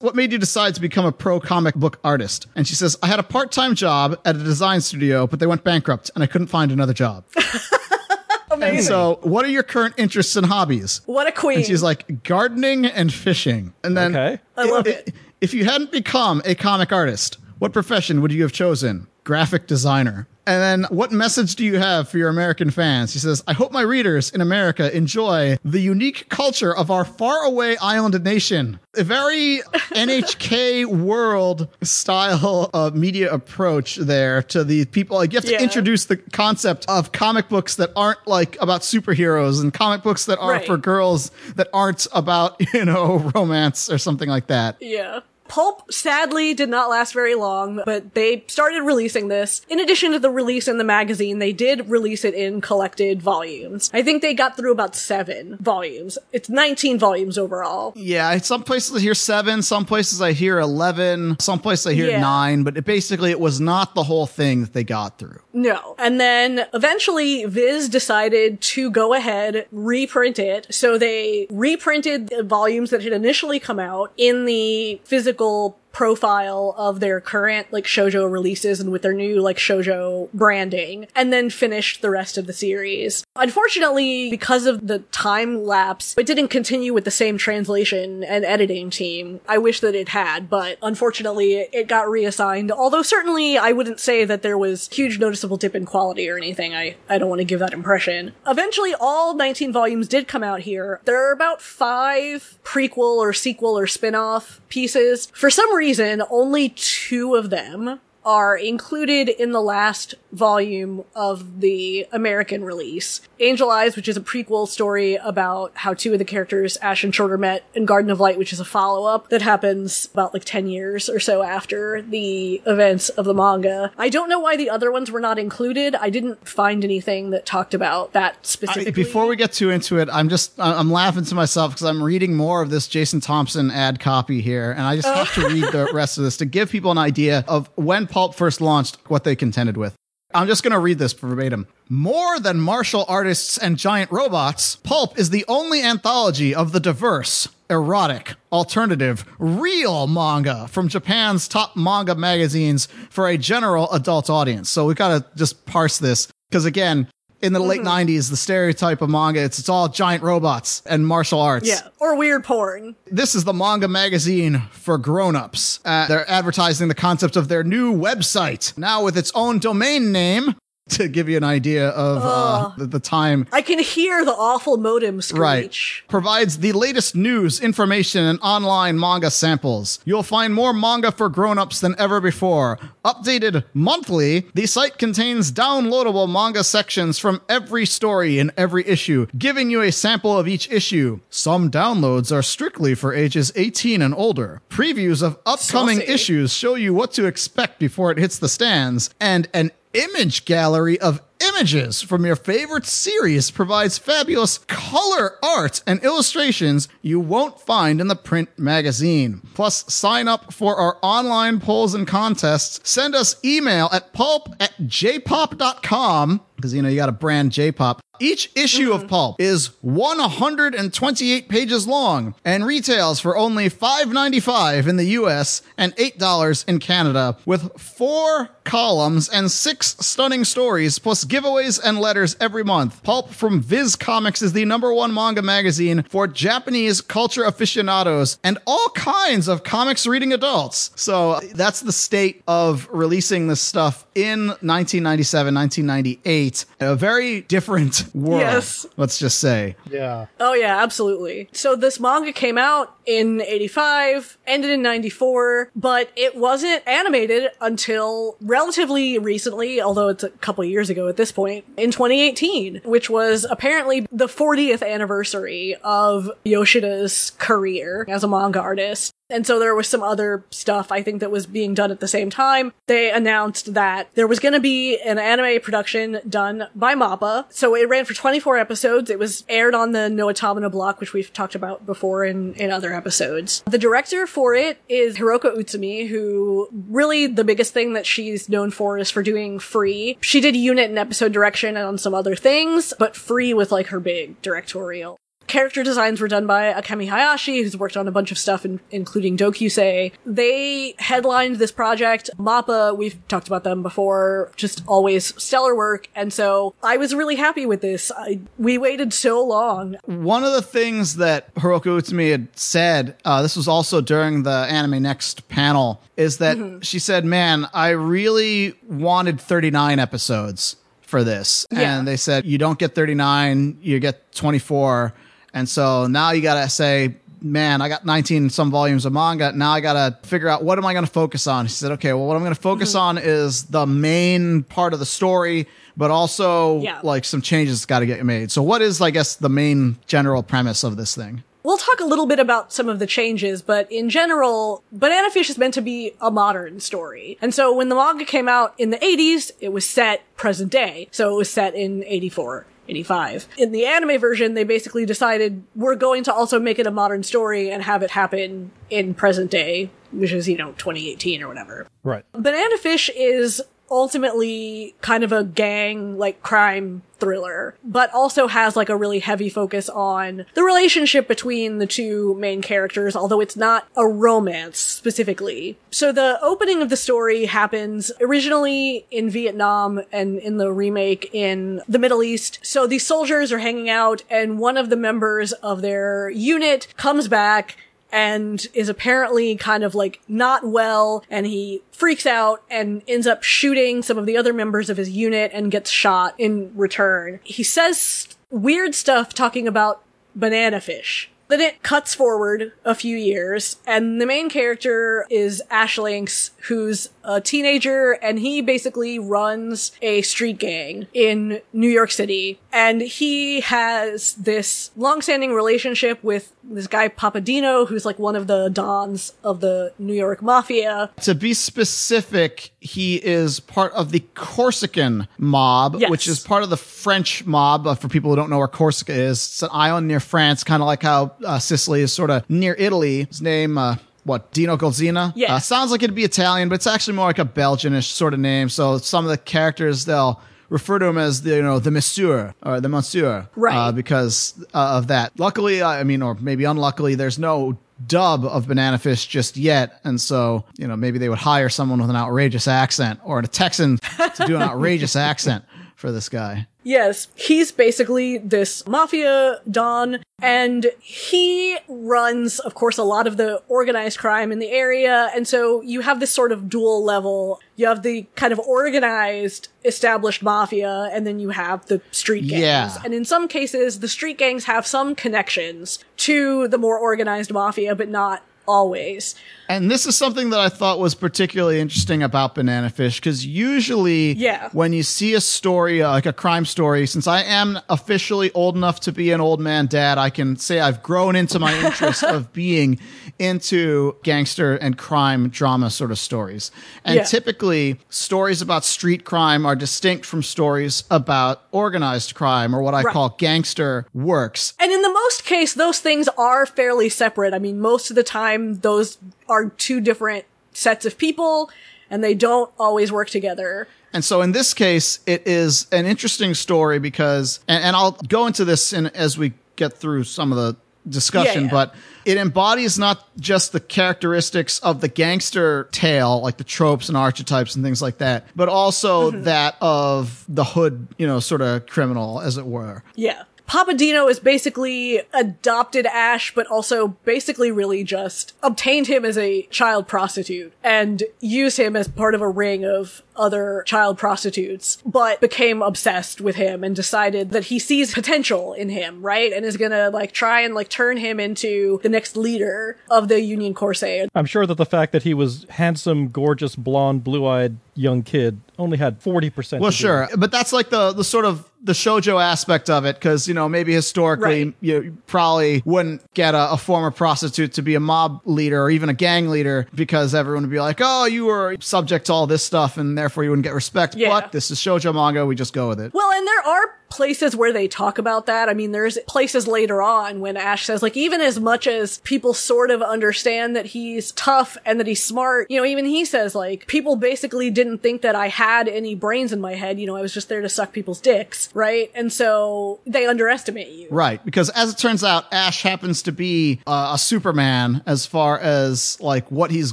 What 0.00 0.14
made 0.14 0.30
you 0.30 0.38
decide 0.38 0.74
to 0.76 0.80
become 0.80 1.04
a 1.06 1.10
pro 1.12 1.40
comic 1.40 1.74
book 1.74 1.98
artist? 2.04 2.46
And 2.54 2.68
she 2.68 2.74
says, 2.76 2.96
I 3.02 3.08
had 3.08 3.18
a 3.18 3.24
part 3.24 3.50
time 3.50 3.74
job 3.74 4.16
at 4.24 4.36
a 4.36 4.38
design 4.38 4.80
studio, 4.80 5.26
but 5.26 5.40
they 5.40 5.46
went 5.46 5.64
bankrupt 5.64 6.10
and 6.14 6.22
I 6.22 6.28
couldn't 6.28 6.46
find 6.48 6.70
another 6.70 6.94
job. 6.94 7.24
and 7.36 8.62
Amazing. 8.62 8.82
so, 8.82 9.18
what 9.22 9.44
are 9.44 9.48
your 9.48 9.62
current 9.64 9.94
interests 9.96 10.36
and 10.36 10.46
hobbies? 10.46 11.00
what 11.06 11.26
a 11.26 11.32
queen. 11.32 11.58
And 11.58 11.66
she's 11.66 11.82
like, 11.82 12.22
gardening 12.22 12.86
and 12.86 13.12
fishing. 13.12 13.74
And 13.82 13.96
then, 13.96 14.14
Okay. 14.16 14.40
I 14.56 14.64
love 14.70 14.86
it. 14.86 15.12
If 15.40 15.54
you 15.54 15.64
hadn't 15.64 15.92
become 15.92 16.42
a 16.44 16.56
comic 16.56 16.90
artist, 16.90 17.38
what 17.60 17.72
profession 17.72 18.20
would 18.20 18.32
you 18.32 18.42
have 18.42 18.50
chosen? 18.50 19.06
Graphic 19.22 19.68
designer. 19.68 20.26
And 20.48 20.62
then, 20.62 20.86
what 20.90 21.12
message 21.12 21.56
do 21.56 21.64
you 21.66 21.78
have 21.78 22.08
for 22.08 22.16
your 22.16 22.30
American 22.30 22.70
fans? 22.70 23.12
He 23.12 23.18
says, 23.18 23.44
I 23.46 23.52
hope 23.52 23.70
my 23.70 23.82
readers 23.82 24.30
in 24.30 24.40
America 24.40 24.90
enjoy 24.96 25.58
the 25.62 25.78
unique 25.80 26.30
culture 26.30 26.74
of 26.74 26.90
our 26.90 27.04
faraway 27.04 27.76
island 27.82 28.24
nation. 28.24 28.80
A 28.96 29.04
very 29.04 29.58
NHK 29.92 30.86
world 30.86 31.68
style 31.82 32.70
uh, 32.72 32.90
media 32.94 33.30
approach 33.30 33.96
there 33.96 34.42
to 34.44 34.64
the 34.64 34.86
people. 34.86 35.18
Like, 35.18 35.32
you 35.32 35.36
have 35.36 35.44
to 35.44 35.52
Yeah. 35.52 35.62
introduce 35.62 36.06
the 36.06 36.16
concept 36.16 36.86
of 36.88 37.12
comic 37.12 37.50
books 37.50 37.76
that 37.76 37.90
aren't 37.94 38.26
like 38.26 38.56
about 38.60 38.80
superheroes 38.80 39.60
and 39.60 39.72
comic 39.74 40.02
books 40.02 40.24
that 40.24 40.38
are 40.38 40.52
Right. 40.52 40.66
for 40.66 40.78
girls 40.78 41.30
that 41.56 41.68
aren't 41.74 42.06
about, 42.14 42.56
you 42.72 42.86
know, 42.86 43.18
romance 43.34 43.90
or 43.90 43.98
something 43.98 44.30
like 44.30 44.46
that. 44.46 44.76
Yeah. 44.80 45.20
Pulp 45.48 45.92
sadly 45.92 46.54
did 46.54 46.68
not 46.68 46.90
last 46.90 47.12
very 47.14 47.34
long, 47.34 47.80
but 47.84 48.14
they 48.14 48.44
started 48.48 48.82
releasing 48.82 49.28
this. 49.28 49.62
In 49.68 49.80
addition 49.80 50.12
to 50.12 50.18
the 50.18 50.30
release 50.30 50.68
in 50.68 50.78
the 50.78 50.84
magazine, 50.84 51.38
they 51.38 51.52
did 51.52 51.88
release 51.88 52.24
it 52.24 52.34
in 52.34 52.60
collected 52.60 53.20
volumes. 53.22 53.90
I 53.92 54.02
think 54.02 54.22
they 54.22 54.34
got 54.34 54.56
through 54.56 54.72
about 54.72 54.94
seven 54.94 55.56
volumes. 55.60 56.18
It's 56.32 56.48
19 56.48 56.98
volumes 56.98 57.38
overall. 57.38 57.92
Yeah, 57.96 58.36
some 58.38 58.62
places 58.62 58.96
I 58.96 59.00
hear 59.00 59.14
seven, 59.14 59.62
some 59.62 59.84
places 59.84 60.20
I 60.20 60.32
hear 60.32 60.58
11, 60.58 61.36
some 61.40 61.58
places 61.58 61.86
I 61.86 61.94
hear 61.94 62.10
Yeah. 62.10 62.20
nine, 62.20 62.62
but 62.62 62.76
it 62.76 62.84
basically 62.84 63.30
it 63.30 63.40
was 63.40 63.60
not 63.60 63.94
the 63.94 64.02
whole 64.04 64.26
thing 64.26 64.60
that 64.62 64.72
they 64.74 64.84
got 64.84 65.18
through. 65.18 65.40
No. 65.58 65.96
And 65.98 66.20
then 66.20 66.66
eventually 66.72 67.44
Viz 67.44 67.88
decided 67.88 68.60
to 68.60 68.92
go 68.92 69.12
ahead, 69.12 69.66
reprint 69.72 70.38
it. 70.38 70.72
So 70.72 70.96
they 70.96 71.48
reprinted 71.50 72.28
the 72.28 72.44
volumes 72.44 72.90
that 72.90 73.02
had 73.02 73.12
initially 73.12 73.58
come 73.58 73.80
out 73.80 74.12
in 74.16 74.44
the 74.44 75.00
physical 75.04 75.76
profile 75.98 76.76
of 76.78 77.00
their 77.00 77.20
current 77.20 77.72
like 77.72 77.82
shoujo 77.82 78.30
releases 78.30 78.78
and 78.78 78.92
with 78.92 79.02
their 79.02 79.12
new 79.12 79.40
like 79.40 79.56
shoujo 79.56 80.28
branding 80.32 81.08
and 81.16 81.32
then 81.32 81.50
finished 81.50 82.02
the 82.02 82.08
rest 82.08 82.38
of 82.38 82.46
the 82.46 82.52
series. 82.52 83.24
Unfortunately, 83.34 84.30
because 84.30 84.64
of 84.64 84.86
the 84.86 85.00
time 85.10 85.64
lapse, 85.64 86.16
it 86.16 86.24
didn't 86.24 86.50
continue 86.50 86.94
with 86.94 87.04
the 87.04 87.10
same 87.10 87.36
translation 87.36 88.22
and 88.22 88.44
editing 88.44 88.90
team. 88.90 89.40
I 89.48 89.58
wish 89.58 89.80
that 89.80 89.96
it 89.96 90.10
had, 90.10 90.48
but 90.48 90.78
unfortunately 90.82 91.66
it 91.72 91.88
got 91.88 92.08
reassigned. 92.08 92.70
Although 92.70 93.02
certainly 93.02 93.58
I 93.58 93.72
wouldn't 93.72 93.98
say 93.98 94.24
that 94.24 94.42
there 94.42 94.56
was 94.56 94.88
huge 94.92 95.18
noticeable 95.18 95.56
dip 95.56 95.74
in 95.74 95.84
quality 95.84 96.30
or 96.30 96.36
anything. 96.36 96.76
I, 96.76 96.94
I 97.08 97.18
don't 97.18 97.28
want 97.28 97.40
to 97.40 97.44
give 97.44 97.58
that 97.58 97.72
impression. 97.72 98.34
Eventually 98.46 98.94
all 99.00 99.34
19 99.34 99.72
volumes 99.72 100.06
did 100.06 100.28
come 100.28 100.44
out 100.44 100.60
here. 100.60 101.00
There 101.06 101.28
are 101.28 101.32
about 101.32 101.60
five 101.60 102.56
prequel 102.62 103.16
or 103.18 103.32
sequel 103.32 103.76
or 103.76 103.88
spin-off 103.88 104.60
pieces. 104.68 105.26
For 105.34 105.50
some 105.50 105.74
reason, 105.74 105.87
only 106.30 106.68
two 106.70 107.34
of 107.34 107.50
them 107.50 108.00
are 108.24 108.56
included 108.56 109.28
in 109.28 109.52
the 109.52 109.60
last 109.60 110.14
volume 110.32 111.04
of 111.14 111.60
the 111.60 112.06
American 112.12 112.64
release. 112.64 113.20
Angel 113.40 113.70
Eyes, 113.70 113.96
which 113.96 114.08
is 114.08 114.16
a 114.16 114.20
prequel 114.20 114.66
story 114.68 115.14
about 115.14 115.72
how 115.74 115.94
two 115.94 116.12
of 116.12 116.18
the 116.18 116.24
characters, 116.24 116.76
Ash 116.78 117.04
and 117.04 117.14
Shorter, 117.14 117.38
met, 117.38 117.64
and 117.74 117.86
Garden 117.86 118.10
of 118.10 118.20
Light, 118.20 118.36
which 118.36 118.52
is 118.52 118.60
a 118.60 118.64
follow-up 118.64 119.30
that 119.30 119.42
happens 119.42 120.08
about 120.12 120.34
like 120.34 120.44
10 120.44 120.66
years 120.66 121.08
or 121.08 121.20
so 121.20 121.42
after 121.42 122.02
the 122.02 122.60
events 122.66 123.08
of 123.10 123.24
the 123.24 123.34
manga. 123.34 123.92
I 123.96 124.08
don't 124.08 124.28
know 124.28 124.40
why 124.40 124.56
the 124.56 124.68
other 124.68 124.90
ones 124.90 125.10
were 125.10 125.20
not 125.20 125.38
included. 125.38 125.94
I 125.94 126.10
didn't 126.10 126.46
find 126.46 126.84
anything 126.84 127.30
that 127.30 127.46
talked 127.46 127.74
about 127.74 128.12
that 128.12 128.34
I- 128.34 128.36
specifically. 128.42 128.90
before 128.92 129.26
we 129.26 129.36
get 129.36 129.52
too 129.52 129.70
into 129.70 129.98
it, 129.98 130.08
I'm 130.12 130.28
just 130.28 130.52
I'm 130.58 130.90
laughing 130.90 131.24
to 131.24 131.34
myself 131.34 131.72
because 131.72 131.86
I'm 131.86 132.02
reading 132.02 132.36
more 132.36 132.60
of 132.62 132.70
this 132.70 132.88
Jason 132.88 133.20
Thompson 133.20 133.70
ad 133.70 134.00
copy 134.00 134.40
here, 134.40 134.72
and 134.72 134.82
I 134.82 134.96
just 134.96 135.08
have 135.08 135.32
to 135.34 135.46
oh. 135.46 135.48
read 135.48 135.72
the 135.72 135.90
rest 135.92 136.18
of 136.18 136.24
this 136.24 136.36
to 136.38 136.44
give 136.44 136.70
people 136.70 136.90
an 136.90 136.98
idea 136.98 137.44
of 137.46 137.70
when 137.76 138.06
Pulp 138.08 138.34
first 138.34 138.60
launched, 138.60 138.98
what 139.08 139.24
they 139.24 139.36
contended 139.36 139.76
with. 139.76 139.94
I'm 140.34 140.46
just 140.46 140.62
going 140.62 140.72
to 140.72 140.78
read 140.78 140.98
this 140.98 141.14
verbatim. 141.14 141.66
More 141.88 142.38
than 142.38 142.60
martial 142.60 143.06
artists 143.08 143.56
and 143.56 143.78
giant 143.78 144.12
robots, 144.12 144.76
Pulp 144.76 145.18
is 145.18 145.30
the 145.30 145.44
only 145.48 145.82
anthology 145.82 146.54
of 146.54 146.72
the 146.72 146.80
diverse, 146.80 147.48
erotic, 147.70 148.34
alternative, 148.52 149.24
real 149.38 150.06
manga 150.06 150.68
from 150.68 150.88
Japan's 150.88 151.48
top 151.48 151.76
manga 151.76 152.14
magazines 152.14 152.88
for 153.08 153.26
a 153.26 153.38
general 153.38 153.90
adult 153.90 154.28
audience. 154.28 154.68
So 154.68 154.84
we 154.84 154.92
got 154.92 155.08
to 155.08 155.36
just 155.36 155.64
parse 155.64 155.96
this 155.96 156.28
because 156.50 156.66
again, 156.66 157.08
in 157.40 157.52
the 157.52 157.60
late 157.60 157.82
90s, 157.82 158.30
the 158.30 158.36
stereotype 158.36 159.00
of 159.00 159.08
manga, 159.10 159.42
it's, 159.42 159.58
it's 159.58 159.68
all 159.68 159.88
giant 159.88 160.22
robots 160.22 160.82
and 160.86 161.06
martial 161.06 161.40
arts. 161.40 161.68
yeah, 161.68 161.80
or 162.00 162.16
weird 162.16 162.44
porn. 162.44 162.96
This 163.06 163.34
is 163.34 163.44
the 163.44 163.52
manga 163.52 163.88
magazine 163.88 164.62
for 164.72 164.98
grown-ups. 164.98 165.80
Uh, 165.84 166.08
they're 166.08 166.28
advertising 166.28 166.88
the 166.88 166.94
concept 166.94 167.36
of 167.36 167.48
their 167.48 167.62
new 167.62 167.94
website, 167.94 168.76
now 168.76 169.04
with 169.04 169.16
its 169.16 169.30
own 169.34 169.58
domain 169.58 170.10
name, 170.12 170.56
to 170.98 171.08
give 171.08 171.28
you 171.28 171.36
an 171.36 171.44
idea 171.44 171.88
of 171.90 172.18
uh, 172.22 172.72
the, 172.76 172.86
the 172.86 173.00
time. 173.00 173.46
I 173.52 173.62
can 173.62 173.78
hear 173.78 174.24
the 174.24 174.32
awful 174.32 174.76
modem 174.76 175.20
screech. 175.20 175.38
Right. 175.40 176.08
Provides 176.08 176.58
the 176.58 176.72
latest 176.72 177.14
news, 177.14 177.60
information, 177.60 178.24
and 178.24 178.38
online 178.40 178.98
manga 178.98 179.30
samples. 179.30 180.00
You'll 180.04 180.22
find 180.22 180.54
more 180.54 180.72
manga 180.72 181.12
for 181.12 181.28
grown-ups 181.28 181.80
than 181.80 181.94
ever 181.98 182.20
before. 182.20 182.78
Updated 183.04 183.64
monthly, 183.74 184.46
the 184.54 184.66
site 184.66 184.98
contains 184.98 185.52
downloadable 185.52 186.30
manga 186.30 186.64
sections 186.64 187.18
from 187.18 187.42
every 187.48 187.86
story 187.86 188.38
in 188.38 188.50
every 188.56 188.86
issue, 188.86 189.26
giving 189.36 189.70
you 189.70 189.82
a 189.82 189.92
sample 189.92 190.36
of 190.38 190.48
each 190.48 190.70
issue. 190.70 191.20
Some 191.30 191.70
downloads 191.70 192.34
are 192.34 192.42
strictly 192.42 192.94
for 192.94 193.14
ages 193.14 193.52
18 193.56 194.02
and 194.02 194.14
older. 194.14 194.62
Previews 194.70 195.22
of 195.22 195.38
upcoming 195.44 195.98
Saucy. 196.00 196.12
issues 196.12 196.52
show 196.52 196.74
you 196.74 196.94
what 196.94 197.12
to 197.12 197.26
expect 197.26 197.78
before 197.78 198.10
it 198.10 198.18
hits 198.18 198.38
the 198.38 198.48
stands, 198.48 199.10
and 199.20 199.48
an 199.52 199.70
image 199.98 200.44
gallery 200.44 201.00
of 201.00 201.20
images 201.40 202.02
from 202.02 202.24
your 202.24 202.36
favorite 202.36 202.86
series 202.86 203.50
provides 203.50 203.98
fabulous 203.98 204.58
color 204.58 205.36
art 205.42 205.82
and 205.86 206.02
illustrations 206.02 206.88
you 207.02 207.20
won't 207.20 207.60
find 207.60 208.00
in 208.00 208.08
the 208.08 208.16
print 208.16 208.48
magazine. 208.58 209.40
Plus, 209.54 209.92
sign 209.92 210.28
up 210.28 210.52
for 210.52 210.76
our 210.76 210.98
online 211.02 211.60
polls 211.60 211.94
and 211.94 212.06
contests. 212.06 212.80
Send 212.88 213.14
us 213.14 213.36
email 213.44 213.88
at 213.92 214.12
pulp 214.12 214.48
at 214.60 214.76
jpop.com 214.78 216.40
because 216.58 216.74
you 216.74 216.82
know 216.82 216.88
you 216.88 216.96
got 216.96 217.06
to 217.06 217.12
brand 217.12 217.52
J-pop. 217.52 218.00
Each 218.20 218.50
issue 218.56 218.92
of 218.92 219.02
mm-hmm. 219.02 219.08
Pulp 219.10 219.40
is 219.40 219.70
128 219.82 221.48
pages 221.48 221.86
long 221.86 222.34
and 222.44 222.66
retails 222.66 223.20
for 223.20 223.36
only 223.36 223.70
$5.95 223.70 224.88
in 224.88 224.96
the 224.96 225.04
US 225.04 225.62
and 225.76 225.94
$8 225.94 226.64
in 226.66 226.80
Canada, 226.80 227.36
with 227.46 227.80
four 227.80 228.50
columns 228.64 229.28
and 229.28 229.50
six 229.50 229.96
stunning 230.00 230.44
stories, 230.44 230.98
plus 230.98 231.24
giveaways 231.28 231.80
and 231.82 231.98
letters 232.00 232.36
every 232.40 232.64
month. 232.64 233.02
Pulp 233.02 233.30
from 233.30 233.60
Viz 233.60 233.96
Comics 233.96 234.42
is 234.42 234.52
the 234.52 234.64
number 234.64 234.92
one 234.92 235.12
manga 235.12 235.42
magazine 235.42 236.02
for 236.04 236.26
Japanese 236.26 237.00
culture 237.00 237.44
aficionados 237.44 238.38
and 238.42 238.58
all 238.66 238.88
kinds 238.94 239.48
of 239.48 239.62
comics 239.62 240.06
reading 240.06 240.32
adults. 240.32 240.90
So 240.96 241.40
that's 241.54 241.80
the 241.80 241.92
state 241.92 242.42
of 242.48 242.88
releasing 242.90 243.46
this 243.48 243.60
stuff 243.60 244.06
in 244.14 244.48
1997, 244.48 245.54
1998. 245.54 246.64
A 246.80 246.96
very 246.96 247.42
different 247.42 248.04
world. 248.14 248.40
Yes. 248.40 248.86
Let's 248.96 249.18
just 249.18 249.38
say. 249.38 249.76
Yeah. 249.90 250.26
Oh 250.40 250.54
yeah, 250.54 250.82
absolutely. 250.82 251.48
So 251.52 251.76
this 251.76 252.00
manga 252.00 252.32
came 252.32 252.58
out 252.58 252.94
in 253.08 253.40
85, 253.40 254.36
ended 254.46 254.70
in 254.70 254.82
94, 254.82 255.70
but 255.74 256.12
it 256.14 256.36
wasn't 256.36 256.86
animated 256.86 257.50
until 257.58 258.36
relatively 258.42 259.18
recently, 259.18 259.80
although 259.80 260.08
it's 260.08 260.22
a 260.22 260.28
couple 260.28 260.62
years 260.62 260.90
ago 260.90 261.08
at 261.08 261.16
this 261.16 261.32
point, 261.32 261.64
in 261.78 261.90
2018, 261.90 262.82
which 262.84 263.08
was 263.08 263.46
apparently 263.48 264.06
the 264.12 264.26
40th 264.26 264.86
anniversary 264.86 265.74
of 265.82 266.30
Yoshida's 266.44 267.32
career 267.38 268.04
as 268.08 268.22
a 268.22 268.28
manga 268.28 268.60
artist. 268.60 269.14
And 269.30 269.46
so 269.46 269.58
there 269.58 269.74
was 269.74 269.86
some 269.86 270.02
other 270.02 270.44
stuff 270.50 270.90
I 270.90 271.02
think 271.02 271.20
that 271.20 271.30
was 271.30 271.46
being 271.46 271.74
done 271.74 271.90
at 271.90 272.00
the 272.00 272.08
same 272.08 272.30
time. 272.30 272.72
They 272.86 273.10
announced 273.10 273.74
that 273.74 274.08
there 274.14 274.26
was 274.26 274.38
going 274.38 274.54
to 274.54 274.60
be 274.60 274.98
an 275.00 275.18
anime 275.18 275.60
production 275.60 276.20
done 276.28 276.68
by 276.74 276.94
MAPPA. 276.94 277.46
So 277.50 277.74
it 277.74 277.88
ran 277.88 278.06
for 278.06 278.14
24 278.14 278.56
episodes. 278.56 279.10
It 279.10 279.18
was 279.18 279.44
aired 279.48 279.74
on 279.74 279.92
the 279.92 280.08
No 280.08 280.32
block, 280.70 281.00
which 281.00 281.12
we've 281.12 281.32
talked 281.32 281.54
about 281.54 281.84
before 281.84 282.24
in, 282.24 282.54
in 282.54 282.70
other 282.70 282.94
episodes. 282.94 283.62
The 283.66 283.78
director 283.78 284.26
for 284.26 284.54
it 284.54 284.80
is 284.88 285.18
Hiroko 285.18 285.56
Utsumi, 285.56 286.08
who 286.08 286.68
really 286.88 287.26
the 287.26 287.44
biggest 287.44 287.74
thing 287.74 287.92
that 287.92 288.06
she's 288.06 288.48
known 288.48 288.70
for 288.70 288.98
is 288.98 289.10
for 289.10 289.22
doing 289.22 289.58
Free. 289.58 290.16
She 290.20 290.40
did 290.40 290.56
unit 290.56 290.88
and 290.88 290.98
episode 290.98 291.32
direction 291.32 291.76
and 291.76 291.86
on 291.86 291.98
some 291.98 292.14
other 292.14 292.34
things, 292.34 292.94
but 292.98 293.14
Free 293.16 293.52
was 293.52 293.70
like 293.70 293.88
her 293.88 294.00
big 294.00 294.40
directorial. 294.40 295.18
Character 295.48 295.82
designs 295.82 296.20
were 296.20 296.28
done 296.28 296.46
by 296.46 296.72
Akemi 296.72 297.08
Hayashi, 297.08 297.62
who's 297.62 297.76
worked 297.76 297.96
on 297.96 298.06
a 298.06 298.12
bunch 298.12 298.30
of 298.30 298.38
stuff, 298.38 298.64
in, 298.64 298.80
including 298.90 299.36
Dokusei. 299.36 300.12
They 300.26 300.94
headlined 300.98 301.56
this 301.56 301.72
project. 301.72 302.30
MAPPA, 302.38 302.96
we've 302.96 303.16
talked 303.28 303.48
about 303.48 303.64
them 303.64 303.82
before, 303.82 304.52
just 304.56 304.82
always 304.86 305.34
stellar 305.42 305.74
work. 305.74 306.08
And 306.14 306.32
so 306.32 306.74
I 306.82 306.98
was 306.98 307.14
really 307.14 307.36
happy 307.36 307.66
with 307.66 307.80
this. 307.80 308.12
I, 308.16 308.40
we 308.58 308.78
waited 308.78 309.12
so 309.12 309.44
long. 309.44 309.96
One 310.04 310.44
of 310.44 310.52
the 310.52 310.62
things 310.62 311.16
that 311.16 311.52
Hiroko 311.54 311.98
Utsumi 311.98 312.30
had 312.30 312.56
said, 312.56 313.16
uh, 313.24 313.42
this 313.42 313.56
was 313.56 313.66
also 313.66 314.00
during 314.00 314.42
the 314.42 314.50
Anime 314.50 315.02
Next 315.02 315.48
panel, 315.48 316.02
is 316.16 316.38
that 316.38 316.80
she 316.82 316.98
said, 316.98 317.24
Man, 317.24 317.68
I 317.72 317.90
really 317.90 318.74
wanted 318.86 319.40
39 319.40 319.98
episodes 319.98 320.76
for 321.00 321.24
this. 321.24 321.66
Yeah. 321.70 321.98
And 321.98 322.06
they 322.06 322.16
said, 322.16 322.44
You 322.44 322.58
don't 322.58 322.78
get 322.78 322.94
39, 322.94 323.78
you 323.80 323.98
get 323.98 324.30
24. 324.32 325.14
And 325.58 325.68
so 325.68 326.06
now 326.06 326.30
you 326.30 326.40
got 326.40 326.62
to 326.62 326.70
say, 326.70 327.16
Man, 327.40 327.80
I 327.82 327.88
got 327.88 328.04
19 328.04 328.50
some 328.50 328.68
volumes 328.68 329.04
of 329.06 329.12
manga. 329.12 329.52
Now 329.52 329.70
I 329.70 329.80
got 329.80 329.92
to 329.92 330.28
figure 330.28 330.48
out 330.48 330.64
what 330.64 330.76
am 330.76 330.84
I 330.84 330.92
going 330.92 331.04
to 331.04 331.10
focus 331.10 331.46
on? 331.46 331.66
He 331.66 331.70
said, 331.70 331.92
Okay, 331.92 332.12
well, 332.12 332.26
what 332.26 332.36
I'm 332.36 332.42
going 332.42 332.54
to 332.54 332.60
focus 332.60 332.90
mm-hmm. 332.90 332.98
on 332.98 333.18
is 333.18 333.64
the 333.64 333.86
main 333.86 334.64
part 334.64 334.92
of 334.92 334.98
the 334.98 335.06
story, 335.06 335.68
but 335.96 336.10
also 336.10 336.80
Yeah. 336.80 337.00
like 337.02 337.24
some 337.24 337.42
changes 337.42 337.86
got 337.86 338.00
to 338.00 338.06
get 338.06 338.24
made. 338.24 338.50
So, 338.50 338.62
what 338.62 338.82
is, 338.82 339.00
I 339.00 339.10
guess, 339.10 339.36
the 339.36 339.48
main 339.48 339.98
general 340.06 340.42
premise 340.42 340.82
of 340.82 340.96
this 340.96 341.14
thing? 341.14 341.44
We'll 341.64 341.76
talk 341.76 342.00
a 342.00 342.04
little 342.04 342.26
bit 342.26 342.38
about 342.40 342.72
some 342.72 342.88
of 342.88 342.98
the 342.98 343.06
changes, 343.06 343.62
but 343.62 343.90
in 343.92 344.08
general, 344.08 344.82
Banana 344.90 345.30
Fish 345.30 345.50
is 345.50 345.58
meant 345.58 345.74
to 345.74 345.82
be 345.82 346.12
a 346.20 346.30
modern 346.30 346.80
story. 346.80 347.36
And 347.42 347.52
so 347.52 347.72
when 347.72 347.88
the 347.88 347.94
manga 347.94 348.24
came 348.24 348.48
out 348.48 348.74
in 348.78 348.90
the 348.90 348.96
80s, 348.98 349.50
it 349.60 349.72
was 349.72 349.84
set 349.84 350.22
present 350.36 350.72
day. 350.72 351.08
So 351.10 351.34
it 351.34 351.36
was 351.36 351.50
set 351.50 351.74
in 351.74 352.04
84. 352.04 352.64
85. 352.88 353.48
In 353.58 353.72
the 353.72 353.86
anime 353.86 354.18
version, 354.18 354.54
they 354.54 354.64
basically 354.64 355.06
decided 355.06 355.62
we're 355.74 355.94
going 355.94 356.24
to 356.24 356.32
also 356.32 356.58
make 356.58 356.78
it 356.78 356.86
a 356.86 356.90
modern 356.90 357.22
story 357.22 357.70
and 357.70 357.82
have 357.82 358.02
it 358.02 358.10
happen 358.10 358.70
in 358.90 359.14
present 359.14 359.50
day, 359.50 359.90
which 360.12 360.32
is, 360.32 360.48
you 360.48 360.56
know, 360.56 360.72
2018 360.72 361.42
or 361.42 361.48
whatever. 361.48 361.86
Right. 362.02 362.24
Banana 362.32 362.78
Fish 362.78 363.10
is 363.14 363.60
ultimately 363.90 364.94
kind 365.00 365.24
of 365.24 365.32
a 365.32 365.44
gang 365.44 366.18
like 366.18 366.42
crime 366.42 367.02
thriller, 367.18 367.74
but 367.84 368.12
also 368.12 368.46
has 368.46 368.76
like 368.76 368.88
a 368.88 368.96
really 368.96 369.18
heavy 369.18 369.48
focus 369.48 369.88
on 369.88 370.46
the 370.54 370.62
relationship 370.62 371.28
between 371.28 371.78
the 371.78 371.86
two 371.86 372.34
main 372.34 372.62
characters, 372.62 373.16
although 373.16 373.40
it's 373.40 373.56
not 373.56 373.88
a 373.96 374.06
romance 374.06 374.78
specifically. 374.78 375.78
So 375.90 376.12
the 376.12 376.38
opening 376.42 376.82
of 376.82 376.88
the 376.88 376.96
story 376.96 377.46
happens 377.46 378.12
originally 378.20 379.06
in 379.10 379.30
Vietnam 379.30 380.02
and 380.12 380.38
in 380.38 380.58
the 380.58 380.72
remake 380.72 381.30
in 381.32 381.82
the 381.88 381.98
Middle 381.98 382.22
East. 382.22 382.58
So 382.62 382.86
these 382.86 383.06
soldiers 383.06 383.52
are 383.52 383.58
hanging 383.58 383.90
out 383.90 384.22
and 384.30 384.58
one 384.58 384.76
of 384.76 384.90
the 384.90 384.96
members 384.96 385.52
of 385.52 385.82
their 385.82 386.30
unit 386.30 386.88
comes 386.96 387.28
back 387.28 387.76
and 388.10 388.66
is 388.74 388.88
apparently 388.88 389.56
kind 389.56 389.84
of 389.84 389.94
like 389.94 390.20
not 390.28 390.66
well 390.66 391.24
and 391.30 391.46
he 391.46 391.82
freaks 391.90 392.26
out 392.26 392.62
and 392.70 393.02
ends 393.06 393.26
up 393.26 393.42
shooting 393.42 394.02
some 394.02 394.18
of 394.18 394.26
the 394.26 394.36
other 394.36 394.52
members 394.52 394.90
of 394.90 394.96
his 394.96 395.10
unit 395.10 395.50
and 395.54 395.70
gets 395.70 395.90
shot 395.90 396.34
in 396.38 396.72
return. 396.74 397.40
He 397.42 397.62
says 397.62 398.28
weird 398.50 398.94
stuff 398.94 399.34
talking 399.34 399.68
about 399.68 400.02
banana 400.34 400.80
fish. 400.80 401.30
Then 401.48 401.62
it 401.62 401.82
cuts 401.82 402.14
forward 402.14 402.72
a 402.84 402.94
few 402.94 403.16
years, 403.16 403.78
and 403.86 404.20
the 404.20 404.26
main 404.26 404.50
character 404.50 405.26
is 405.30 405.62
Ash 405.70 405.96
Lynx, 405.96 406.50
who's 406.68 407.08
a 407.24 407.40
teenager, 407.40 408.12
and 408.12 408.38
he 408.38 408.60
basically 408.60 409.18
runs 409.18 409.92
a 410.02 410.20
street 410.20 410.58
gang 410.58 411.06
in 411.14 411.62
New 411.72 411.88
York 411.88 412.10
City. 412.10 412.60
And 412.70 413.00
he 413.00 413.62
has 413.62 414.34
this 414.34 414.90
long-standing 414.94 415.54
relationship 415.54 416.22
with 416.22 416.52
this 416.70 416.86
guy 416.86 417.08
Papadino, 417.08 417.86
who's 417.86 418.04
like 418.04 418.18
one 418.18 418.36
of 418.36 418.46
the 418.46 418.68
dons 418.68 419.32
of 419.42 419.60
the 419.60 419.92
New 419.98 420.12
York 420.14 420.42
Mafia. 420.42 421.10
To 421.22 421.34
be 421.34 421.54
specific, 421.54 422.70
he 422.80 423.16
is 423.16 423.60
part 423.60 423.92
of 423.92 424.10
the 424.12 424.20
Corsican 424.34 425.26
mob, 425.38 425.96
Yes. 425.98 426.10
which 426.10 426.28
is 426.28 426.40
part 426.40 426.62
of 426.62 426.70
the 426.70 426.76
French 426.76 427.44
mob. 427.46 427.86
Uh, 427.86 427.94
for 427.94 428.08
people 428.08 428.30
who 428.30 428.36
don't 428.36 428.50
know 428.50 428.58
where 428.58 428.68
Corsica 428.68 429.12
is, 429.12 429.38
it's 429.38 429.62
an 429.62 429.70
island 429.72 430.08
near 430.08 430.20
France, 430.20 430.62
kind 430.64 430.82
of 430.82 430.86
like 430.86 431.02
how 431.02 431.32
uh, 431.44 431.58
Sicily 431.58 432.02
is 432.02 432.12
sort 432.12 432.30
of 432.30 432.48
near 432.50 432.74
Italy. 432.78 433.24
His 433.24 433.40
name, 433.42 433.78
uh, 433.78 433.96
what, 434.24 434.52
Dino 434.52 434.76
Golzine? 434.76 435.32
Yeah. 435.34 435.54
Uh, 435.54 435.58
sounds 435.58 435.90
like 435.90 436.02
it'd 436.02 436.14
be 436.14 436.24
Italian, 436.24 436.68
but 436.68 436.76
it's 436.76 436.86
actually 436.86 437.14
more 437.14 437.26
like 437.26 437.38
a 437.38 437.44
Belgianish 437.44 438.10
sort 438.10 438.34
of 438.34 438.40
name. 438.40 438.68
So 438.68 438.98
some 438.98 439.24
of 439.24 439.30
the 439.30 439.38
characters, 439.38 440.04
they'll 440.04 440.40
refer 440.68 440.98
to 440.98 441.06
him 441.06 441.18
as 441.18 441.42
the, 441.42 441.56
you 441.56 441.62
know, 441.62 441.78
the 441.78 441.90
Monsieur 441.90 442.54
or 442.62 442.80
the 442.80 442.88
Monsieur. 442.88 443.48
Right. 443.56 443.76
Uh, 443.76 443.92
because 443.92 444.54
uh, 444.74 444.96
of 444.96 445.08
that. 445.08 445.38
Luckily, 445.38 445.82
I 445.82 446.04
mean, 446.04 446.22
or 446.22 446.34
maybe 446.34 446.64
unluckily, 446.64 447.14
there's 447.14 447.38
no 447.38 447.78
dub 448.06 448.44
of 448.44 448.68
Banana 448.68 448.98
Fish 448.98 449.26
just 449.26 449.56
yet. 449.56 450.00
And 450.04 450.20
so, 450.20 450.64
you 450.78 450.86
know, 450.86 450.96
maybe 450.96 451.18
they 451.18 451.28
would 451.28 451.38
hire 451.38 451.68
someone 451.68 452.00
with 452.00 452.10
an 452.10 452.16
outrageous 452.16 452.68
accent 452.68 453.20
or 453.24 453.40
a 453.40 453.46
Texan 453.46 453.98
to 454.36 454.44
do 454.46 454.56
an 454.56 454.62
outrageous 454.70 455.16
accent 455.16 455.64
for 455.98 456.12
this 456.12 456.28
guy. 456.28 456.68
Yes, 456.84 457.26
he's 457.34 457.72
basically 457.72 458.38
this 458.38 458.86
mafia 458.86 459.60
don, 459.68 460.20
and 460.40 460.86
he 461.00 461.76
runs, 461.88 462.60
of 462.60 462.76
course, 462.76 462.98
a 462.98 463.02
lot 463.02 463.26
of 463.26 463.36
the 463.36 463.60
organized 463.66 464.16
crime 464.16 464.52
in 464.52 464.60
the 464.60 464.70
area, 464.70 465.28
and 465.34 465.46
so 465.46 465.82
you 465.82 466.02
have 466.02 466.20
this 466.20 466.30
sort 466.30 466.52
of 466.52 466.68
dual 466.68 467.02
level. 467.04 467.58
You 467.74 467.88
have 467.88 468.04
the 468.04 468.26
kind 468.36 468.52
of 468.52 468.60
organized, 468.60 469.68
established 469.84 470.40
mafia, 470.40 471.10
and 471.12 471.26
then 471.26 471.40
you 471.40 471.50
have 471.50 471.86
the 471.86 472.00
street 472.12 472.46
gangs. 472.46 472.62
Yeah. 472.62 472.96
And 473.04 473.12
in 473.12 473.24
some 473.24 473.48
cases, 473.48 473.98
the 473.98 474.08
street 474.08 474.38
gangs 474.38 474.66
have 474.66 474.86
some 474.86 475.16
connections 475.16 475.98
to 476.18 476.68
the 476.68 476.78
more 476.78 476.96
organized 476.96 477.52
mafia, 477.52 477.96
but 477.96 478.08
not 478.08 478.44
always. 478.68 479.34
And 479.70 479.90
this 479.90 480.06
is 480.06 480.16
something 480.16 480.48
that 480.50 480.60
I 480.60 480.70
thought 480.70 480.98
was 480.98 481.14
particularly 481.14 481.78
interesting 481.78 482.22
about 482.22 482.54
Banana 482.54 482.88
Fish 482.88 483.20
because 483.20 483.44
usually, 483.44 484.32
Yeah. 484.32 484.70
when 484.72 484.94
you 484.94 485.02
see 485.02 485.34
a 485.34 485.40
story 485.42 486.02
uh, 486.02 486.10
like 486.10 486.24
a 486.24 486.32
crime 486.32 486.64
story, 486.64 487.06
since 487.06 487.26
I 487.26 487.42
am 487.42 487.78
officially 487.90 488.50
old 488.52 488.76
enough 488.76 489.00
to 489.00 489.12
be 489.12 489.30
an 489.30 489.42
old 489.42 489.60
man 489.60 489.86
dad, 489.86 490.16
I 490.16 490.30
can 490.30 490.56
say 490.56 490.80
I've 490.80 491.02
grown 491.02 491.36
into 491.36 491.58
my 491.58 491.78
interest 491.84 492.22
of 492.24 492.50
being 492.54 492.98
into 493.38 494.16
gangster 494.22 494.74
and 494.74 494.96
crime 494.96 495.50
drama 495.50 495.90
sort 495.90 496.10
of 496.12 496.18
stories. 496.18 496.70
And 497.04 497.16
Yeah. 497.16 497.24
typically, 497.24 497.98
stories 498.08 498.62
about 498.62 498.84
street 498.86 499.24
crime 499.24 499.66
are 499.66 499.76
distinct 499.76 500.24
from 500.24 500.42
stories 500.42 501.04
about 501.10 501.62
organized 501.72 502.34
crime 502.34 502.74
or 502.74 502.80
what 502.80 502.94
I 502.94 503.02
Right. 503.02 503.12
call 503.12 503.36
gangster 503.38 504.06
works. 504.14 504.72
And 504.80 504.90
in 504.90 505.02
the 505.02 505.12
most 505.12 505.44
case, 505.44 505.74
those 505.74 505.98
things 505.98 506.26
are 506.38 506.64
fairly 506.64 507.08
separate. 507.10 507.52
I 507.52 507.58
mean, 507.58 507.80
most 507.80 508.08
of 508.10 508.16
the 508.16 508.22
time, 508.22 508.80
those 508.80 509.18
are 509.48 509.66
two 509.70 510.00
different 510.00 510.44
sets 510.72 511.04
of 511.06 511.18
people. 511.18 511.70
and 512.10 512.24
they 512.24 512.32
don't 512.34 512.70
always 512.78 513.12
work 513.12 513.28
together. 513.28 513.86
And 514.14 514.24
so 514.24 514.40
in 514.40 514.52
this 514.52 514.72
case, 514.72 515.20
it 515.26 515.46
is 515.46 515.86
an 515.92 516.06
interesting 516.06 516.54
story 516.54 516.98
because, 516.98 517.60
and, 517.68 517.84
and 517.84 517.94
I'll 517.94 518.12
go 518.12 518.46
into 518.46 518.64
this 518.64 518.94
in, 518.94 519.08
as 519.08 519.36
we 519.36 519.52
get 519.76 519.92
through 519.92 520.24
some 520.24 520.50
of 520.50 520.56
the 520.56 520.76
discussion, 521.06 521.64
Yeah, 521.64 521.66
yeah. 521.66 521.70
but 521.70 521.94
it 522.24 522.38
embodies 522.38 522.98
not 522.98 523.28
just 523.38 523.72
the 523.72 523.80
characteristics 523.80 524.78
of 524.80 525.02
the 525.02 525.08
gangster 525.08 525.88
tale, 525.92 526.40
like 526.40 526.56
the 526.56 526.64
tropes 526.64 527.08
and 527.08 527.16
archetypes 527.16 527.74
and 527.74 527.84
things 527.84 528.00
like 528.00 528.18
that, 528.18 528.46
but 528.56 528.68
also 528.70 529.30
Mm-hmm. 529.30 529.42
that 529.42 529.76
of 529.82 530.44
the 530.48 530.64
hood, 530.64 531.08
you 531.18 531.26
know, 531.26 531.40
sort 531.40 531.60
of 531.60 531.84
criminal, 531.86 532.40
as 532.40 532.56
it 532.56 532.64
were. 532.66 533.02
Yeah. 533.16 533.42
Papadino 533.68 534.30
is 534.30 534.40
basically 534.40 535.20
adopted 535.34 536.06
Ash, 536.06 536.54
but 536.54 536.66
also 536.68 537.08
basically 537.24 537.70
really 537.70 538.02
just 538.02 538.54
obtained 538.62 539.06
him 539.06 539.24
as 539.26 539.36
a 539.36 539.62
child 539.64 540.08
prostitute 540.08 540.72
and 540.82 541.22
used 541.40 541.78
him 541.78 541.94
as 541.94 542.08
part 542.08 542.34
of 542.34 542.40
a 542.40 542.48
ring 542.48 542.86
of 542.86 543.22
other 543.36 543.84
child 543.86 544.18
prostitutes, 544.18 545.02
but 545.04 545.40
became 545.40 545.82
obsessed 545.82 546.40
with 546.40 546.56
him 546.56 546.82
and 546.82 546.96
decided 546.96 547.50
that 547.50 547.64
he 547.64 547.78
sees 547.78 548.14
potential 548.14 548.72
in 548.72 548.88
him, 548.88 549.22
right? 549.22 549.52
And 549.52 549.64
is 549.64 549.76
gonna 549.76 550.10
like 550.10 550.32
try 550.32 550.62
and 550.62 550.74
like 550.74 550.88
turn 550.88 551.18
him 551.18 551.38
into 551.38 552.00
the 552.02 552.08
next 552.08 552.36
leader 552.36 552.96
of 553.10 553.28
the 553.28 553.40
Union 553.40 553.74
Corse. 553.74 553.98
I'm 554.34 554.46
sure 554.46 554.64
that 554.64 554.76
the 554.76 554.86
fact 554.86 555.12
that 555.12 555.24
he 555.24 555.34
was 555.34 555.66
handsome, 555.70 556.28
gorgeous, 556.28 556.76
blonde, 556.76 557.24
blue-eyed 557.24 557.76
young 557.94 558.22
kid 558.22 558.60
only 558.78 558.96
had 558.96 559.20
40% 559.20 559.80
Well, 559.80 559.90
sure, 559.90 560.28
but 560.36 560.52
that's 560.52 560.72
like 560.72 560.90
the 560.90 561.12
the 561.12 561.24
sort 561.24 561.44
of 561.44 561.67
the 561.82 561.92
shojo 561.92 562.42
aspect 562.42 562.90
of 562.90 563.04
it, 563.04 563.16
because 563.16 563.46
you 563.46 563.54
know 563.54 563.68
maybe 563.68 563.92
historically 563.92 564.64
Right. 564.64 564.74
you 564.80 565.16
probably 565.26 565.82
wouldn't 565.84 566.22
get 566.34 566.54
a, 566.54 566.72
a 566.72 566.76
former 566.76 567.10
prostitute 567.10 567.72
to 567.74 567.82
be 567.82 567.94
a 567.94 568.00
mob 568.00 568.40
leader 568.44 568.82
or 568.82 568.90
even 568.90 569.08
a 569.08 569.14
gang 569.14 569.48
leader 569.48 569.86
because 569.94 570.34
everyone 570.34 570.64
would 570.64 570.70
be 570.70 570.80
like, 570.80 570.98
"Oh, 571.00 571.26
you 571.26 571.46
were 571.46 571.76
subject 571.80 572.26
to 572.26 572.32
all 572.32 572.46
this 572.46 572.64
stuff, 572.64 572.96
and 572.98 573.16
therefore 573.16 573.44
you 573.44 573.50
wouldn't 573.50 573.64
get 573.64 573.74
respect." 573.74 574.16
Yeah. 574.16 574.28
But 574.28 574.52
this 574.52 574.70
is 574.70 574.78
shojo 574.78 575.14
manga; 575.14 575.46
we 575.46 575.54
just 575.54 575.72
go 575.72 575.88
with 575.88 576.00
it. 576.00 576.12
Well, 576.12 576.30
and 576.32 576.46
there 576.46 576.66
are 576.66 576.97
places 577.10 577.56
where 577.56 577.72
they 577.72 577.88
talk 577.88 578.18
about 578.18 578.46
that. 578.46 578.68
I 578.68 578.74
mean, 578.74 578.92
there's 578.92 579.18
places 579.26 579.66
later 579.66 580.02
on 580.02 580.40
when 580.40 580.56
Ash 580.56 580.84
says, 580.84 581.02
like, 581.02 581.16
even 581.16 581.40
as 581.40 581.58
much 581.60 581.86
as 581.86 582.18
people 582.18 582.54
sort 582.54 582.90
of 582.90 583.00
understand 583.02 583.74
that 583.76 583.86
he's 583.86 584.32
tough 584.32 584.76
and 584.84 584.98
that 585.00 585.06
he's 585.06 585.22
smart, 585.22 585.70
you 585.70 585.78
know, 585.78 585.86
even 585.86 586.04
he 586.04 586.24
says, 586.24 586.54
like, 586.54 586.86
people 586.86 587.16
basically 587.16 587.70
didn't 587.70 587.98
think 587.98 588.22
that 588.22 588.34
I 588.34 588.48
had 588.48 588.88
any 588.88 589.14
brains 589.14 589.52
in 589.52 589.60
my 589.60 589.74
head. 589.74 589.98
You 589.98 590.06
know, 590.06 590.16
I 590.16 590.20
was 590.22 590.34
just 590.34 590.48
there 590.48 590.60
to 590.60 590.68
suck 590.68 590.92
people's 590.92 591.20
dicks, 591.20 591.70
right? 591.74 592.10
And 592.14 592.32
so 592.32 593.00
they 593.06 593.26
underestimate 593.26 593.88
you. 593.88 594.08
Right, 594.10 594.44
because 594.44 594.70
as 594.70 594.92
it 594.92 594.98
turns 594.98 595.22
out, 595.24 595.44
Ash 595.52 595.82
happens 595.82 596.22
to 596.22 596.32
be 596.32 596.80
uh, 596.86 597.12
a 597.14 597.18
Superman 597.18 598.02
as 598.06 598.26
far 598.26 598.58
as 598.58 599.18
like 599.20 599.50
what 599.50 599.70
he's 599.70 599.92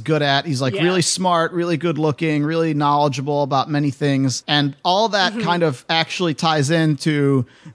good 0.00 0.22
at. 0.22 0.44
He's 0.46 0.60
like 0.60 0.74
Yeah. 0.74 0.84
really 0.84 1.02
smart, 1.02 1.52
really 1.52 1.76
good 1.76 1.98
looking, 1.98 2.44
really 2.44 2.74
knowledgeable 2.74 3.42
about 3.42 3.70
many 3.70 3.90
things, 3.90 4.42
and 4.46 4.76
all 4.84 5.08
that 5.10 5.32
Mm-hmm. 5.32 5.40
kind 5.42 5.62
of 5.62 5.84
actually 5.88 6.34
ties 6.34 6.70
into 6.70 7.05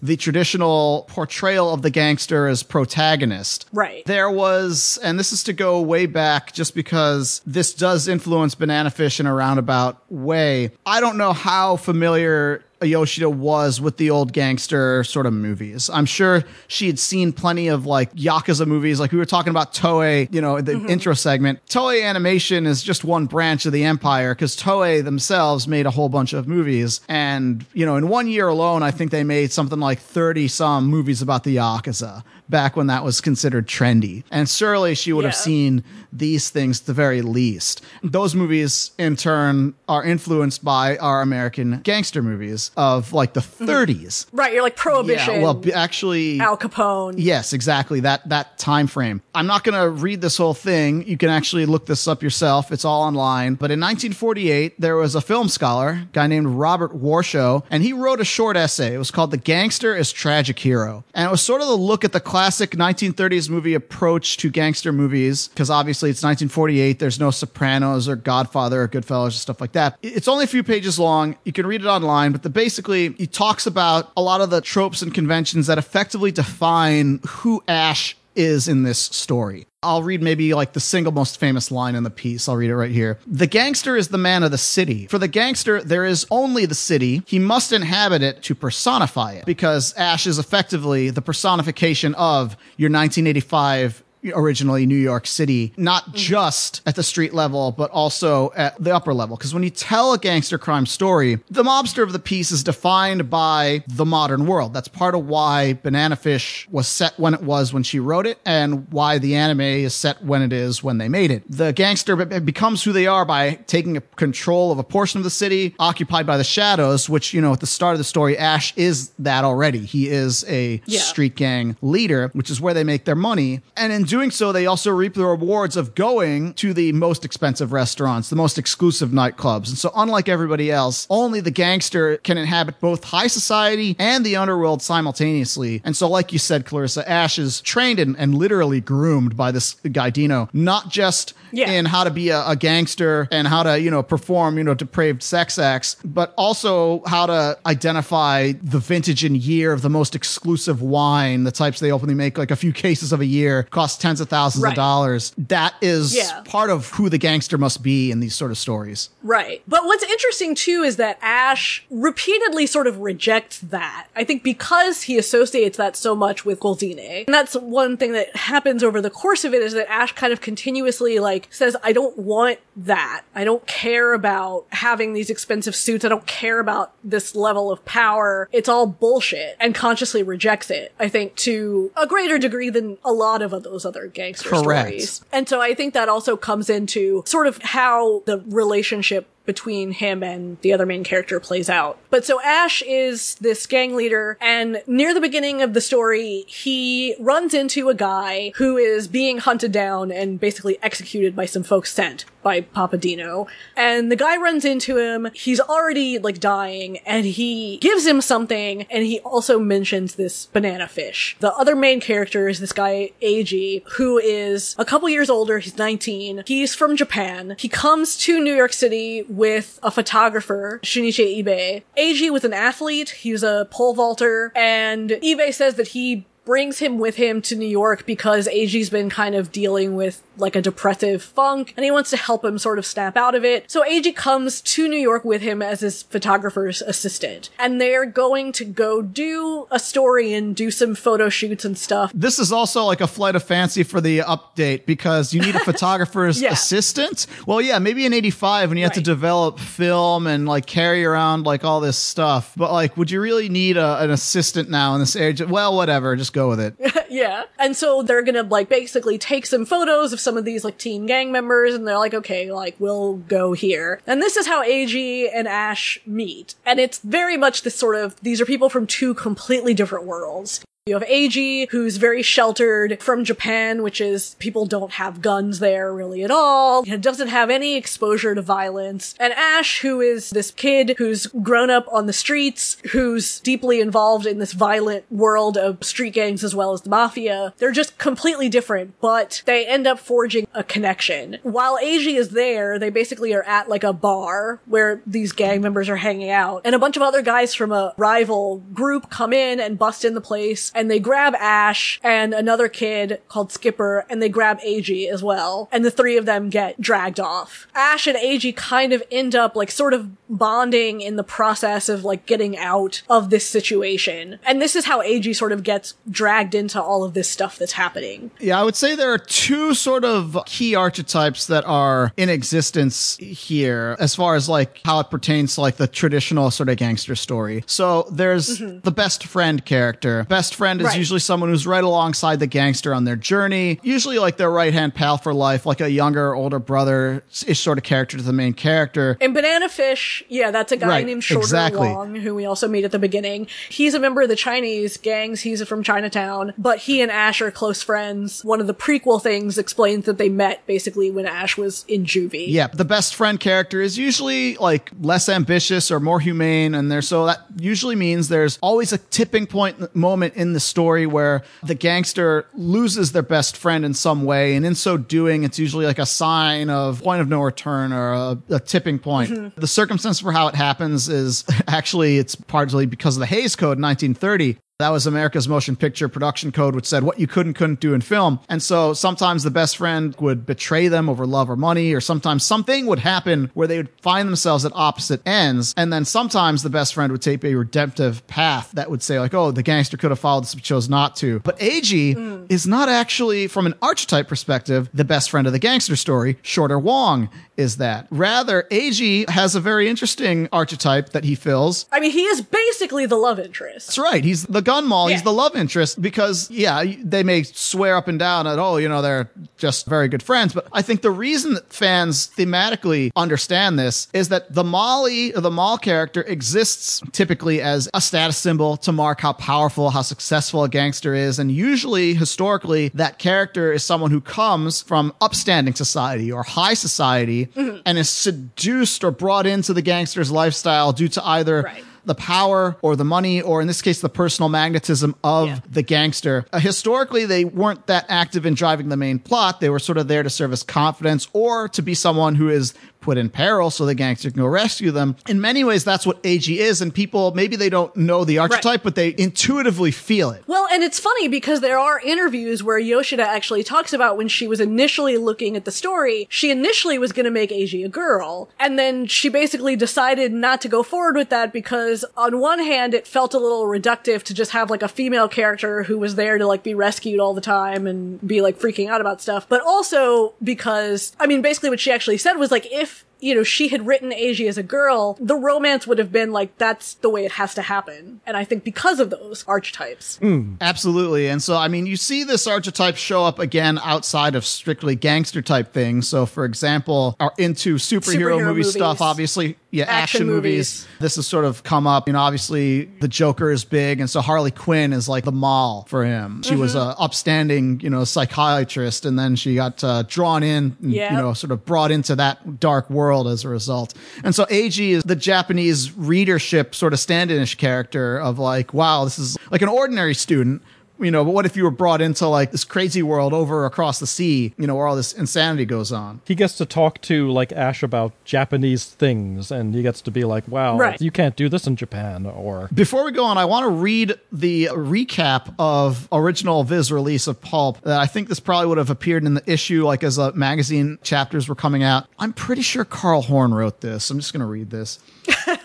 the 0.01 0.17
traditional 0.17 1.05
portrayal 1.09 1.73
of 1.73 1.81
the 1.81 1.89
gangster 1.89 2.47
as 2.47 2.63
protagonist. 2.63 3.67
Right. 3.71 4.05
There 4.05 4.29
was, 4.29 4.99
and 5.03 5.17
this 5.19 5.31
is 5.31 5.43
to 5.45 5.53
go 5.53 5.81
way 5.81 6.05
back 6.05 6.53
just 6.53 6.75
because 6.75 7.41
this 7.45 7.73
does 7.73 8.07
influence 8.07 8.55
Banana 8.55 8.89
Fish 8.89 9.19
in 9.19 9.25
a 9.25 9.33
roundabout 9.33 10.01
way. 10.11 10.71
I 10.85 10.99
don't 10.99 11.17
know 11.17 11.33
how 11.33 11.77
familiar 11.77 12.63
Yoshida 12.81 13.29
was 13.29 13.79
with 13.79 13.97
the 13.97 14.09
old 14.09 14.33
gangster 14.33 15.03
sort 15.03 15.25
of 15.25 15.33
movies. 15.33 15.89
I'm 15.89 16.05
sure 16.05 16.43
she 16.67 16.87
had 16.87 16.99
seen 16.99 17.31
plenty 17.33 17.67
of 17.67 17.85
like 17.85 18.13
Yakuza 18.13 18.65
movies. 18.65 18.99
Like 18.99 19.11
we 19.11 19.17
were 19.17 19.25
talking 19.25 19.51
about 19.51 19.73
Toei, 19.73 20.33
you 20.33 20.41
know, 20.41 20.61
the 20.61 20.73
mm-hmm. 20.73 20.89
intro 20.89 21.13
segment. 21.13 21.65
Toei 21.67 22.03
Animation 22.03 22.65
is 22.65 22.83
just 22.83 23.03
one 23.03 23.25
branch 23.25 23.65
of 23.65 23.73
the 23.73 23.83
empire 23.83 24.33
because 24.33 24.55
Toei 24.55 25.03
themselves 25.03 25.67
made 25.67 25.85
a 25.85 25.91
whole 25.91 26.09
bunch 26.09 26.33
of 26.33 26.47
movies. 26.47 27.01
And, 27.07 27.65
you 27.73 27.85
know, 27.85 27.95
in 27.95 28.07
one 28.07 28.27
year 28.27 28.47
alone, 28.47 28.83
I 28.83 28.91
think 28.91 29.11
they 29.11 29.23
made 29.23 29.51
something 29.51 29.79
like 29.79 29.99
30 29.99 30.47
some 30.47 30.87
movies 30.87 31.21
about 31.21 31.43
the 31.43 31.57
Yakuza 31.57 32.23
back 32.49 32.75
when 32.75 32.87
that 32.87 33.03
was 33.03 33.21
considered 33.21 33.67
trendy. 33.67 34.23
And 34.31 34.47
surely 34.49 34.95
she 34.95 35.13
would 35.13 35.25
have 35.25 35.35
seen 35.35 35.83
these 36.13 36.49
things 36.49 36.81
at 36.81 36.87
the 36.87 36.93
very 36.93 37.21
least. 37.21 37.81
Those 38.03 38.35
movies, 38.35 38.91
in 38.97 39.15
turn, 39.15 39.73
are 39.87 40.03
influenced 40.03 40.63
by 40.63 40.97
our 40.97 41.21
American 41.21 41.79
gangster 41.81 42.21
movies 42.21 42.71
of 42.75 43.13
like 43.13 43.33
the 43.33 43.39
mm-hmm. 43.39 43.69
30s. 43.69 44.27
Right. 44.31 44.53
You're 44.53 44.63
like 44.63 44.75
Prohibition. 44.75 45.35
Yeah, 45.35 45.41
well, 45.41 45.63
actually, 45.73 46.39
Al 46.39 46.57
Capone. 46.57 47.15
Yes, 47.17 47.53
exactly. 47.53 48.01
That 48.01 48.27
that 48.29 48.57
time 48.57 48.87
frame. 48.87 49.21
I'm 49.33 49.47
not 49.47 49.63
going 49.63 49.79
to 49.79 49.89
read 49.89 50.21
this 50.21 50.37
whole 50.37 50.53
thing. 50.53 51.07
You 51.07 51.17
can 51.17 51.29
actually 51.29 51.65
look 51.65 51.85
this 51.85 52.07
up 52.07 52.21
yourself. 52.21 52.71
It's 52.71 52.85
all 52.85 53.03
online. 53.03 53.55
But 53.55 53.71
in 53.71 53.79
1948, 53.79 54.79
there 54.79 54.95
was 54.95 55.15
a 55.15 55.21
film 55.21 55.47
scholar, 55.47 56.07
guy 56.13 56.27
named 56.27 56.47
Robert 56.47 56.93
Warshow, 56.93 57.63
and 57.69 57.83
he 57.83 57.93
wrote 57.93 58.19
a 58.19 58.25
short 58.25 58.57
essay. 58.57 58.93
It 58.93 58.97
was 58.97 59.11
called 59.11 59.31
"The 59.31 59.37
Gangster 59.37 59.95
is 59.95 60.11
Tragic 60.11 60.59
Hero," 60.59 61.03
and 61.13 61.27
it 61.27 61.31
was 61.31 61.41
sort 61.41 61.61
of 61.61 61.67
the 61.67 61.77
look 61.77 62.03
at 62.03 62.11
the 62.11 62.19
classic 62.41 62.71
1930s 62.71 63.51
movie 63.51 63.75
approach 63.75 64.37
to 64.37 64.49
gangster 64.49 64.91
movies. 64.91 65.47
Because 65.49 65.69
obviously 65.69 66.09
it's 66.09 66.23
1948. 66.23 66.97
There's 66.97 67.19
no 67.19 67.29
Sopranos 67.29 68.09
or 68.09 68.15
Godfather 68.15 68.81
or 68.81 68.87
Goodfellas 68.87 69.27
or 69.27 69.31
stuff 69.31 69.61
like 69.61 69.73
that. 69.73 69.95
It's 70.01 70.27
only 70.27 70.45
a 70.45 70.47
few 70.47 70.63
pages 70.63 70.97
long. 70.97 71.37
You 71.43 71.53
can 71.53 71.67
read 71.67 71.81
it 71.81 71.87
online. 71.87 72.31
But 72.31 72.41
the 72.41 72.49
basically 72.49 73.09
he 73.13 73.27
talks 73.27 73.67
about 73.67 74.11
a 74.17 74.23
lot 74.23 74.41
of 74.41 74.49
the 74.49 74.59
tropes 74.59 75.03
and 75.03 75.13
conventions 75.13 75.67
that 75.67 75.77
effectively 75.77 76.31
define 76.31 77.19
who 77.27 77.63
Ash 77.67 78.17
is 78.35 78.67
in 78.67 78.81
this 78.81 78.97
story. 78.97 79.67
I'll 79.83 80.03
read 80.03 80.21
maybe 80.21 80.53
like 80.53 80.73
the 80.73 80.79
single 80.79 81.11
most 81.11 81.39
famous 81.39 81.71
line 81.71 81.95
in 81.95 82.03
the 82.03 82.11
piece. 82.11 82.47
I'll 82.47 82.55
read 82.55 82.69
it 82.69 82.75
right 82.75 82.91
here. 82.91 83.17
The 83.25 83.47
gangster 83.47 83.97
is 83.97 84.09
the 84.09 84.19
man 84.19 84.43
of 84.43 84.51
the 84.51 84.57
city. 84.59 85.07
For 85.07 85.17
the 85.17 85.27
gangster, 85.27 85.81
there 85.81 86.05
is 86.05 86.27
only 86.29 86.67
the 86.67 86.75
city. 86.75 87.23
He 87.25 87.39
must 87.39 87.73
inhabit 87.73 88.21
it 88.21 88.43
to 88.43 88.53
personify 88.53 89.33
it 89.33 89.45
because 89.45 89.95
Ash 89.95 90.27
is 90.27 90.37
effectively 90.37 91.09
the 91.09 91.23
personification 91.23 92.13
of 92.13 92.55
your 92.77 92.91
1985 92.91 94.03
originally 94.33 94.85
New 94.85 94.95
York 94.95 95.27
City, 95.27 95.73
not 95.77 96.05
mm. 96.11 96.13
just 96.13 96.81
at 96.85 96.95
the 96.95 97.03
street 97.03 97.33
level, 97.33 97.71
but 97.71 97.89
also 97.91 98.51
at 98.55 98.81
the 98.81 98.93
upper 98.95 99.13
level. 99.13 99.37
Because 99.37 99.53
when 99.53 99.63
you 99.63 99.69
tell 99.69 100.13
a 100.13 100.17
gangster 100.17 100.57
crime 100.57 100.85
story, 100.85 101.39
the 101.49 101.63
mobster 101.63 102.03
of 102.03 102.13
the 102.13 102.19
piece 102.19 102.51
is 102.51 102.63
defined 102.63 103.29
by 103.29 103.83
the 103.87 104.05
modern 104.05 104.45
world. 104.45 104.73
That's 104.73 104.87
part 104.87 105.15
of 105.15 105.25
why 105.27 105.73
Banana 105.73 106.15
Fish 106.15 106.67
was 106.71 106.87
set 106.87 107.17
when 107.19 107.33
it 107.33 107.41
was 107.41 107.73
when 107.73 107.83
she 107.83 107.99
wrote 107.99 108.25
it, 108.27 108.39
and 108.45 108.91
why 108.91 109.17
the 109.17 109.35
anime 109.35 109.61
is 109.61 109.93
set 109.93 110.23
when 110.23 110.41
it 110.41 110.53
is 110.53 110.83
when 110.83 110.97
they 110.97 111.09
made 111.09 111.31
it. 111.31 111.43
The 111.49 111.73
gangster 111.73 112.15
becomes 112.15 112.83
who 112.83 112.91
they 112.91 113.07
are 113.07 113.25
by 113.25 113.55
taking 113.67 114.01
control 114.15 114.71
of 114.71 114.79
a 114.79 114.83
portion 114.83 115.19
of 115.19 115.23
the 115.23 115.29
city 115.29 115.75
occupied 115.79 116.25
by 116.25 116.37
the 116.37 116.43
shadows, 116.43 117.09
which, 117.09 117.33
you 117.33 117.41
know, 117.41 117.53
at 117.53 117.59
the 117.59 117.67
start 117.67 117.93
of 117.93 117.97
the 117.97 118.03
story, 118.03 118.37
Ash 118.37 118.73
is 118.75 119.11
that 119.19 119.43
already. 119.43 119.79
He 119.79 120.09
is 120.09 120.45
a 120.47 120.81
Yeah. 120.85 120.99
street 120.99 121.35
gang 121.35 121.75
leader, 121.81 122.29
which 122.33 122.49
is 122.49 122.59
where 122.61 122.73
they 122.73 122.83
make 122.83 123.05
their 123.05 123.15
money. 123.15 123.61
And 123.75 123.91
in 123.91 124.05
doing 124.11 124.29
so, 124.29 124.51
they 124.51 124.65
also 124.65 124.91
reap 124.91 125.13
the 125.13 125.25
rewards 125.25 125.77
of 125.77 125.95
going 125.95 126.53
to 126.55 126.73
the 126.73 126.91
most 126.91 127.23
expensive 127.23 127.71
restaurants, 127.71 128.29
the 128.29 128.35
most 128.35 128.57
exclusive 128.57 129.09
nightclubs. 129.11 129.69
And 129.69 129.77
so, 129.77 129.89
unlike 129.95 130.27
everybody 130.27 130.69
else, 130.69 131.07
only 131.09 131.39
the 131.39 131.49
gangster 131.51 132.17
can 132.17 132.37
inhabit 132.37 132.79
both 132.81 133.05
high 133.05 133.27
society 133.27 133.95
and 133.97 134.25
the 134.25 134.35
underworld 134.35 134.81
simultaneously. 134.81 135.81
And 135.85 135.95
so, 135.95 136.09
like 136.09 136.33
you 136.33 136.39
said, 136.39 136.65
Clarissa, 136.65 137.09
Ash 137.09 137.39
is 137.39 137.61
trained 137.61 137.99
and, 137.99 138.15
and 138.17 138.35
literally 138.35 138.81
groomed 138.81 139.37
by 139.37 139.51
this 139.51 139.75
guy 139.91 140.09
Dino, 140.09 140.49
not 140.53 140.89
just 140.89 141.33
Yeah. 141.53 141.71
in 141.71 141.85
how 141.85 142.03
to 142.03 142.11
be 142.11 142.29
a, 142.29 142.45
a 142.47 142.55
gangster 142.55 143.27
and 143.31 143.47
how 143.47 143.63
to, 143.63 143.79
you 143.79 143.89
know, 143.91 144.03
perform, 144.03 144.57
you 144.57 144.63
know, 144.63 144.73
depraved 144.73 145.23
sex 145.23 145.57
acts, 145.57 145.95
but 146.03 146.33
also 146.37 147.01
how 147.05 147.25
to 147.27 147.57
identify 147.65 148.51
the 148.61 148.79
vintage 148.79 149.23
and 149.23 149.37
year 149.37 149.71
of 149.73 149.81
the 149.81 149.89
most 149.89 150.15
exclusive 150.15 150.81
wine, 150.81 151.43
the 151.43 151.51
types 151.51 151.79
they 151.79 151.91
openly 151.91 152.15
make 152.15 152.37
like 152.37 152.51
a 152.51 152.55
few 152.55 152.71
cases 152.73 153.11
of 153.13 153.19
a 153.21 153.25
year, 153.25 153.63
cost 153.71 154.00
tens 154.01 154.19
of 154.19 154.27
thousands 154.29 154.63
of 154.65 154.73
dollars. 154.73 155.31
That 155.37 155.73
is 155.81 156.15
Yeah. 156.15 156.41
part 156.45 156.69
of 156.69 156.89
who 156.89 157.09
the 157.09 157.17
gangster 157.17 157.57
must 157.57 157.81
be 157.83 158.11
in 158.11 158.19
these 158.19 158.35
sort 158.35 158.51
of 158.51 158.57
stories. 158.57 159.09
Right. 159.23 159.61
But 159.67 159.85
what's 159.85 160.03
interesting 160.03 160.55
too 160.55 160.83
is 160.83 160.97
that 160.97 161.17
Ash 161.21 161.85
repeatedly 161.89 162.65
sort 162.65 162.87
of 162.87 162.99
rejects 162.99 163.59
that. 163.59 164.07
I 164.15 164.23
think 164.23 164.43
because 164.43 165.03
he 165.03 165.17
associates 165.17 165.77
that 165.77 165.95
so 165.95 166.15
much 166.15 166.43
with 166.45 166.59
Golzine. 166.59 167.25
And 167.27 167.33
that's 167.33 167.53
one 167.55 167.95
thing 167.97 168.11
that 168.13 168.35
happens 168.35 168.83
over 168.83 168.99
the 169.01 169.09
course 169.09 169.45
of 169.45 169.53
it 169.53 169.61
is 169.61 169.73
that 169.73 169.89
Ash 169.89 170.11
kind 170.13 170.33
of 170.33 170.41
continuously 170.41 171.19
like 171.19 171.47
says, 171.51 171.75
I 171.83 171.93
don't 171.93 172.17
want 172.17 172.59
that. 172.75 173.23
I 173.35 173.43
don't 173.43 173.65
care 173.67 174.13
about 174.13 174.65
having 174.69 175.13
these 175.13 175.29
expensive 175.29 175.75
suits. 175.75 176.03
I 176.03 176.09
don't 176.09 176.25
care 176.25 176.59
about 176.59 176.93
this 177.03 177.35
level 177.35 177.71
of 177.71 177.83
power. 177.85 178.49
It's 178.51 178.67
all 178.69 178.87
bullshit 178.87 179.55
and 179.59 179.75
consciously 179.75 180.23
rejects 180.23 180.69
it. 180.71 180.91
I 180.99 181.07
think 181.07 181.35
to 181.37 181.91
a 181.95 182.07
greater 182.07 182.37
degree 182.37 182.69
than 182.69 182.97
a 183.05 183.11
lot 183.11 183.41
of 183.41 183.51
those 183.63 183.85
other 183.91 184.07
gangster 184.07 184.49
Correct. 184.49 184.87
stories. 184.87 185.25
And 185.33 185.47
so 185.49 185.59
I 185.59 185.73
think 185.73 185.93
that 185.93 186.07
also 186.07 186.37
comes 186.37 186.69
into 186.69 187.23
sort 187.25 187.47
of 187.47 187.57
how 187.61 188.23
the 188.25 188.39
relationship 188.47 189.27
between 189.45 189.91
him 189.91 190.23
and 190.23 190.59
the 190.61 190.73
other 190.73 190.85
main 190.85 191.03
character 191.03 191.39
plays 191.39 191.69
out. 191.69 191.97
But 192.09 192.25
so 192.25 192.41
Ash 192.41 192.81
is 192.85 193.35
this 193.35 193.65
gang 193.65 193.95
leader, 193.95 194.37
and 194.41 194.81
near 194.87 195.13
the 195.13 195.21
beginning 195.21 195.61
of 195.61 195.73
the 195.73 195.81
story, 195.81 196.45
he 196.47 197.15
runs 197.19 197.53
into 197.53 197.89
a 197.89 197.95
guy 197.95 198.51
who 198.55 198.77
is 198.77 199.07
being 199.07 199.39
hunted 199.39 199.71
down 199.71 200.11
and 200.11 200.39
basically 200.39 200.77
executed 200.83 201.35
by 201.35 201.45
some 201.45 201.63
folks 201.63 201.93
sent 201.93 202.25
by 202.41 202.61
Papadino. 202.61 203.47
And 203.75 204.11
the 204.11 204.15
guy 204.15 204.37
runs 204.37 204.65
into 204.65 204.97
him. 204.97 205.29
He's 205.33 205.59
already 205.59 206.19
like 206.19 206.39
dying 206.39 206.97
and 206.99 207.25
he 207.25 207.77
gives 207.77 208.05
him 208.05 208.21
something 208.21 208.83
and 208.83 209.05
he 209.05 209.19
also 209.19 209.59
mentions 209.59 210.15
this 210.15 210.47
banana 210.47 210.87
fish. 210.87 211.35
The 211.39 211.53
other 211.53 211.75
main 211.75 211.99
character 211.99 212.47
is 212.47 212.59
this 212.59 212.73
guy, 212.73 213.11
Eiji, 213.21 213.83
who 213.93 214.17
is 214.17 214.75
a 214.77 214.85
couple 214.85 215.09
years 215.09 215.29
older. 215.29 215.59
He's 215.59 215.77
19. 215.77 216.43
He's 216.45 216.75
from 216.75 216.95
Japan. 216.95 217.55
He 217.57 217.69
comes 217.69 218.17
to 218.17 218.41
New 218.43 218.53
York 218.53 218.73
City 218.73 219.23
with 219.31 219.79
a 219.81 219.89
photographer, 219.89 220.79
Shinichi 220.83 221.43
Ibe. 221.43 221.83
Eiji 221.97 222.29
was 222.29 222.43
an 222.43 222.53
athlete. 222.53 223.11
He 223.11 223.31
was 223.31 223.43
a 223.43 223.67
pole 223.71 223.93
vaulter 223.93 224.51
and 224.55 225.09
Ibe 225.09 225.53
says 225.53 225.75
that 225.75 225.89
he 225.89 226.25
brings 226.43 226.79
him 226.79 226.97
with 226.97 227.15
him 227.17 227.41
to 227.43 227.55
New 227.55 227.67
York 227.67 228.05
because 228.05 228.47
Eiji's 228.47 228.89
been 228.89 229.09
kind 229.09 229.35
of 229.35 229.51
dealing 229.51 229.95
with 229.95 230.23
like 230.37 230.55
a 230.55 230.61
depressive 230.61 231.21
funk 231.21 231.71
and 231.77 231.83
he 231.83 231.91
wants 231.91 232.09
to 232.09 232.17
help 232.17 232.43
him 232.43 232.57
sort 232.57 232.79
of 232.79 232.85
snap 232.85 233.15
out 233.15 233.35
of 233.35 233.45
it. 233.45 233.69
So 233.69 233.83
Eiji 233.83 234.15
comes 234.15 234.59
to 234.61 234.87
New 234.87 234.97
York 234.97 235.23
with 235.23 235.41
him 235.43 235.61
as 235.61 235.81
his 235.81 236.01
photographer's 236.01 236.81
assistant 236.81 237.51
and 237.59 237.79
they're 237.79 238.07
going 238.07 238.51
to 238.53 238.65
go 238.65 239.03
do 239.03 239.67
a 239.69 239.77
story 239.77 240.33
and 240.33 240.55
do 240.55 240.71
some 240.71 240.95
photo 240.95 241.29
shoots 241.29 241.63
and 241.63 241.77
stuff. 241.77 242.11
This 242.15 242.39
is 242.39 242.51
also 242.51 242.85
like 242.85 243.01
a 243.01 243.07
flight 243.07 243.35
of 243.35 243.43
fancy 243.43 243.83
for 243.83 244.01
the 244.01 244.19
update 244.19 244.87
because 244.87 245.33
you 245.35 245.41
need 245.41 245.55
a 245.55 245.59
photographer's 245.63 246.41
Yeah. 246.41 246.53
assistant. 246.53 247.27
Well, 247.45 247.61
yeah, 247.61 247.77
maybe 247.77 248.05
in 248.07 248.13
85 248.13 248.69
when 248.69 248.77
you 248.79 248.83
had 248.85 248.95
to 248.95 249.01
develop 249.01 249.59
film 249.59 250.25
and 250.25 250.47
like 250.47 250.65
carry 250.65 251.05
around 251.05 251.45
like 251.45 251.63
all 251.63 251.81
this 251.81 251.97
stuff. 251.97 252.53
But 252.57 252.71
like, 252.71 252.97
would 252.97 253.11
you 253.11 253.21
really 253.21 253.49
need 253.49 253.77
a, 253.77 253.99
an 253.99 254.09
assistant 254.09 254.71
now 254.71 254.95
in 254.95 255.01
this 255.01 255.15
age? 255.15 255.39
Well, 255.41 255.75
whatever, 255.75 256.15
just 256.15 256.30
go 256.31 256.49
with 256.49 256.59
it. 256.59 256.75
yeah. 257.09 257.43
And 257.59 257.75
so 257.75 258.01
they're 258.01 258.23
gonna 258.23 258.43
like 258.43 258.69
basically 258.69 259.17
take 259.17 259.45
some 259.45 259.65
photos 259.65 260.13
of 260.13 260.19
some 260.19 260.37
of 260.37 260.45
these 260.45 260.63
like 260.63 260.77
teen 260.77 261.05
gang 261.05 261.31
members 261.31 261.73
and 261.75 261.87
they're 261.87 261.97
like, 261.97 262.13
okay, 262.13 262.51
like 262.51 262.75
we'll 262.79 263.17
go 263.17 263.53
here. 263.53 264.01
And 264.07 264.21
this 264.21 264.37
is 264.37 264.47
how 264.47 264.63
Eiji 264.63 265.29
and 265.33 265.47
Ash 265.47 265.99
meet. 266.05 266.55
And 266.65 266.79
it's 266.79 266.99
very 266.99 267.37
much 267.37 267.63
this 267.63 267.75
sort 267.75 267.95
of, 267.95 268.19
these 268.21 268.41
are 268.41 268.45
people 268.45 268.69
from 268.69 268.87
two 268.87 269.13
completely 269.13 269.73
different 269.73 270.05
worlds. 270.05 270.61
You 270.87 270.95
have 270.95 271.07
Eiji, 271.07 271.69
who's 271.69 271.97
very 271.97 272.23
sheltered 272.23 273.03
from 273.03 273.23
Japan, 273.23 273.83
which 273.83 274.01
is 274.01 274.35
people 274.39 274.65
don't 274.65 274.93
have 274.93 275.21
guns 275.21 275.59
there 275.59 275.93
really 275.93 276.23
at 276.23 276.31
all. 276.31 276.81
It 276.87 277.01
doesn't 277.01 277.27
have 277.27 277.51
any 277.51 277.75
exposure 277.75 278.33
to 278.33 278.41
violence. 278.41 279.13
And 279.19 279.31
Ash, 279.33 279.81
who 279.81 280.01
is 280.01 280.31
this 280.31 280.49
kid 280.49 280.95
who's 280.97 281.27
grown 281.27 281.69
up 281.69 281.85
on 281.91 282.07
the 282.07 282.13
streets, 282.13 282.77
who's 282.93 283.39
deeply 283.41 283.79
involved 283.79 284.25
in 284.25 284.39
this 284.39 284.53
violent 284.53 285.05
world 285.11 285.55
of 285.55 285.83
street 285.83 286.13
gangs 286.15 286.43
as 286.43 286.55
well 286.55 286.73
as 286.73 286.81
the 286.81 286.89
mafia. 286.89 287.53
They're 287.59 287.71
just 287.71 287.99
completely 287.99 288.49
different, 288.49 288.99
but 288.99 289.43
they 289.45 289.67
end 289.67 289.85
up 289.85 289.99
forging 289.99 290.47
a 290.55 290.63
connection. 290.63 291.37
While 291.43 291.77
Eiji 291.77 292.15
is 292.15 292.29
there, 292.29 292.79
they 292.79 292.89
basically 292.89 293.35
are 293.35 293.43
at 293.43 293.69
like 293.69 293.83
a 293.83 293.93
bar 293.93 294.59
where 294.65 295.03
these 295.05 295.31
gang 295.31 295.61
members 295.61 295.89
are 295.89 295.97
hanging 295.97 296.31
out, 296.31 296.63
and 296.65 296.73
a 296.73 296.79
bunch 296.79 296.95
of 296.95 297.03
other 297.03 297.21
guys 297.21 297.53
from 297.53 297.71
a 297.71 297.93
rival 297.97 298.63
group 298.73 299.11
come 299.11 299.31
in 299.31 299.59
and 299.59 299.77
bust 299.77 300.03
in 300.03 300.15
the 300.15 300.21
place 300.21 300.71
and 300.81 300.89
they 300.89 300.99
grab 300.99 301.35
Ash 301.35 301.99
and 302.03 302.33
another 302.33 302.67
kid 302.67 303.21
called 303.27 303.51
Skipper 303.51 304.03
and 304.09 304.19
they 304.19 304.29
grab 304.29 304.59
Eiji 304.61 305.07
as 305.07 305.21
well. 305.21 305.69
And 305.71 305.85
the 305.85 305.91
three 305.91 306.17
of 306.17 306.25
them 306.25 306.49
get 306.49 306.81
dragged 306.81 307.19
off. 307.19 307.67
Ash 307.75 308.07
and 308.07 308.17
Eiji 308.17 308.55
kind 308.55 308.91
of 308.91 309.03
end 309.11 309.35
up 309.35 309.55
like 309.55 309.69
sort 309.69 309.93
of 309.93 310.09
bonding 310.27 311.01
in 311.01 311.17
the 311.17 311.23
process 311.23 311.87
of 311.87 312.03
like 312.03 312.25
getting 312.25 312.57
out 312.57 313.03
of 313.11 313.29
this 313.29 313.47
situation. 313.47 314.39
And 314.43 314.59
this 314.59 314.75
is 314.75 314.85
how 314.85 315.03
Eiji 315.03 315.35
sort 315.35 315.51
of 315.51 315.61
gets 315.61 315.93
dragged 316.09 316.55
into 316.55 316.81
all 316.81 317.03
of 317.03 317.13
this 317.13 317.29
stuff 317.29 317.59
that's 317.59 317.73
happening. 317.73 318.31
Yeah, 318.39 318.59
I 318.59 318.63
would 318.63 318.75
say 318.75 318.95
there 318.95 319.13
are 319.13 319.19
two 319.19 319.75
sort 319.75 320.03
of 320.03 320.35
key 320.47 320.73
archetypes 320.73 321.45
that 321.45 321.63
are 321.65 322.11
in 322.17 322.27
existence 322.27 323.17
here 323.17 323.95
as 323.99 324.15
far 324.15 324.33
as 324.33 324.49
like 324.49 324.81
how 324.83 324.99
it 324.99 325.11
pertains 325.11 325.53
to 325.55 325.61
like 325.61 325.75
the 325.75 325.87
traditional 325.87 326.49
sort 326.49 326.69
of 326.69 326.77
gangster 326.77 327.15
story. 327.15 327.63
So 327.67 328.07
there's 328.11 328.57
mm-hmm. 328.57 328.79
the 328.79 328.91
best 328.91 329.27
friend 329.27 329.63
character. 329.63 330.23
Best 330.23 330.55
friend 330.61 330.79
is 330.79 330.85
Right. 330.89 330.97
usually 330.99 331.19
someone 331.19 331.49
who's 331.49 331.65
right 331.65 331.83
alongside 331.83 332.39
the 332.39 332.45
gangster 332.45 332.93
on 332.93 333.03
their 333.03 333.15
journey, 333.15 333.79
usually 333.81 334.19
like 334.19 334.37
their 334.37 334.51
right 334.51 334.71
hand 334.71 334.93
pal 334.93 335.17
for 335.17 335.33
life, 335.33 335.65
like 335.65 335.81
a 335.81 335.89
younger, 335.89 336.35
older 336.35 336.59
brother 336.59 337.23
ish 337.47 337.59
sort 337.59 337.79
of 337.79 337.83
character 337.83 338.15
to 338.17 338.21
the 338.21 338.31
main 338.31 338.53
character. 338.53 339.17
And 339.19 339.33
Banana 339.33 339.69
Fish, 339.69 340.23
yeah, 340.29 340.51
that's 340.51 340.71
a 340.71 340.77
guy 340.77 340.87
Right, 340.87 341.05
named 341.07 341.23
Shorter 341.23 341.41
exactly. 341.41 341.89
Wong, 341.89 342.13
who 342.13 342.35
we 342.35 342.45
also 342.45 342.67
meet 342.67 342.83
at 342.83 342.91
the 342.91 342.99
beginning. 342.99 343.47
He's 343.69 343.95
a 343.95 343.99
member 343.99 344.21
of 344.21 344.29
the 344.29 344.35
Chinese 344.35 344.97
gangs. 344.97 345.41
He's 345.41 345.63
from 345.67 345.81
Chinatown, 345.81 346.53
but 346.59 346.77
he 346.77 347.01
and 347.01 347.09
Ash 347.11 347.41
are 347.41 347.49
close 347.49 347.81
friends. 347.81 348.43
One 348.45 348.61
of 348.61 348.67
the 348.67 348.75
prequel 348.75 349.19
things 349.19 349.57
explains 349.57 350.05
that 350.05 350.19
they 350.19 350.29
met 350.29 350.63
basically 350.67 351.09
when 351.09 351.25
Ash 351.25 351.57
was 351.57 351.85
in 351.87 352.05
juvie. 352.05 352.45
Yeah, 352.49 352.67
the 352.67 352.85
best 352.85 353.15
friend 353.15 353.39
character 353.39 353.81
is 353.81 353.97
usually 353.97 354.57
like 354.57 354.91
less 355.01 355.27
ambitious 355.27 355.89
or 355.89 355.99
more 355.99 356.19
humane, 356.19 356.75
and 356.75 356.91
there 356.91 357.01
so 357.01 357.25
that 357.25 357.39
usually 357.57 357.95
means 357.95 358.27
there's 358.27 358.59
always 358.61 358.93
a 358.93 358.99
tipping 358.99 359.47
point 359.47 359.95
moment 359.95 360.35
in 360.35 360.50
the 360.53 360.59
story 360.59 361.05
where 361.05 361.43
the 361.63 361.75
gangster 361.75 362.45
loses 362.53 363.11
their 363.11 363.21
best 363.21 363.57
friend 363.57 363.85
in 363.85 363.93
some 363.93 364.23
way, 364.23 364.55
and 364.55 364.65
in 364.65 364.75
so 364.75 364.97
doing, 364.97 365.43
it's 365.43 365.59
usually 365.59 365.85
like 365.85 365.99
a 365.99 366.05
sign 366.05 366.69
of 366.69 367.01
point 367.01 367.21
of 367.21 367.29
no 367.29 367.41
return 367.41 367.93
or 367.93 368.13
a, 368.13 368.37
a 368.49 368.59
tipping 368.59 368.99
point. 368.99 369.31
Mm-hmm. 369.31 369.59
The 369.59 369.67
circumstance 369.67 370.19
for 370.19 370.31
how 370.31 370.47
it 370.47 370.55
happens 370.55 371.09
is 371.09 371.43
actually 371.67 372.17
it's 372.17 372.35
partly 372.35 372.85
because 372.85 373.15
of 373.15 373.19
the 373.19 373.25
Hays 373.25 373.55
Code 373.55 373.77
in 373.77 373.83
1930. 373.83 374.57
That 374.81 374.89
was 374.89 375.05
America's 375.05 375.47
motion 375.47 375.75
picture 375.75 376.09
production 376.09 376.51
code, 376.51 376.73
which 376.73 376.87
said 376.87 377.03
what 377.03 377.19
you 377.19 377.27
could 377.27 377.45
and 377.45 377.55
couldn't 377.55 377.79
do 377.79 377.93
in 377.93 378.01
film. 378.01 378.39
And 378.49 378.63
so 378.63 378.93
sometimes 378.93 379.43
the 379.43 379.51
best 379.51 379.77
friend 379.77 380.15
would 380.19 380.45
betray 380.45 380.87
them 380.87 381.07
over 381.07 381.27
love 381.27 381.51
or 381.51 381.55
money, 381.55 381.93
or 381.93 382.01
sometimes 382.01 382.43
something 382.43 382.87
would 382.87 382.97
happen 382.97 383.51
where 383.53 383.67
they 383.67 383.77
would 383.77 383.89
find 384.01 384.27
themselves 384.27 384.65
at 384.65 384.71
opposite 384.73 385.21
ends. 385.27 385.75
And 385.77 385.93
then 385.93 386.03
sometimes 386.03 386.63
the 386.63 386.71
best 386.71 386.95
friend 386.95 387.11
would 387.11 387.21
take 387.21 387.43
a 387.43 387.53
redemptive 387.53 388.25
path 388.25 388.71
that 388.73 388.89
would 388.89 389.03
say, 389.03 389.19
like, 389.19 389.35
oh, 389.35 389.51
the 389.51 389.61
gangster 389.61 389.97
could 389.97 390.09
have 390.09 390.19
followed 390.19 390.45
this 390.45 390.55
but 390.55 390.63
chose 390.63 390.89
not 390.89 391.15
to. 391.17 391.39
But 391.41 391.59
Eiji 391.59 392.15
mm. 392.15 392.51
is 392.51 392.65
not 392.65 392.89
actually, 392.89 393.45
from 393.45 393.67
an 393.67 393.75
archetype 393.83 394.27
perspective, 394.27 394.89
the 394.95 395.05
best 395.05 395.29
friend 395.29 395.45
of 395.45 395.53
the 395.53 395.59
gangster 395.59 395.95
story. 395.95 396.39
Shorter 396.41 396.79
Wong 396.79 397.29
is 397.55 397.77
that. 397.77 398.07
Rather, 398.09 398.63
Eiji 398.71 399.29
has 399.29 399.53
a 399.53 399.59
very 399.59 399.87
interesting 399.87 400.49
archetype 400.51 401.09
that 401.09 401.23
he 401.23 401.35
fills. 401.35 401.85
I 401.91 401.99
mean, 401.99 402.11
he 402.11 402.23
is 402.23 402.41
basically 402.41 403.05
the 403.05 403.17
love 403.17 403.39
interest. 403.39 403.87
That's 403.87 403.99
right. 403.99 404.23
He's 404.23 404.43
the 404.47 404.61
gun 404.71 404.87
moll. 404.87 405.07
He's 405.07 405.23
the 405.23 405.33
love 405.33 405.55
interest 405.55 406.01
because, 406.01 406.49
yeah, 406.49 406.83
they 407.03 407.23
may 407.23 407.43
swear 407.43 407.95
up 407.95 408.07
and 408.07 408.17
down 408.17 408.47
at, 408.47 408.57
oh, 408.57 408.77
you 408.77 408.87
know, 408.87 409.01
they're 409.01 409.29
just 409.57 409.85
very 409.85 410.07
good 410.07 410.23
friends. 410.23 410.53
But 410.53 410.67
I 410.71 410.81
think 410.81 411.01
the 411.01 411.11
reason 411.11 411.53
that 411.55 411.71
fans 411.71 412.31
thematically 412.37 413.11
understand 413.15 413.77
this 413.77 414.07
is 414.13 414.29
that 414.29 414.53
the 414.53 414.63
Molly, 414.63 415.31
the 415.31 415.51
moll 415.51 415.77
character 415.77 416.21
exists 416.21 417.01
typically 417.11 417.61
as 417.61 417.89
a 417.93 418.01
status 418.01 418.37
symbol 418.37 418.77
to 418.77 418.91
mark 418.91 419.21
how 419.21 419.33
powerful, 419.33 419.89
how 419.89 420.01
successful 420.01 420.63
a 420.63 420.69
gangster 420.69 421.13
is. 421.13 421.39
And 421.39 421.51
usually, 421.51 422.13
historically, 422.13 422.89
that 422.89 423.19
character 423.19 423.73
is 423.73 423.83
someone 423.83 424.11
who 424.11 424.21
comes 424.21 424.81
from 424.81 425.13
upstanding 425.19 425.75
society 425.75 426.31
or 426.31 426.43
high 426.43 426.75
society 426.75 427.47
mm-hmm. 427.47 427.81
and 427.85 427.97
is 427.97 428.09
seduced 428.09 429.03
or 429.03 429.11
brought 429.11 429.45
into 429.45 429.73
the 429.73 429.81
gangster's 429.81 430.31
lifestyle 430.31 430.93
due 430.93 431.09
to 431.09 431.25
either 431.25 431.63
Right. 431.63 431.83
The 432.05 432.15
power 432.15 432.75
or 432.81 432.95
the 432.95 433.03
money, 433.05 433.41
or 433.41 433.61
in 433.61 433.67
this 433.67 433.81
case, 433.81 434.01
the 434.01 434.09
personal 434.09 434.49
magnetism 434.49 435.15
of 435.23 435.47
Yeah. 435.47 435.59
the 435.69 435.81
gangster. 435.83 436.45
Uh, 436.51 436.59
historically, 436.59 437.25
they 437.25 437.45
weren't 437.45 437.87
that 437.87 438.05
active 438.09 438.45
in 438.45 438.53
driving 438.55 438.89
the 438.89 438.97
main 438.97 439.19
plot. 439.19 439.59
They 439.59 439.69
were 439.69 439.79
sort 439.79 439.97
of 439.97 440.07
there 440.07 440.23
to 440.23 440.29
serve 440.29 440.51
as 440.51 440.63
confidence 440.63 441.27
or 441.33 441.67
to 441.69 441.81
be 441.81 441.93
someone 441.93 442.35
who 442.35 442.49
is 442.49 442.73
put 443.01 443.17
in 443.17 443.29
peril 443.29 443.69
so 443.69 443.85
the 443.85 443.95
gangster 443.95 444.29
can 444.29 444.41
go 444.41 444.47
rescue 444.47 444.91
them. 444.91 445.15
In 445.27 445.41
many 445.41 445.63
ways, 445.63 445.83
that's 445.83 446.05
what 446.05 446.21
Eiji 446.23 446.57
is. 446.57 446.81
And 446.81 446.93
people, 446.93 447.33
maybe 447.33 447.55
they 447.55 447.69
don't 447.69 447.93
know 447.95 448.23
the 448.23 448.37
archetype, 448.37 448.83
but 448.83 448.95
they 448.95 449.13
intuitively 449.17 449.91
feel 449.91 450.29
it. 450.29 450.43
Well, 450.47 450.67
and 450.71 450.83
it's 450.83 450.99
funny 450.99 451.27
because 451.27 451.61
there 451.61 451.79
are 451.79 451.99
interviews 451.99 452.63
where 452.63 452.79
Yoshida 452.79 453.27
actually 453.27 453.63
talks 453.63 453.91
about 453.91 454.17
when 454.17 454.27
she 454.27 454.47
was 454.47 454.59
initially 454.59 455.17
looking 455.17 455.57
at 455.57 455.65
the 455.65 455.71
story, 455.71 456.27
she 456.29 456.51
initially 456.51 456.97
was 456.97 457.11
going 457.11 457.25
to 457.25 457.31
make 457.31 457.49
Eiji 457.49 457.83
a 457.83 457.89
girl. 457.89 458.49
And 458.59 458.77
then 458.77 459.07
she 459.07 459.29
basically 459.29 459.75
decided 459.75 460.31
not 460.31 460.61
to 460.61 460.69
go 460.69 460.83
forward 460.83 461.15
with 461.15 461.29
that 461.29 461.51
because 461.51 462.05
on 462.15 462.39
one 462.39 462.59
hand, 462.59 462.93
it 462.93 463.07
felt 463.07 463.33
a 463.33 463.39
little 463.39 463.65
reductive 463.65 464.23
to 464.23 464.33
just 464.33 464.51
have 464.51 464.69
like 464.69 464.83
a 464.83 464.87
female 464.87 465.27
character 465.27 465.83
who 465.83 465.97
was 465.97 466.15
there 466.15 466.37
to 466.37 466.45
like 466.45 466.63
be 466.63 466.73
rescued 466.73 467.19
all 467.19 467.33
the 467.33 467.41
time 467.41 467.87
and 467.87 468.25
be 468.25 468.41
like 468.41 468.59
freaking 468.59 468.89
out 468.89 469.01
about 469.01 469.21
stuff. 469.21 469.47
But 469.49 469.61
also 469.61 470.33
because, 470.43 471.15
I 471.19 471.27
mean, 471.27 471.41
basically 471.41 471.69
what 471.69 471.79
she 471.79 471.91
actually 471.91 472.17
said 472.17 472.33
was 472.33 472.51
like, 472.51 472.67
if 472.71 473.00
you 473.21 473.35
know, 473.35 473.43
she 473.43 473.67
had 473.69 473.85
written 473.85 474.09
Eiji 474.11 474.47
as 474.49 474.57
a 474.57 474.63
girl, 474.63 475.15
the 475.19 475.35
romance 475.35 475.85
would 475.87 475.97
have 475.99 476.11
been 476.11 476.31
like, 476.31 476.57
that's 476.57 476.95
the 476.95 477.09
way 477.09 477.23
it 477.25 477.33
has 477.33 477.53
to 477.55 477.61
happen. 477.61 478.19
And 478.25 478.35
I 478.35 478.43
think 478.43 478.63
because 478.63 478.99
of 478.99 479.09
those 479.11 479.45
archetypes. 479.47 480.19
Absolutely. 480.59 481.27
And 481.27 481.41
so, 481.41 481.55
I 481.55 481.67
mean, 481.67 481.85
you 481.85 481.95
see 481.97 482.23
this 482.23 482.47
archetype 482.47 482.97
show 482.97 483.23
up 483.23 483.39
again 483.39 483.79
outside 483.83 484.35
of 484.35 484.45
strictly 484.45 484.95
gangster 484.95 485.41
type 485.41 485.73
things. 485.73 486.07
So, 486.07 486.25
for 486.25 486.45
example, 486.45 487.15
are 487.19 487.33
into 487.37 487.75
superhero, 487.75 488.01
Superhero 488.01 488.37
movie 488.39 488.47
movies. 488.59 488.71
stuff, 488.73 489.01
obviously. 489.01 489.57
Yeah, 489.73 489.83
action, 489.85 489.95
Action 490.03 490.27
movies. 490.27 490.41
movies. 490.81 490.87
This 490.99 491.15
has 491.15 491.27
sort 491.27 491.45
of 491.45 491.63
come 491.63 491.87
up. 491.87 492.07
You 492.07 492.13
know, 492.13 492.19
obviously 492.19 492.85
the 492.99 493.07
Joker 493.07 493.51
is 493.51 493.63
big. 493.63 494.01
And 494.01 494.09
so 494.09 494.19
Harley 494.19 494.51
Quinn 494.51 494.91
is 494.91 495.07
like 495.07 495.23
the 495.23 495.31
moll 495.31 495.85
for 495.87 496.03
him. 496.03 496.43
She 496.43 496.55
was 496.55 496.75
Mm-hmm. 496.75 496.99
a 496.99 497.03
upstanding, 497.03 497.79
you 497.81 497.89
know, 497.89 498.03
psychiatrist. 498.03 499.05
And 499.05 499.17
then 499.17 499.35
she 499.37 499.55
got 499.55 499.81
uh, 499.83 500.03
drawn 500.03 500.43
in, 500.43 500.75
and, 500.81 500.91
Yeah. 500.91 501.11
you 501.13 501.17
know, 501.17 501.33
sort 501.33 501.51
of 501.51 501.63
brought 501.65 501.91
into 501.91 502.15
that 502.17 502.59
dark 502.59 502.89
world 502.89 503.10
as 503.11 503.43
a 503.43 503.49
result. 503.49 503.93
And 504.23 504.33
so 504.33 504.45
Eiji 504.45 504.89
is 504.91 505.03
the 505.03 505.15
Japanese 505.15 505.95
readership 505.97 506.73
sort 506.73 506.93
of 506.93 506.99
stand-inish 506.99 507.57
character 507.57 508.17
of 508.17 508.39
like, 508.39 508.73
wow, 508.73 509.03
this 509.03 509.19
is 509.19 509.37
like 509.49 509.61
an 509.61 509.69
ordinary 509.69 510.15
student. 510.15 510.61
You 511.01 511.11
know, 511.11 511.25
but 511.25 511.31
what 511.31 511.45
if 511.45 511.57
you 511.57 511.63
were 511.63 511.71
brought 511.71 511.99
into 512.01 512.27
like 512.27 512.51
this 512.51 512.63
crazy 512.63 513.01
world 513.01 513.33
over 513.33 513.65
across 513.65 513.99
the 513.99 514.07
sea, 514.07 514.53
you 514.57 514.67
know, 514.67 514.75
where 514.75 514.87
all 514.87 514.95
this 514.95 515.13
insanity 515.13 515.65
goes 515.65 515.91
on? 515.91 516.21
He 516.25 516.35
gets 516.35 516.55
to 516.57 516.65
talk 516.65 517.01
to 517.01 517.31
like 517.31 517.51
Ash 517.51 517.81
about 517.83 518.13
Japanese 518.23 518.85
things, 518.85 519.51
and 519.51 519.73
he 519.73 519.81
gets 519.81 520.01
to 520.01 520.11
be 520.11 520.23
like, 520.23 520.47
"Wow, 520.47 520.77
Right. 520.77 521.01
you 521.01 521.11
can't 521.11 521.35
do 521.35 521.49
this 521.49 521.65
in 521.67 521.75
Japan," 521.75 522.25
or 522.25 522.69
Before 522.73 523.03
we 523.03 523.11
go 523.11 523.25
on, 523.25 523.37
I 523.37 523.45
want 523.45 523.63
to 523.65 523.69
read 523.69 524.13
the 524.31 524.69
recap 524.73 525.53
of 525.57 526.07
original 526.11 526.63
Viz 526.63 526.91
release 526.91 527.27
of 527.27 527.41
Pulp. 527.41 527.81
That 527.81 527.99
I 527.99 528.05
think 528.05 528.29
this 528.29 528.39
probably 528.39 528.67
would 528.67 528.77
have 528.77 528.89
appeared 528.89 529.23
in 529.23 529.33
the 529.33 529.43
issue, 529.51 529.85
like 529.85 530.03
as 530.03 530.17
a 530.17 530.31
magazine 530.33 530.99
chapters 531.03 531.47
were 531.49 531.55
coming 531.55 531.83
out. 531.83 532.05
I'm 532.19 532.33
pretty 532.33 532.61
sure 532.61 532.85
Carl 532.85 533.23
Horn 533.23 533.53
wrote 533.53 533.81
this. 533.81 534.09
I'm 534.09 534.19
just 534.19 534.33
going 534.33 534.41
to 534.41 534.45
read 534.45 534.69
this. 534.69 534.99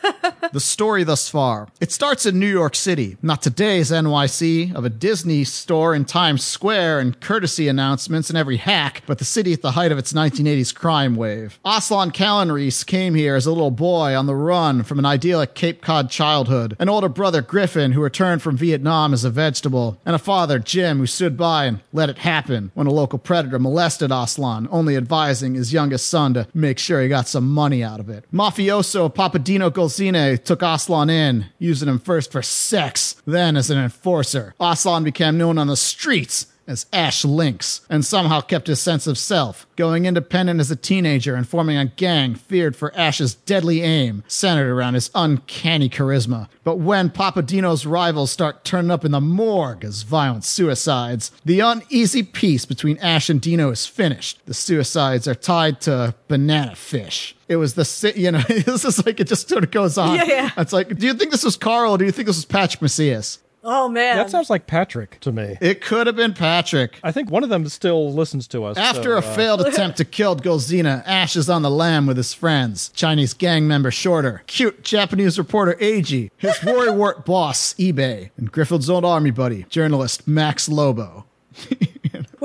the 0.52 0.60
story 0.60 1.05
thus 1.05 1.28
far. 1.28 1.68
It 1.81 1.93
starts 1.93 2.27
in 2.27 2.39
New 2.39 2.51
York 2.51 2.74
City, 2.74 3.16
not 3.23 3.43
today's 3.43 3.90
NYC, 3.90 4.74
of 4.74 4.85
a 4.85 4.90
Disney 4.90 5.44
store 5.44 5.94
in 5.94 6.05
Times 6.05 6.44
Square 6.44 7.01
and 7.01 7.20
courtesy 7.20 7.68
announcements 7.68 8.31
in 8.31 8.36
every 8.36 8.56
hack, 8.56 9.02
but 9.06 9.18
the 9.18 9.24
city 9.24 9.52
at 9.52 9.62
the 9.62 9.73
height 9.73 9.93
of 9.93 9.98
its 9.98 10.12
1980s 10.12 10.74
crime 10.74 11.16
wave. 11.16 11.59
Aslan 11.64 12.10
Callenreese 12.10 12.85
came 12.85 13.14
here 13.14 13.35
as 13.35 13.47
a 13.47 13.52
little 13.52 13.70
boy 13.70 14.14
on 14.16 14.27
the 14.27 14.35
run 14.35 14.82
from 14.82 14.98
an 14.98 15.05
idyllic 15.05 15.55
Cape 15.55 15.82
Cod 15.82 16.10
childhood, 16.10 16.77
an 16.78 16.89
older 16.89 17.09
brother, 17.09 17.43
Griffin, 17.43 17.93
who 17.93 18.02
returned 18.02 18.43
from 18.43 18.56
Vietnam 18.56 19.12
as 19.12 19.24
a 19.24 19.31
vegetable, 19.31 20.01
and 20.05 20.14
a 20.14 20.18
father, 20.18 20.59
Jim, 20.59 20.98
who 20.98 21.06
stood 21.06 21.36
by 21.36 21.66
and 21.66 21.81
let 21.93 22.10
it 22.10 22.18
happen 22.18 22.70
when 22.74 22.86
a 22.86 22.93
local 22.93 23.18
predator 23.18 23.59
molested 23.59 24.10
Aslan, 24.10 24.68
only 24.70 24.97
advising 24.97 25.55
his 25.55 25.73
youngest 25.73 26.06
son 26.06 26.35
to 26.35 26.47
make 26.55 26.78
sure 26.78 27.02
he 27.02 27.09
got 27.09 27.28
some 27.28 27.48
money 27.48 27.82
out 27.82 28.01
of 28.01 28.09
it. 28.09 28.24
Mafioso 28.32 29.12
Papadino 29.12 29.70
Golzine 29.70 30.36
took 30.37 30.63
Aslan 30.63 31.11
in, 31.11 31.47
using 31.59 31.89
him 31.89 31.99
first 31.99 32.33
for 32.33 32.43
sex, 32.43 33.17
then 33.27 33.57
as 33.57 33.71
an 33.71 33.79
enforcer. 33.79 34.55
Aslan 34.61 35.05
became 35.05 35.39
known 35.39 35.59
on 35.59 35.67
the 35.67 35.77
streets 35.77 36.47
as 36.67 36.87
Ash 36.93 37.25
Lynx, 37.25 37.83
and 37.89 38.05
somehow 38.05 38.41
kept 38.41 38.67
his 38.67 38.81
sense 38.81 39.07
of 39.07 39.19
self, 39.19 39.67
going 39.77 40.07
independent 40.07 40.61
as 40.61 40.71
a 40.71 40.77
teenager 40.77 41.35
and 41.35 41.49
forming 41.49 41.77
a 41.77 41.87
gang 41.87 42.35
feared 42.35 42.77
for 42.77 42.97
Ash's 42.97 43.35
deadly 43.35 43.83
aim, 43.83 44.25
centered 44.27 44.71
around 44.71 44.95
his 44.95 45.11
uncanny 45.15 45.89
charisma. 45.89 46.49
But 46.65 46.79
when 46.79 47.11
Papadino's 47.11 47.87
rivals 47.87 48.31
start 48.31 48.65
turning 48.65 48.91
up 48.91 49.05
in 49.05 49.13
the 49.13 49.21
morgue 49.21 49.85
as 49.85 50.03
violent 50.03 50.45
suicides, 50.45 51.31
the 51.45 51.61
uneasy 51.61 52.23
peace 52.23 52.65
between 52.65 52.99
Ash 52.99 53.31
and 53.31 53.41
Dino 53.41 53.71
is 53.71 53.87
finished. 53.87 54.45
The 54.47 54.55
suicides 54.55 55.29
are 55.29 55.35
tied 55.35 55.81
to 55.83 56.15
banana 56.29 56.75
fish. 56.75 57.37
It 57.49 57.57
was 57.57 57.75
the, 57.75 58.13
you 58.17 58.33
know, 58.33 58.41
this 58.49 58.85
is 58.85 59.05
like, 59.07 59.21
it 59.21 59.29
just 59.29 59.49
sort 59.49 59.65
of 59.65 59.71
goes 59.71 59.97
on. 59.97 60.17
Yeah, 60.17 60.25
yeah. 60.25 60.51
It's 60.57 60.73
like, 60.73 60.97
do 60.97 61.07
you 61.07 61.15
think 61.15 61.31
this 61.31 61.45
was 61.45 61.57
Carl 61.57 61.93
or 61.93 61.99
do 61.99 62.05
you 62.05 62.13
think 62.13 62.27
this 62.27 62.37
was 62.37 62.45
Patrick 62.45 62.83
Macias? 62.83 63.39
Oh 63.69 63.89
man. 63.89 64.17
that 64.17 64.31
sounds 64.31 64.49
like 64.49 64.69
Patrick 64.69 65.19
to 65.21 65.33
me. 65.33 65.57
It 65.61 65.81
could 65.81 66.07
have 66.07 66.15
been 66.15 66.35
Patrick. 66.35 67.01
I 67.03 67.11
think 67.11 67.31
one 67.33 67.43
of 67.43 67.51
them 67.51 67.69
still 67.69 68.13
listens 68.13 68.47
to 68.49 68.65
us. 68.65 68.77
After 68.77 69.03
so, 69.03 69.13
a 69.15 69.19
uh, 69.19 69.35
failed 69.35 69.61
attempt 69.67 69.97
to 69.97 70.05
kill 70.05 70.37
Golzine, 70.37 71.03
Ash 71.05 71.35
is 71.35 71.51
on 71.51 71.63
the 71.63 71.71
lam 71.71 72.07
with 72.07 72.17
his 72.17 72.33
friends. 72.33 72.91
Chinese 72.91 73.35
gang 73.35 73.67
member 73.67 73.91
Shorter, 73.91 74.45
cute 74.47 74.85
Japanese 74.85 75.37
reporter 75.37 75.75
Eiji, 75.81 76.31
his 76.37 76.53
worrywart 76.63 77.25
boss 77.25 77.75
Ibe, 77.75 78.31
and 78.37 78.53
Griffin's 78.53 78.89
old 78.89 79.05
army 79.05 79.33
buddy, 79.33 79.65
journalist 79.65 80.29
Max 80.29 80.69
Lobo. 80.69 81.25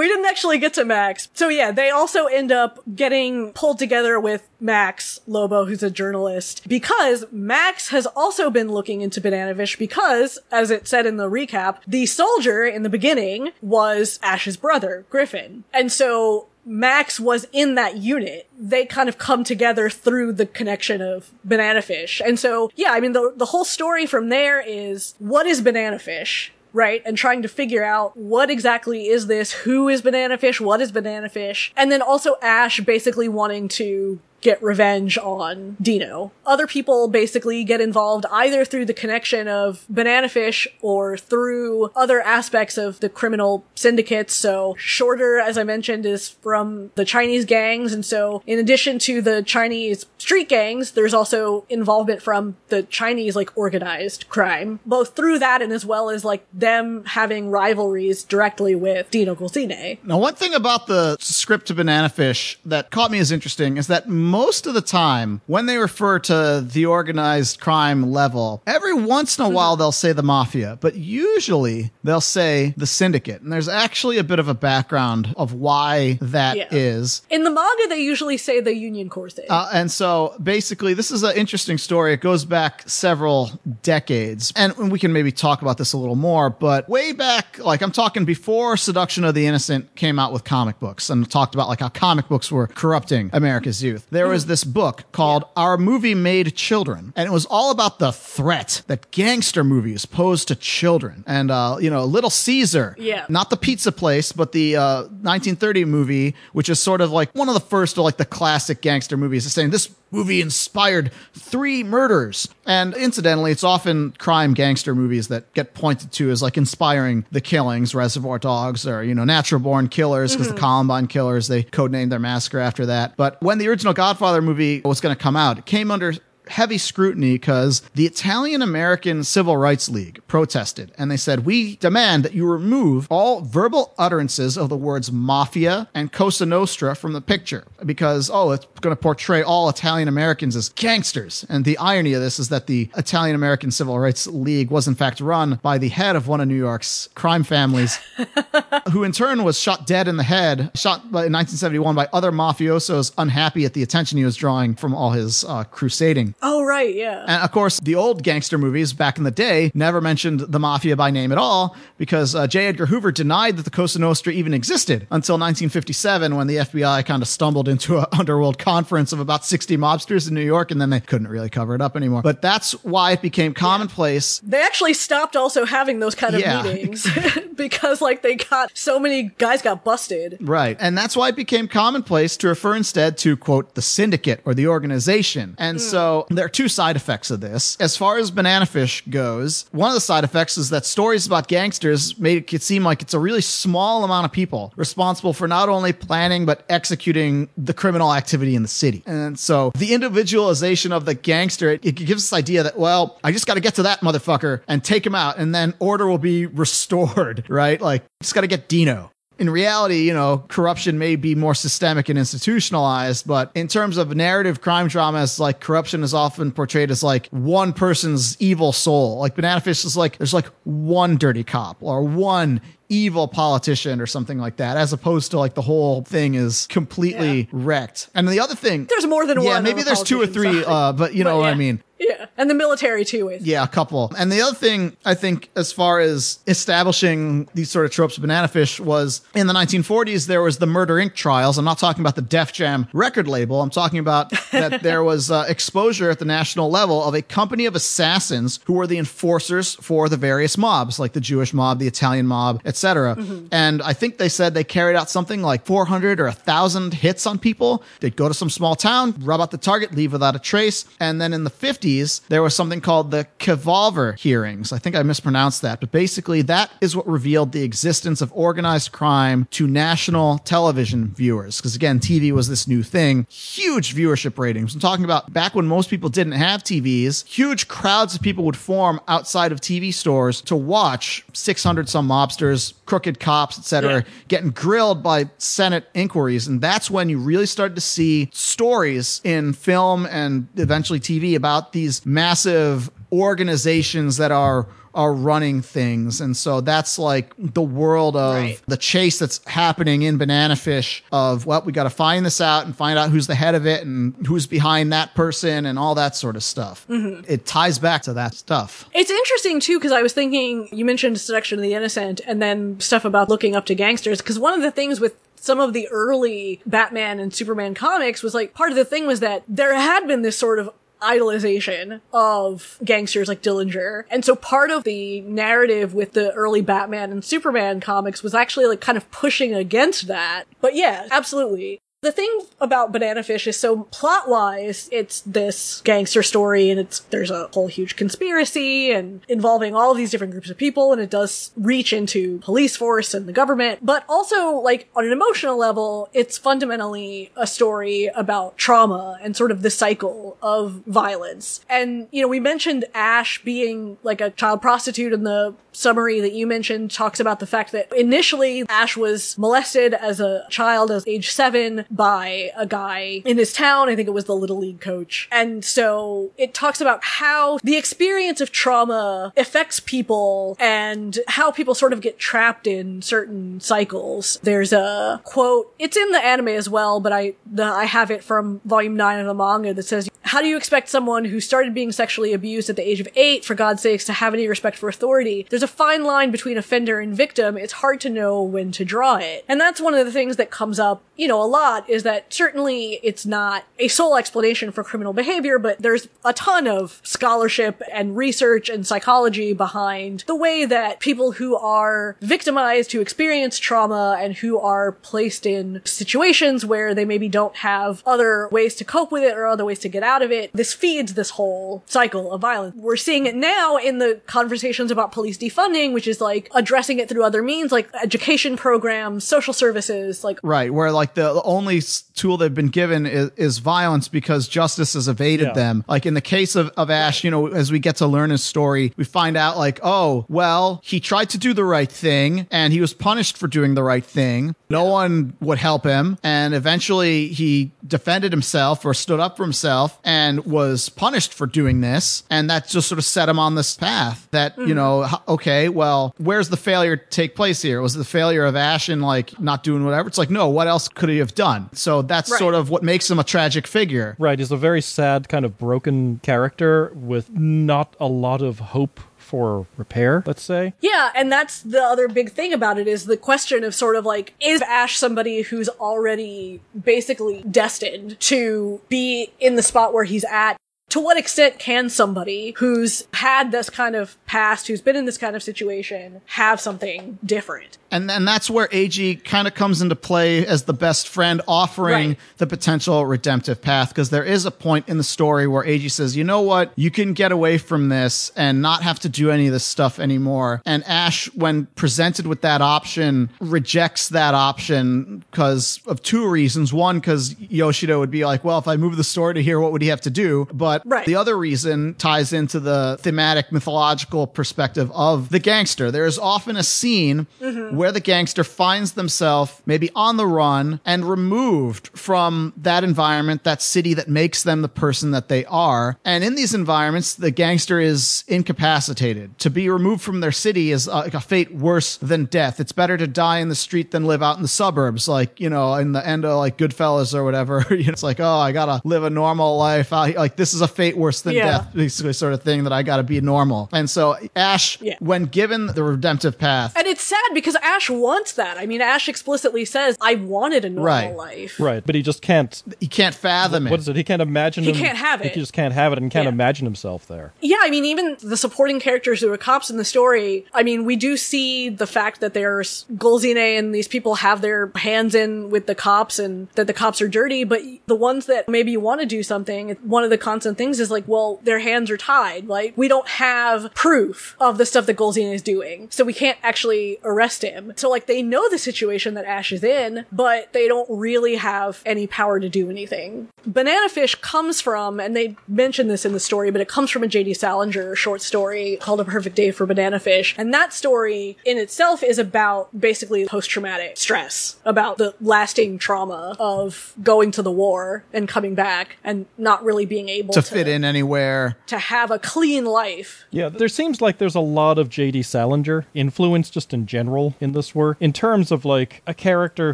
We 0.01 0.07
didn't 0.07 0.25
actually 0.25 0.57
get 0.57 0.73
to 0.73 0.83
Max. 0.83 1.29
So 1.35 1.47
yeah, 1.47 1.69
they 1.69 1.91
also 1.91 2.25
end 2.25 2.51
up 2.51 2.79
getting 2.95 3.53
pulled 3.53 3.77
together 3.77 4.19
with 4.19 4.49
Max 4.59 5.19
Lobo, 5.27 5.65
who's 5.65 5.83
a 5.83 5.91
journalist, 5.91 6.67
because 6.67 7.23
Max 7.31 7.89
has 7.89 8.07
also 8.07 8.49
been 8.49 8.71
looking 8.71 9.01
into 9.01 9.21
Banana 9.21 9.53
Fish 9.53 9.75
because, 9.75 10.39
as 10.51 10.71
it 10.71 10.87
said 10.87 11.05
in 11.05 11.17
the 11.17 11.29
recap, 11.29 11.81
the 11.85 12.07
soldier 12.07 12.65
in 12.65 12.81
the 12.81 12.89
beginning 12.89 13.51
was 13.61 14.17
Ash's 14.23 14.57
brother, 14.57 15.05
Griffin. 15.11 15.65
And 15.71 15.91
so 15.91 16.47
Max 16.65 17.19
was 17.19 17.45
in 17.51 17.75
that 17.75 17.97
unit. 17.97 18.49
They 18.59 18.87
kind 18.87 19.07
of 19.07 19.19
come 19.19 19.43
together 19.43 19.87
through 19.87 20.33
the 20.33 20.47
connection 20.47 21.03
of 21.03 21.29
Banana 21.45 21.83
Fish. 21.83 22.23
And 22.25 22.39
so, 22.39 22.71
yeah, 22.75 22.89
I 22.93 23.01
mean, 23.01 23.11
the, 23.11 23.33
the 23.37 23.45
whole 23.45 23.65
story 23.65 24.07
from 24.07 24.29
there 24.29 24.59
is 24.59 25.13
what 25.19 25.45
is 25.45 25.61
Banana 25.61 25.99
Fish? 25.99 26.51
Right? 26.73 27.01
And 27.05 27.17
trying 27.17 27.41
to 27.41 27.47
figure 27.47 27.83
out 27.83 28.15
what 28.15 28.49
exactly 28.49 29.07
is 29.07 29.27
this? 29.27 29.51
Who 29.51 29.89
is 29.89 30.01
Banana 30.01 30.37
Fish? 30.37 30.61
What 30.61 30.81
is 30.81 30.91
Banana 30.91 31.29
Fish? 31.29 31.73
And 31.75 31.91
then 31.91 32.01
also 32.01 32.35
Ash 32.41 32.79
basically 32.81 33.27
wanting 33.29 33.67
to 33.69 34.19
get 34.41 34.61
revenge 34.61 35.17
on 35.17 35.77
Dino. 35.81 36.31
Other 36.45 36.67
people 36.67 37.07
basically 37.07 37.63
get 37.63 37.79
involved 37.79 38.25
either 38.31 38.65
through 38.65 38.85
the 38.85 38.93
connection 38.93 39.47
of 39.47 39.85
Banana 39.89 40.29
Fish 40.29 40.67
or 40.81 41.17
through 41.17 41.91
other 41.95 42.21
aspects 42.21 42.77
of 42.77 42.99
the 42.99 43.09
criminal 43.09 43.63
syndicates. 43.75 44.33
So 44.33 44.75
Shorter, 44.77 45.39
as 45.39 45.57
I 45.57 45.63
mentioned, 45.63 46.05
is 46.05 46.29
from 46.29 46.91
the 46.95 47.05
Chinese 47.05 47.45
gangs. 47.45 47.93
And 47.93 48.05
so 48.05 48.43
in 48.45 48.59
addition 48.59 48.99
to 48.99 49.21
the 49.21 49.43
Chinese 49.43 50.05
street 50.17 50.49
gangs, 50.49 50.91
there's 50.91 51.13
also 51.13 51.65
involvement 51.69 52.21
from 52.21 52.57
the 52.69 52.83
Chinese 52.83 53.35
like 53.35 53.55
organized 53.57 54.27
crime, 54.29 54.79
both 54.85 55.15
through 55.15 55.39
that 55.39 55.61
and 55.61 55.71
as 55.71 55.85
well 55.85 56.09
as 56.09 56.25
like 56.25 56.45
them 56.53 57.03
having 57.05 57.49
rivalries 57.49 58.23
directly 58.23 58.75
with 58.75 59.09
Dino 59.11 59.35
Golzine. 59.35 59.99
Now, 60.03 60.17
one 60.17 60.35
thing 60.35 60.53
about 60.53 60.87
the 60.87 61.17
script 61.19 61.67
to 61.67 61.73
Banana 61.73 62.09
Fish 62.09 62.59
that 62.65 62.91
caught 62.91 63.11
me 63.11 63.19
as 63.19 63.31
interesting 63.31 63.77
is 63.77 63.87
that 63.87 64.07
most 64.31 64.65
of 64.65 64.73
the 64.73 64.81
time, 64.81 65.41
when 65.47 65.65
they 65.65 65.77
refer 65.77 66.17
to 66.19 66.65
the 66.65 66.85
organized 66.85 67.59
crime 67.59 68.11
level, 68.11 68.63
every 68.65 68.93
once 68.93 69.37
in 69.37 69.45
a 69.45 69.49
while 69.49 69.75
they'll 69.75 69.91
say 69.91 70.13
the 70.13 70.23
mafia, 70.23 70.77
but 70.81 70.95
usually 70.95 71.91
they'll 72.03 72.21
say 72.21 72.73
the 72.77 72.87
syndicate. 72.87 73.41
And 73.41 73.51
there's 73.51 73.67
actually 73.67 74.17
a 74.17 74.23
bit 74.23 74.39
of 74.39 74.47
a 74.47 74.53
background 74.53 75.33
of 75.35 75.53
why 75.53 76.17
that 76.21 76.73
is. 76.73 77.21
Yeah. 77.29 77.35
In 77.37 77.43
the 77.43 77.51
manga, 77.51 77.87
they 77.89 77.99
usually 77.99 78.37
say 78.37 78.61
the 78.61 78.75
Union 78.75 79.09
Corse. 79.09 79.37
Uh, 79.49 79.69
and 79.73 79.91
so 79.91 80.35
basically, 80.41 80.93
this 80.93 81.11
is 81.11 81.23
an 81.23 81.35
interesting 81.35 81.77
story. 81.77 82.13
It 82.13 82.21
goes 82.21 82.45
back 82.45 82.83
several 82.87 83.51
decades. 83.83 84.53
And 84.55 84.91
we 84.91 84.99
can 84.99 85.11
maybe 85.11 85.31
talk 85.31 85.61
about 85.61 85.77
this 85.77 85.93
a 85.93 85.97
little 85.97 86.15
more, 86.15 86.49
but 86.49 86.87
way 86.87 87.11
back, 87.11 87.59
like 87.59 87.81
I'm 87.81 87.91
talking 87.91 88.25
before 88.25 88.77
Seduction 88.77 89.23
of 89.25 89.35
the 89.35 89.45
Innocent 89.45 89.93
came 89.95 90.17
out 90.19 90.31
with 90.31 90.43
comic 90.43 90.79
books 90.79 91.09
and 91.09 91.29
talked 91.29 91.53
about 91.53 91.67
like 91.67 91.81
how 91.81 91.89
comic 91.89 92.27
books 92.29 92.51
were 92.51 92.67
corrupting 92.67 93.29
America's 93.33 93.83
youth. 93.83 94.07
There 94.09 94.20
was 94.27 94.45
this 94.45 94.63
book 94.63 95.05
called 95.11 95.45
Our 95.55 95.77
Movie 95.77 96.15
Made 96.15 96.55
Children. 96.55 97.13
And 97.15 97.27
it 97.27 97.31
was 97.31 97.45
all 97.45 97.71
about 97.71 97.99
the 97.99 98.11
threat 98.11 98.81
that 98.87 99.11
gangster 99.11 99.63
movies 99.63 100.05
pose 100.05 100.45
to 100.45 100.55
children. 100.55 101.23
And, 101.27 101.51
uh, 101.51 101.77
you 101.79 101.89
know, 101.89 102.05
Little 102.05 102.29
Caesar. 102.29 102.95
Yeah. 102.99 103.25
Not 103.29 103.49
the 103.49 103.57
pizza 103.57 103.91
place, 103.91 104.31
but 104.31 104.51
the 104.51 104.75
uh, 104.75 105.01
1930 105.03 105.85
movie, 105.85 106.35
which 106.53 106.69
is 106.69 106.79
sort 106.79 107.01
of 107.01 107.11
like 107.11 107.33
one 107.33 107.47
of 107.47 107.53
the 107.53 107.59
first 107.59 107.97
like 107.97 108.17
the 108.17 108.25
classic 108.25 108.81
gangster 108.81 109.17
movies, 109.17 109.45
is 109.45 109.53
saying 109.53 109.69
this 109.69 109.89
movie 110.11 110.41
inspired 110.41 111.11
three 111.33 111.83
murders. 111.83 112.47
And 112.65 112.93
incidentally, 112.95 113.51
it's 113.51 113.63
often 113.63 114.11
crime 114.17 114.53
gangster 114.53 114.93
movies 114.93 115.29
that 115.29 115.51
get 115.53 115.73
pointed 115.73 116.11
to 116.13 116.29
as 116.29 116.41
like 116.41 116.57
inspiring 116.57 117.25
the 117.31 117.41
killings, 117.41 117.95
Reservoir 117.95 118.37
Dogs 118.37 118.85
or, 118.85 119.03
you 119.03 119.15
know, 119.15 119.23
Natural 119.23 119.59
Born 119.59 119.87
Killers, 119.87 120.33
because 120.33 120.47
the 120.47 120.53
mm-hmm. 120.53 120.61
Columbine 120.61 121.07
Killers, 121.07 121.47
they 121.47 121.63
codenamed 121.63 122.09
their 122.09 122.19
massacre 122.19 122.59
after 122.59 122.85
that. 122.85 123.17
But 123.17 123.41
when 123.41 123.57
the 123.57 123.67
original 123.67 123.93
Godfather 123.93 124.41
movie 124.41 124.81
was 124.83 125.01
going 125.01 125.15
to 125.15 125.21
come 125.21 125.35
out, 125.35 125.57
it 125.57 125.65
came 125.65 125.91
under 125.91 126.13
heavy 126.47 126.77
scrutiny 126.77 127.33
because 127.33 127.81
the 127.95 128.05
Italian 128.05 128.61
American 128.61 129.23
Civil 129.23 129.57
Rights 129.57 129.89
League 129.89 130.21
protested 130.27 130.91
and 130.97 131.09
they 131.09 131.17
said, 131.17 131.45
We 131.45 131.75
demand 131.77 132.23
that 132.23 132.33
you 132.33 132.45
remove 132.45 133.07
all 133.09 133.41
verbal 133.41 133.93
utterances 133.97 134.57
of 134.57 134.69
the 134.69 134.77
words 134.77 135.11
mafia 135.11 135.89
and 135.93 136.11
Cosa 136.11 136.45
Nostra 136.45 136.95
from 136.95 137.13
the 137.13 137.21
picture 137.21 137.65
because, 137.85 138.29
oh, 138.31 138.51
it's 138.51 138.65
going 138.81 138.95
to 138.95 139.01
portray 139.01 139.41
all 139.41 139.69
Italian 139.69 140.07
Americans 140.07 140.55
as 140.55 140.69
gangsters. 140.69 141.45
And 141.49 141.65
the 141.65 141.77
irony 141.77 142.13
of 142.13 142.21
this 142.21 142.39
is 142.39 142.49
that 142.49 142.67
the 142.67 142.89
Italian 142.97 143.35
American 143.35 143.71
Civil 143.71 143.97
Rights 143.99 144.27
League 144.27 144.71
was, 144.71 144.87
in 144.87 144.95
fact, 144.95 145.21
run 145.21 145.59
by 145.61 145.77
the 145.77 145.89
head 145.89 146.15
of 146.15 146.27
one 146.27 146.41
of 146.41 146.47
New 146.47 146.55
York's 146.55 147.09
crime 147.15 147.43
families 147.43 147.99
who 148.91 149.03
in 149.03 149.11
turn 149.11 149.43
was 149.43 149.59
shot 149.59 149.87
dead 149.87 150.07
in 150.07 150.17
the 150.17 150.23
head, 150.23 150.71
shot 150.75 151.03
in 151.03 151.11
1971 151.11 151.95
by 151.95 152.07
other 152.13 152.31
mafiosos 152.31 153.11
unhappy 153.17 153.65
at 153.65 153.73
the 153.73 153.83
attention 153.83 154.17
he 154.17 154.25
was 154.25 154.35
drawing 154.35 154.75
from 154.75 154.93
all 154.93 155.11
his 155.11 155.43
uh, 155.45 155.63
crusading. 155.65 156.30
Oh, 156.41 156.63
right, 156.63 156.93
yeah. 156.93 157.25
And 157.27 157.43
of 157.43 157.51
course, 157.51 157.79
the 157.79 157.95
old 157.95 158.23
gangster 158.23 158.57
movies 158.57 158.93
back 158.93 159.17
in 159.17 159.23
the 159.23 159.31
day 159.31 159.71
never 159.73 160.01
mentioned 160.01 160.39
the 160.41 160.59
mafia 160.59 160.95
by 160.95 161.11
name 161.11 161.31
at 161.31 161.37
all 161.37 161.75
because 161.97 162.35
uh, 162.35 162.47
J. 162.47 162.67
Edgar 162.67 162.85
Hoover 162.87 163.11
denied 163.11 163.57
that 163.57 163.63
the 163.63 163.69
Cosa 163.71 163.99
Nostra 163.99 164.33
even 164.33 164.53
existed 164.53 165.07
until 165.11 165.35
1957 165.35 166.35
when 166.35 166.47
the 166.47 166.57
FBI 166.57 167.05
kind 167.05 167.21
of 167.21 167.27
stumbled 167.27 167.67
into 167.67 167.99
an 167.99 168.05
underworld 168.11 168.57
conference 168.57 169.11
of 169.13 169.19
about 169.19 169.45
60 169.45 169.77
mobsters 169.77 170.27
in 170.27 170.33
New 170.33 170.41
York 170.45 170.71
and 170.71 170.79
then 170.81 170.89
they 170.89 170.99
couldn't 170.99 171.27
really 171.27 171.49
cover 171.49 171.75
it 171.75 171.81
up 171.81 171.95
anymore. 171.95 172.21
But 172.21 172.41
that's 172.41 172.71
why 172.83 173.11
it 173.13 173.21
became 173.21 173.53
commonplace 173.53 174.39
They 174.39 174.61
actually 174.61 174.93
stopped 174.93 175.35
also 175.35 175.65
having 175.65 175.99
those 175.99 176.15
kind 176.15 176.35
of 176.35 176.41
Yeah. 176.41 176.63
meetings 176.63 177.07
because, 177.55 178.01
like, 178.01 178.21
they 178.21 178.35
got 178.35 178.71
so 178.75 178.99
many 178.99 179.31
guys 179.37 179.61
got 179.61 179.83
busted. 179.83 180.37
Right. 180.39 180.77
And 180.79 180.97
that's 180.97 181.15
why 181.15 181.29
it 181.29 181.35
became 181.35 181.67
commonplace 181.67 182.37
to 182.37 182.47
refer 182.47 182.75
instead 182.75 183.17
to, 183.19 183.37
quote, 183.37 183.75
the 183.75 183.81
syndicate 183.81 184.41
or 184.45 184.53
the 184.53 184.67
organization. 184.67 185.55
And 185.57 185.79
so 185.81 186.20
there 186.29 186.45
are 186.45 186.49
two 186.49 186.67
side 186.67 186.95
effects 186.95 187.31
of 187.31 187.41
this. 187.41 187.77
As 187.79 187.97
far 187.97 188.17
as 188.17 188.31
Banana 188.31 188.65
Fish 188.65 189.03
goes, 189.09 189.65
one 189.71 189.89
of 189.89 189.95
the 189.95 190.01
side 190.01 190.23
effects 190.23 190.57
is 190.57 190.69
that 190.69 190.85
stories 190.85 191.25
about 191.27 191.47
gangsters 191.47 192.17
make 192.19 192.53
it 192.53 192.61
seem 192.61 192.83
like 192.83 193.01
it's 193.01 193.13
a 193.13 193.19
really 193.19 193.41
small 193.41 194.03
amount 194.03 194.25
of 194.25 194.31
people 194.31 194.73
responsible 194.75 195.33
for 195.33 195.47
not 195.47 195.69
only 195.69 195.93
planning 195.93 196.45
but 196.45 196.63
executing 196.69 197.49
the 197.57 197.73
criminal 197.73 198.13
activity 198.13 198.55
in 198.55 198.61
the 198.61 198.67
city. 198.67 199.03
And 199.05 199.37
so 199.37 199.71
the 199.75 199.93
individualization 199.93 200.91
of 200.91 201.05
the 201.05 201.13
gangster, 201.13 201.71
it, 201.71 201.85
it 201.85 201.95
gives 201.95 202.23
this 202.23 202.33
idea 202.33 202.63
that, 202.63 202.77
well, 202.77 203.19
I 203.23 203.31
just 203.31 203.47
got 203.47 203.55
to 203.55 203.61
get 203.61 203.75
to 203.75 203.83
that 203.83 204.01
motherfucker 204.01 204.61
and 204.67 204.83
take 204.83 205.05
him 205.05 205.15
out 205.15 205.37
and 205.37 205.53
then 205.53 205.73
order 205.79 206.07
will 206.07 206.17
be 206.17 206.45
restored, 206.61 207.45
right? 207.49 207.79
Like, 207.79 208.03
just 208.21 208.33
got 208.33 208.41
to 208.41 208.47
get 208.47 208.67
Dino 208.67 209.11
in 209.41 209.49
reality, 209.49 210.01
you 210.03 210.13
know, 210.13 210.43
corruption 210.49 210.99
may 210.99 211.15
be 211.15 211.33
more 211.33 211.55
systemic 211.55 212.09
and 212.09 212.19
institutionalized, 212.19 213.25
but 213.25 213.51
in 213.55 213.67
terms 213.67 213.97
of 213.97 214.15
narrative 214.15 214.61
crime 214.61 214.87
dramas, 214.87 215.39
like 215.39 215.59
corruption 215.59 216.03
is 216.03 216.13
often 216.13 216.51
portrayed 216.51 216.91
as 216.91 217.01
like 217.01 217.27
one 217.29 217.73
person's 217.73 218.39
evil 218.39 218.71
soul. 218.71 219.17
Like 219.17 219.33
Banana 219.35 219.59
Fish 219.59 219.83
is 219.83 219.97
like 219.97 220.19
there's 220.19 220.33
like 220.33 220.45
one 220.63 221.17
dirty 221.17 221.43
cop 221.43 221.77
or 221.81 222.03
one 222.03 222.61
evil 222.87 223.27
politician 223.27 223.99
or 223.99 224.05
something 224.05 224.37
like 224.37 224.57
that, 224.57 224.77
as 224.77 224.93
opposed 224.93 225.31
to 225.31 225.39
like 225.39 225.55
the 225.55 225.61
whole 225.63 226.03
thing 226.03 226.35
is 226.35 226.67
completely 226.67 227.49
wrecked. 227.51 228.09
And 228.13 228.27
the 228.27 228.41
other 228.41 228.53
thing, 228.53 228.85
There's 228.89 229.07
more 229.07 229.25
than 229.25 229.37
one. 229.39 229.45
yeah, 229.47 229.53
one. 229.55 229.63
maybe 229.63 229.81
there's 229.81 230.03
two 230.03 230.21
or 230.21 230.27
three, 230.27 230.63
uh, 230.63 230.93
but 230.93 231.15
you 231.15 231.23
know 231.23 231.37
But 231.37 231.39
what 231.39 231.49
I 231.49 231.55
mean. 231.55 231.81
Yeah, 232.01 232.25
and 232.35 232.49
the 232.49 232.55
military 232.55 233.05
too. 233.05 233.29
I 233.29 233.33
think. 233.33 233.45
Yeah, 233.45 233.63
a 233.63 233.67
couple. 233.67 234.11
And 234.17 234.31
the 234.31 234.41
other 234.41 234.55
thing 234.55 234.97
I 235.05 235.13
think, 235.13 235.51
as 235.55 235.71
far 235.71 235.99
as 235.99 236.39
establishing 236.47 237.47
these 237.53 237.69
sort 237.69 237.85
of 237.85 237.91
tropes 237.91 238.17
of 238.17 238.21
Banana 238.21 238.47
Fish, 238.47 238.79
was 238.79 239.21
in 239.35 239.45
the 239.45 239.53
1940s, 239.53 240.25
there 240.25 240.41
was 240.41 240.57
the 240.57 240.65
Murder 240.65 240.95
Inc. 240.95 241.13
trials. 241.13 241.59
I'm 241.59 241.65
not 241.65 241.77
talking 241.77 242.01
about 242.01 242.15
the 242.15 242.23
Def 242.23 242.53
Jam 242.53 242.87
record 242.91 243.27
label. 243.27 243.61
I'm 243.61 243.69
talking 243.69 243.99
about 243.99 244.31
that 244.51 244.81
there 244.81 245.03
was 245.03 245.29
uh, 245.29 245.45
exposure 245.47 246.09
at 246.09 246.17
the 246.17 246.25
national 246.25 246.71
level 246.71 247.03
of 247.03 247.13
a 247.13 247.21
company 247.21 247.67
of 247.67 247.75
assassins 247.75 248.59
who 248.65 248.73
were 248.73 248.87
the 248.87 248.97
enforcers 248.97 249.75
for 249.75 250.09
the 250.09 250.17
various 250.17 250.57
mobs, 250.57 250.99
like 250.99 251.13
the 251.13 251.21
Jewish 251.21 251.53
mob, 251.53 251.77
the 251.77 251.87
Italian 251.87 252.25
mob, 252.25 252.61
etc. 252.65 253.15
And 253.51 253.81
I 253.83 253.93
think 253.93 254.17
they 254.17 254.29
said 254.29 254.55
they 254.55 254.63
carried 254.63 254.95
out 254.95 255.09
something 255.09 255.43
like 255.43 255.65
400 255.67 256.19
or 256.19 256.25
1,000 256.25 256.95
hits 256.95 257.27
on 257.27 257.37
people. 257.37 257.83
They'd 257.99 258.15
go 258.15 258.27
to 258.27 258.33
some 258.33 258.49
small 258.49 258.75
town, 258.75 259.13
rub 259.19 259.39
out 259.39 259.51
the 259.51 259.57
target, 259.57 259.93
leave 259.93 260.13
without 260.13 260.35
a 260.35 260.39
trace. 260.39 260.85
And 260.99 261.21
then 261.21 261.33
in 261.33 261.43
the 261.43 261.51
50s, 261.51 261.90
there 262.29 262.41
was 262.41 262.55
something 262.55 262.81
called 262.81 263.11
the 263.11 263.27
Kefauver 263.39 264.17
hearings. 264.17 264.71
I 264.71 264.77
think 264.77 264.95
I 264.95 265.03
mispronounced 265.03 265.61
that, 265.61 265.79
but 265.79 265.91
basically 265.91 266.41
that 266.43 266.71
is 266.81 266.95
what 266.95 267.07
revealed 267.07 267.51
the 267.51 267.63
existence 267.63 268.21
of 268.21 268.31
organized 268.33 268.91
crime 268.91 269.47
to 269.51 269.67
national 269.67 270.39
television 270.39 271.07
viewers. 271.13 271.57
Because 271.57 271.75
again, 271.75 271.99
TV 271.99 272.31
was 272.31 272.47
this 272.47 272.67
new 272.67 272.83
thing. 272.83 273.25
Huge 273.29 273.95
viewership 273.95 274.37
ratings. 274.37 274.73
I'm 274.73 274.79
talking 274.79 275.05
about 275.05 275.31
back 275.33 275.55
when 275.55 275.67
most 275.67 275.89
people 275.89 276.09
didn't 276.09 276.33
have 276.33 276.63
TVs, 276.63 277.25
huge 277.27 277.67
crowds 277.67 278.15
of 278.15 278.21
people 278.21 278.43
would 278.45 278.57
form 278.57 278.99
outside 279.07 279.51
of 279.51 279.59
TV 279.61 279.93
stores 279.93 280.41
to 280.41 280.55
watch 280.55 281.25
600 281.33 281.89
some 281.89 282.07
mobsters, 282.07 282.73
crooked 282.85 283.19
cops, 283.19 283.57
etc., 283.57 283.91
Yeah. 283.93 284.01
getting 284.27 284.49
grilled 284.51 285.01
by 285.03 285.29
Senate 285.37 285.85
inquiries. 285.93 286.47
And 286.47 286.61
that's 286.61 286.89
when 286.89 287.09
you 287.09 287.17
really 287.17 287.45
started 287.45 287.75
to 287.75 287.81
see 287.81 288.29
stories 288.33 289.21
in 289.23 289.53
film 289.53 290.05
and 290.05 290.47
eventually 290.57 290.99
TV 290.99 291.35
about 291.35 291.71
these 291.81 292.05
massive 292.05 292.91
organizations 293.11 294.17
that 294.17 294.31
are 294.31 294.67
are 294.93 295.13
running 295.13 295.61
things. 295.61 296.19
And 296.19 296.35
so 296.35 296.59
that's 296.59 296.99
like 296.99 297.31
the 297.37 297.61
world 297.61 298.17
of 298.17 298.35
Right. 298.35 298.59
the 298.67 298.75
chase 298.75 299.19
that's 299.19 299.39
happening 299.47 300.01
in 300.01 300.17
banana 300.17 300.57
fish 300.57 301.01
of 301.13 301.45
well 301.45 301.61
we 301.65 301.71
got 301.71 301.83
to 301.85 301.89
find 301.89 302.25
this 302.25 302.41
out 302.41 302.65
and 302.65 302.75
find 302.75 302.99
out 302.99 303.09
who's 303.09 303.25
the 303.25 303.35
head 303.35 303.55
of 303.55 303.65
it 303.65 303.85
and 303.85 304.13
who's 304.27 304.47
behind 304.47 304.91
that 304.91 305.15
person 305.15 305.65
and 305.65 305.79
all 305.79 305.95
that 305.95 306.17
sort 306.17 306.35
of 306.35 306.43
stuff. 306.43 306.85
Mm-hmm. 306.89 307.23
It 307.25 307.45
ties 307.45 307.79
back 307.79 308.01
to 308.03 308.13
that 308.13 308.33
stuff. 308.35 308.89
It's 308.93 309.09
interesting 309.09 309.61
too 309.61 309.79
because 309.79 309.93
I 309.93 310.01
was 310.01 310.11
thinking 310.11 310.67
you 310.73 310.83
mentioned 310.83 311.17
seduction 311.21 311.57
of 311.57 311.63
the 311.63 311.73
innocent 311.73 312.19
and 312.27 312.41
then 312.41 312.77
stuff 312.81 313.05
about 313.05 313.29
looking 313.29 313.55
up 313.55 313.65
to 313.67 313.75
gangsters 313.75 314.17
because 314.19 314.37
one 314.39 314.53
of 314.53 314.61
the 314.61 314.71
things 314.71 314.99
with 314.99 315.15
some 315.37 315.61
of 315.61 315.71
the 315.71 315.87
early 315.87 316.61
Batman 316.65 317.17
and 317.19 317.33
Superman 317.33 317.73
comics 317.75 318.21
was 318.21 318.33
like 318.35 318.53
part 318.53 318.71
of 318.71 318.75
the 318.75 318.85
thing 318.85 319.07
was 319.07 319.21
that 319.21 319.43
there 319.47 319.73
had 319.73 320.05
been 320.05 320.21
this 320.21 320.37
sort 320.37 320.59
of 320.59 320.69
idolization 321.01 322.01
of 322.13 322.77
gangsters 322.83 323.27
like 323.27 323.41
Dillinger. 323.41 324.05
And 324.09 324.23
so 324.23 324.35
part 324.35 324.71
of 324.71 324.83
the 324.83 325.21
narrative 325.21 325.93
with 325.93 326.13
the 326.13 326.31
early 326.33 326.61
Batman 326.61 327.11
and 327.11 327.23
Superman 327.23 327.79
comics 327.79 328.23
was 328.23 328.33
actually 328.33 328.67
like 328.67 328.81
kind 328.81 328.97
of 328.97 329.09
pushing 329.11 329.53
against 329.53 330.07
that. 330.07 330.45
But 330.61 330.75
yeah, 330.75 331.07
absolutely. 331.11 331.79
The 332.01 332.11
thing 332.11 332.47
about 332.59 332.91
Banana 332.91 333.21
Fish 333.21 333.45
is 333.45 333.59
so 333.59 333.83
plot 333.91 334.27
wise, 334.27 334.89
it's 334.91 335.21
this 335.21 335.81
gangster 335.81 336.23
story 336.23 336.71
and 336.71 336.79
it's 336.79 337.01
there's 337.11 337.29
a 337.29 337.47
whole 337.53 337.67
huge 337.67 337.95
conspiracy 337.95 338.91
and 338.91 339.21
involving 339.29 339.75
all 339.75 339.93
these 339.93 340.09
different 340.09 340.31
groups 340.31 340.49
of 340.49 340.57
people 340.57 340.93
and 340.93 340.99
it 340.99 341.11
does 341.11 341.51
reach 341.55 341.93
into 341.93 342.39
police 342.39 342.75
force 342.75 343.13
and 343.13 343.27
the 343.27 343.31
government. 343.31 343.85
But 343.85 344.03
also 344.09 344.49
like 344.53 344.89
on 344.95 345.05
an 345.05 345.11
emotional 345.11 345.57
level, 345.57 346.09
it's 346.11 346.39
fundamentally 346.39 347.31
a 347.37 347.45
story 347.45 348.09
about 348.15 348.57
trauma 348.57 349.19
and 349.21 349.37
sort 349.37 349.51
of 349.51 349.61
the 349.61 349.69
cycle 349.69 350.37
of 350.41 350.81
violence. 350.87 351.63
And 351.69 352.07
you 352.09 352.23
know, 352.23 352.27
we 352.27 352.39
mentioned 352.39 352.85
Ash 352.95 353.43
being 353.43 353.99
like 354.01 354.21
a 354.21 354.31
child 354.31 354.59
prostitute 354.59 355.13
in 355.13 355.23
the 355.23 355.53
summary 355.71 356.19
that 356.19 356.33
you 356.33 356.47
mentioned 356.47 356.89
talks 356.89 357.19
about 357.19 357.39
the 357.39 357.45
fact 357.45 357.71
that 357.73 357.93
initially 357.93 358.65
Ash 358.69 358.97
was 358.97 359.37
molested 359.37 359.93
as 359.93 360.19
a 360.19 360.47
child 360.49 360.89
as 360.89 361.07
age 361.07 361.29
seven 361.31 361.85
by 361.91 362.51
a 362.55 362.65
guy 362.65 363.21
in 363.25 363.37
his 363.37 363.53
town. 363.53 363.89
I 363.89 363.95
think 363.95 364.07
it 364.07 364.11
was 364.11 364.25
the 364.25 364.35
little 364.35 364.57
league 364.57 364.81
coach. 364.81 365.27
And 365.31 365.63
so 365.63 366.31
it 366.37 366.53
talks 366.53 366.81
about 366.81 367.03
how 367.03 367.59
the 367.63 367.77
experience 367.77 368.41
of 368.41 368.51
trauma 368.51 369.33
affects 369.37 369.79
people 369.79 370.55
and 370.59 371.19
how 371.27 371.51
people 371.51 371.75
sort 371.75 371.93
of 371.93 372.01
get 372.01 372.17
trapped 372.17 372.67
in 372.67 373.01
certain 373.01 373.59
cycles. 373.59 374.39
There's 374.43 374.73
a 374.73 375.21
quote, 375.23 375.73
it's 375.77 375.97
in 375.97 376.11
the 376.11 376.23
anime 376.23 376.49
as 376.49 376.69
well, 376.69 376.99
but 376.99 377.11
I, 377.11 377.33
the, 377.45 377.63
I 377.63 377.85
have 377.85 378.09
it 378.09 378.23
from 378.23 378.61
volume 378.65 378.95
nine 378.95 379.19
of 379.19 379.25
the 379.25 379.33
manga 379.33 379.73
that 379.73 379.83
says, 379.83 380.09
how 380.23 380.39
do 380.39 380.47
you 380.47 380.55
expect 380.55 380.87
someone 380.87 381.25
who 381.25 381.41
started 381.41 381.73
being 381.73 381.91
sexually 381.91 382.31
abused 382.31 382.69
at 382.69 382.77
the 382.77 382.87
age 382.87 383.01
of 383.01 383.07
eight, 383.15 383.43
for 383.43 383.53
God's 383.53 383.81
sakes, 383.81 384.05
to 384.05 384.13
have 384.13 384.33
any 384.33 384.47
respect 384.47 384.77
for 384.77 384.87
authority? 384.87 385.45
There's 385.49 385.63
a 385.63 385.67
fine 385.67 386.03
line 386.03 386.31
between 386.31 386.57
offender 386.57 387.01
and 387.01 387.13
victim. 387.13 387.57
It's 387.57 387.73
hard 387.73 387.99
to 388.01 388.09
know 388.09 388.41
when 388.41 388.71
to 388.73 388.85
draw 388.85 389.17
it. 389.17 389.43
And 389.49 389.59
that's 389.59 389.81
one 389.81 389.93
of 389.93 390.05
the 390.05 390.11
things 390.11 390.37
that 390.37 390.49
comes 390.49 390.79
up, 390.79 391.01
you 391.17 391.27
know, 391.27 391.41
a 391.41 391.45
lot 391.45 391.80
is 391.89 392.03
that 392.03 392.33
certainly 392.33 392.99
it's 393.03 393.25
not 393.25 393.65
a 393.79 393.87
sole 393.87 394.15
explanation 394.15 394.71
for 394.71 394.83
criminal 394.83 395.13
behavior, 395.13 395.59
but 395.59 395.81
there's 395.81 396.07
a 396.23 396.33
ton 396.33 396.67
of 396.67 396.99
scholarship 397.03 397.81
and 397.91 398.15
research 398.17 398.69
and 398.69 398.85
psychology 398.85 399.53
behind 399.53 400.23
the 400.27 400.35
way 400.35 400.65
that 400.65 400.99
people 400.99 401.33
who 401.33 401.55
are 401.55 402.15
victimized, 402.21 402.91
who 402.91 403.01
experience 403.01 403.59
trauma, 403.59 404.17
and 404.19 404.37
who 404.37 404.59
are 404.59 404.91
placed 404.91 405.45
in 405.45 405.81
situations 405.85 406.65
where 406.65 406.93
they 406.93 407.05
maybe 407.05 407.29
don't 407.29 407.57
have 407.57 408.03
other 408.05 408.47
ways 408.51 408.75
to 408.75 408.83
cope 408.83 409.11
with 409.11 409.23
it 409.23 409.35
or 409.37 409.47
other 409.47 409.65
ways 409.65 409.79
to 409.79 409.89
get 409.89 410.03
out 410.03 410.21
of 410.21 410.31
it, 410.31 410.51
this 410.53 410.73
feeds 410.73 411.13
this 411.13 411.31
whole 411.31 411.83
cycle 411.85 412.31
of 412.31 412.41
violence. 412.41 412.75
We're 412.75 412.97
seeing 412.97 413.25
it 413.25 413.35
now 413.35 413.77
in 413.77 413.99
the 413.99 414.21
conversations 414.25 414.91
about 414.91 415.11
police 415.11 415.37
defunding, 415.37 415.93
which 415.93 416.07
is 416.07 416.21
like 416.21 416.49
addressing 416.53 416.99
it 416.99 417.09
through 417.09 417.23
other 417.23 417.41
means, 417.41 417.71
like 417.71 417.89
education 418.01 418.57
programs, 418.57 419.23
social 419.23 419.53
services, 419.53 420.23
like 420.23 420.39
Right, 420.43 420.73
where 420.73 420.91
like 420.91 421.13
the, 421.13 421.33
the 421.33 421.43
only 421.43 421.70
only 421.71 421.81
tool 422.13 422.37
they've 422.37 422.53
been 422.53 422.67
given 422.67 423.05
is, 423.05 423.31
is 423.35 423.57
violence 423.59 424.07
because 424.07 424.47
justice 424.47 424.93
has 424.93 425.07
evaded 425.07 425.47
Yeah. 425.47 425.53
them. 425.53 425.85
Like 425.87 426.05
in 426.05 426.13
the 426.13 426.21
case 426.21 426.55
of, 426.55 426.69
of 426.77 426.89
Ash, 426.89 427.23
you 427.23 427.31
know, 427.31 427.47
as 427.47 427.71
we 427.71 427.79
get 427.79 427.95
to 427.97 428.07
learn 428.07 428.29
his 428.29 428.43
story, 428.43 428.93
we 428.97 429.03
find 429.03 429.37
out 429.37 429.57
like, 429.57 429.79
oh, 429.81 430.25
well, 430.29 430.81
he 430.83 430.99
tried 430.99 431.29
to 431.29 431.37
do 431.37 431.53
the 431.53 431.63
right 431.63 431.91
thing 431.91 432.47
and 432.51 432.73
he 432.73 432.81
was 432.81 432.93
punished 432.93 433.37
for 433.37 433.47
doing 433.47 433.73
the 433.75 433.83
right 433.83 434.03
thing. 434.05 434.55
No 434.69 434.83
one 434.83 435.33
would 435.39 435.57
help 435.57 435.83
him. 435.83 436.17
And 436.23 436.53
eventually 436.53 437.27
he 437.27 437.71
defended 437.85 438.31
himself 438.31 438.85
or 438.85 438.93
stood 438.93 439.19
up 439.19 439.37
for 439.37 439.43
himself 439.43 439.99
and 440.03 440.45
was 440.45 440.89
punished 440.89 441.33
for 441.33 441.47
doing 441.47 441.81
this. 441.81 442.23
And 442.29 442.49
that 442.49 442.67
just 442.67 442.87
sort 442.87 442.99
of 442.99 443.05
set 443.05 443.29
him 443.29 443.39
on 443.39 443.55
this 443.55 443.75
path 443.75 444.27
that, 444.31 444.57
you 444.57 444.65
mm-hmm. 444.65 444.75
know, 444.75 445.07
okay, 445.27 445.69
well, 445.69 446.13
where's 446.17 446.49
the 446.49 446.57
failure 446.57 446.97
take 446.97 447.35
place 447.35 447.61
here? 447.61 447.81
Was 447.81 447.93
the 447.93 448.05
failure 448.05 448.45
of 448.45 448.55
Ash 448.55 448.89
in 448.89 449.01
like 449.01 449.39
not 449.39 449.63
doing 449.63 449.85
whatever? 449.85 450.07
It's 450.07 450.17
like, 450.17 450.29
no, 450.29 450.49
what 450.49 450.67
else 450.67 450.87
could 450.87 451.09
he 451.09 451.17
have 451.17 451.35
done? 451.35 451.60
So 451.73 452.01
that's 452.01 452.29
Right. 452.31 452.39
sort 452.39 452.55
of 452.55 452.69
what 452.69 452.83
makes 452.83 453.09
him 453.09 453.19
a 453.19 453.23
tragic 453.23 453.67
figure. 453.67 454.15
Right, 454.19 454.39
he's 454.39 454.51
a 454.51 454.57
very 454.57 454.81
sad, 454.81 455.29
kind 455.29 455.45
of 455.45 455.57
broken 455.57 456.19
character 456.23 456.91
with 456.95 457.29
not 457.31 457.95
a 457.99 458.07
lot 458.07 458.41
of 458.41 458.59
hope 458.59 458.99
for 459.17 459.65
repair, 459.77 460.23
let's 460.25 460.43
say. 460.43 460.73
Yeah, 460.81 461.11
and 461.15 461.31
that's 461.31 461.61
the 461.61 461.81
other 461.81 462.07
big 462.09 462.31
thing 462.31 462.51
about 462.51 462.77
it 462.77 462.87
is 462.87 463.05
the 463.05 463.15
question 463.15 463.63
of 463.63 463.73
sort 463.73 463.95
of 463.95 464.05
like, 464.05 464.33
is 464.41 464.61
Ash 464.61 464.97
somebody 464.97 465.43
who's 465.43 465.69
already 465.69 466.59
basically 466.83 467.43
destined 467.49 468.19
to 468.21 468.81
be 468.89 469.31
in 469.39 469.55
the 469.55 469.63
spot 469.63 469.93
where 469.93 470.03
he's 470.03 470.25
at? 470.25 470.57
To 470.89 470.99
what 470.99 471.17
extent 471.17 471.57
can 471.57 471.87
somebody 471.87 472.53
who's 472.57 473.05
had 473.13 473.53
this 473.53 473.69
kind 473.69 473.95
of 473.95 474.17
past, 474.25 474.67
who's 474.67 474.81
been 474.81 474.97
in 474.97 475.05
this 475.05 475.17
kind 475.17 475.37
of 475.37 475.43
situation, 475.43 476.19
have 476.25 476.59
something 476.59 477.17
different? 477.23 477.77
And 477.91 478.09
and 478.09 478.27
that's 478.27 478.49
where 478.49 478.67
Eiji 478.69 479.23
kind 479.23 479.47
of 479.47 479.53
comes 479.53 479.81
into 479.81 479.95
play 479.95 480.45
as 480.45 480.63
the 480.63 480.73
best 480.73 481.07
friend 481.07 481.41
offering 481.47 482.09
Right. 482.09 482.17
the 482.37 482.47
potential 482.47 483.05
redemptive 483.05 483.61
path 483.61 483.89
because 483.89 484.09
there 484.09 484.23
is 484.23 484.45
a 484.45 484.51
point 484.51 484.87
in 484.87 484.97
the 484.97 485.03
story 485.03 485.45
where 485.47 485.63
Eiji 485.63 485.91
says, 485.91 486.15
"You 486.15 486.23
know 486.23 486.41
what? 486.41 486.71
You 486.75 486.89
can 486.89 487.13
get 487.13 487.31
away 487.31 487.57
from 487.57 487.89
this 487.89 488.31
and 488.35 488.61
not 488.61 488.81
have 488.83 488.99
to 489.01 489.09
do 489.09 489.29
any 489.29 489.47
of 489.47 489.53
this 489.53 489.65
stuff 489.65 489.99
anymore." 489.99 490.61
And 490.65 490.83
Ash 490.87 491.29
when 491.35 491.67
presented 491.75 492.27
with 492.27 492.41
that 492.41 492.61
option 492.61 493.29
rejects 493.39 494.09
that 494.09 494.33
option 494.33 495.23
because 495.31 495.79
of 495.85 496.01
two 496.01 496.27
reasons. 496.27 496.71
One 496.73 497.01
cuz 497.01 497.35
Yoshida 497.39 497.99
would 497.99 498.11
be 498.11 498.23
like, 498.25 498.43
"Well, 498.43 498.57
if 498.57 498.67
I 498.67 498.77
move 498.77 498.95
the 498.97 499.03
story 499.03 499.33
to 499.35 499.43
here, 499.43 499.59
what 499.59 499.71
would 499.73 499.81
he 499.81 499.89
have 499.89 500.01
to 500.01 500.09
do?" 500.09 500.47
But 500.53 500.81
Right. 500.85 501.05
the 501.05 501.15
other 501.15 501.37
reason 501.37 501.95
ties 501.97 502.31
into 502.33 502.59
the 502.59 502.97
thematic 503.01 503.51
mythological 503.51 504.27
perspective 504.27 504.89
of 504.93 505.29
the 505.29 505.39
gangster. 505.39 505.91
There 505.91 506.05
is 506.05 506.17
often 506.17 506.55
a 506.55 506.63
scene 506.63 507.27
mm-hmm. 507.41 507.75
Where 507.81 507.91
the 507.91 507.99
gangster 507.99 508.43
finds 508.43 508.91
themselves 508.91 509.59
maybe 509.65 509.89
on 509.95 510.15
the 510.15 510.27
run 510.27 510.79
and 510.85 511.03
removed 511.09 511.87
from 511.97 512.53
that 512.55 512.83
environment, 512.83 513.43
that 513.43 513.59
city 513.59 513.95
that 513.95 514.07
makes 514.07 514.43
them 514.43 514.61
the 514.61 514.69
person 514.69 515.09
that 515.09 515.29
they 515.29 515.43
are. 515.45 515.97
And 516.05 516.23
in 516.23 516.35
these 516.35 516.53
environments, 516.53 517.15
the 517.15 517.31
gangster 517.31 517.79
is 517.79 518.23
incapacitated. 518.27 519.35
To 519.39 519.49
be 519.49 519.67
removed 519.67 520.03
from 520.03 520.19
their 520.19 520.31
city 520.31 520.71
is 520.71 520.85
like 520.87 521.15
a 521.15 521.19
fate 521.19 521.51
worse 521.55 521.97
than 521.97 522.25
death. 522.25 522.59
It's 522.59 522.71
better 522.71 522.97
to 522.97 523.07
die 523.07 523.39
in 523.39 523.49
the 523.49 523.55
street 523.55 523.89
than 523.89 524.05
live 524.05 524.21
out 524.21 524.35
in 524.35 524.43
the 524.43 524.47
suburbs, 524.47 525.07
like, 525.07 525.39
you 525.39 525.49
know, 525.49 525.73
in 525.73 525.91
the 525.93 526.05
end 526.07 526.23
of 526.23 526.37
like 526.37 526.59
Goodfellas 526.59 527.15
or 527.15 527.23
whatever. 527.23 527.65
you 527.71 527.85
know, 527.85 527.91
it's 527.93 528.03
like, 528.03 528.19
oh, 528.19 528.37
I 528.37 528.51
gotta 528.51 528.79
live 528.85 529.03
a 529.03 529.09
normal 529.09 529.57
life. 529.57 529.89
here. 529.89 530.13
Like, 530.15 530.35
this 530.35 530.53
is 530.53 530.61
a 530.61 530.67
fate 530.67 530.95
worse 530.95 531.21
than 531.23 531.33
Yeah. 531.33 531.45
death 531.45 531.69
basically 531.73 532.13
sort 532.13 532.33
of 532.33 532.43
thing 532.43 532.63
that 532.65 532.73
I 532.73 532.83
got 532.83 532.97
to 532.97 533.03
be 533.03 533.19
normal. 533.21 533.69
And 533.73 533.89
so 533.89 534.17
Ash, 534.35 534.79
Yeah. 534.81 534.97
when 534.99 535.25
given 535.25 535.65
the 535.65 535.83
redemptive 535.83 536.37
path, 536.37 536.73
And 536.75 536.85
it's 536.85 537.01
sad 537.01 537.19
because 537.33 537.55
Ash 537.75 537.89
wants 537.89 538.33
that. 538.33 538.57
I 538.57 538.65
mean, 538.65 538.81
Ash 538.81 539.07
explicitly 539.07 539.65
says, 539.65 539.97
I 540.01 540.15
wanted 540.15 540.65
a 540.65 540.69
normal 540.69 540.85
Right. 540.85 541.15
life. 541.15 541.59
Right, 541.59 541.83
but 541.85 541.95
he 541.95 542.01
just 542.01 542.21
can't. 542.21 542.61
he 542.79 542.87
can't 542.87 543.15
fathom 543.15 543.65
What 543.65 543.73
it. 543.73 543.79
is 543.81 543.87
it? 543.89 543.95
He 543.95 544.03
can't 544.03 544.21
imagine. 544.21 544.63
He 544.63 544.71
him- 544.71 544.77
can't 544.85 544.97
have 544.97 545.21
it. 545.21 545.33
He 545.33 545.39
just 545.39 545.53
can't 545.53 545.73
have 545.73 545.93
it, 545.93 545.99
and 545.99 546.11
can't 546.11 546.25
Yeah. 546.25 546.29
imagine 546.31 546.65
himself 546.65 547.07
there. 547.07 547.31
Yeah, 547.41 547.57
I 547.61 547.69
mean, 547.69 547.85
even 547.85 548.17
the 548.21 548.37
supporting 548.37 548.79
characters 548.79 549.21
who 549.21 549.31
are 549.31 549.37
cops 549.37 549.69
in 549.69 549.77
the 549.77 549.85
story, 549.85 550.45
I 550.53 550.63
mean, 550.63 550.85
we 550.85 550.95
do 550.95 551.15
see 551.17 551.69
the 551.69 551.87
fact 551.87 552.19
that 552.21 552.33
there's 552.33 552.85
Golzine 552.95 553.37
and 553.57 553.73
these 553.73 553.87
people 553.87 554.15
have 554.15 554.41
their 554.41 554.71
hands 554.75 555.15
in 555.15 555.49
with 555.49 555.67
the 555.67 555.75
cops 555.75 556.19
and 556.19 556.47
that 556.55 556.67
the 556.67 556.73
cops 556.73 557.01
are 557.01 557.07
dirty, 557.07 557.43
but 557.43 557.61
the 557.87 557.95
ones 557.95 558.25
that 558.25 558.47
maybe 558.49 558.75
want 558.77 558.99
to 559.01 559.05
do 559.05 559.23
something, 559.23 559.77
one 559.83 560.03
of 560.03 560.09
the 560.09 560.17
constant 560.17 560.57
things 560.57 560.79
is 560.79 560.91
like, 560.91 561.03
well, 561.07 561.39
their 561.43 561.59
hands 561.59 561.89
are 561.89 561.97
tied. 561.97 562.47
Like, 562.47 562.73
we 562.75 562.87
don't 562.87 563.07
have 563.07 563.73
proof 563.73 564.35
of 564.39 564.57
the 564.57 564.65
stuff 564.65 564.85
that 564.87 564.97
Golzine 564.97 565.33
is 565.33 565.41
doing, 565.41 565.87
so 565.89 566.03
we 566.03 566.13
can't 566.13 566.37
actually 566.43 566.99
arrest 567.03 567.43
him. 567.43 567.60
So, 567.75 567.89
like, 567.89 568.07
they 568.07 568.21
know 568.21 568.49
the 568.49 568.57
situation 568.57 569.13
that 569.15 569.25
Ash 569.25 569.51
is 569.51 569.63
in, 569.63 570.05
but 570.11 570.53
they 570.53 570.67
don't 570.67 570.89
really 570.89 571.35
have 571.35 571.81
any 571.85 572.07
power 572.07 572.39
to 572.39 572.49
do 572.49 572.69
anything. 572.69 573.29
Banana 573.45 573.89
Fish 573.89 574.15
comes 574.15 574.61
from, 574.61 574.99
and 574.99 575.15
they 575.15 575.35
mention 575.47 575.87
this 575.87 576.05
in 576.05 576.13
the 576.13 576.19
story, 576.19 576.51
but 576.51 576.61
it 576.61 576.67
comes 576.67 576.91
from 576.91 577.03
a 577.03 577.07
J.D. 577.07 577.33
Salinger 577.33 577.95
short 577.95 578.21
story 578.21 578.77
called 578.81 578.99
A 578.99 579.05
Perfect 579.05 579.35
Day 579.35 579.51
for 579.51 579.65
Banana 579.65 579.99
Fish. 579.99 580.35
And 580.37 580.53
that 580.53 580.73
story 580.73 581.37
in 581.45 581.57
itself 581.57 582.03
is 582.03 582.19
about 582.19 582.69
basically 582.79 583.25
post 583.25 583.49
traumatic 583.49 583.97
stress, 583.97 584.57
about 584.65 584.97
the 584.97 585.15
lasting 585.21 585.77
trauma 585.77 586.35
of 586.39 586.93
going 587.01 587.31
to 587.31 587.41
the 587.41 587.51
war 587.51 588.03
and 588.13 588.27
coming 588.27 588.55
back 588.55 588.97
and 589.03 589.25
not 589.37 589.63
really 589.63 589.85
being 589.85 590.09
able 590.09 590.33
to 590.33 590.41
to, 590.41 590.53
fit 590.53 590.67
in 590.67 590.83
anywhere. 590.83 591.57
to 591.67 591.77
have 591.77 592.11
a 592.11 592.19
clean 592.19 592.65
life. 592.65 593.25
Yeah, 593.31 593.49
there 593.49 593.67
seems 593.67 594.01
like 594.01 594.17
there's 594.17 594.35
a 594.35 594.39
lot 594.39 594.77
of 594.77 594.89
J.D. 594.89 595.23
Salinger 595.23 595.85
influence 595.93 596.49
just 596.49 596.73
in 596.73 596.85
general 596.85 597.35
in 597.39 597.50
this 597.53 597.73
work, 597.75 597.97
in 597.99 598.13
terms 598.13 598.51
of 598.51 598.65
like 598.65 599.01
a 599.07 599.13
character 599.13 599.73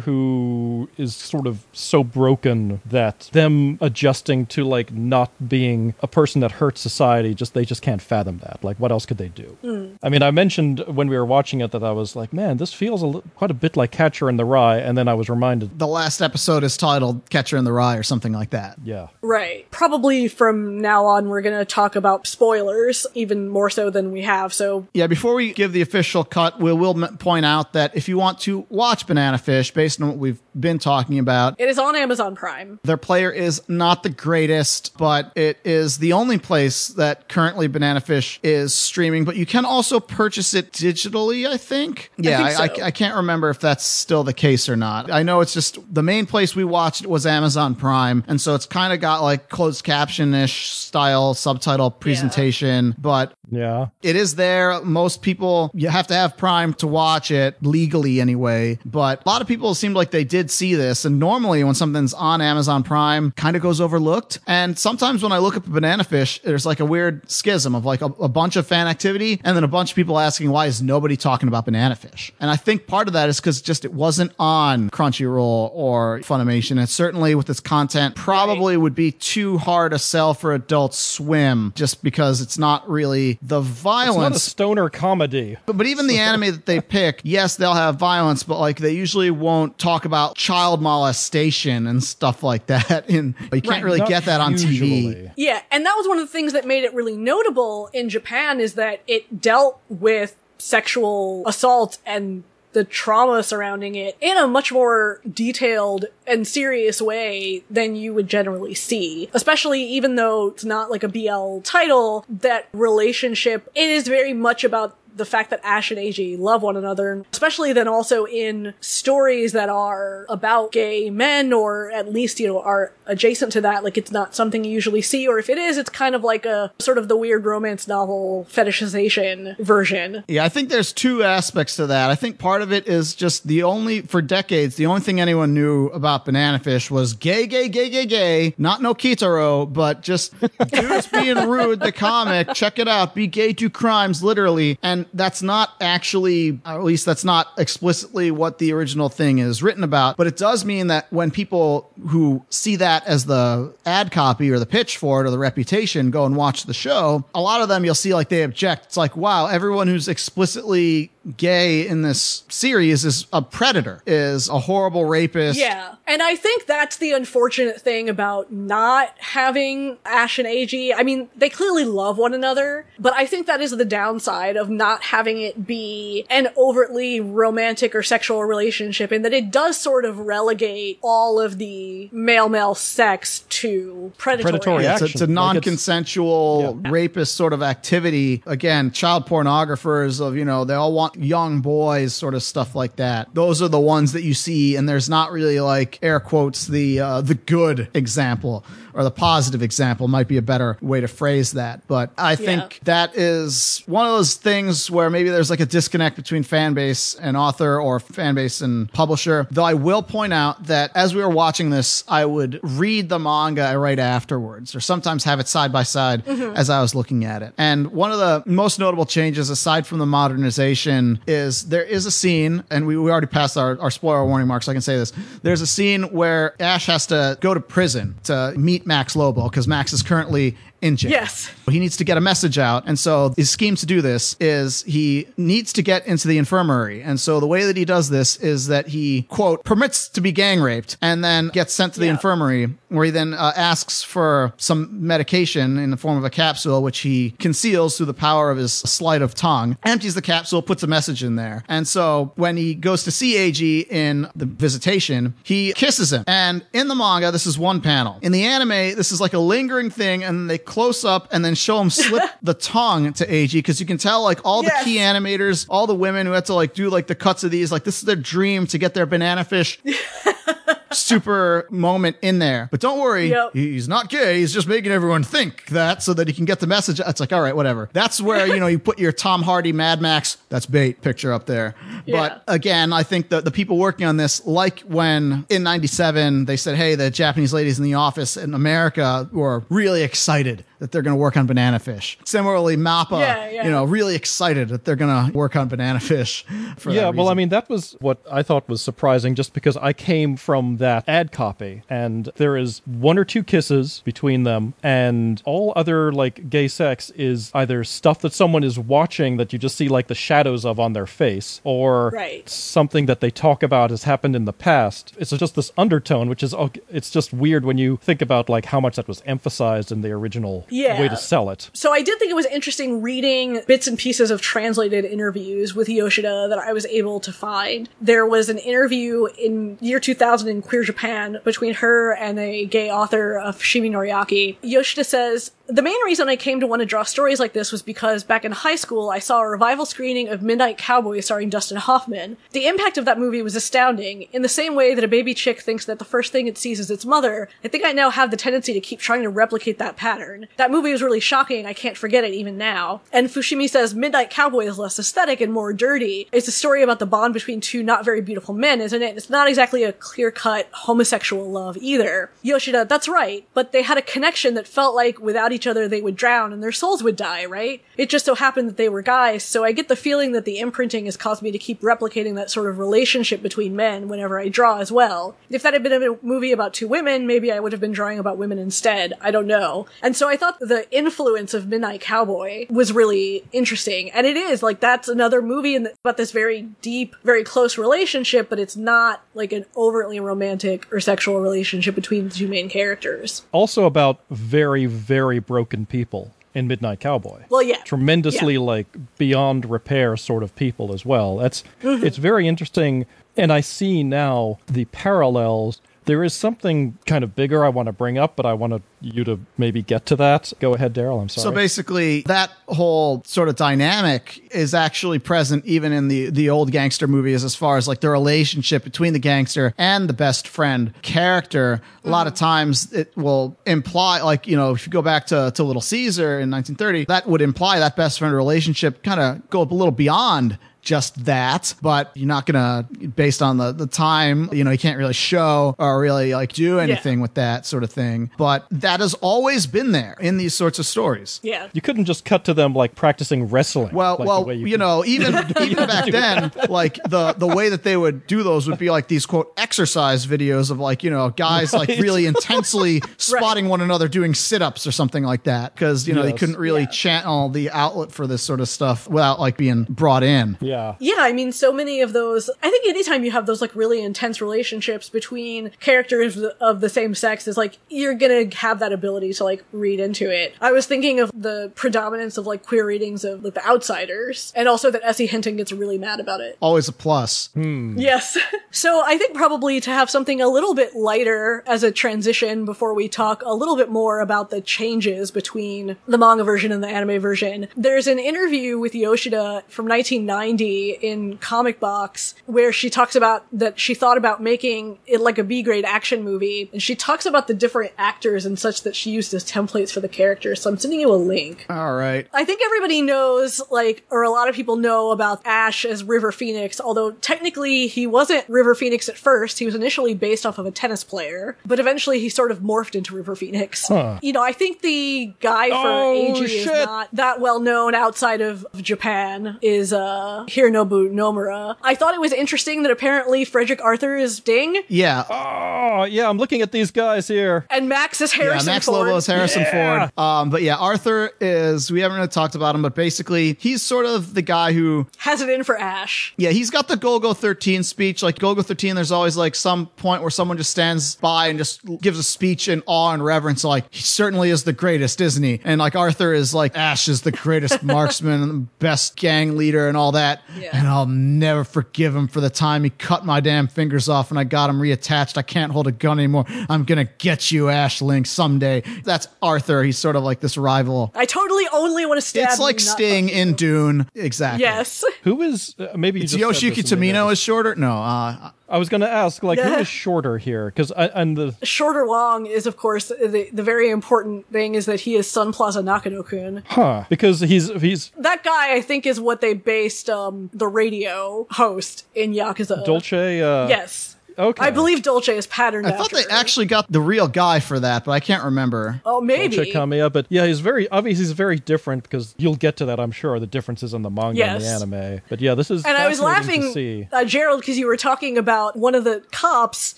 who 0.00 0.88
is 0.96 1.14
sort 1.14 1.46
of 1.46 1.64
so 1.72 2.02
broken 2.04 2.80
that 2.86 3.28
them 3.32 3.78
adjusting 3.80 4.46
to 4.46 4.64
like 4.64 4.92
not 4.92 5.30
being 5.48 5.94
a 6.00 6.06
person 6.06 6.40
that 6.40 6.52
hurts 6.52 6.80
society, 6.80 7.34
just 7.34 7.54
they 7.54 7.64
just 7.64 7.82
can't 7.82 8.02
fathom 8.02 8.38
that. 8.38 8.62
Like, 8.62 8.76
what 8.78 8.90
else 8.92 9.06
could 9.06 9.18
they 9.18 9.28
do? 9.28 9.56
Hmm. 9.62 9.86
I 10.02 10.08
mean, 10.08 10.22
I 10.22 10.30
mentioned 10.30 10.80
when 10.86 11.08
we 11.08 11.16
were 11.16 11.24
watching 11.26 11.60
it 11.60 11.70
that 11.72 11.82
I 11.82 11.92
was 11.92 12.14
like, 12.16 12.32
man, 12.32 12.56
this 12.58 12.72
feels 12.72 13.02
a 13.02 13.06
li- 13.06 13.22
quite 13.36 13.50
a 13.50 13.54
bit 13.54 13.76
like 13.76 13.90
Catcher 13.90 14.28
in 14.28 14.36
the 14.36 14.44
Rye, 14.44 14.78
and 14.78 14.96
then 14.96 15.08
I 15.08 15.14
was 15.14 15.28
reminded, 15.28 15.78
The 15.78 15.86
last 15.86 16.20
episode 16.20 16.64
is 16.64 16.76
titled 16.76 17.28
Catcher 17.30 17.56
in 17.56 17.64
the 17.64 17.72
Rye 17.72 17.96
or 17.96 18.02
something 18.02 18.32
like 18.32 18.50
that. 18.50 18.76
yeah, 18.84 19.08
Right. 19.22 19.70
Probably 19.70 20.28
from 20.28 20.80
now 20.80 21.06
on, 21.06 21.28
we're 21.28 21.42
going 21.42 21.58
to 21.58 21.64
talk 21.64 21.96
about 21.96 22.26
spoilers 22.26 23.06
even 23.14 23.48
more 23.48 23.70
so 23.70 23.90
than 23.90 24.12
we 24.12 24.22
have. 24.22 24.52
So 24.52 24.86
Yeah, 24.94 25.06
before 25.06 25.34
we 25.34 25.52
give 25.52 25.72
the 25.72 25.82
official 25.82 26.24
cut, 26.24 26.58
we 26.60 26.72
will 26.72 27.02
m- 27.04 27.16
point 27.18 27.44
out 27.44 27.67
that 27.72 27.96
if 27.96 28.08
you 28.08 28.18
want 28.18 28.40
to 28.40 28.66
watch 28.68 29.06
Banana 29.06 29.38
Fish 29.38 29.72
based 29.72 30.00
on 30.00 30.08
what 30.08 30.18
we've 30.18 30.40
been 30.58 30.78
talking 30.78 31.18
about, 31.18 31.60
it 31.60 31.68
is 31.68 31.78
on 31.78 31.96
Amazon 31.96 32.34
Prime. 32.34 32.80
Their 32.84 32.96
player 32.96 33.30
is 33.30 33.62
not 33.68 34.02
the 34.02 34.10
greatest, 34.10 34.96
but 34.96 35.32
it 35.36 35.58
is 35.64 35.98
the 35.98 36.12
only 36.12 36.38
place 36.38 36.88
that 36.88 37.28
currently 37.28 37.68
Banana 37.68 38.00
Fish 38.00 38.40
is 38.42 38.74
streaming. 38.74 39.24
But 39.24 39.36
you 39.36 39.46
can 39.46 39.64
also 39.64 40.00
purchase 40.00 40.54
it 40.54 40.72
digitally, 40.72 41.48
I 41.48 41.56
think. 41.56 42.10
Yeah, 42.16 42.38
think 42.38 42.60
I, 42.60 42.66
so. 42.66 42.82
I, 42.82 42.86
I 42.86 42.90
can't 42.90 43.16
remember 43.16 43.50
if 43.50 43.60
that's 43.60 43.84
still 43.84 44.24
the 44.24 44.32
case 44.32 44.68
or 44.68 44.76
not. 44.76 45.10
I 45.10 45.22
know 45.22 45.40
it's 45.40 45.54
just 45.54 45.78
the 45.92 46.02
main 46.02 46.26
place 46.26 46.54
we 46.54 46.64
watched 46.64 47.02
it 47.02 47.10
was 47.10 47.26
Amazon 47.26 47.74
Prime, 47.74 48.24
and 48.26 48.40
so 48.40 48.54
it's 48.54 48.66
kind 48.66 48.92
of 48.92 49.00
got 49.00 49.22
like 49.22 49.48
closed 49.48 49.84
caption 49.84 50.34
ish 50.34 50.70
style 50.70 51.34
subtitle 51.34 51.90
presentation, 51.90 52.94
but 52.98 53.34
yeah. 53.50 53.88
it 54.02 54.16
is 54.16 54.34
there. 54.34 54.80
Most 54.82 55.22
people, 55.22 55.70
you 55.74 55.88
have 55.88 56.06
to 56.08 56.14
have 56.14 56.36
Prime 56.36 56.74
to 56.74 56.86
watch 56.86 57.30
it 57.30 57.47
legally 57.62 58.20
anyway. 58.20 58.78
But 58.84 59.24
a 59.24 59.28
lot 59.28 59.42
of 59.42 59.48
people 59.48 59.74
seemed 59.74 59.94
like 59.94 60.10
they 60.10 60.24
did 60.24 60.50
see 60.50 60.74
this. 60.74 61.04
And 61.04 61.18
normally, 61.18 61.62
when 61.64 61.74
something's 61.74 62.14
on 62.14 62.40
Amazon 62.40 62.82
Prime, 62.82 63.32
kind 63.32 63.56
of 63.56 63.62
goes 63.62 63.80
overlooked. 63.80 64.40
And 64.46 64.78
sometimes 64.78 65.22
when 65.22 65.32
I 65.32 65.38
look 65.38 65.56
up 65.56 65.66
a 65.66 65.70
Banana 65.70 66.04
Fish, 66.04 66.40
there's 66.42 66.66
like 66.66 66.80
a 66.80 66.84
weird 66.84 67.30
schism 67.30 67.74
of 67.74 67.84
like 67.84 68.02
a, 68.02 68.06
a 68.06 68.28
bunch 68.28 68.56
of 68.56 68.66
fan 68.66 68.86
activity 68.86 69.40
and 69.44 69.56
then 69.56 69.64
a 69.64 69.68
bunch 69.68 69.90
of 69.90 69.96
people 69.96 70.18
asking, 70.18 70.50
why 70.50 70.66
is 70.66 70.82
nobody 70.82 71.16
talking 71.16 71.48
about 71.48 71.64
Banana 71.64 71.96
Fish? 71.96 72.32
And 72.40 72.50
I 72.50 72.56
think 72.56 72.86
part 72.86 73.06
of 73.06 73.14
that 73.14 73.28
is 73.28 73.40
because 73.40 73.60
just 73.60 73.84
it 73.84 73.92
wasn't 73.92 74.32
on 74.38 74.90
Crunchyroll 74.90 75.70
or 75.72 76.20
Funimation. 76.20 76.78
And 76.78 76.88
certainly 76.88 77.34
with 77.34 77.48
its 77.50 77.60
content, 77.60 78.14
probably 78.14 78.76
would 78.76 78.94
be 78.94 79.12
too 79.12 79.58
hard 79.58 79.92
a 79.92 79.98
sell 79.98 80.34
for 80.34 80.54
Adult 80.54 80.94
Swim 80.94 81.72
just 81.74 82.02
because 82.02 82.40
it's 82.40 82.58
not 82.58 82.88
really 82.88 83.38
the 83.42 83.60
violence. 83.60 84.16
It's 84.16 84.22
not 84.22 84.36
a 84.36 84.38
stoner 84.38 84.88
comedy. 84.88 85.56
But, 85.66 85.76
but 85.76 85.86
even 85.86 86.06
the 86.06 86.18
anime 86.18 86.52
that 86.52 86.66
they 86.66 86.80
pick, 86.80 87.20
yes, 87.38 87.56
they'll 87.56 87.74
have 87.74 87.96
violence, 87.96 88.42
but 88.42 88.58
like 88.58 88.78
they 88.78 88.92
usually 88.92 89.30
won't 89.30 89.78
talk 89.78 90.04
about 90.04 90.34
child 90.36 90.82
molestation 90.82 91.86
and 91.86 92.02
stuff 92.02 92.42
like 92.42 92.66
that. 92.66 93.08
And 93.18 93.34
you 93.52 93.60
can't 93.62 93.66
Right. 93.68 93.84
really 93.84 93.98
Not 93.98 94.08
get 94.08 94.24
that 94.24 94.40
on 94.40 94.54
TV. 94.54 95.30
Yeah, 95.36 95.60
and 95.70 95.86
that 95.86 95.94
was 95.96 96.06
one 96.08 96.18
of 96.18 96.26
the 96.26 96.32
things 96.32 96.52
that 96.52 96.64
made 96.66 96.84
it 96.84 96.92
really 96.94 97.16
notable 97.16 97.90
in 97.92 98.08
Japan 98.08 98.60
is 98.60 98.74
that 98.74 99.00
it 99.06 99.40
dealt 99.40 99.80
with 99.88 100.36
sexual 100.58 101.44
assault 101.46 101.98
and 102.04 102.42
the 102.74 102.84
trauma 102.84 103.42
surrounding 103.42 103.94
it 103.94 104.16
in 104.20 104.36
a 104.36 104.46
much 104.46 104.70
more 104.70 105.20
detailed 105.32 106.04
and 106.26 106.46
serious 106.46 107.00
way 107.00 107.64
than 107.70 107.96
you 107.96 108.12
would 108.12 108.28
generally 108.28 108.74
see. 108.74 109.28
Especially 109.32 109.82
even 109.82 110.16
though 110.16 110.48
it's 110.48 110.64
not 110.64 110.90
like 110.90 111.02
a 111.02 111.08
BL 111.08 111.60
title, 111.60 112.24
that 112.28 112.68
relationship, 112.72 113.70
it 113.74 113.88
is 113.88 114.06
very 114.06 114.34
much 114.34 114.64
about 114.64 114.96
the 115.18 115.24
fact 115.24 115.50
that 115.50 115.60
Ash 115.62 115.90
and 115.90 116.00
Eiji 116.00 116.38
love 116.38 116.62
one 116.62 116.76
another, 116.76 117.24
especially 117.32 117.72
then 117.72 117.88
also 117.88 118.26
in 118.26 118.74
stories 118.80 119.52
that 119.52 119.68
are 119.68 120.26
about 120.28 120.72
gay 120.72 121.10
men 121.10 121.52
or 121.52 121.90
at 121.90 122.12
least, 122.12 122.40
you 122.40 122.46
know, 122.46 122.60
are 122.60 122.92
adjacent 123.06 123.52
to 123.52 123.60
that. 123.60 123.84
Like 123.84 123.98
it's 123.98 124.10
not 124.12 124.34
something 124.34 124.64
you 124.64 124.70
usually 124.70 125.02
see, 125.02 125.26
or 125.26 125.38
if 125.38 125.50
it 125.50 125.58
is, 125.58 125.76
it's 125.76 125.90
kind 125.90 126.14
of 126.14 126.22
like 126.24 126.46
a 126.46 126.72
sort 126.78 126.98
of 126.98 127.08
the 127.08 127.16
weird 127.16 127.44
romance 127.44 127.86
novel 127.88 128.46
fetishization 128.50 129.58
version. 129.58 130.24
Yeah, 130.28 130.44
I 130.44 130.48
think 130.48 130.68
there's 130.68 130.92
two 130.92 131.22
aspects 131.22 131.76
to 131.76 131.86
that. 131.88 132.10
I 132.10 132.14
think 132.14 132.38
part 132.38 132.62
of 132.62 132.72
it 132.72 132.86
is 132.88 133.14
just 133.14 133.46
the 133.46 133.62
only, 133.62 134.02
for 134.02 134.22
decades, 134.22 134.76
the 134.76 134.86
only 134.86 135.00
thing 135.00 135.20
anyone 135.20 135.54
knew 135.54 135.86
about 135.86 136.24
Banana 136.24 136.58
Fish 136.58 136.90
was 136.90 137.14
gay, 137.14 137.46
gay, 137.46 137.68
gay, 137.68 137.90
gay, 137.90 138.06
gay. 138.06 138.54
Not 138.58 138.82
no 138.82 138.94
Kitaro, 138.94 139.70
but 139.70 140.02
just 140.02 140.34
dudes 140.70 141.06
being 141.08 141.48
rude, 141.48 141.80
the 141.80 141.92
comic. 141.92 142.52
Check 142.54 142.78
it 142.78 142.88
out. 142.88 143.14
Be 143.14 143.26
gay, 143.26 143.52
do 143.52 143.68
crimes, 143.68 144.22
literally. 144.22 144.78
And 144.82 145.06
that's 145.14 145.42
not 145.42 145.74
actually, 145.80 146.60
at 146.64 146.82
least 146.84 147.06
that's 147.06 147.24
not 147.24 147.48
explicitly 147.58 148.30
what 148.30 148.58
the 148.58 148.72
original 148.72 149.08
thing 149.08 149.38
is 149.38 149.62
written 149.62 149.84
about. 149.84 150.16
But 150.16 150.26
it 150.26 150.36
does 150.36 150.64
mean 150.64 150.88
that 150.88 151.12
when 151.12 151.30
people 151.30 151.90
who 152.08 152.44
see 152.50 152.76
that 152.76 153.06
as 153.06 153.26
the 153.26 153.74
ad 153.86 154.10
copy 154.12 154.50
or 154.50 154.58
the 154.58 154.66
pitch 154.66 154.96
for 154.96 155.20
it 155.20 155.26
or 155.26 155.30
the 155.30 155.38
reputation 155.38 156.10
go 156.10 156.24
and 156.24 156.36
watch 156.36 156.64
the 156.64 156.74
show, 156.74 157.24
a 157.34 157.40
lot 157.40 157.60
of 157.60 157.68
them 157.68 157.84
you'll 157.84 157.94
see 157.94 158.14
like 158.14 158.28
they 158.28 158.42
object. 158.42 158.86
It's 158.86 158.96
like, 158.96 159.16
wow, 159.16 159.46
everyone 159.46 159.88
who's 159.88 160.08
explicitly 160.08 161.10
gay 161.36 161.86
in 161.86 162.02
this 162.02 162.44
series 162.48 163.04
is 163.04 163.26
a 163.32 163.42
predator, 163.42 164.02
is 164.06 164.48
a 164.48 164.58
horrible 164.58 165.04
rapist. 165.04 165.58
Yeah. 165.58 165.96
And 166.06 166.22
I 166.22 166.36
think 166.36 166.64
that's 166.64 166.96
the 166.96 167.12
unfortunate 167.12 167.80
thing 167.82 168.08
about 168.08 168.50
not 168.50 169.14
having 169.18 169.98
Ash 170.06 170.38
and 170.38 170.48
Eiji. 170.48 170.94
I 170.96 171.02
mean, 171.02 171.28
they 171.36 171.50
clearly 171.50 171.84
love 171.84 172.16
one 172.16 172.32
another, 172.32 172.86
but 172.98 173.12
I 173.12 173.26
think 173.26 173.46
that 173.46 173.60
is 173.60 173.72
the 173.72 173.84
downside 173.84 174.56
of 174.56 174.70
not 174.70 174.97
having 175.02 175.40
it 175.40 175.66
be 175.66 176.26
an 176.30 176.48
overtly 176.56 177.20
romantic 177.20 177.94
or 177.94 178.02
sexual 178.02 178.44
relationship 178.44 179.12
in 179.12 179.22
that 179.22 179.32
it 179.32 179.50
does 179.50 179.78
sort 179.78 180.04
of 180.04 180.18
relegate 180.20 180.98
all 181.02 181.40
of 181.40 181.58
the 181.58 182.08
male-male 182.12 182.74
sex 182.74 183.40
to 183.48 184.12
predatory. 184.18 184.52
Predatory 184.52 184.84
Yeah, 184.84 184.92
it's, 184.94 185.02
a, 185.02 185.04
it's 185.06 185.14
a 185.16 185.18
Like, 185.26 185.30
it's- 185.30 185.34
non-consensual 185.34 186.74
rapist 186.88 187.34
sort 187.36 187.52
of 187.52 187.62
activity. 187.62 188.42
Again, 188.46 188.90
child 188.92 189.26
pornographers 189.26 190.20
of, 190.20 190.36
you 190.36 190.44
know, 190.44 190.64
they 190.64 190.74
all 190.74 190.92
want 190.92 191.16
young 191.16 191.60
boys, 191.60 192.14
sort 192.14 192.34
of 192.34 192.42
stuff 192.42 192.74
like 192.74 192.96
that. 192.96 193.28
Those 193.34 193.62
are 193.62 193.68
the 193.68 193.80
ones 193.80 194.12
that 194.12 194.22
you 194.22 194.34
see, 194.34 194.76
and 194.76 194.88
there's 194.88 195.08
not 195.08 195.32
really 195.32 195.60
like 195.60 195.98
air 196.02 196.20
quotes 196.20 196.66
the 196.66 197.00
uh, 197.00 197.20
the 197.20 197.34
good 197.34 197.88
example 197.94 198.64
or 198.98 199.04
the 199.04 199.10
positive 199.12 199.62
example 199.62 200.08
might 200.08 200.26
be 200.26 200.38
a 200.38 200.42
better 200.42 200.76
way 200.80 201.00
to 201.00 201.06
phrase 201.06 201.52
that. 201.52 201.86
But 201.86 202.10
I 202.18 202.34
think 202.34 202.80
that 202.82 203.16
is 203.16 203.84
one 203.86 204.04
of 204.04 204.10
those 204.10 204.34
things 204.34 204.90
where 204.90 205.08
maybe 205.08 205.28
there's 205.28 205.50
like 205.50 205.60
a 205.60 205.66
disconnect 205.66 206.16
between 206.16 206.42
fan 206.42 206.74
base 206.74 207.14
and 207.14 207.36
author 207.36 207.80
or 207.80 208.00
fan 208.00 208.34
base 208.34 208.60
and 208.60 208.92
publisher. 208.92 209.46
Though 209.52 209.62
I 209.62 209.74
will 209.74 210.02
point 210.02 210.32
out 210.32 210.64
that 210.64 210.90
as 210.96 211.14
we 211.14 211.22
were 211.22 211.28
watching 211.28 211.70
this, 211.70 212.02
I 212.08 212.24
would 212.24 212.58
read 212.64 213.08
the 213.08 213.20
manga 213.20 213.78
right 213.78 214.00
afterwards, 214.00 214.74
or 214.74 214.80
sometimes 214.80 215.22
have 215.22 215.38
it 215.38 215.46
side 215.46 215.72
by 215.72 215.84
side 215.84 216.24
mm-hmm. 216.24 216.56
as 216.56 216.68
I 216.68 216.80
was 216.80 216.96
looking 216.96 217.24
at 217.24 217.42
it. 217.42 217.54
And 217.56 217.92
one 217.92 218.10
of 218.10 218.18
the 218.18 218.42
most 218.50 218.80
notable 218.80 219.06
changes, 219.06 219.48
aside 219.48 219.86
from 219.86 220.00
the 220.00 220.06
modernization, 220.06 221.20
is 221.28 221.68
there 221.68 221.84
is 221.84 222.04
a 222.04 222.10
scene, 222.10 222.64
and 222.68 222.84
we, 222.84 222.96
we 222.96 223.12
already 223.12 223.28
passed 223.28 223.56
our, 223.56 223.78
our 223.78 223.92
spoiler 223.92 224.24
warning 224.24 224.48
mark, 224.48 224.64
so 224.64 224.72
I 224.72 224.74
can 224.74 224.82
say 224.82 224.96
this. 224.96 225.12
There's 225.44 225.60
a 225.60 225.68
scene 225.68 226.02
where 226.10 226.60
Ash 226.60 226.86
has 226.86 227.06
to 227.06 227.38
go 227.40 227.54
to 227.54 227.60
prison 227.60 228.16
to 228.24 228.54
meet 228.56 228.87
Max 228.88 229.14
Lobo 229.14 229.48
because 229.48 229.68
Max 229.68 229.92
is 229.92 230.02
currently 230.02 230.56
in 230.80 230.96
jail. 230.96 231.10
Yes. 231.10 231.50
He 231.70 231.78
needs 231.78 231.96
to 231.98 232.04
get 232.04 232.16
a 232.16 232.20
message 232.20 232.58
out. 232.58 232.84
And 232.86 232.98
so 232.98 233.32
his 233.36 233.50
scheme 233.50 233.74
to 233.76 233.86
do 233.86 234.00
this 234.00 234.36
is 234.40 234.82
he 234.84 235.26
needs 235.36 235.72
to 235.74 235.82
get 235.82 236.06
into 236.06 236.28
the 236.28 236.38
infirmary. 236.38 237.02
And 237.02 237.18
so 237.20 237.40
the 237.40 237.46
way 237.46 237.64
that 237.64 237.76
he 237.76 237.84
does 237.84 238.08
this 238.10 238.36
is 238.36 238.68
that 238.68 238.88
he, 238.88 239.22
quote, 239.22 239.64
permits 239.64 240.08
to 240.10 240.20
be 240.20 240.32
gang 240.32 240.60
raped 240.60 240.96
and 241.02 241.22
then 241.24 241.48
gets 241.48 241.72
sent 241.72 241.94
to 241.94 242.00
the 242.00 242.06
Yeah. 242.06 242.12
infirmary 242.12 242.74
where 242.88 243.04
he 243.04 243.10
then 243.10 243.34
uh, 243.34 243.52
asks 243.56 244.02
for 244.02 244.52
some 244.56 244.88
medication 245.06 245.78
in 245.78 245.90
the 245.90 245.96
form 245.96 246.16
of 246.16 246.24
a 246.24 246.30
capsule, 246.30 246.82
which 246.82 247.00
he 247.00 247.34
conceals 247.38 247.96
through 247.96 248.06
the 248.06 248.14
power 248.14 248.50
of 248.50 248.56
his 248.56 248.72
sleight 248.72 249.20
of 249.20 249.34
tongue, 249.34 249.76
empties 249.84 250.14
the 250.14 250.22
capsule, 250.22 250.62
puts 250.62 250.82
a 250.82 250.86
message 250.86 251.22
in 251.22 251.36
there. 251.36 251.64
And 251.68 251.86
so 251.86 252.32
when 252.36 252.56
he 252.56 252.74
goes 252.74 253.04
to 253.04 253.10
see 253.10 253.34
Eiji 253.34 253.86
in 253.90 254.28
the 254.34 254.46
visitation, 254.46 255.34
he 255.42 255.72
kisses 255.74 256.12
him. 256.12 256.24
And 256.26 256.64
in 256.72 256.88
the 256.88 256.94
manga, 256.94 257.30
this 257.30 257.46
is 257.46 257.58
one 257.58 257.80
panel. 257.80 258.18
In 258.22 258.32
the 258.32 258.44
anime, 258.44 258.68
this 258.96 259.12
is 259.12 259.20
like 259.20 259.34
a 259.34 259.38
lingering 259.38 259.90
thing, 259.90 260.24
and 260.24 260.48
they 260.48 260.58
close 260.68 261.04
up 261.04 261.28
and 261.32 261.44
then 261.44 261.54
show 261.54 261.80
him 261.80 261.90
slip 261.90 262.22
the 262.42 262.54
tongue 262.54 263.12
to 263.14 263.26
Eiji 263.26 263.54
because 263.54 263.80
you 263.80 263.86
can 263.86 263.98
tell 263.98 264.22
like 264.22 264.40
all 264.44 264.62
Yes. 264.62 264.84
the 264.84 264.90
key 264.90 264.96
animators, 264.98 265.66
all 265.68 265.86
the 265.86 265.94
women 265.94 266.26
who 266.26 266.32
had 266.32 266.44
to 266.46 266.54
like 266.54 266.74
do 266.74 266.90
like 266.90 267.06
the 267.08 267.14
cuts 267.14 267.42
of 267.42 267.50
these, 267.50 267.72
like 267.72 267.84
this 267.84 267.96
is 267.98 268.02
their 268.02 268.16
dream 268.16 268.66
to 268.68 268.78
get 268.78 268.92
their 268.94 269.06
banana 269.06 269.44
fish 269.44 269.80
super 270.92 271.66
moment 271.70 272.16
in 272.22 272.38
there. 272.38 272.68
But 272.70 272.80
don't 272.80 272.98
worry, 273.00 273.30
Yep. 273.30 273.50
he's 273.54 273.88
not 273.88 274.08
gay. 274.08 274.38
He's 274.40 274.52
just 274.52 274.66
making 274.68 274.92
everyone 274.92 275.22
think 275.22 275.66
that 275.66 276.02
so 276.02 276.14
that 276.14 276.28
he 276.28 276.34
can 276.34 276.44
get 276.44 276.60
the 276.60 276.66
message. 276.66 277.00
It's 277.00 277.20
like, 277.20 277.32
all 277.32 277.40
right, 277.42 277.54
whatever. 277.56 277.88
That's 277.92 278.20
where, 278.20 278.46
you 278.46 278.58
know, 278.60 278.66
you 278.66 278.78
put 278.78 278.98
your 278.98 279.12
Tom 279.12 279.42
Hardy 279.42 279.72
Mad 279.72 280.00
Max, 280.00 280.38
that's 280.48 280.66
bait 280.66 281.00
picture 281.02 281.32
up 281.32 281.46
there. 281.46 281.74
Yeah. 282.06 282.16
But 282.28 282.44
again, 282.48 282.92
I 282.92 283.02
think 283.02 283.28
that 283.30 283.44
the 283.44 283.50
people 283.50 283.78
working 283.78 284.06
on 284.06 284.16
this, 284.16 284.44
like 284.46 284.80
when 284.80 285.46
in 285.48 285.62
97, 285.62 286.44
they 286.46 286.56
said, 286.56 286.76
hey, 286.76 286.94
the 286.94 287.10
Japanese 287.10 287.52
ladies 287.52 287.78
in 287.78 287.84
the 287.84 287.94
office 287.94 288.36
in 288.36 288.54
America 288.54 289.28
were 289.32 289.64
really 289.68 290.02
excited 290.02 290.64
that 290.78 290.92
they're 290.92 291.02
going 291.02 291.16
to 291.16 291.20
work 291.20 291.36
on 291.36 291.46
banana 291.46 291.78
fish. 291.78 292.18
Similarly, 292.24 292.76
Mappa, 292.76 293.20
Yeah, 293.20 293.48
yeah. 293.50 293.64
you 293.64 293.70
know, 293.70 293.84
really 293.84 294.14
excited 294.14 294.68
that 294.68 294.84
they're 294.84 294.96
going 294.96 295.26
to 295.32 295.36
work 295.36 295.56
on 295.56 295.68
banana 295.68 296.00
fish. 296.00 296.44
For 296.76 296.90
yeah, 296.90 297.10
well, 297.10 297.28
I 297.28 297.34
mean, 297.34 297.48
that 297.50 297.68
was 297.68 297.96
what 298.00 298.22
I 298.30 298.42
thought 298.42 298.68
was 298.68 298.80
surprising 298.82 299.34
just 299.34 299.52
because 299.54 299.76
I 299.76 299.92
came 299.92 300.36
from 300.36 300.76
that 300.78 301.04
ad 301.08 301.32
copy 301.32 301.82
and 301.88 302.26
there 302.36 302.56
is 302.56 302.82
one 302.86 303.18
or 303.18 303.24
two 303.24 303.42
kisses 303.42 304.02
between 304.04 304.42
them 304.44 304.74
and 304.82 305.42
all 305.44 305.72
other 305.76 306.12
like 306.12 306.48
gay 306.50 306.68
sex 306.68 307.10
is 307.10 307.50
either 307.54 307.84
stuff 307.84 308.20
that 308.20 308.32
someone 308.32 308.62
is 308.64 308.78
watching 308.78 309.36
that 309.36 309.52
you 309.52 309.58
just 309.58 309.76
see 309.76 309.88
like 309.88 310.06
the 310.06 310.14
shadows 310.14 310.64
of 310.64 310.78
on 310.78 310.92
their 310.92 311.06
face 311.06 311.60
or 311.64 312.10
Right. 312.10 312.48
something 312.48 313.06
that 313.06 313.20
they 313.20 313.30
talk 313.30 313.62
about 313.62 313.90
has 313.90 314.04
happened 314.04 314.36
in 314.36 314.44
the 314.44 314.52
past. 314.52 315.14
It's 315.18 315.30
just 315.30 315.54
this 315.54 315.72
undertone 315.76 316.28
which 316.28 316.42
is 316.42 316.54
ok- 316.54 316.80
it's 316.90 317.10
just 317.10 317.32
weird 317.32 317.64
when 317.64 317.78
you 317.78 317.98
think 318.02 318.22
about 318.22 318.48
like 318.48 318.66
how 318.66 318.80
much 318.80 318.96
that 318.96 319.08
was 319.08 319.22
emphasized 319.26 319.90
in 319.92 320.02
the 320.02 320.10
original 320.10 320.66
Yeah. 320.70 321.00
way 321.00 321.08
to 321.08 321.16
sell 321.16 321.50
it. 321.50 321.70
So 321.72 321.92
I 321.92 322.02
did 322.02 322.18
think 322.18 322.30
it 322.30 322.34
was 322.34 322.46
interesting 322.46 323.02
reading 323.02 323.62
bits 323.66 323.86
and 323.86 323.98
pieces 323.98 324.30
of 324.30 324.40
translated 324.40 325.04
interviews 325.04 325.74
with 325.74 325.88
Yoshida 325.88 326.46
that 326.48 326.58
I 326.58 326.72
was 326.72 326.86
able 326.86 327.20
to 327.20 327.32
find. 327.32 327.88
There 328.00 328.26
was 328.26 328.48
an 328.48 328.58
interview 328.58 329.26
in 329.38 329.78
year 329.80 330.00
2000 330.00 330.48
in 330.48 330.62
Queer 330.62 330.82
Japan 330.84 331.38
between 331.44 331.74
her 331.74 332.14
and 332.14 332.38
a 332.38 332.66
gay 332.66 332.90
author 332.90 333.38
of 333.38 333.58
Fushimi 333.58 333.90
Noriaki. 333.90 334.56
Yoshida 334.62 335.04
says, 335.04 335.52
the 335.68 335.82
main 335.82 336.02
reason 336.02 336.30
I 336.30 336.36
came 336.36 336.60
to 336.60 336.66
want 336.66 336.80
to 336.80 336.86
draw 336.86 337.02
stories 337.02 337.38
like 337.38 337.52
this 337.52 337.70
was 337.70 337.82
because 337.82 338.24
back 338.24 338.44
in 338.46 338.52
high 338.52 338.74
school, 338.76 339.10
I 339.10 339.18
saw 339.18 339.40
a 339.40 339.48
revival 339.48 339.84
screening 339.84 340.28
of 340.28 340.40
Midnight 340.40 340.78
Cowboy 340.78 341.20
starring 341.20 341.50
Dustin 341.50 341.76
Hoffman. 341.76 342.38
The 342.52 342.66
impact 342.66 342.96
of 342.96 343.04
that 343.04 343.18
movie 343.18 343.42
was 343.42 343.54
astounding. 343.54 344.22
In 344.32 344.40
the 344.40 344.48
same 344.48 344.74
way 344.74 344.94
that 344.94 345.04
a 345.04 345.08
baby 345.08 345.34
chick 345.34 345.60
thinks 345.60 345.84
that 345.84 345.98
the 345.98 346.06
first 346.06 346.32
thing 346.32 346.46
it 346.46 346.56
sees 346.56 346.80
is 346.80 346.90
its 346.90 347.04
mother, 347.04 347.50
I 347.62 347.68
think 347.68 347.84
I 347.84 347.92
now 347.92 348.08
have 348.08 348.30
the 348.30 348.36
tendency 348.38 348.72
to 348.72 348.80
keep 348.80 348.98
trying 348.98 349.22
to 349.22 349.28
replicate 349.28 349.76
that 349.78 349.98
pattern. 349.98 350.48
That 350.56 350.70
movie 350.70 350.90
was 350.90 351.02
really 351.02 351.20
shocking. 351.20 351.66
I 351.66 351.74
can't 351.74 351.98
forget 351.98 352.24
it 352.24 352.32
even 352.32 352.56
now. 352.56 353.02
And 353.12 353.28
Fushimi 353.28 353.68
says 353.68 353.94
Midnight 353.94 354.30
Cowboy 354.30 354.64
is 354.64 354.78
less 354.78 354.98
aesthetic 354.98 355.42
and 355.42 355.52
more 355.52 355.74
dirty. 355.74 356.28
It's 356.32 356.48
a 356.48 356.52
story 356.52 356.82
about 356.82 356.98
the 356.98 357.04
bond 357.04 357.34
between 357.34 357.60
two 357.60 357.82
not 357.82 358.06
very 358.06 358.22
beautiful 358.22 358.54
men, 358.54 358.80
isn't 358.80 359.02
it? 359.02 359.18
It's 359.18 359.28
not 359.28 359.48
exactly 359.48 359.84
a 359.84 359.92
clear-cut 359.92 360.68
homosexual 360.72 361.50
love 361.50 361.76
either. 361.78 362.30
Yoshida, 362.40 362.86
that's 362.86 363.06
right, 363.06 363.46
but 363.52 363.72
they 363.72 363.82
had 363.82 363.98
a 363.98 364.02
connection 364.02 364.54
that 364.54 364.66
felt 364.66 364.94
like 364.94 365.20
without 365.20 365.52
each 365.58 365.66
other 365.66 365.88
they 365.88 366.00
would 366.00 366.14
drown 366.14 366.52
and 366.52 366.62
their 366.62 366.70
souls 366.70 367.02
would 367.02 367.16
die, 367.16 367.44
right? 367.44 367.82
It 367.96 368.08
just 368.08 368.26
so 368.26 368.36
happened 368.36 368.68
that 368.68 368.76
they 368.76 368.88
were 368.88 369.02
guys, 369.02 369.42
so 369.42 369.64
I 369.64 369.72
get 369.72 369.88
the 369.88 369.96
feeling 369.96 370.30
that 370.32 370.44
the 370.44 370.60
imprinting 370.60 371.06
has 371.06 371.16
caused 371.16 371.42
me 371.42 371.50
to 371.50 371.58
keep 371.58 371.80
replicating 371.80 372.36
that 372.36 372.50
sort 372.50 372.68
of 372.70 372.78
relationship 372.78 373.42
between 373.42 373.74
men 373.74 374.06
whenever 374.08 374.38
I 374.38 374.48
draw 374.48 374.78
as 374.78 374.92
well. 374.92 375.36
If 375.50 375.64
that 375.64 375.72
had 375.72 375.82
been 375.82 376.00
a 376.00 376.16
movie 376.22 376.52
about 376.52 376.74
two 376.74 376.86
women, 376.86 377.26
maybe 377.26 377.50
I 377.50 377.58
would 377.58 377.72
have 377.72 377.80
been 377.80 377.92
drawing 377.92 378.20
about 378.20 378.38
women 378.38 378.58
instead. 378.58 379.14
I 379.20 379.32
don't 379.32 379.48
know. 379.48 379.86
And 380.00 380.16
so 380.16 380.28
I 380.28 380.36
thought 380.36 380.60
the 380.60 380.86
influence 380.90 381.54
of 381.54 381.66
Midnight 381.66 382.00
Cowboy 382.00 382.66
was 382.70 382.92
really 382.92 383.44
interesting. 383.50 384.10
And 384.12 384.26
it 384.26 384.36
is, 384.36 384.62
like, 384.62 384.78
that's 384.78 385.08
another 385.08 385.42
movie 385.42 385.76
the, 385.78 385.94
about 386.04 386.16
this 386.16 386.30
very 386.30 386.62
deep, 386.82 387.16
very 387.24 387.42
close 387.42 387.76
relationship, 387.76 388.48
but 388.48 388.58
it's 388.58 388.76
not 388.76 389.22
like 389.34 389.52
an 389.52 389.64
overtly 389.76 390.20
romantic 390.20 390.86
or 390.92 391.00
sexual 391.00 391.40
relationship 391.40 391.94
between 391.94 392.28
the 392.28 392.34
two 392.34 392.48
main 392.48 392.68
characters. 392.68 393.44
Also 393.52 393.84
about 393.84 394.20
very 394.30 394.86
very 394.86 395.40
broken 395.48 395.84
people 395.86 396.30
in 396.54 396.68
Midnight 396.68 397.00
Cowboy. 397.00 397.42
Well, 397.50 397.62
yeah. 397.62 397.82
tremendously 397.84 398.54
Yeah. 398.54 398.60
like 398.60 398.86
beyond 399.18 399.68
repair 399.68 400.16
sort 400.16 400.42
of 400.44 400.54
people 400.54 400.92
as 400.92 401.04
well. 401.04 401.36
That's 401.38 401.64
Mm-hmm. 401.82 402.04
it's 402.06 402.16
very 402.18 402.46
interesting 402.46 403.06
and 403.36 403.52
I 403.52 403.60
see 403.60 404.02
now 404.04 404.58
the 404.66 404.84
parallels 404.86 405.80
There 406.08 406.24
is 406.24 406.32
something 406.32 406.96
kind 407.04 407.22
of 407.22 407.36
bigger 407.36 407.62
I 407.62 407.68
want 407.68 407.86
to 407.86 407.92
bring 407.92 408.16
up, 408.16 408.34
but 408.34 408.46
I 408.46 408.54
want 408.54 408.72
to, 408.72 408.82
you 409.02 409.24
to 409.24 409.38
maybe 409.58 409.82
get 409.82 410.06
to 410.06 410.16
that. 410.16 410.54
Go 410.58 410.74
ahead, 410.74 410.94
Daryl. 410.94 411.20
I'm 411.20 411.28
sorry. 411.28 411.42
So 411.42 411.52
basically, 411.52 412.22
that 412.22 412.50
whole 412.66 413.22
sort 413.26 413.50
of 413.50 413.56
dynamic 413.56 414.42
is 414.54 414.72
actually 414.72 415.18
present 415.18 415.66
even 415.66 415.92
in 415.92 416.08
the 416.08 416.30
the 416.30 416.48
old 416.48 416.72
gangster 416.72 417.06
movies, 417.06 417.44
as 417.44 417.54
far 417.54 417.76
as 417.76 417.86
like 417.86 418.00
the 418.00 418.08
relationship 418.08 418.84
between 418.84 419.12
the 419.12 419.18
gangster 419.18 419.74
and 419.76 420.08
the 420.08 420.14
best 420.14 420.48
friend 420.48 420.94
character. 421.02 421.82
A 422.04 422.08
lot 422.08 422.26
of 422.26 422.32
mm-hmm. 422.32 422.44
times, 422.44 422.90
it 422.94 423.14
will 423.14 423.54
imply, 423.66 424.22
like 424.22 424.46
you 424.46 424.56
know, 424.56 424.72
if 424.72 424.86
you 424.86 424.90
go 424.90 425.02
back 425.02 425.26
to 425.26 425.52
to 425.54 425.62
Little 425.62 425.82
Caesar 425.82 426.40
in 426.40 426.50
1930, 426.50 427.04
that 427.04 427.28
would 427.28 427.42
imply 427.42 427.80
that 427.80 427.96
best 427.96 428.18
friend 428.18 428.34
relationship 428.34 429.02
kind 429.02 429.20
of 429.20 429.50
go 429.50 429.60
up 429.60 429.72
a 429.72 429.74
little 429.74 429.92
beyond 429.92 430.58
just 430.82 431.24
that, 431.26 431.74
but 431.82 432.10
you're 432.14 432.26
not 432.26 432.46
gonna, 432.46 432.86
based 433.16 433.42
on 433.42 433.56
the 433.58 433.72
the 433.72 433.86
time, 433.86 434.48
you 434.52 434.64
know, 434.64 434.70
you 434.70 434.78
can't 434.78 434.96
really 434.98 435.12
show 435.12 435.74
or 435.78 436.00
really 436.00 436.34
like 436.34 436.52
do 436.52 436.78
anything 436.78 437.20
with 437.20 437.34
that 437.34 437.66
sort 437.66 437.82
of 437.84 437.90
thing. 437.90 438.30
But 438.38 438.66
that 438.70 439.00
has 439.00 439.14
always 439.14 439.66
been 439.66 439.92
there 439.92 440.16
in 440.20 440.36
these 440.38 440.54
sorts 440.54 440.78
of 440.78 440.86
stories. 440.86 441.40
Yeah. 441.42 441.68
you 441.72 441.80
couldn't 441.80 442.04
just 442.06 442.24
cut 442.24 442.44
to 442.46 442.54
them 442.54 442.74
like 442.74 442.94
practicing 442.94 443.48
wrestling. 443.48 443.94
Well, 443.94 444.16
like 444.18 444.26
well, 444.28 444.44
way 444.44 444.54
you, 444.54 444.78
know, 444.78 445.04
even 445.04 445.34
even 445.60 445.86
back 445.86 446.10
then, 446.10 446.52
like 446.68 446.98
the 447.08 447.34
the 447.34 447.46
way 447.46 447.68
that 447.68 447.82
they 447.82 447.96
would 447.96 448.26
do 448.26 448.42
those 448.42 448.68
would 448.68 448.78
be 448.78 448.90
like 448.90 449.08
these 449.08 449.26
quote 449.26 449.52
exercise 449.56 450.26
videos 450.26 450.70
of 450.70 450.78
like 450.78 451.02
you 451.02 451.10
know 451.10 451.30
guys 451.30 451.72
like 451.72 451.88
really 451.88 452.26
intensely 452.32 453.02
spotting 453.16 453.68
one 453.68 453.80
another 453.80 454.08
doing 454.08 454.34
sit 454.34 454.62
ups 454.62 454.86
or 454.86 454.92
something 454.92 455.24
like 455.24 455.42
that 455.44 455.74
because 455.74 456.06
you 456.08 456.14
know 456.14 456.22
they 456.22 456.32
couldn't 456.32 456.56
really 456.56 456.82
Yeah. 456.82 456.86
channel 456.88 457.48
the 457.48 457.70
outlet 457.70 458.12
for 458.12 458.26
this 458.26 458.42
sort 458.42 458.60
of 458.60 458.68
stuff 458.68 459.08
without 459.08 459.40
like 459.40 459.56
being 459.56 459.84
brought 459.84 460.22
in. 460.22 460.56
yeah. 460.60 460.67
Yeah, 460.68 460.94
Yeah, 461.00 461.16
I 461.18 461.32
mean, 461.32 461.52
so 461.52 461.72
many 461.72 462.00
of 462.00 462.12
those. 462.12 462.50
I 462.62 462.70
think 462.70 462.86
anytime 462.86 463.24
you 463.24 463.30
have 463.30 463.46
those 463.46 463.60
like 463.60 463.74
really 463.74 464.02
intense 464.02 464.40
relationships 464.40 465.08
between 465.08 465.70
characters 465.80 466.36
of 466.38 466.80
the 466.80 466.88
same 466.88 467.14
sex, 467.14 467.48
is 467.48 467.56
like 467.56 467.78
you're 467.88 468.14
gonna 468.14 468.54
have 468.54 468.78
that 468.80 468.92
ability 468.92 469.32
to 469.32 469.44
like 469.44 469.64
read 469.72 470.00
into 470.00 470.30
it. 470.30 470.54
I 470.60 470.72
was 470.72 470.86
thinking 470.86 471.20
of 471.20 471.30
the 471.34 471.72
predominance 471.74 472.36
of 472.36 472.46
like 472.46 472.64
queer 472.66 472.86
readings 472.86 473.24
of 473.24 473.44
like 473.44 473.54
the 473.54 473.66
Outsiders, 473.66 474.52
and 474.56 474.68
also 474.68 474.90
that 474.90 475.02
S.E. 475.04 475.26
Hinton 475.26 475.56
gets 475.56 475.72
really 475.72 475.98
mad 475.98 476.20
about 476.20 476.40
it. 476.40 476.56
Always 476.60 476.88
a 476.88 476.92
plus. 476.92 477.48
Hmm. 477.54 477.98
Yes. 477.98 478.36
so 478.70 479.02
I 479.04 479.16
think 479.16 479.34
probably 479.34 479.80
to 479.80 479.90
have 479.90 480.10
something 480.10 480.40
a 480.40 480.48
little 480.48 480.74
bit 480.74 480.94
lighter 480.94 481.62
as 481.66 481.82
a 481.82 481.92
transition 481.92 482.64
before 482.64 482.94
we 482.94 483.08
talk 483.08 483.42
a 483.44 483.54
little 483.54 483.76
bit 483.76 483.90
more 483.90 484.20
about 484.20 484.50
the 484.50 484.60
changes 484.60 485.30
between 485.30 485.96
the 486.06 486.18
manga 486.18 486.44
version 486.44 486.72
and 486.72 486.82
the 486.82 486.88
anime 486.88 487.20
version. 487.20 487.68
There's 487.76 488.06
an 488.06 488.18
interview 488.18 488.78
with 488.78 488.94
Yoshida 488.94 489.64
from 489.68 489.86
1990 489.86 490.57
in 490.60 491.38
Comic 491.38 491.80
Box 491.80 492.34
where 492.46 492.72
she 492.72 492.90
talks 492.90 493.14
about 493.16 493.46
that 493.52 493.78
she 493.78 493.94
thought 493.94 494.16
about 494.16 494.42
making 494.42 494.98
it 495.06 495.20
like 495.20 495.38
a 495.38 495.44
B 495.44 495.62
grade 495.62 495.84
action 495.84 496.22
movie 496.22 496.68
and 496.72 496.82
she 496.82 496.94
talks 496.94 497.26
about 497.26 497.46
the 497.48 497.54
different 497.54 497.92
actors 497.98 498.46
and 498.46 498.58
such 498.58 498.82
that 498.82 498.94
she 498.96 499.10
used 499.10 499.32
as 499.34 499.44
templates 499.44 499.92
for 499.92 500.00
the 500.00 500.08
characters. 500.08 500.62
So 500.62 500.70
I'm 500.70 500.78
sending 500.78 501.00
you 501.00 501.12
a 501.12 501.16
link. 501.16 501.66
All 501.68 501.94
right. 501.94 502.26
I 502.32 502.44
think 502.44 502.60
everybody 502.64 503.02
knows, 503.02 503.60
like, 503.70 504.04
or 504.10 504.22
a 504.22 504.30
lot 504.30 504.48
of 504.48 504.54
people 504.54 504.76
know 504.76 505.10
about 505.10 505.40
Ash 505.44 505.84
as 505.84 506.04
River 506.04 506.32
Phoenix, 506.32 506.80
although 506.80 507.12
technically 507.12 507.86
he 507.86 508.06
wasn't 508.06 508.48
River 508.48 508.74
Phoenix 508.74 509.08
at 509.08 509.16
first. 509.16 509.58
He 509.58 509.64
was 509.64 509.74
initially 509.74 510.14
based 510.14 510.46
off 510.46 510.58
of 510.58 510.66
a 510.66 510.70
tennis 510.70 511.04
player, 511.04 511.56
but 511.64 511.78
eventually 511.80 512.20
he 512.20 512.28
sort 512.28 512.50
of 512.50 512.60
morphed 512.60 512.94
into 512.94 513.14
River 513.14 513.34
Phoenix. 513.34 513.88
Huh. 513.88 514.18
You 514.22 514.32
know, 514.32 514.42
I 514.42 514.52
think 514.52 514.82
the 514.82 515.32
guy 515.40 515.68
for 515.70 515.76
Oh, 515.76 516.34
Eiji 516.34 516.42
is 516.42 516.66
not 516.66 517.08
that 517.14 517.40
well 517.40 517.60
known 517.60 517.94
outside 517.94 518.40
of 518.40 518.66
Japan 518.76 519.58
is, 519.62 519.92
uh, 519.92 520.44
Hironobu 520.48 521.10
Nomura. 521.12 521.76
I 521.82 521.94
thought 521.94 522.14
it 522.14 522.20
was 522.20 522.32
interesting 522.32 522.82
that 522.82 522.90
apparently 522.92 523.44
Frederick 523.44 523.82
Arthur 523.82 524.16
is 524.16 524.40
Ding 524.40 524.82
Yeah. 524.88 525.24
Oh, 525.28 526.04
yeah. 526.04 526.28
I'm 526.28 526.38
looking 526.38 526.62
at 526.62 526.72
these 526.72 526.90
guys 526.90 527.28
here. 527.28 527.66
and 527.70 527.88
Max 527.88 528.20
is 528.20 528.36
Yeah, 528.36 528.44
Harrison 528.44 528.66
Max 528.72 528.86
Ford. 528.86 529.06
Lobo 529.06 529.16
is 529.16 529.26
Harrison 529.26 529.62
Yeah. 529.62 530.08
Ford. 530.08 530.18
Um, 530.18 530.50
but 530.50 530.62
yeah, 530.62 530.76
Arthur 530.76 531.30
is. 531.40 531.90
We 531.90 532.00
haven't 532.00 532.16
really 532.16 532.28
talked 532.28 532.54
about 532.54 532.74
him, 532.74 532.82
but 532.82 532.94
basically, 532.94 533.56
he's 533.60 533.82
sort 533.82 534.06
of 534.06 534.34
the 534.34 534.42
guy 534.42 534.72
who 534.72 535.06
Has 535.18 535.40
it 535.40 535.48
in 535.48 535.64
for 535.64 535.76
Ash. 535.78 536.32
Yeah, 536.36 536.50
he's 536.50 536.70
got 536.70 536.88
the 536.88 536.96
Golgo 536.96 537.36
13 537.36 537.82
speech. 537.82 538.22
Like 538.22 538.36
Golgo 538.36 538.64
13, 538.64 538.94
there's 538.94 539.12
always 539.12 539.36
like 539.36 539.54
some 539.54 539.86
point 539.96 540.22
where 540.22 540.30
someone 540.30 540.56
just 540.56 540.70
stands 540.70 541.16
by 541.16 541.48
and 541.48 541.58
just 541.58 541.80
gives 542.00 542.18
a 542.18 542.22
speech 542.22 542.68
in 542.68 542.82
awe 542.86 543.12
and 543.12 543.24
reverence. 543.24 543.64
Like, 543.64 543.84
he 543.90 544.02
certainly 544.02 544.50
is 544.50 544.64
the 544.64 544.72
greatest, 544.72 545.20
isn't 545.20 545.42
he? 545.42 545.60
And 545.64 545.78
like 545.80 545.96
Arthur 545.96 546.32
is 546.32 546.54
like, 546.54 546.76
Ash 546.76 547.08
is 547.08 547.22
the 547.22 547.32
greatest 547.32 547.82
marksman 547.82 548.42
and 548.42 548.78
best 548.78 549.16
gang 549.16 549.56
leader 549.56 549.88
and 549.88 549.96
all 549.96 550.12
that. 550.12 550.37
Yeah. 550.56 550.70
And 550.72 550.88
I'll 550.88 551.06
never 551.06 551.64
forgive 551.64 552.14
him 552.16 552.28
for 552.28 552.40
the 552.40 552.50
time 552.50 552.84
he 552.84 552.90
cut 552.90 553.24
my 553.24 553.40
damn 553.40 553.68
fingers 553.68 554.08
off 554.08 554.30
and 554.30 554.38
I 554.38 554.44
got 554.44 554.70
him 554.70 554.80
reattached. 554.80 555.36
I 555.36 555.42
can't 555.42 555.72
hold 555.72 555.86
a 555.86 555.92
gun 555.92 556.18
anymore. 556.18 556.44
I'm 556.68 556.84
gonna 556.84 557.04
get 557.04 557.50
you, 557.50 557.68
Ash 557.68 558.00
Lynx, 558.00 558.30
someday. 558.30 558.82
That's 559.04 559.28
Arthur. 559.42 559.82
He's 559.82 559.98
sort 559.98 560.16
of 560.16 560.22
like 560.22 560.40
this 560.40 560.56
rival. 560.56 561.12
I 561.14 561.26
totally 561.26 561.66
only 561.72 562.06
want 562.06 562.18
to 562.20 562.26
stab 562.26 562.48
It's 562.50 562.58
like 562.58 562.76
not 562.76 562.80
Sting 562.82 563.28
in. 563.28 563.54
Dune. 563.54 564.06
Exactly. 564.14 564.62
Yes. 564.62 565.04
Who 565.24 565.42
is 565.42 565.74
uh, 565.78 565.96
maybe 565.96 566.20
you 566.20 566.24
It's 566.24 566.34
Yoshiki 566.34 566.76
this 566.76 566.92
and 566.92 567.00
maybe 567.00 567.16
I 567.16 567.20
Tamino 567.22 567.32
is 567.32 567.38
shorter? 567.38 567.74
No, 567.74 568.02
uh, 568.02 568.50
I 568.68 568.76
was 568.78 568.88
going 568.88 569.00
to 569.00 569.08
ask, 569.10 569.42
like, 569.42 569.58
who 569.58 569.70
Yeah. 569.70 569.80
is 569.80 569.88
shorter 569.88 570.36
here? 570.38 570.66
Because 570.66 570.90
and 570.92 571.36
the 571.36 571.54
Shorter 571.62 572.06
Wong 572.06 572.44
is, 572.46 572.66
of 572.66 572.76
course, 572.76 573.08
the, 573.08 573.48
the 573.52 573.62
very 573.62 573.88
important 573.90 574.46
thing 574.52 574.74
is 574.74 574.84
that 574.86 575.00
he 575.00 575.14
is 575.14 575.28
Sun 575.30 575.52
Plaza 575.52 575.82
Nakano-kun. 575.82 576.64
huh 576.66 577.04
because 577.08 577.40
he's 577.40 577.70
he's 577.80 578.10
That 578.18 578.44
guy, 578.44 578.74
I 578.74 578.80
think, 578.82 579.06
is 579.06 579.18
what 579.20 579.40
they 579.40 579.54
based 579.54 580.10
um, 580.10 580.50
the 580.52 580.68
radio 580.68 581.46
host 581.52 582.06
in 582.14 582.34
Yakuza. 582.34 582.84
Dolce. 582.84 583.40
Uh, 583.40 583.68
Yes. 583.68 584.16
Okay. 584.38 584.64
I 584.64 584.70
believe 584.70 585.02
Dolce 585.02 585.36
is 585.36 585.46
patterned 585.48 585.86
I 585.86 585.90
thought 585.92 586.12
after. 586.12 586.16
they 586.16 586.24
actually 586.34 586.66
got 586.66 586.90
the 586.90 587.00
real 587.00 587.26
guy 587.28 587.60
for 587.60 587.80
that, 587.80 588.04
but 588.04 588.12
I 588.12 588.20
can't 588.20 588.44
remember. 588.44 589.00
Oh, 589.04 589.20
maybe. 589.20 589.56
Dolce 589.56 589.72
Kamiya, 589.72 590.12
but 590.12 590.26
yeah, 590.28 590.46
he's 590.46 590.60
very 590.60 590.88
obviously 590.90 591.24
he's 591.24 591.32
very 591.32 591.56
different 591.58 592.04
because 592.04 592.34
you'll 592.38 592.54
get 592.56 592.76
to 592.76 592.84
that, 592.86 593.00
I'm 593.00 593.10
sure, 593.10 593.38
the 593.40 593.46
differences 593.46 593.94
in 593.94 594.02
the 594.02 594.10
manga 594.10 594.44
and 594.44 594.60
the 594.60 594.64
Yes. 594.64 594.82
anime. 594.82 595.20
But 595.28 595.40
yeah, 595.40 595.54
this 595.54 595.70
is 595.70 595.84
And 595.84 595.96
I 595.96 596.06
was 596.08 596.20
laughing, 596.20 596.72
to 596.72 597.06
uh, 597.12 597.24
Gerald, 597.24 597.60
because 597.60 597.78
you 597.78 597.86
were 597.86 597.96
talking 597.96 598.38
about 598.38 598.76
one 598.76 598.94
of 598.94 599.04
the 599.04 599.22
cops. 599.32 599.94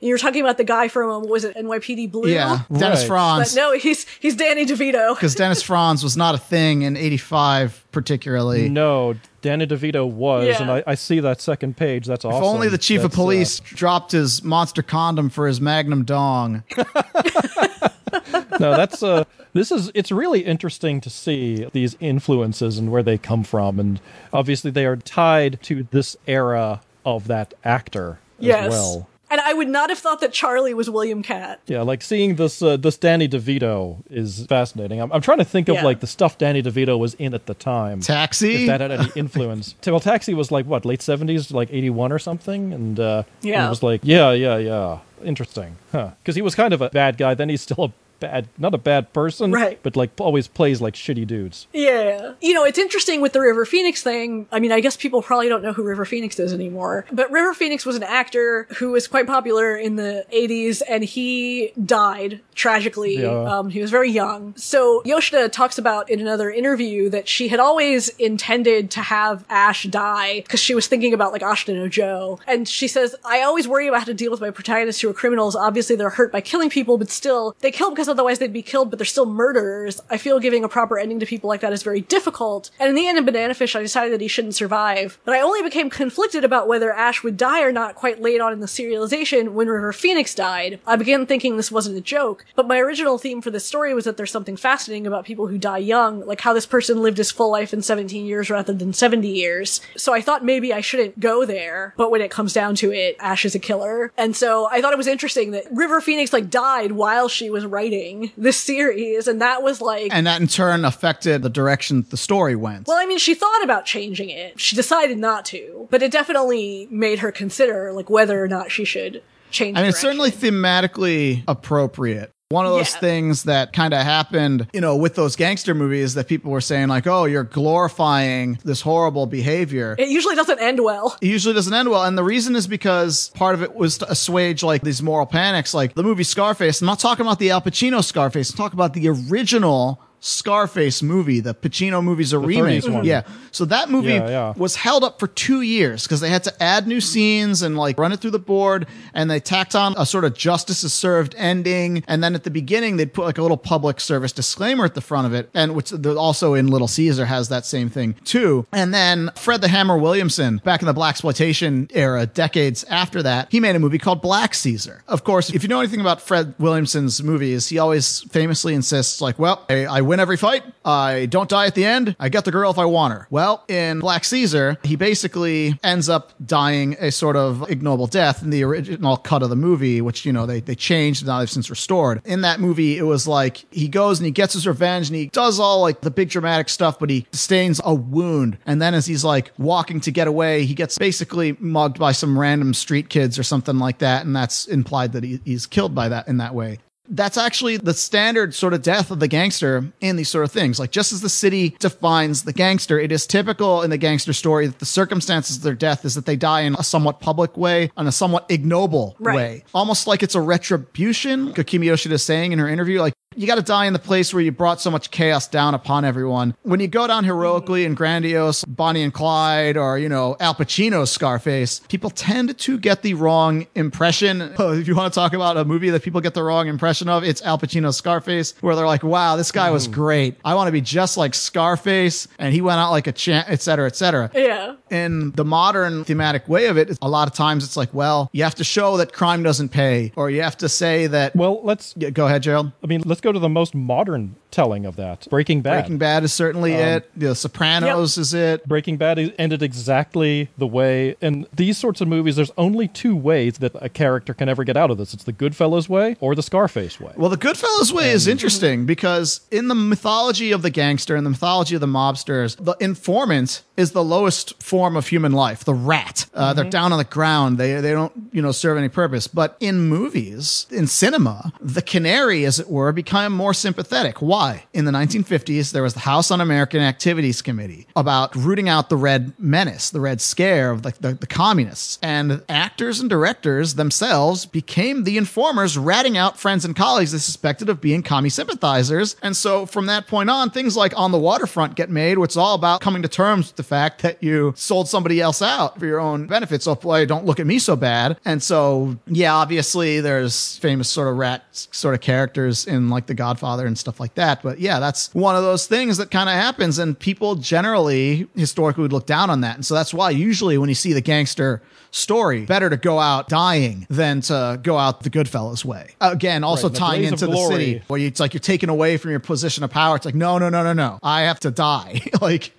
And 0.00 0.08
you 0.08 0.14
were 0.14 0.18
talking 0.18 0.40
about 0.42 0.58
the 0.58 0.64
guy 0.64 0.88
from, 0.88 1.10
um, 1.10 1.28
was 1.28 1.44
it 1.44 1.56
NYPD 1.56 2.10
Blue? 2.12 2.28
Yeah, 2.30 2.60
Dennis 2.70 3.00
Right. 3.00 3.06
Franz. 3.08 3.54
But 3.54 3.60
no, 3.60 3.72
he's 3.78 4.06
he's 4.20 4.36
Danny 4.36 4.66
DeVito. 4.66 5.14
Because 5.16 5.34
Dennis 5.34 5.62
Franz 5.62 6.04
was 6.04 6.16
not 6.16 6.34
a 6.34 6.38
thing 6.38 6.82
in 6.82 6.96
85, 6.96 7.85
particularly. 7.96 8.68
No, 8.68 9.14
Danny 9.40 9.66
DeVito 9.66 10.06
was, 10.06 10.44
Yeah. 10.46 10.60
and 10.60 10.70
I, 10.70 10.82
I 10.86 10.94
see 10.96 11.18
that 11.20 11.40
second 11.40 11.78
page. 11.78 12.04
That's 12.04 12.26
If 12.26 12.30
awesome. 12.30 12.44
only 12.44 12.68
the 12.68 12.76
chief 12.76 12.98
of 12.98 13.04
That's, 13.04 13.14
uh, 13.14 13.22
police 13.22 13.60
dropped 13.60 14.12
his 14.12 14.44
monster 14.44 14.82
condom 14.82 15.30
for 15.30 15.46
his 15.46 15.62
magnum 15.62 16.04
dong. 16.04 16.62
no, 18.60 18.76
that's 18.76 19.02
uh 19.02 19.24
this 19.54 19.72
is 19.72 19.90
it's 19.94 20.12
really 20.12 20.40
interesting 20.40 21.00
to 21.00 21.08
see 21.08 21.66
these 21.72 21.96
influences 22.00 22.76
and 22.78 22.92
where 22.92 23.02
they 23.02 23.16
come 23.16 23.44
from 23.44 23.80
and 23.80 23.98
obviously 24.30 24.70
they 24.70 24.84
are 24.84 24.96
tied 24.96 25.58
to 25.62 25.84
this 25.90 26.16
era 26.26 26.82
of 27.06 27.28
that 27.28 27.54
actor 27.64 28.18
as 28.42 28.70
well. 28.70 29.08
And 29.28 29.40
I 29.40 29.54
would 29.54 29.68
not 29.68 29.90
have 29.90 29.98
thought 29.98 30.20
that 30.20 30.32
Charlie 30.32 30.72
was 30.72 30.88
William 30.88 31.20
Katt. 31.22 31.60
Yeah, 31.66 31.82
like 31.82 32.00
seeing 32.02 32.36
this 32.36 32.62
uh, 32.62 32.76
this 32.76 32.96
Danny 32.96 33.28
DeVito 33.28 34.02
is 34.08 34.46
fascinating. 34.46 35.00
I'm, 35.00 35.10
I'm 35.12 35.20
trying 35.20 35.38
to 35.38 35.44
think 35.44 35.68
of 35.68 35.74
Yeah. 35.76 35.84
like 35.84 35.98
the 36.00 36.06
stuff 36.06 36.38
Danny 36.38 36.62
DeVito 36.62 36.96
was 36.98 37.14
in 37.14 37.34
at 37.34 37.46
the 37.46 37.54
time. 37.54 38.00
Taxi? 38.00 38.62
if 38.62 38.66
that 38.68 38.80
had 38.80 38.92
any 38.92 39.08
influence. 39.16 39.74
well, 39.86 39.98
Taxi 40.00 40.32
was 40.32 40.52
like 40.52 40.66
what 40.66 40.84
late 40.84 41.02
seventies, 41.02 41.50
like 41.50 41.72
eighty 41.72 41.90
one 41.90 42.12
or 42.12 42.18
something, 42.20 42.72
and 42.72 43.00
uh, 43.00 43.24
Yeah. 43.42 43.66
it 43.66 43.70
was 43.70 43.82
like 43.82 44.00
yeah, 44.04 44.30
yeah, 44.32 44.58
yeah, 44.58 44.98
interesting, 45.24 45.76
huh? 45.90 46.10
Because 46.22 46.36
he 46.36 46.42
was 46.42 46.54
kind 46.54 46.72
of 46.72 46.80
a 46.80 46.90
bad 46.90 47.18
guy. 47.18 47.34
Then 47.34 47.48
he's 47.48 47.62
still 47.62 47.84
a 47.84 47.92
bad, 48.26 48.48
not 48.58 48.74
a 48.74 48.78
bad 48.78 49.12
person, 49.12 49.52
Right. 49.52 49.78
But 49.82 49.96
like 49.96 50.10
always 50.18 50.48
plays 50.48 50.80
like 50.80 50.94
shitty 50.94 51.26
dudes. 51.26 51.66
Yeah. 51.72 52.34
You 52.40 52.54
know, 52.54 52.64
it's 52.64 52.78
interesting 52.78 53.20
with 53.20 53.32
the 53.32 53.40
River 53.40 53.64
Phoenix 53.64 54.02
thing. 54.02 54.46
I 54.52 54.60
mean, 54.60 54.72
I 54.72 54.80
guess 54.80 54.96
people 54.96 55.22
probably 55.22 55.48
don't 55.48 55.62
know 55.62 55.72
who 55.72 55.82
River 55.82 56.04
Phoenix 56.04 56.38
is 56.38 56.52
anymore. 56.52 57.06
But 57.12 57.30
River 57.30 57.54
Phoenix 57.54 57.86
was 57.86 57.96
an 57.96 58.02
actor 58.02 58.66
who 58.78 58.92
was 58.92 59.06
quite 59.06 59.26
popular 59.26 59.76
in 59.76 59.96
the 59.96 60.24
80s 60.32 60.82
and 60.88 61.04
he 61.04 61.72
died 61.84 62.40
tragically. 62.54 63.18
Yeah. 63.18 63.28
Um, 63.58 63.70
he 63.70 63.80
was 63.80 63.90
very 63.90 64.10
young. 64.10 64.54
So 64.56 65.02
Yoshida 65.04 65.48
talks 65.48 65.78
about 65.78 66.10
in 66.10 66.20
another 66.20 66.50
interview 66.50 67.08
that 67.10 67.28
she 67.28 67.48
had 67.48 67.60
always 67.60 68.08
intended 68.10 68.90
to 68.92 69.00
have 69.00 69.44
Ash 69.48 69.84
die 69.84 70.40
because 70.40 70.60
she 70.60 70.74
was 70.74 70.86
thinking 70.86 71.14
about 71.14 71.32
like 71.32 71.42
Ashita 71.42 71.74
no 71.74 71.88
Joe. 71.88 72.40
And 72.46 72.68
she 72.68 72.88
says, 72.88 73.14
I 73.24 73.42
always 73.42 73.68
worry 73.68 73.88
about 73.88 74.00
how 74.00 74.06
to 74.06 74.14
deal 74.14 74.30
with 74.30 74.40
my 74.40 74.50
protagonists 74.50 75.00
who 75.00 75.10
are 75.10 75.14
criminals. 75.14 75.54
Obviously, 75.54 75.96
they're 75.96 76.10
hurt 76.10 76.32
by 76.32 76.40
killing 76.40 76.70
people, 76.70 76.98
but 76.98 77.10
still, 77.10 77.54
they 77.60 77.70
kill 77.70 77.90
because 77.90 78.08
of 78.08 78.15
otherwise 78.16 78.38
they'd 78.38 78.52
be 78.52 78.62
killed, 78.62 78.88
but 78.88 78.98
they're 78.98 79.04
still 79.04 79.26
murderers. 79.26 80.00
I 80.08 80.16
feel 80.16 80.40
giving 80.40 80.64
a 80.64 80.68
proper 80.68 80.98
ending 80.98 81.20
to 81.20 81.26
people 81.26 81.48
like 81.48 81.60
that 81.60 81.72
is 81.74 81.82
very 81.82 82.00
difficult. 82.00 82.70
And 82.80 82.88
in 82.88 82.94
the 82.94 83.06
end, 83.06 83.18
in 83.18 83.26
Banana 83.26 83.52
Fish, 83.52 83.76
I 83.76 83.82
decided 83.82 84.12
that 84.14 84.22
he 84.22 84.28
shouldn't 84.28 84.54
survive. 84.54 85.18
But 85.26 85.34
I 85.34 85.42
only 85.42 85.62
became 85.62 85.90
conflicted 85.90 86.44
about 86.44 86.66
whether 86.66 86.92
Ash 86.92 87.22
would 87.22 87.36
die 87.36 87.62
or 87.62 87.72
not 87.72 87.94
quite 87.94 88.22
late 88.22 88.40
on 88.40 88.54
in 88.54 88.60
the 88.60 88.66
serialization 88.66 89.50
when 89.50 89.68
River 89.68 89.92
Phoenix 89.92 90.34
died. 90.34 90.80
I 90.86 90.96
began 90.96 91.26
thinking 91.26 91.56
this 91.56 91.70
wasn't 91.70 91.98
a 91.98 92.00
joke, 92.00 92.46
but 92.54 92.66
my 92.66 92.78
original 92.78 93.18
theme 93.18 93.42
for 93.42 93.50
this 93.50 93.66
story 93.66 93.92
was 93.92 94.04
that 94.04 94.16
there's 94.16 94.30
something 94.30 94.56
fascinating 94.56 95.06
about 95.06 95.26
people 95.26 95.48
who 95.48 95.58
die 95.58 95.78
young, 95.78 96.24
like 96.24 96.40
how 96.40 96.54
this 96.54 96.66
person 96.66 97.02
lived 97.02 97.18
his 97.18 97.30
full 97.30 97.50
life 97.50 97.74
in 97.74 97.82
17 97.82 98.24
years 98.24 98.48
rather 98.48 98.72
than 98.72 98.92
70 98.92 99.28
years. 99.28 99.80
So 99.96 100.14
I 100.14 100.22
thought 100.22 100.44
maybe 100.44 100.72
I 100.72 100.80
shouldn't 100.80 101.20
go 101.20 101.44
there, 101.44 101.92
but 101.96 102.10
when 102.10 102.22
it 102.22 102.30
comes 102.30 102.52
down 102.52 102.74
to 102.76 102.92
it, 102.92 103.16
Ash 103.20 103.44
is 103.44 103.54
a 103.54 103.58
killer. 103.58 104.12
And 104.16 104.34
so 104.34 104.68
I 104.70 104.80
thought 104.80 104.92
it 104.92 104.98
was 104.98 105.06
interesting 105.06 105.50
that 105.50 105.64
River 105.70 106.00
Phoenix 106.00 106.32
like 106.32 106.50
died 106.50 106.92
while 106.92 107.28
she 107.28 107.50
was 107.50 107.66
writing 107.66 107.95
this 108.36 108.56
series, 108.56 109.28
and 109.28 109.40
that 109.40 109.62
was 109.62 109.80
like 109.80 110.12
And 110.12 110.26
that 110.26 110.40
in 110.40 110.46
turn 110.46 110.84
affected 110.84 111.42
the 111.42 111.50
direction 111.50 112.06
the 112.10 112.16
story 112.16 112.56
went. 112.56 112.86
well, 112.86 112.98
I 112.98 113.06
mean, 113.06 113.18
she 113.18 113.34
thought 113.34 113.62
about 113.62 113.84
changing 113.84 114.30
it. 114.30 114.60
She 114.60 114.76
decided 114.76 115.18
not 115.18 115.44
to, 115.46 115.88
but 115.90 116.02
it 116.02 116.10
definitely 116.10 116.88
made 116.90 117.20
her 117.20 117.32
consider 117.32 117.92
like 117.92 118.10
whether 118.10 118.42
or 118.42 118.48
not 118.48 118.70
she 118.70 118.84
should 118.84 119.22
change. 119.50 119.76
I 119.76 119.82
mean, 119.82 119.90
it's 119.90 120.00
certainly 120.00 120.30
thematically 120.30 121.42
appropriate. 121.48 122.32
One 122.50 122.64
of 122.64 122.70
those 122.70 122.92
Yeah. 122.94 123.00
things 123.00 123.42
that 123.42 123.72
kind 123.72 123.92
of 123.92 124.02
happened, 124.02 124.68
you 124.72 124.80
know, 124.80 124.94
with 124.94 125.16
those 125.16 125.34
gangster 125.34 125.74
movies 125.74 126.14
that 126.14 126.28
people 126.28 126.52
were 126.52 126.60
saying, 126.60 126.86
like, 126.86 127.04
oh, 127.04 127.24
you're 127.24 127.42
glorifying 127.42 128.60
this 128.64 128.82
horrible 128.82 129.26
behavior. 129.26 129.96
It 129.98 130.10
usually 130.10 130.36
doesn't 130.36 130.60
end 130.60 130.78
well. 130.78 131.16
It 131.20 131.26
usually 131.26 131.54
doesn't 131.56 131.74
end 131.74 131.90
well. 131.90 132.04
And 132.04 132.16
the 132.16 132.22
reason 132.22 132.54
is 132.54 132.68
because 132.68 133.30
part 133.34 133.56
of 133.56 133.64
it 133.64 133.74
was 133.74 133.98
to 133.98 134.08
assuage 134.08 134.62
like 134.62 134.82
these 134.82 135.02
moral 135.02 135.26
panics, 135.26 135.74
like 135.74 135.96
the 135.96 136.04
movie 136.04 136.22
Scarface. 136.22 136.80
I'm 136.80 136.86
not 136.86 137.00
talking 137.00 137.26
about 137.26 137.40
the 137.40 137.50
Al 137.50 137.60
Pacino 137.62 138.02
Scarface. 138.04 138.50
I'm 138.52 138.56
talking 138.56 138.76
about 138.78 138.94
the 138.94 139.08
original 139.08 140.00
Scarface 140.26 141.02
movie. 141.02 141.40
The 141.40 141.54
Pacino 141.54 142.02
movie's 142.02 142.32
a 142.32 142.38
remake. 142.38 142.82
30s 142.82 142.92
one. 142.92 143.04
Yeah. 143.04 143.22
So 143.52 143.64
that 143.66 143.88
movie 143.90 144.08
Yeah, 144.14 144.28
yeah. 144.28 144.54
was 144.56 144.76
held 144.76 145.04
up 145.04 145.18
for 145.20 145.26
two 145.28 145.62
years 145.62 146.02
because 146.02 146.20
they 146.20 146.28
had 146.28 146.44
to 146.44 146.62
add 146.62 146.86
new 146.86 147.00
scenes 147.00 147.62
and 147.62 147.76
like 147.76 147.98
run 147.98 148.12
it 148.12 148.20
through 148.20 148.32
the 148.32 148.38
board. 148.38 148.86
And 149.14 149.30
they 149.30 149.40
tacked 149.40 149.74
on 149.74 149.94
a 149.96 150.04
sort 150.04 150.24
of 150.24 150.34
justice 150.34 150.84
is 150.84 150.92
served 150.92 151.34
ending. 151.38 152.02
And 152.08 152.22
then 152.22 152.34
at 152.34 152.44
the 152.44 152.50
beginning, 152.50 152.96
they'd 152.96 153.12
put 153.12 153.24
like 153.24 153.38
a 153.38 153.42
little 153.42 153.56
public 153.56 154.00
service 154.00 154.32
disclaimer 154.32 154.84
at 154.84 154.94
the 154.94 155.00
front 155.00 155.26
of 155.26 155.32
it. 155.34 155.48
And 155.54 155.74
which 155.74 155.92
also 156.06 156.54
in 156.54 156.66
Little 156.68 156.88
Caesar 156.88 157.24
has 157.26 157.48
that 157.48 157.64
same 157.64 157.88
thing 157.88 158.14
too. 158.24 158.66
And 158.72 158.92
then 158.92 159.30
Fred 159.36 159.60
the 159.60 159.68
Hammer 159.68 159.96
Williamson, 159.96 160.58
back 160.64 160.80
in 160.82 160.86
the 160.86 160.92
black 160.92 161.14
exploitation 161.16 161.88
era, 161.94 162.26
decades 162.26 162.84
after 162.84 163.22
that, 163.22 163.48
he 163.50 163.58
made 163.60 163.74
a 163.74 163.78
movie 163.78 163.98
called 163.98 164.20
Black 164.20 164.54
Caesar. 164.54 165.02
Of 165.08 165.24
course, 165.24 165.50
if 165.50 165.62
you 165.62 165.68
know 165.68 165.78
anything 165.80 166.00
about 166.00 166.20
Fred 166.20 166.54
Williamson's 166.58 167.22
movies, 167.22 167.68
he 167.68 167.78
always 167.78 168.22
famously 168.30 168.74
insists, 168.74 169.20
like, 169.20 169.38
well, 169.38 169.64
I, 169.70 169.86
I 169.86 170.00
win 170.16 170.20
every 170.22 170.38
fight. 170.38 170.64
I 170.82 171.26
don't 171.26 171.48
die 171.48 171.66
at 171.66 171.74
the 171.74 171.84
end. 171.84 172.16
I 172.18 172.30
get 172.30 172.46
the 172.46 172.50
girl 172.50 172.70
if 172.70 172.78
I 172.78 172.86
want 172.86 173.12
her. 173.12 173.26
Well, 173.28 173.64
in 173.68 174.00
Black 174.00 174.24
Caesar, 174.24 174.78
he 174.82 174.96
basically 174.96 175.78
ends 175.84 176.08
up 176.08 176.32
dying 176.44 176.96
a 176.98 177.12
sort 177.12 177.36
of 177.36 177.70
ignoble 177.70 178.06
death 178.06 178.42
in 178.42 178.48
the 178.48 178.64
original 178.64 179.18
cut 179.18 179.42
of 179.42 179.50
the 179.50 179.56
movie, 179.56 180.00
which, 180.00 180.24
you 180.24 180.32
know, 180.32 180.46
they, 180.46 180.60
they 180.60 180.74
changed. 180.74 181.26
Now 181.26 181.40
they've 181.40 181.50
since 181.50 181.68
restored. 181.68 182.22
In 182.24 182.40
that 182.40 182.60
movie, 182.60 182.96
it 182.96 183.02
was 183.02 183.28
like 183.28 183.66
he 183.70 183.88
goes 183.88 184.18
and 184.18 184.24
he 184.24 184.32
gets 184.32 184.54
his 184.54 184.66
revenge 184.66 185.08
and 185.08 185.16
he 185.16 185.26
does 185.26 185.60
all 185.60 185.82
like 185.82 186.00
the 186.00 186.10
big 186.10 186.30
dramatic 186.30 186.70
stuff, 186.70 186.98
but 186.98 187.10
he 187.10 187.26
sustains 187.32 187.80
a 187.84 187.94
wound. 187.94 188.56
And 188.64 188.80
then 188.80 188.94
as 188.94 189.04
he's 189.04 189.24
like 189.24 189.52
walking 189.58 190.00
to 190.00 190.10
get 190.10 190.28
away, 190.28 190.64
he 190.64 190.74
gets 190.74 190.96
basically 190.96 191.56
mugged 191.60 191.98
by 191.98 192.12
some 192.12 192.38
random 192.38 192.72
street 192.72 193.10
kids 193.10 193.38
or 193.38 193.42
something 193.42 193.78
like 193.78 193.98
that. 193.98 194.24
And 194.24 194.34
that's 194.34 194.66
implied 194.66 195.12
that 195.12 195.24
he, 195.24 195.40
he's 195.44 195.66
killed 195.66 195.94
by 195.94 196.08
that 196.08 196.26
in 196.26 196.38
that 196.38 196.54
way 196.54 196.78
that's 197.08 197.36
actually 197.38 197.76
the 197.76 197.94
standard 197.94 198.54
sort 198.54 198.74
of 198.74 198.82
death 198.82 199.10
of 199.10 199.20
the 199.20 199.28
gangster 199.28 199.84
in 200.00 200.16
these 200.16 200.28
sort 200.28 200.44
of 200.44 200.52
things. 200.52 200.78
Like 200.78 200.90
just 200.90 201.12
as 201.12 201.20
the 201.20 201.28
city 201.28 201.76
defines 201.78 202.44
the 202.44 202.52
gangster, 202.52 202.98
it 202.98 203.12
is 203.12 203.26
typical 203.26 203.82
in 203.82 203.90
the 203.90 203.98
gangster 203.98 204.32
story 204.32 204.66
that 204.66 204.78
the 204.78 204.86
circumstances 204.86 205.56
of 205.58 205.62
their 205.62 205.74
death 205.74 206.04
is 206.04 206.14
that 206.14 206.26
they 206.26 206.36
die 206.36 206.62
in 206.62 206.74
a 206.74 206.82
somewhat 206.84 207.20
public 207.20 207.56
way, 207.56 207.90
in 207.96 208.06
a 208.06 208.12
somewhat 208.12 208.46
ignoble 208.50 209.16
Right. 209.18 209.36
way. 209.36 209.64
Almost 209.74 210.06
like 210.06 210.22
it's 210.22 210.34
a 210.34 210.40
retribution. 210.40 211.52
Akimi 211.54 211.84
Yoshida 211.86 212.14
is 212.16 212.22
saying 212.24 212.52
in 212.52 212.58
her 212.58 212.68
interview, 212.68 213.00
like, 213.00 213.12
you 213.34 213.46
got 213.46 213.56
to 213.56 213.62
die 213.62 213.86
in 213.86 213.92
the 213.92 213.98
place 213.98 214.32
where 214.32 214.42
you 214.42 214.52
brought 214.52 214.80
so 214.80 214.90
much 214.90 215.10
chaos 215.10 215.48
down 215.48 215.74
upon 215.74 216.04
everyone. 216.04 216.54
When 216.62 216.80
you 216.80 216.88
go 216.88 217.06
down 217.06 217.24
heroically 217.24 217.84
and 217.84 217.96
grandiose, 217.96 218.64
Bonnie 218.64 219.02
and 219.02 219.12
Clyde, 219.12 219.76
or 219.76 219.98
you 219.98 220.08
know 220.08 220.36
Al 220.40 220.54
Pacino's 220.54 221.10
Scarface, 221.10 221.80
people 221.88 222.10
tend 222.10 222.56
to 222.58 222.78
get 222.78 223.02
the 223.02 223.14
wrong 223.14 223.66
impression. 223.74 224.54
Oh, 224.58 224.72
if 224.78 224.88
you 224.88 224.94
want 224.94 225.12
to 225.12 225.18
talk 225.18 225.34
about 225.34 225.56
a 225.56 225.64
movie 225.64 225.90
that 225.90 226.02
people 226.02 226.20
get 226.20 226.34
the 226.34 226.42
wrong 226.42 226.68
impression 226.68 227.08
of, 227.08 227.24
it's 227.24 227.42
Al 227.42 227.58
Pacino's 227.58 227.96
Scarface, 227.96 228.54
where 228.60 228.74
they're 228.76 228.86
like, 228.86 229.02
"Wow, 229.02 229.36
this 229.36 229.52
guy 229.52 229.70
was 229.70 229.88
great. 229.88 230.38
I 230.44 230.54
want 230.54 230.68
to 230.68 230.72
be 230.72 230.80
just 230.80 231.16
like 231.16 231.34
Scarface," 231.34 232.28
and 232.38 232.54
he 232.54 232.60
went 232.60 232.78
out 232.78 232.90
like 232.90 233.06
a 233.06 233.12
champ, 233.12 233.48
et 233.50 233.60
cetera, 233.60 233.86
et 233.86 233.96
cetera 233.96 234.30
Yeah. 234.34 234.76
In 234.90 235.32
the 235.32 235.44
modern 235.44 236.04
thematic 236.04 236.48
way 236.48 236.66
of 236.66 236.76
it, 236.76 236.96
a 237.02 237.08
lot 237.08 237.28
of 237.28 237.34
times 237.34 237.64
it's 237.64 237.76
like, 237.76 237.92
well, 237.92 238.30
you 238.32 238.44
have 238.44 238.54
to 238.56 238.64
show 238.64 238.96
that 238.98 239.12
crime 239.12 239.42
doesn't 239.42 239.70
pay, 239.70 240.12
or 240.16 240.30
you 240.30 240.42
have 240.42 240.56
to 240.58 240.68
say 240.68 241.06
that. 241.08 241.34
Well, 241.34 241.60
let's. 241.62 241.94
Yeah, 241.96 242.10
go 242.10 242.26
ahead, 242.26 242.42
Gerald. 242.42 242.72
I 242.82 242.86
mean, 242.86 243.02
let's 243.04 243.20
go 243.20 243.32
to 243.32 243.38
the 243.38 243.48
most 243.48 243.74
modern 243.74 244.36
telling 244.50 244.86
of 244.86 244.96
that. 244.96 245.26
Breaking 245.28 245.60
Bad. 245.60 245.82
Breaking 245.82 245.98
Bad 245.98 246.24
is 246.24 246.32
certainly 246.32 246.74
um, 246.74 246.80
it. 246.80 247.10
The 247.16 247.34
Sopranos 247.34 248.16
is 248.16 248.32
it. 248.32 248.66
Breaking 248.66 248.96
Bad 248.96 249.18
ended 249.38 249.62
exactly 249.62 250.48
the 250.56 250.66
way, 250.66 251.16
and 251.20 251.46
these 251.54 251.76
sorts 251.78 252.00
of 252.00 252.08
movies, 252.08 252.36
there's 252.36 252.52
only 252.56 252.88
two 252.88 253.16
ways 253.16 253.58
that 253.58 253.72
a 253.76 253.88
character 253.88 254.34
can 254.34 254.48
ever 254.48 254.64
get 254.64 254.76
out 254.76 254.90
of 254.90 254.98
this. 254.98 255.12
It's 255.12 255.24
the 255.24 255.32
Goodfellas 255.32 255.88
way 255.88 256.16
or 256.20 256.34
the 256.34 256.42
Scarface 256.42 257.00
way. 257.00 257.12
Well, 257.16 257.30
the 257.30 257.36
Goodfellas 257.36 257.92
way 257.92 258.10
is 258.10 258.26
interesting 258.26 258.86
because 258.86 259.40
in 259.50 259.68
the 259.68 259.74
mythology 259.74 260.52
of 260.52 260.62
the 260.62 260.70
gangster 260.70 261.16
and 261.16 261.26
the 261.26 261.30
mythology 261.30 261.74
of 261.74 261.80
the 261.80 261.86
mobsters, 261.86 262.56
the 262.62 262.76
informant 262.80 263.62
is 263.76 263.92
the 263.92 264.02
lowest 264.04 264.60
form 264.62 264.96
of 264.96 265.08
human 265.08 265.32
life, 265.32 265.64
the 265.64 265.74
rat. 265.74 266.26
Uh, 266.34 266.52
They're 266.52 266.64
down 266.64 266.92
on 266.92 266.98
the 266.98 267.04
ground. 267.04 267.58
They 267.58 267.80
they 267.80 267.92
don't 267.92 268.12
you 268.32 268.42
know 268.42 268.52
serve 268.52 268.78
any 268.78 268.88
purpose. 268.88 269.26
But 269.26 269.56
in 269.60 269.88
movies, 269.88 270.66
in 270.70 270.86
cinema, 270.86 271.52
the 271.60 271.82
canary, 271.82 272.44
as 272.44 272.58
it 272.58 272.68
were, 272.70 272.92
became 272.92 273.32
more 273.32 273.54
sympathetic. 273.54 274.22
Why? 274.22 274.64
In 274.72 274.84
the 274.84 274.92
1950s, 274.92 275.72
there 275.72 275.82
was 275.82 275.94
the 275.94 276.00
House 276.00 276.30
Un-American 276.30 276.80
Activities 276.80 277.42
Committee 277.42 277.86
about 277.94 278.34
rooting 278.34 278.68
out 278.68 278.88
the 278.88 278.96
Red 278.96 279.32
Menace, 279.38 279.90
the 279.90 280.00
Red 280.00 280.20
Scare 280.20 280.70
of 280.70 280.82
the, 280.82 280.94
the, 281.00 281.14
the 281.14 281.26
communists, 281.26 281.98
and 282.02 282.42
actors 282.48 283.00
and 283.00 283.10
directors 283.10 283.74
themselves 283.74 284.46
became 284.46 285.04
the 285.04 285.18
informers, 285.18 285.76
ratting 285.76 286.16
out 286.16 286.38
friends 286.38 286.64
and 286.64 286.74
colleagues 286.74 287.12
they 287.12 287.18
suspected 287.18 287.68
of 287.68 287.80
being 287.80 288.02
commie 288.02 288.30
sympathizers. 288.30 289.16
And 289.22 289.36
so 289.36 289.66
from 289.66 289.86
that 289.86 290.06
point 290.06 290.30
on, 290.30 290.50
things 290.50 290.76
like 290.76 290.92
On 290.96 291.12
the 291.12 291.18
Waterfront 291.18 291.74
get 291.74 291.90
made, 291.90 292.18
which 292.18 292.32
is 292.32 292.36
all 292.36 292.54
about 292.54 292.80
coming 292.80 293.02
to 293.02 293.08
terms 293.08 293.48
with 293.48 293.56
the 293.56 293.62
fact 293.66 294.02
that 294.02 294.22
you 294.22 294.52
sold 294.56 294.88
somebody 294.88 295.20
else 295.20 295.42
out 295.42 295.78
for 295.78 295.86
your 295.86 296.00
own 296.00 296.26
benefit. 296.26 296.62
So 296.62 296.74
boy, 296.74 297.06
don't 297.06 297.26
look 297.26 297.40
at 297.40 297.46
me 297.46 297.58
so 297.58 297.76
bad. 297.76 298.18
And 298.24 298.42
so, 298.42 298.96
yeah, 299.06 299.34
obviously 299.34 300.00
there's 300.00 300.58
famous 300.58 300.88
sort 300.88 301.08
of 301.08 301.16
rat 301.16 301.42
sort 301.52 301.94
of 301.94 302.00
characters 302.00 302.66
in 302.66 302.88
like 302.88 303.06
The 303.06 303.14
Godfather 303.14 303.66
and 303.66 303.78
stuff 303.78 304.00
like 304.00 304.14
that. 304.14 304.42
But 304.42 304.58
yeah, 304.58 304.80
that's 304.80 305.12
one 305.14 305.36
of 305.36 305.42
those 305.42 305.66
things 305.66 305.96
that 305.98 306.10
kind 306.10 306.28
of 306.28 306.34
happens. 306.34 306.78
And 306.78 306.98
people 306.98 307.34
generally 307.34 308.28
historically 308.34 308.82
would 308.82 308.92
look 308.92 309.06
down 309.06 309.30
on 309.30 309.40
that. 309.42 309.56
And 309.56 309.66
so 309.66 309.74
that's 309.74 309.92
why 309.92 310.10
usually 310.10 310.58
when 310.58 310.68
you 310.68 310.74
see 310.74 310.92
the 310.92 311.00
gangster 311.00 311.62
story, 311.96 312.44
better 312.44 312.68
to 312.70 312.76
go 312.76 312.98
out 312.98 313.28
dying 313.28 313.86
than 313.88 314.20
to 314.22 314.60
go 314.62 314.76
out 314.78 315.02
the 315.02 315.10
Goodfellas 315.10 315.64
way. 315.64 315.94
Again, 316.00 316.44
also 316.44 316.68
Right, 316.68 316.76
tying 316.76 317.04
into 317.04 317.26
the 317.26 317.36
city 317.48 317.82
where 317.88 317.98
you, 317.98 318.06
it's 318.08 318.20
like 318.20 318.34
you're 318.34 318.40
taken 318.40 318.68
away 318.68 318.96
from 318.96 319.10
your 319.10 319.20
position 319.20 319.64
of 319.64 319.70
power. 319.70 319.96
It's 319.96 320.04
like, 320.04 320.14
no, 320.14 320.38
no, 320.38 320.48
no, 320.48 320.62
no, 320.62 320.72
no. 320.72 320.98
I 321.02 321.22
have 321.22 321.40
to 321.40 321.50
die. 321.50 322.02
like 322.20 322.52